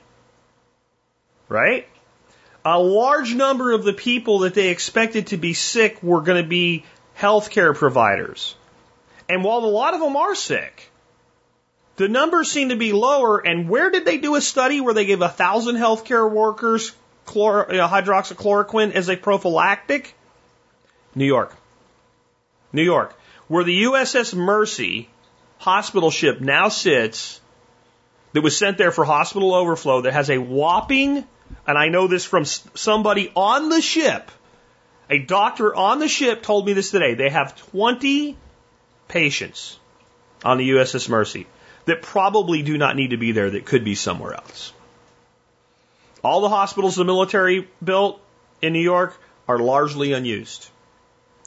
right? 1.49 1.87
A 2.63 2.79
large 2.79 3.33
number 3.33 3.71
of 3.71 3.83
the 3.83 3.93
people 3.93 4.39
that 4.39 4.53
they 4.53 4.69
expected 4.69 5.27
to 5.27 5.37
be 5.37 5.53
sick 5.53 6.01
were 6.01 6.21
going 6.21 6.41
to 6.41 6.47
be 6.47 6.85
healthcare 7.17 7.75
providers. 7.75 8.55
And 9.27 9.43
while 9.43 9.59
a 9.59 9.67
lot 9.67 9.93
of 9.93 9.99
them 9.99 10.15
are 10.15 10.35
sick, 10.35 10.91
the 11.95 12.07
numbers 12.07 12.51
seem 12.51 12.69
to 12.69 12.75
be 12.75 12.93
lower. 12.93 13.39
And 13.39 13.69
where 13.69 13.89
did 13.89 14.05
they 14.05 14.17
do 14.17 14.35
a 14.35 14.41
study 14.41 14.81
where 14.81 14.93
they 14.93 15.05
gave 15.05 15.21
a 15.21 15.29
thousand 15.29 15.75
healthcare 15.75 16.29
workers 16.29 16.91
chlor, 17.25 17.71
you 17.71 17.79
hydroxychloroquine 17.79 18.93
as 18.93 19.09
a 19.09 19.17
prophylactic? 19.17 20.15
New 21.15 21.25
York. 21.25 21.55
New 22.73 22.83
York, 22.83 23.13
where 23.47 23.63
the 23.63 23.83
USS 23.83 24.33
Mercy 24.33 25.09
hospital 25.57 26.09
ship 26.09 26.39
now 26.39 26.69
sits, 26.69 27.41
that 28.33 28.41
was 28.41 28.57
sent 28.57 28.77
there 28.77 28.91
for 28.91 29.03
hospital 29.03 29.53
overflow, 29.53 30.01
that 30.01 30.13
has 30.13 30.29
a 30.29 30.37
whopping, 30.37 31.25
and 31.67 31.77
I 31.77 31.89
know 31.89 32.07
this 32.07 32.25
from 32.25 32.45
somebody 32.45 33.31
on 33.35 33.69
the 33.69 33.81
ship, 33.81 34.31
a 35.09 35.19
doctor 35.19 35.75
on 35.75 35.99
the 35.99 36.07
ship 36.07 36.41
told 36.41 36.65
me 36.65 36.73
this 36.73 36.91
today. 36.91 37.15
They 37.15 37.29
have 37.29 37.55
20 37.71 38.37
patients 39.07 39.77
on 40.43 40.57
the 40.57 40.69
USS 40.71 41.09
Mercy 41.09 41.47
that 41.85 42.01
probably 42.01 42.61
do 42.61 42.77
not 42.77 42.95
need 42.95 43.09
to 43.09 43.17
be 43.17 43.33
there 43.33 43.49
that 43.49 43.65
could 43.65 43.83
be 43.83 43.95
somewhere 43.95 44.33
else. 44.33 44.71
All 46.23 46.41
the 46.41 46.49
hospitals 46.49 46.95
the 46.95 47.03
military 47.03 47.67
built 47.83 48.21
in 48.61 48.73
New 48.73 48.81
York 48.81 49.19
are 49.47 49.57
largely 49.57 50.13
unused. 50.13 50.69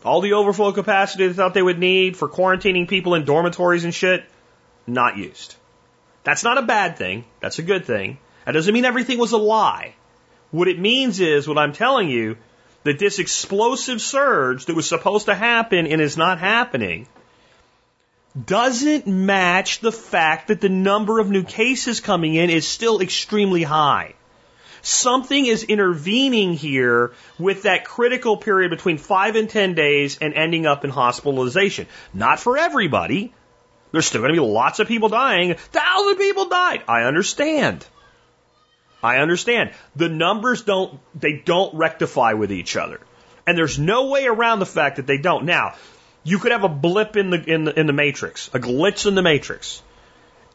All 0.05 0.21
the 0.21 0.35
overflow 0.35 0.73
capacity 0.73 1.27
they 1.27 1.33
thought 1.33 1.55
they 1.55 1.63
would 1.63 1.79
need 1.79 2.17
for 2.17 2.29
quarantining 2.29 2.89
people 2.89 3.15
in 3.15 3.25
dormitories 3.25 3.85
and 3.85 3.95
shit, 3.95 4.25
not 4.87 5.17
used. 5.17 5.55
That's 6.25 6.45
not 6.45 6.59
a 6.59 6.63
bad 6.63 6.97
thing. 6.97 7.25
That's 7.41 7.59
a 7.59 7.63
good 7.63 7.85
thing. 7.85 8.19
That 8.45 8.53
doesn't 8.53 8.75
mean 8.75 8.85
everything 8.85 9.19
was 9.19 9.33
a 9.33 9.39
lie. 9.39 9.95
What 10.51 10.69
it 10.69 10.79
means 10.79 11.21
is 11.21 11.49
what 11.49 11.59
I'm 11.59 11.73
telling 11.73 12.09
you 12.09 12.37
that 12.83 12.99
this 12.99 13.19
explosive 13.19 14.01
surge 14.01 14.67
that 14.67 14.77
was 14.77 14.89
supposed 14.89 15.27
to 15.27 15.35
happen 15.35 15.87
and 15.87 16.01
is 16.01 16.17
not 16.17 16.39
happening 16.39 17.09
doesn't 18.47 19.07
match 19.07 19.81
the 19.81 19.93
fact 19.93 20.49
that 20.49 20.61
the 20.61 20.69
number 20.69 21.19
of 21.19 21.31
new 21.31 21.45
cases 21.45 22.01
coming 22.01 22.35
in 22.35 22.51
is 22.51 22.67
still 22.67 23.01
extremely 23.01 23.63
high. 23.63 24.15
Something 24.85 25.47
is 25.47 25.65
intervening 25.65 26.53
here 26.53 27.15
with 27.39 27.63
that 27.63 27.87
critical 27.87 28.37
period 28.37 28.69
between 28.71 28.99
five 28.99 29.35
and 29.35 29.49
10 29.49 29.75
days 29.75 30.19
and 30.21 30.35
ending 30.35 30.67
up 30.67 30.85
in 30.85 30.91
hospitalization. 30.91 31.87
Not 32.13 32.39
for 32.39 32.59
everybody. 32.59 33.33
There's 33.93 34.05
still 34.05 34.21
going 34.21 34.35
to 34.35 34.41
be 34.41 34.47
lots 34.47 34.81
of 34.81 34.87
people 34.87 35.09
dying. 35.09 35.55
Thousand 35.55 36.17
people 36.17 36.51
died. 36.51 36.83
I 36.87 37.05
understand. 37.05 37.87
I 39.03 39.19
understand. 39.19 39.71
The 39.97 40.11
numbers 40.11 40.63
don't, 40.63 41.01
they 41.15 41.33
don't 41.33 41.75
rectify 41.75 42.35
with 42.35 42.53
each 42.53 42.77
other. 42.77 43.01
And 43.47 43.57
there's 43.57 43.79
no 43.79 44.09
way 44.09 44.27
around 44.27 44.59
the 44.59 44.67
fact 44.67 44.97
that 44.97 45.07
they 45.07 45.17
don't. 45.19 45.47
Now, 45.47 45.77
you 46.25 46.39
could 46.39 46.53
have 46.53 46.65
a 46.65 46.69
blip 46.69 47.17
in 47.17 47.31
the, 47.31 47.43
in 47.43 47.65
the, 47.65 47.79
in 47.79 47.87
the 47.87 47.93
matrix, 47.95 48.49
a 48.53 48.59
glitch 48.59 49.07
in 49.07 49.15
the 49.15 49.23
matrix. 49.23 49.83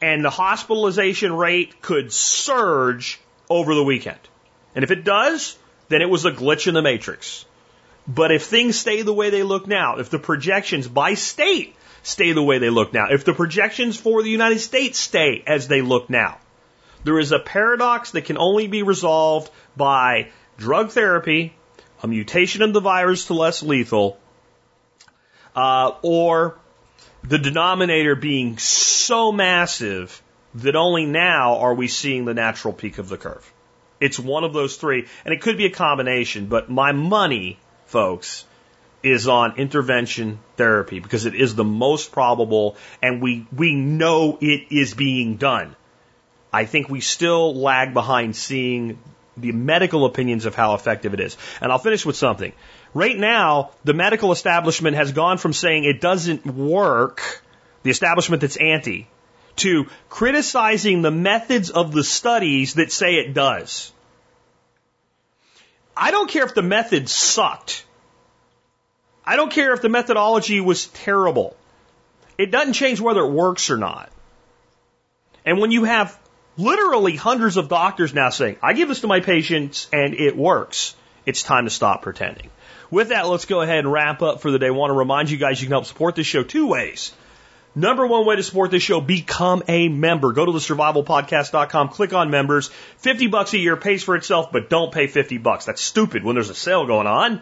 and 0.02 0.24
the 0.24 0.30
hospitalization 0.30 1.34
rate 1.34 1.82
could 1.82 2.14
surge 2.14 3.20
over 3.50 3.76
the 3.76 3.84
weekend. 3.84 4.20
And 4.76 4.84
if 4.84 4.92
it 4.92 5.04
does, 5.04 5.58
then 5.90 6.02
it 6.02 6.10
was 6.10 6.26
a 6.26 6.32
glitch 6.32 6.68
in 6.68 6.74
the 6.74 6.82
matrix. 6.82 7.46
But 8.08 8.32
if 8.32 8.44
things 8.44 8.80
stay 8.80 9.02
the 9.02 9.14
way 9.14 9.30
they 9.30 9.44
look 9.44 9.68
now, 9.68 9.98
if 9.98 10.10
the 10.10 10.20
projections 10.20 10.88
by 10.88 11.14
state 11.14 11.76
stay 12.02 12.32
the 12.32 12.44
way 12.44 12.58
they 12.58 12.70
look 12.70 12.94
now, 12.94 13.08
if 13.10 13.26
the 13.26 13.34
projections 13.34 13.98
for 13.98 14.24
the 14.24 14.30
United 14.30 14.60
States 14.60 14.98
stay 14.98 15.44
as 15.46 15.68
they 15.68 15.82
look 15.82 16.10
now, 16.10 16.38
there 17.04 17.20
is 17.20 17.32
a 17.32 17.40
paradox 17.40 18.12
that 18.12 18.26
can 18.26 18.38
only 18.38 18.68
be 18.68 18.84
resolved 18.84 19.52
by 19.78 20.30
drug 20.58 20.92
therapy, 20.92 21.54
a 22.04 22.08
mutation 22.08 22.62
of 22.62 22.74
the 22.74 22.82
virus 22.82 23.26
to 23.26 23.34
less 23.34 23.64
lethal, 23.64 24.18
uh, 25.56 25.92
or 26.02 26.58
the 27.24 27.38
denominator 27.38 28.16
being 28.16 28.58
so 28.58 29.32
massive 29.32 30.22
that 30.56 30.76
only 30.76 31.06
now 31.06 31.58
are 31.58 31.74
we 31.74 31.88
seeing 31.88 32.26
the 32.26 32.34
natural 32.34 32.74
peak 32.74 32.98
of 32.98 33.10
the 33.10 33.18
curve. 33.18 33.52
It's 34.00 34.20
one 34.20 34.44
of 34.44 34.54
those 34.54 34.78
three, 34.78 35.06
and 35.26 35.34
it 35.34 35.42
could 35.42 35.58
be 35.58 35.66
a 35.66 35.72
combination, 35.72 36.48
but 36.48 36.70
my 36.70 36.92
money, 36.92 37.60
folks, 37.88 38.46
is 39.04 39.28
on 39.28 39.58
intervention 39.58 40.40
therapy 40.58 41.00
because 41.00 41.26
it 41.26 41.36
is 41.36 41.56
the 41.56 41.64
most 41.64 42.12
probable 42.12 42.76
and 43.02 43.22
we, 43.22 43.48
we 43.56 43.74
know 43.74 44.38
it 44.42 44.72
is 44.72 44.94
being 44.94 45.38
done. 45.38 45.76
I 46.52 46.66
think 46.66 46.90
we 46.90 47.00
still 47.00 47.56
lag 47.56 47.94
behind 47.94 48.36
seeing 48.36 49.00
the 49.38 49.52
medical 49.52 50.06
opinions 50.06 50.46
of 50.46 50.56
how 50.56 50.74
effective 50.74 51.14
it 51.14 51.20
is. 51.20 51.38
And 51.62 51.72
I'll 51.72 51.80
finish 51.80 52.06
with 52.06 52.18
something. 52.18 52.52
Right 52.94 53.18
now, 53.18 53.72
the 53.84 53.94
medical 53.94 54.32
establishment 54.32 54.98
has 54.98 55.12
gone 55.12 55.38
from 55.38 55.54
saying 55.54 55.86
it 55.86 56.02
doesn't 56.02 56.46
work, 56.46 57.44
the 57.84 57.92
establishment 57.92 58.42
that's 58.42 58.58
anti, 58.58 59.08
to 59.60 59.88
criticizing 60.10 61.02
the 61.02 61.12
methods 61.12 61.70
of 61.70 61.92
the 61.92 62.04
studies 62.04 62.76
that 62.76 62.92
say 62.92 63.16
it 63.16 63.34
does. 63.34 63.92
I 65.96 66.12
don't 66.12 66.30
care 66.30 66.46
if 66.46 66.56
the 66.56 66.62
method 66.62 67.10
sucked. 67.10 67.86
I 69.26 69.36
don't 69.36 69.52
care 69.52 69.74
if 69.74 69.82
the 69.82 69.90
methodology 69.90 70.62
was 70.62 70.88
terrible. 70.88 71.56
It 72.38 72.52
doesn't 72.52 72.74
change 72.74 73.00
whether 73.00 73.22
it 73.22 73.32
works 73.32 73.70
or 73.70 73.78
not. 73.78 74.10
And 75.46 75.60
when 75.60 75.72
you 75.72 75.84
have 75.84 76.18
literally 76.58 77.16
hundreds 77.16 77.58
of 77.58 77.70
doctors 77.70 78.14
now 78.14 78.30
saying, 78.30 78.58
I 78.62 78.74
give 78.74 78.88
this 78.88 79.02
to 79.02 79.08
my 79.08 79.20
patients 79.20 79.90
and 79.92 80.14
it 80.14 80.36
works, 80.36 80.96
it's 81.26 81.44
time 81.44 81.66
to 81.66 81.70
stop 81.70 82.02
pretending. 82.02 82.50
With 82.92 83.10
that, 83.10 83.28
let's 83.28 83.46
go 83.46 83.62
ahead 83.62 83.80
and 83.80 83.92
wrap 83.92 84.22
up 84.22 84.42
for 84.42 84.52
the 84.52 84.60
day. 84.60 84.68
I 84.68 84.72
want 84.72 84.92
to 84.92 84.98
remind 84.98 85.30
you 85.30 85.38
guys 85.38 85.62
you 85.62 85.68
can 85.68 85.74
help 85.74 85.86
support 85.86 86.16
this 86.16 86.26
show 86.26 86.44
two 86.44 86.68
ways. 86.68 87.14
Number 87.80 88.06
one 88.06 88.26
way 88.26 88.36
to 88.36 88.44
support 88.44 88.72
this 88.72 88.84
show, 88.84 89.00
become 89.00 89.64
a 89.70 89.88
member. 89.88 90.34
Go 90.34 90.46
to 90.46 90.52
the 90.52 90.60
survivalpodcast.com, 90.60 91.88
click 91.88 92.12
on 92.12 92.30
members. 92.30 92.68
50 92.98 93.28
bucks 93.28 93.54
a 93.54 93.58
year 93.58 93.78
pays 93.78 94.04
for 94.04 94.18
itself, 94.18 94.52
but 94.52 94.70
don't 94.70 94.92
pay 94.92 95.08
50 95.08 95.38
bucks. 95.38 95.64
That's 95.64 95.80
stupid 95.80 96.26
when 96.26 96.36
there's 96.36 96.50
a 96.50 96.56
sale 96.56 96.86
going 96.86 97.08
on. 97.08 97.42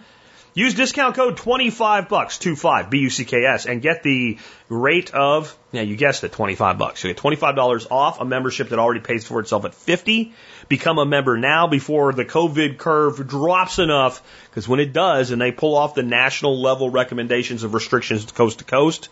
Use 0.53 0.75
discount 0.75 1.15
code 1.15 1.37
25 1.37 2.07
bucks, 2.07 2.37
25, 2.37 2.91
B-U-C-K-S, 2.91 3.65
and 3.65 3.81
get 3.81 4.03
the 4.03 4.37
rate 4.69 5.11
of, 5.11 5.57
yeah, 5.71 5.81
you 5.81 5.95
guessed 5.95 6.23
it, 6.23 6.33
25 6.33 6.77
bucks. 6.77 7.03
You 7.03 7.11
get 7.11 7.21
$25 7.21 7.87
off 7.89 8.21
a 8.21 8.25
membership 8.25 8.69
that 8.69 8.77
already 8.77 8.99
pays 8.99 9.25
for 9.25 9.39
itself 9.39 9.65
at 9.65 9.73
50. 9.73 10.33
Become 10.67 10.99
a 10.99 11.05
member 11.05 11.35
now 11.35 11.65
before 11.65 12.13
the 12.13 12.25
COVID 12.25 12.77
curve 12.77 13.27
drops 13.27 13.79
enough, 13.79 14.21
because 14.51 14.67
when 14.67 14.79
it 14.79 14.93
does, 14.93 15.31
and 15.31 15.41
they 15.41 15.51
pull 15.51 15.75
off 15.75 15.95
the 15.95 16.03
national 16.03 16.61
level 16.61 16.91
recommendations 16.91 17.63
of 17.63 17.73
restrictions 17.73 18.31
coast 18.31 18.59
to 18.59 18.65
coast, 18.65 19.09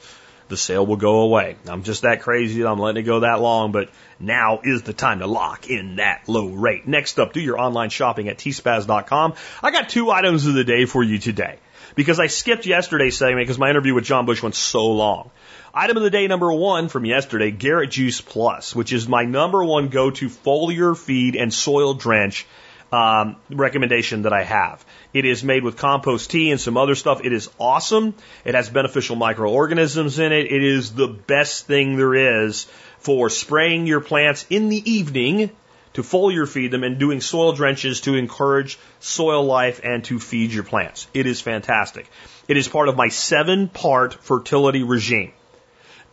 the 0.47 0.57
sale 0.57 0.85
will 0.85 0.97
go 0.97 1.21
away. 1.21 1.55
I'm 1.67 1.83
just 1.83 2.03
that 2.03 2.21
crazy 2.21 2.61
that 2.61 2.67
I'm 2.67 2.79
letting 2.79 3.03
it 3.03 3.05
go 3.05 3.21
that 3.21 3.41
long, 3.41 3.71
but 3.71 3.89
now 4.19 4.59
is 4.63 4.83
the 4.83 4.93
time 4.93 5.19
to 5.19 5.27
lock 5.27 5.69
in 5.69 5.97
that 5.97 6.27
low 6.27 6.47
rate. 6.47 6.87
Next 6.87 7.19
up, 7.19 7.33
do 7.33 7.39
your 7.39 7.59
online 7.59 7.89
shopping 7.89 8.29
at 8.29 8.37
tspaz.com. 8.37 9.33
I 9.63 9.71
got 9.71 9.89
two 9.89 10.11
items 10.11 10.45
of 10.45 10.53
the 10.53 10.63
day 10.63 10.85
for 10.85 11.03
you 11.03 11.17
today 11.17 11.57
because 11.95 12.19
I 12.19 12.27
skipped 12.27 12.65
yesterday's 12.65 13.17
segment 13.17 13.45
because 13.45 13.57
my 13.57 13.69
interview 13.69 13.93
with 13.93 14.05
John 14.05 14.25
Bush 14.25 14.43
went 14.43 14.55
so 14.55 14.85
long. 14.87 15.31
Item 15.73 15.97
of 15.97 16.03
the 16.03 16.09
day 16.09 16.27
number 16.27 16.53
one 16.53 16.87
from 16.87 17.05
yesterday, 17.05 17.51
Garrett 17.51 17.91
Juice 17.91 18.21
Plus, 18.21 18.73
which 18.75 18.93
is 18.93 19.07
my 19.07 19.25
number 19.25 19.63
one 19.63 19.89
go-to 19.89 20.29
foliar 20.29 20.97
feed 20.97 21.35
and 21.35 21.53
soil 21.53 21.93
drench 21.93 22.45
um, 22.93 23.35
recommendation 23.49 24.21
that 24.21 24.31
I 24.31 24.43
have. 24.43 24.84
It 25.15 25.23
is 25.23 25.45
made 25.45 25.63
with 25.63 25.77
compost 25.77 26.29
tea 26.29 26.51
and 26.51 26.59
some 26.59 26.75
other 26.75 26.93
stuff. 26.93 27.21
It 27.23 27.31
is 27.31 27.49
awesome. 27.57 28.15
It 28.43 28.53
has 28.53 28.69
beneficial 28.69 29.15
microorganisms 29.15 30.19
in 30.19 30.33
it. 30.33 30.51
It 30.51 30.61
is 30.61 30.91
the 30.91 31.07
best 31.07 31.67
thing 31.67 31.95
there 31.95 32.43
is 32.43 32.67
for 32.99 33.29
spraying 33.29 33.87
your 33.87 34.01
plants 34.01 34.45
in 34.49 34.67
the 34.67 34.91
evening 34.91 35.51
to 35.93 36.01
foliar 36.01 36.45
feed 36.45 36.71
them 36.71 36.83
and 36.83 36.99
doing 36.99 37.21
soil 37.21 37.53
drenches 37.53 38.01
to 38.01 38.15
encourage 38.15 38.77
soil 38.99 39.45
life 39.45 39.79
and 39.85 40.03
to 40.03 40.19
feed 40.19 40.51
your 40.51 40.65
plants. 40.65 41.07
It 41.13 41.27
is 41.27 41.39
fantastic. 41.39 42.09
It 42.49 42.57
is 42.57 42.67
part 42.67 42.89
of 42.89 42.97
my 42.97 43.07
seven 43.07 43.69
part 43.69 44.15
fertility 44.15 44.83
regime. 44.83 45.31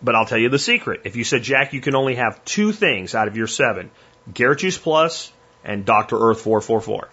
But 0.01 0.15
I'll 0.15 0.27
tell 0.27 0.39
you 0.39 0.49
the 0.49 0.61
secret. 0.61 1.01
If 1.03 1.17
you 1.17 1.25
said, 1.25 1.43
Jack, 1.43 1.73
you 1.73 1.81
can 1.81 1.97
only 1.97 2.15
have 2.15 2.45
two 2.45 2.71
things 2.71 3.17
out 3.17 3.27
of 3.27 3.37
your 3.37 3.49
seven, 3.49 3.91
Garrett 4.33 4.61
Juice 4.61 4.79
Plus 4.79 5.33
and 5.65 5.85
Dr. 5.85 6.17
Earth 6.17 6.43
444. 6.43 7.09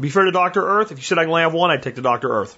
Be 0.00 0.10
fair 0.10 0.24
to 0.24 0.32
Dr. 0.32 0.66
Earth, 0.66 0.92
if 0.92 0.98
you 0.98 1.04
said 1.04 1.18
I 1.18 1.22
can 1.22 1.30
only 1.30 1.42
have 1.42 1.54
one, 1.54 1.70
I'd 1.70 1.82
take 1.82 1.96
the 1.96 2.02
Dr. 2.02 2.30
Earth. 2.30 2.56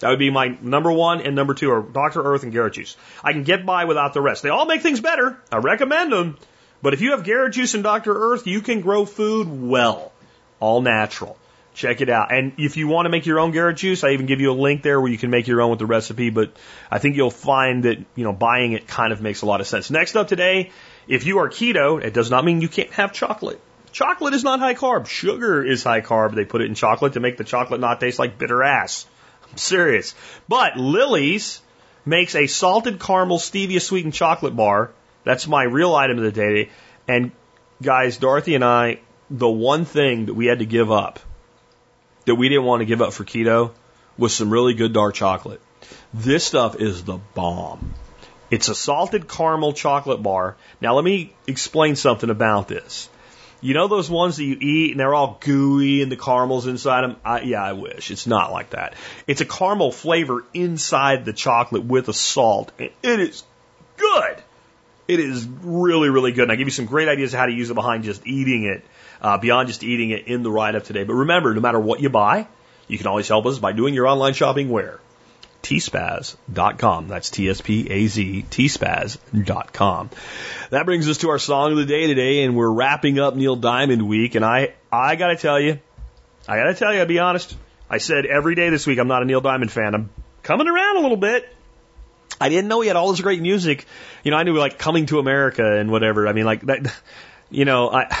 That 0.00 0.10
would 0.10 0.18
be 0.18 0.30
my 0.30 0.56
number 0.60 0.92
one 0.92 1.22
and 1.22 1.34
number 1.34 1.54
two 1.54 1.70
are 1.70 1.80
Dr. 1.80 2.22
Earth 2.22 2.42
and 2.42 2.52
Garrett 2.52 2.74
Juice. 2.74 2.96
I 3.24 3.32
can 3.32 3.44
get 3.44 3.64
by 3.64 3.86
without 3.86 4.12
the 4.12 4.20
rest. 4.20 4.42
They 4.42 4.50
all 4.50 4.66
make 4.66 4.82
things 4.82 5.00
better. 5.00 5.38
I 5.50 5.58
recommend 5.58 6.12
them. 6.12 6.36
But 6.82 6.92
if 6.92 7.00
you 7.00 7.12
have 7.12 7.24
Garrett 7.24 7.54
Juice 7.54 7.72
and 7.74 7.82
Dr. 7.82 8.14
Earth, 8.14 8.46
you 8.46 8.60
can 8.60 8.82
grow 8.82 9.06
food 9.06 9.48
well. 9.48 10.12
All 10.60 10.82
natural. 10.82 11.38
Check 11.74 12.00
it 12.00 12.10
out. 12.10 12.32
And 12.32 12.54
if 12.58 12.76
you 12.76 12.88
want 12.88 13.06
to 13.06 13.10
make 13.10 13.26
your 13.26 13.40
own 13.40 13.52
Garrett 13.52 13.78
Juice, 13.78 14.04
I 14.04 14.10
even 14.10 14.26
give 14.26 14.40
you 14.40 14.52
a 14.52 14.54
link 14.54 14.82
there 14.82 15.00
where 15.00 15.10
you 15.10 15.18
can 15.18 15.30
make 15.30 15.46
your 15.46 15.62
own 15.62 15.70
with 15.70 15.78
the 15.78 15.86
recipe. 15.86 16.30
But 16.30 16.54
I 16.90 16.98
think 16.98 17.16
you'll 17.16 17.30
find 17.30 17.84
that, 17.84 17.98
you 18.14 18.24
know, 18.24 18.32
buying 18.32 18.72
it 18.72 18.86
kind 18.86 19.12
of 19.12 19.20
makes 19.22 19.42
a 19.42 19.46
lot 19.46 19.60
of 19.60 19.66
sense. 19.66 19.90
Next 19.90 20.16
up 20.16 20.28
today, 20.28 20.72
if 21.08 21.26
you 21.26 21.38
are 21.38 21.48
keto, 21.48 22.02
it 22.02 22.12
does 22.14 22.30
not 22.30 22.44
mean 22.44 22.60
you 22.60 22.68
can't 22.68 22.90
have 22.92 23.12
chocolate. 23.12 23.60
Chocolate 23.96 24.34
is 24.34 24.44
not 24.44 24.60
high 24.60 24.74
carb. 24.74 25.06
Sugar 25.06 25.64
is 25.64 25.82
high 25.82 26.02
carb. 26.02 26.34
They 26.34 26.44
put 26.44 26.60
it 26.60 26.66
in 26.66 26.74
chocolate 26.74 27.14
to 27.14 27.20
make 27.20 27.38
the 27.38 27.44
chocolate 27.44 27.80
not 27.80 27.98
taste 27.98 28.18
like 28.18 28.36
bitter 28.36 28.62
ass. 28.62 29.06
I'm 29.50 29.56
serious. 29.56 30.14
But 30.46 30.76
Lily's 30.76 31.62
makes 32.04 32.34
a 32.34 32.46
salted 32.46 33.00
caramel 33.00 33.38
stevia 33.38 33.80
sweetened 33.80 34.12
chocolate 34.12 34.54
bar. 34.54 34.90
That's 35.24 35.48
my 35.48 35.62
real 35.62 35.94
item 35.94 36.18
of 36.18 36.24
the 36.24 36.30
day. 36.30 36.68
And 37.08 37.32
guys, 37.80 38.18
Dorothy 38.18 38.54
and 38.54 38.62
I, 38.62 39.00
the 39.30 39.48
one 39.48 39.86
thing 39.86 40.26
that 40.26 40.34
we 40.34 40.44
had 40.44 40.58
to 40.58 40.66
give 40.66 40.92
up 40.92 41.18
that 42.26 42.34
we 42.34 42.50
didn't 42.50 42.64
want 42.64 42.80
to 42.80 42.84
give 42.84 43.00
up 43.00 43.14
for 43.14 43.24
keto 43.24 43.72
was 44.18 44.34
some 44.34 44.50
really 44.50 44.74
good 44.74 44.92
dark 44.92 45.14
chocolate. 45.14 45.62
This 46.12 46.44
stuff 46.44 46.78
is 46.78 47.02
the 47.02 47.16
bomb. 47.32 47.94
It's 48.50 48.68
a 48.68 48.74
salted 48.74 49.26
caramel 49.26 49.72
chocolate 49.72 50.22
bar. 50.22 50.58
Now 50.82 50.96
let 50.96 51.04
me 51.04 51.34
explain 51.46 51.96
something 51.96 52.28
about 52.28 52.68
this. 52.68 53.08
You 53.60 53.74
know 53.74 53.88
those 53.88 54.10
ones 54.10 54.36
that 54.36 54.44
you 54.44 54.56
eat 54.60 54.90
and 54.92 55.00
they're 55.00 55.14
all 55.14 55.38
gooey 55.40 56.02
and 56.02 56.12
the 56.12 56.16
caramel's 56.16 56.66
inside 56.66 57.02
them? 57.02 57.16
I, 57.24 57.40
yeah, 57.40 57.62
I 57.62 57.72
wish. 57.72 58.10
It's 58.10 58.26
not 58.26 58.52
like 58.52 58.70
that. 58.70 58.94
It's 59.26 59.40
a 59.40 59.46
caramel 59.46 59.92
flavor 59.92 60.44
inside 60.52 61.24
the 61.24 61.32
chocolate 61.32 61.84
with 61.84 62.08
a 62.08 62.12
salt. 62.12 62.72
And 62.78 62.90
it 63.02 63.20
is 63.20 63.44
good. 63.96 64.42
It 65.08 65.20
is 65.20 65.46
really, 65.46 66.10
really 66.10 66.32
good. 66.32 66.44
And 66.44 66.52
I 66.52 66.56
give 66.56 66.66
you 66.66 66.72
some 66.72 66.86
great 66.86 67.08
ideas 67.08 67.32
of 67.32 67.40
how 67.40 67.46
to 67.46 67.52
use 67.52 67.70
it 67.70 67.74
behind 67.74 68.04
just 68.04 68.26
eating 68.26 68.64
it, 68.64 68.84
uh, 69.22 69.38
beyond 69.38 69.68
just 69.68 69.82
eating 69.82 70.10
it 70.10 70.26
in 70.26 70.42
the 70.42 70.50
write 70.50 70.74
up 70.74 70.84
today. 70.84 71.04
But 71.04 71.14
remember, 71.14 71.54
no 71.54 71.60
matter 71.60 71.80
what 71.80 72.00
you 72.00 72.10
buy, 72.10 72.48
you 72.88 72.98
can 72.98 73.06
always 73.06 73.28
help 73.28 73.46
us 73.46 73.58
by 73.58 73.72
doing 73.72 73.94
your 73.94 74.06
online 74.06 74.34
shopping 74.34 74.68
where? 74.68 75.00
tspaz.com. 75.62 77.08
That's 77.08 77.30
T-S-P-A-Z, 77.30 78.44
tspaz.com. 78.50 80.10
That 80.70 80.86
brings 80.86 81.08
us 81.08 81.18
to 81.18 81.30
our 81.30 81.38
song 81.38 81.72
of 81.72 81.78
the 81.78 81.86
day 81.86 82.06
today, 82.06 82.44
and 82.44 82.56
we're 82.56 82.70
wrapping 82.70 83.18
up 83.18 83.34
Neil 83.34 83.56
Diamond 83.56 84.06
week, 84.06 84.34
and 84.34 84.44
I, 84.44 84.74
I 84.92 85.16
gotta 85.16 85.36
tell 85.36 85.60
you, 85.60 85.80
I 86.48 86.56
gotta 86.56 86.74
tell 86.74 86.92
you, 86.92 87.00
I'll 87.00 87.06
be 87.06 87.18
honest, 87.18 87.56
I 87.88 87.98
said 87.98 88.26
every 88.26 88.54
day 88.54 88.70
this 88.70 88.86
week 88.86 88.98
I'm 88.98 89.08
not 89.08 89.22
a 89.22 89.24
Neil 89.24 89.40
Diamond 89.40 89.70
fan. 89.70 89.94
I'm 89.94 90.10
coming 90.42 90.68
around 90.68 90.96
a 90.96 91.00
little 91.00 91.16
bit. 91.16 91.48
I 92.40 92.48
didn't 92.48 92.68
know 92.68 92.80
he 92.80 92.88
had 92.88 92.96
all 92.96 93.10
this 93.10 93.20
great 93.20 93.40
music. 93.40 93.86
You 94.24 94.30
know, 94.30 94.36
I 94.36 94.42
knew 94.42 94.54
like 94.54 94.78
Coming 94.78 95.06
to 95.06 95.18
America 95.18 95.78
and 95.78 95.90
whatever. 95.90 96.28
I 96.28 96.32
mean, 96.32 96.44
like 96.44 96.62
that, 96.62 96.92
you 97.50 97.64
know, 97.64 97.90
I, 97.90 98.14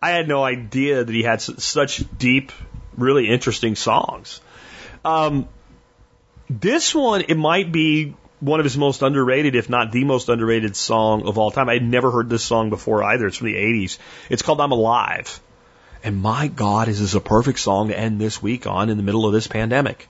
I 0.00 0.10
had 0.10 0.28
no 0.28 0.42
idea 0.42 1.04
that 1.04 1.12
he 1.12 1.22
had 1.22 1.42
such 1.42 2.04
deep, 2.16 2.52
really 2.96 3.28
interesting 3.28 3.76
songs. 3.76 4.40
Um, 5.04 5.48
this 6.50 6.94
one, 6.94 7.22
it 7.22 7.36
might 7.36 7.70
be 7.70 8.16
one 8.40 8.58
of 8.58 8.64
his 8.64 8.76
most 8.76 9.02
underrated, 9.02 9.54
if 9.54 9.70
not 9.70 9.92
the 9.92 10.04
most 10.04 10.28
underrated 10.28 10.74
song 10.74 11.26
of 11.26 11.38
all 11.38 11.50
time. 11.50 11.68
I 11.68 11.74
had 11.74 11.84
never 11.84 12.10
heard 12.10 12.28
this 12.28 12.42
song 12.42 12.70
before 12.70 13.04
either. 13.04 13.28
It's 13.28 13.36
from 13.36 13.46
the 13.46 13.54
80s. 13.54 13.98
It's 14.28 14.42
called 14.42 14.60
I'm 14.60 14.72
Alive. 14.72 15.40
And 16.02 16.20
my 16.20 16.48
God, 16.48 16.88
is 16.88 16.98
this 16.98 17.14
a 17.14 17.20
perfect 17.20 17.60
song 17.60 17.88
to 17.88 17.98
end 17.98 18.20
this 18.20 18.42
week 18.42 18.66
on 18.66 18.88
in 18.88 18.96
the 18.96 19.02
middle 19.02 19.26
of 19.26 19.32
this 19.32 19.46
pandemic? 19.46 20.08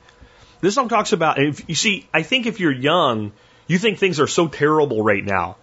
This 0.61 0.75
song 0.75 0.89
talks 0.89 1.13
about, 1.13 1.39
if 1.39 1.69
you 1.69 1.75
see, 1.75 2.09
I 2.15 2.23
think 2.23 2.47
if 2.47 2.59
you're 2.59 2.73
young, 2.73 3.33
you 3.67 3.79
think 3.79 3.99
things 3.99 4.21
are 4.21 4.27
so 4.27 4.49
terrible 4.49 5.03
right 5.03 5.25
now. 5.25 5.57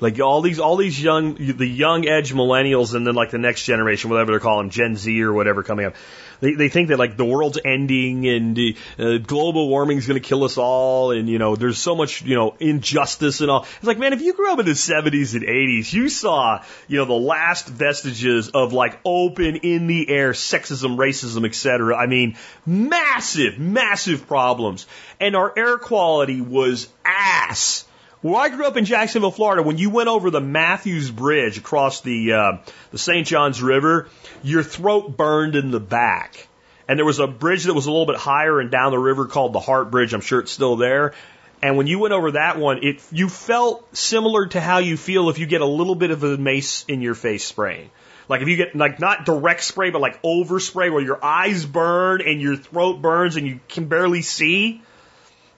Like 0.00 0.20
all 0.20 0.42
these, 0.42 0.58
all 0.58 0.76
these 0.76 1.00
young, 1.02 1.34
the 1.34 1.66
young 1.66 2.06
edge 2.06 2.32
millennials, 2.32 2.94
and 2.94 3.06
then 3.06 3.14
like 3.14 3.30
the 3.30 3.38
next 3.38 3.64
generation, 3.64 4.10
whatever 4.10 4.32
they're 4.32 4.40
calling 4.40 4.70
Gen 4.70 4.96
Z 4.96 5.22
or 5.22 5.32
whatever 5.32 5.62
coming 5.62 5.86
up. 5.86 5.94
They 6.40 6.54
they 6.54 6.68
think 6.68 6.88
that 6.88 6.98
like 6.98 7.16
the 7.16 7.24
world's 7.24 7.58
ending 7.64 8.26
and 8.28 8.58
uh, 8.98 9.18
global 9.18 9.68
warming 9.68 9.98
is 9.98 10.06
going 10.06 10.20
to 10.20 10.26
kill 10.26 10.44
us 10.44 10.56
all, 10.56 11.10
and 11.10 11.28
you 11.28 11.38
know 11.38 11.56
there's 11.56 11.78
so 11.78 11.96
much 11.96 12.22
you 12.22 12.36
know 12.36 12.54
injustice 12.60 13.40
and 13.40 13.50
all. 13.50 13.62
It's 13.62 13.84
like 13.84 13.98
man, 13.98 14.12
if 14.12 14.22
you 14.22 14.34
grew 14.34 14.52
up 14.52 14.58
in 14.58 14.66
the 14.66 14.72
70s 14.72 15.34
and 15.34 15.42
80s, 15.42 15.92
you 15.92 16.08
saw 16.08 16.62
you 16.86 16.98
know 16.98 17.06
the 17.06 17.12
last 17.12 17.68
vestiges 17.68 18.50
of 18.50 18.72
like 18.72 18.98
open 19.04 19.56
in 19.56 19.86
the 19.86 20.08
air 20.08 20.32
sexism, 20.32 20.96
racism, 20.96 21.44
etc. 21.44 21.96
I 21.96 22.06
mean, 22.06 22.36
massive, 22.64 23.58
massive 23.58 24.26
problems, 24.26 24.86
and 25.18 25.34
our 25.34 25.52
air 25.56 25.78
quality 25.78 26.40
was 26.40 26.88
ass 27.04 27.84
well, 28.22 28.36
I 28.36 28.48
grew 28.48 28.66
up 28.66 28.76
in 28.76 28.84
Jacksonville, 28.84 29.30
Florida. 29.30 29.62
When 29.62 29.78
you 29.78 29.90
went 29.90 30.08
over 30.08 30.30
the 30.30 30.40
Matthews 30.40 31.10
Bridge 31.10 31.58
across 31.58 32.00
the 32.00 32.32
uh, 32.32 32.52
the 32.90 32.98
St. 32.98 33.26
Johns 33.26 33.62
River, 33.62 34.08
your 34.42 34.62
throat 34.62 35.16
burned 35.16 35.54
in 35.56 35.70
the 35.70 35.80
back. 35.80 36.48
And 36.88 36.98
there 36.98 37.04
was 37.04 37.18
a 37.18 37.26
bridge 37.26 37.64
that 37.64 37.74
was 37.74 37.86
a 37.86 37.90
little 37.90 38.06
bit 38.06 38.16
higher 38.16 38.60
and 38.60 38.70
down 38.70 38.92
the 38.92 38.98
river 38.98 39.26
called 39.26 39.52
the 39.52 39.60
Hart 39.60 39.90
Bridge. 39.90 40.14
I'm 40.14 40.22
sure 40.22 40.40
it's 40.40 40.50
still 40.50 40.76
there. 40.76 41.12
And 41.60 41.76
when 41.76 41.86
you 41.86 41.98
went 41.98 42.14
over 42.14 42.32
that 42.32 42.58
one, 42.58 42.82
it 42.82 43.02
you 43.12 43.28
felt 43.28 43.94
similar 43.96 44.46
to 44.46 44.60
how 44.60 44.78
you 44.78 44.96
feel 44.96 45.28
if 45.28 45.38
you 45.38 45.46
get 45.46 45.60
a 45.60 45.66
little 45.66 45.94
bit 45.94 46.10
of 46.10 46.24
a 46.24 46.38
mace 46.38 46.84
in 46.88 47.02
your 47.02 47.14
face 47.14 47.44
spraying. 47.44 47.90
Like 48.28 48.42
if 48.42 48.48
you 48.48 48.56
get 48.56 48.74
like 48.74 49.00
not 49.00 49.26
direct 49.26 49.62
spray, 49.62 49.90
but 49.90 50.00
like 50.00 50.22
overspray 50.22 50.92
where 50.92 51.02
your 51.02 51.22
eyes 51.24 51.64
burn 51.64 52.20
and 52.20 52.40
your 52.40 52.56
throat 52.56 53.00
burns 53.00 53.36
and 53.36 53.46
you 53.46 53.60
can 53.68 53.86
barely 53.86 54.22
see. 54.22 54.82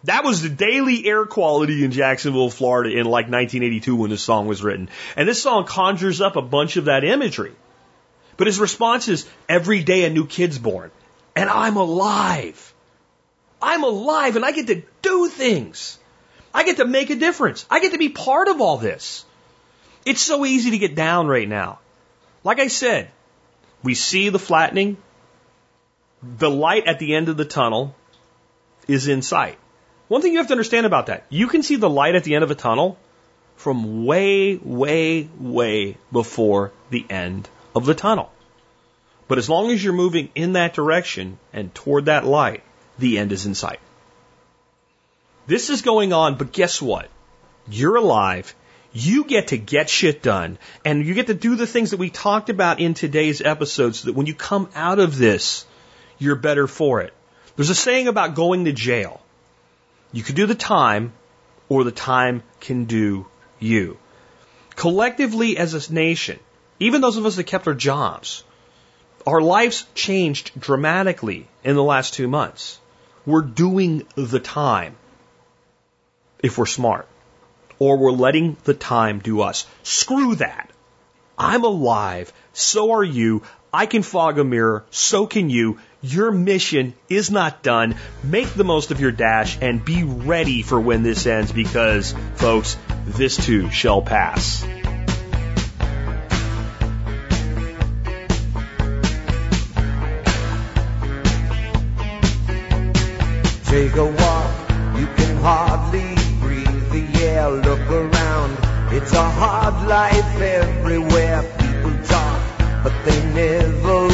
That 0.05 0.25
was 0.25 0.43
the 0.43 0.49
daily 0.49 1.07
air 1.07 1.27
quality 1.27 1.85
in 1.85 1.91
Jacksonville, 1.91 2.51
Florida 2.51 2.91
in 2.91 3.05
like 3.05 3.27
1982 3.27 3.97
when 3.97 4.11
this 4.11 4.23
song 4.23 4.47
was 4.47 4.63
written. 4.63 4.89
And 5.15 5.29
this 5.29 5.43
song 5.43 5.67
conjures 5.67 6.21
up 6.21 6.37
a 6.37 6.43
bunch 6.43 6.77
of 6.77 6.87
that 6.87 7.05
imagery. 7.05 7.53
But 8.39 8.47
his 8.47 8.59
response 8.59 9.09
is, 9.09 9.29
every 9.49 9.83
day 9.83 10.05
a 10.05 10.11
new 10.11 10.27
kid's 10.27 10.59
born. 10.59 10.91
And 11.37 11.51
I'm 11.51 11.77
alive. 11.77 12.75
I'm 13.61 13.85
alive 13.85 14.37
and 14.37 14.45
I 14.45 14.53
get 14.53 14.69
to 14.69 14.83
do 15.03 15.29
things. 15.29 15.99
I 16.55 16.65
get 16.65 16.79
to 16.79 16.87
make 16.87 17.11
a 17.11 17.17
difference. 17.17 17.67
I 17.71 17.81
get 17.81 17.93
to 17.93 17.99
be 17.99 18.09
part 18.09 18.49
of 18.49 18.63
all 18.63 18.79
this. 18.79 19.25
It's 20.07 20.23
so 20.23 20.47
easy 20.47 20.71
to 20.71 20.79
get 20.79 20.95
down 20.95 21.27
right 21.27 21.49
now. 21.49 21.79
Like 22.43 22.59
I 22.59 22.69
said, 22.69 23.11
we 23.83 23.95
see 23.95 24.31
the 24.31 24.39
flattening. 24.39 24.97
The 26.23 26.51
light 26.51 26.87
at 26.87 26.99
the 26.99 27.15
end 27.15 27.29
of 27.29 27.37
the 27.37 27.45
tunnel 27.45 27.95
is 28.89 29.09
in 29.09 29.21
sight. 29.21 29.59
One 30.11 30.23
thing 30.23 30.33
you 30.33 30.39
have 30.39 30.49
to 30.49 30.55
understand 30.55 30.87
about 30.87 31.07
that, 31.07 31.25
you 31.29 31.47
can 31.47 31.63
see 31.63 31.77
the 31.77 31.89
light 31.89 32.17
at 32.17 32.25
the 32.25 32.35
end 32.35 32.43
of 32.43 32.51
a 32.51 32.57
tunnel 32.57 32.99
from 33.55 34.05
way, 34.05 34.57
way, 34.57 35.29
way 35.39 35.99
before 36.11 36.73
the 36.91 37.07
end 37.09 37.49
of 37.77 37.87
the 37.87 37.95
tunnel. 37.95 38.33
But 39.29 39.39
as 39.39 39.49
long 39.49 39.71
as 39.71 39.85
you're 39.85 39.93
moving 39.93 40.31
in 40.35 40.55
that 40.55 40.75
direction 40.75 41.39
and 41.53 41.73
toward 41.73 42.07
that 42.07 42.27
light, 42.27 42.65
the 42.99 43.19
end 43.19 43.31
is 43.31 43.47
in 43.47 43.55
sight. 43.55 43.79
This 45.47 45.71
is 45.71 45.83
going 45.83 46.13
on, 46.13 46.35
but 46.35 46.51
guess 46.51 46.83
what? 46.83 47.09
You're 47.71 47.95
alive. 47.95 48.53
You 48.93 49.23
get 49.23 49.49
to 49.49 49.59
get 49.59 49.89
shit 49.89 50.25
done 50.25 50.59
and 50.85 51.07
you 51.07 51.15
get 51.15 51.29
to 51.29 51.35
do 51.35 51.55
the 51.55 51.69
things 51.69 51.93
that 51.93 51.99
we 52.01 52.11
talked 52.11 52.51
about 52.51 52.81
in 52.81 52.95
today's 52.95 53.43
episode 53.43 53.95
so 53.95 54.07
that 54.07 54.17
when 54.17 54.27
you 54.27 54.35
come 54.35 54.71
out 54.75 54.99
of 54.99 55.17
this, 55.17 55.67
you're 56.19 56.35
better 56.35 56.67
for 56.67 57.01
it. 57.01 57.15
There's 57.55 57.71
a 57.71 57.77
saying 57.77 58.09
about 58.09 58.35
going 58.35 58.65
to 58.65 58.73
jail. 58.73 59.21
You 60.13 60.23
can 60.23 60.35
do 60.35 60.47
the 60.47 60.55
time, 60.55 61.13
or 61.69 61.85
the 61.85 61.93
time 61.93 62.43
can 62.59 62.85
do 62.85 63.27
you. 63.59 63.99
Collectively 64.75 65.57
as 65.57 65.75
a 65.75 65.93
nation, 65.93 66.39
even 66.81 67.01
those 67.01 67.17
of 67.17 67.27
us 67.27 67.37
that 67.37 67.45
kept 67.45 67.69
our 67.69 67.75
jobs, 67.75 68.43
our 69.27 69.41
lives 69.41 69.87
changed 69.95 70.59
dramatically 70.59 71.47
in 71.63 71.77
the 71.77 71.83
last 71.83 72.15
two 72.15 72.27
months. 72.27 72.81
We're 73.27 73.43
doing 73.43 74.07
the 74.15 74.41
time 74.41 74.97
if 76.43 76.57
we're 76.57 76.67
smart, 76.67 77.07
or 77.79 77.99
we're 77.99 78.13
letting 78.13 78.57
the 78.65 78.75
time 78.75 79.19
do 79.19 79.43
us. 79.43 79.67
Screw 79.83 80.35
that. 80.37 80.71
I'm 81.39 81.65
alive. 81.65 82.33
So 82.53 82.93
are 82.93 83.05
you. 83.05 83.43
I 83.73 83.87
can 83.87 84.03
fog 84.03 84.39
a 84.39 84.45
mirror. 84.45 84.85
So 84.91 85.27
can 85.27 85.51
you. 85.51 85.79
Your 86.03 86.31
mission 86.31 86.95
is 87.11 87.31
not 87.31 87.63
done. 87.63 87.95
Make 88.25 88.49
the 88.55 88.65
most 88.65 88.91
of 88.91 89.01
your 89.01 89.13
dash 89.13 89.59
and 89.61 89.85
be 89.85 90.03
ready 90.03 90.63
for 90.63 90.81
when 90.81 91.03
this 91.03 91.27
ends 91.27 91.53
because, 91.53 92.15
folks, 92.37 92.79
this 93.07 93.37
too 93.37 93.71
shall 93.71 94.01
pass. 94.01 94.63
Take 103.67 103.95
a 103.97 104.05
walk, 104.05 104.71
you 104.99 105.07
can 105.07 105.37
hardly 105.37 106.15
breathe 106.41 106.91
the 106.93 107.25
air. 107.25 107.51
Look 107.51 107.91
around, 107.91 108.59
it's 108.93 109.13
a 109.13 109.23
hard 109.23 109.87
life 109.87 110.41
everywhere. 110.41 111.43
People 111.43 112.07
talk, 112.09 112.83
but 112.83 113.05
they 113.05 113.33
never 113.35 114.10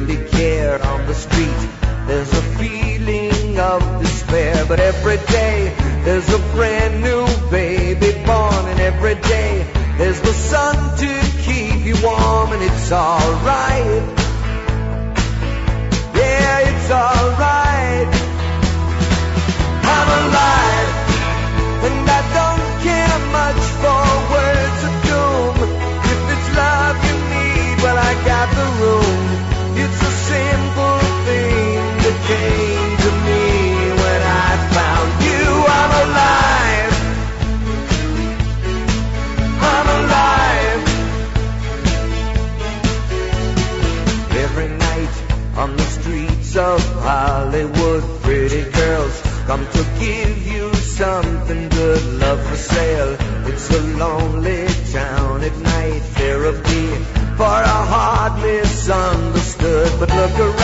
really 0.00 0.28
care. 0.28 0.82
On 0.84 1.06
the 1.06 1.14
street, 1.14 1.60
there's 2.06 2.32
a 2.32 2.42
feeling 2.58 3.58
of 3.58 3.80
despair. 4.02 4.66
But 4.66 4.78
every 4.78 5.16
day, 5.26 5.74
there's 6.04 6.28
a 6.28 6.38
brand 6.54 7.02
new 7.02 7.24
baby 7.50 8.12
born. 8.26 8.62
And 8.70 8.80
every 8.80 9.14
day, 9.14 9.66
there's 9.96 10.20
the 10.20 10.34
sun 10.34 10.76
to 10.98 11.10
keep 11.46 11.84
you 11.86 11.96
warm. 12.04 12.52
And 12.52 12.62
it's 12.62 12.92
alright. 12.92 14.02
Yeah, 16.14 16.70
it's 16.70 16.90
alright. 16.90 18.08
I'm 19.94 20.08
alive. 20.20 20.85
Come 49.56 49.66
to 49.72 49.84
give 49.98 50.46
you 50.46 50.74
something 50.74 51.68
good. 51.68 52.02
Love 52.20 52.42
for 52.46 52.56
sale. 52.56 53.16
It's 53.46 53.70
a 53.70 53.80
lonely 53.96 54.66
town 54.92 55.42
at 55.42 55.56
night. 55.56 56.02
Therapy 56.18 56.88
for 57.36 57.56
a 57.76 57.78
heart 57.92 58.42
misunderstood. 58.42 59.90
But 59.98 60.10
look 60.10 60.38
around, 60.38 60.55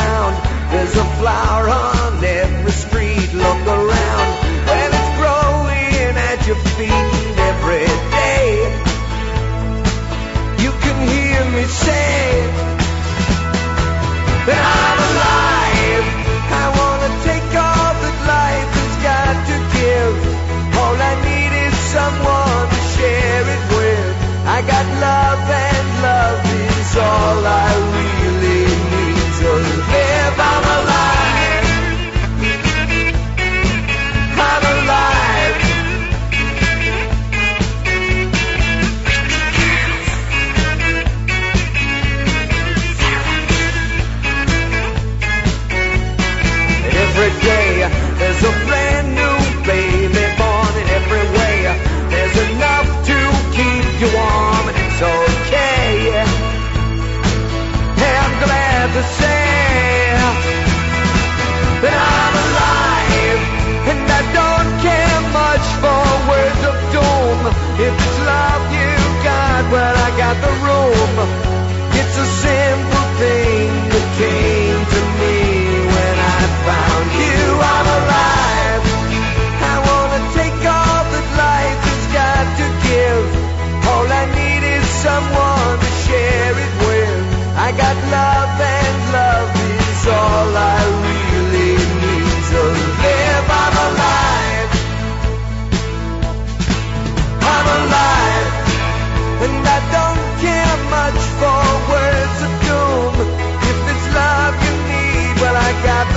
got 105.82 106.11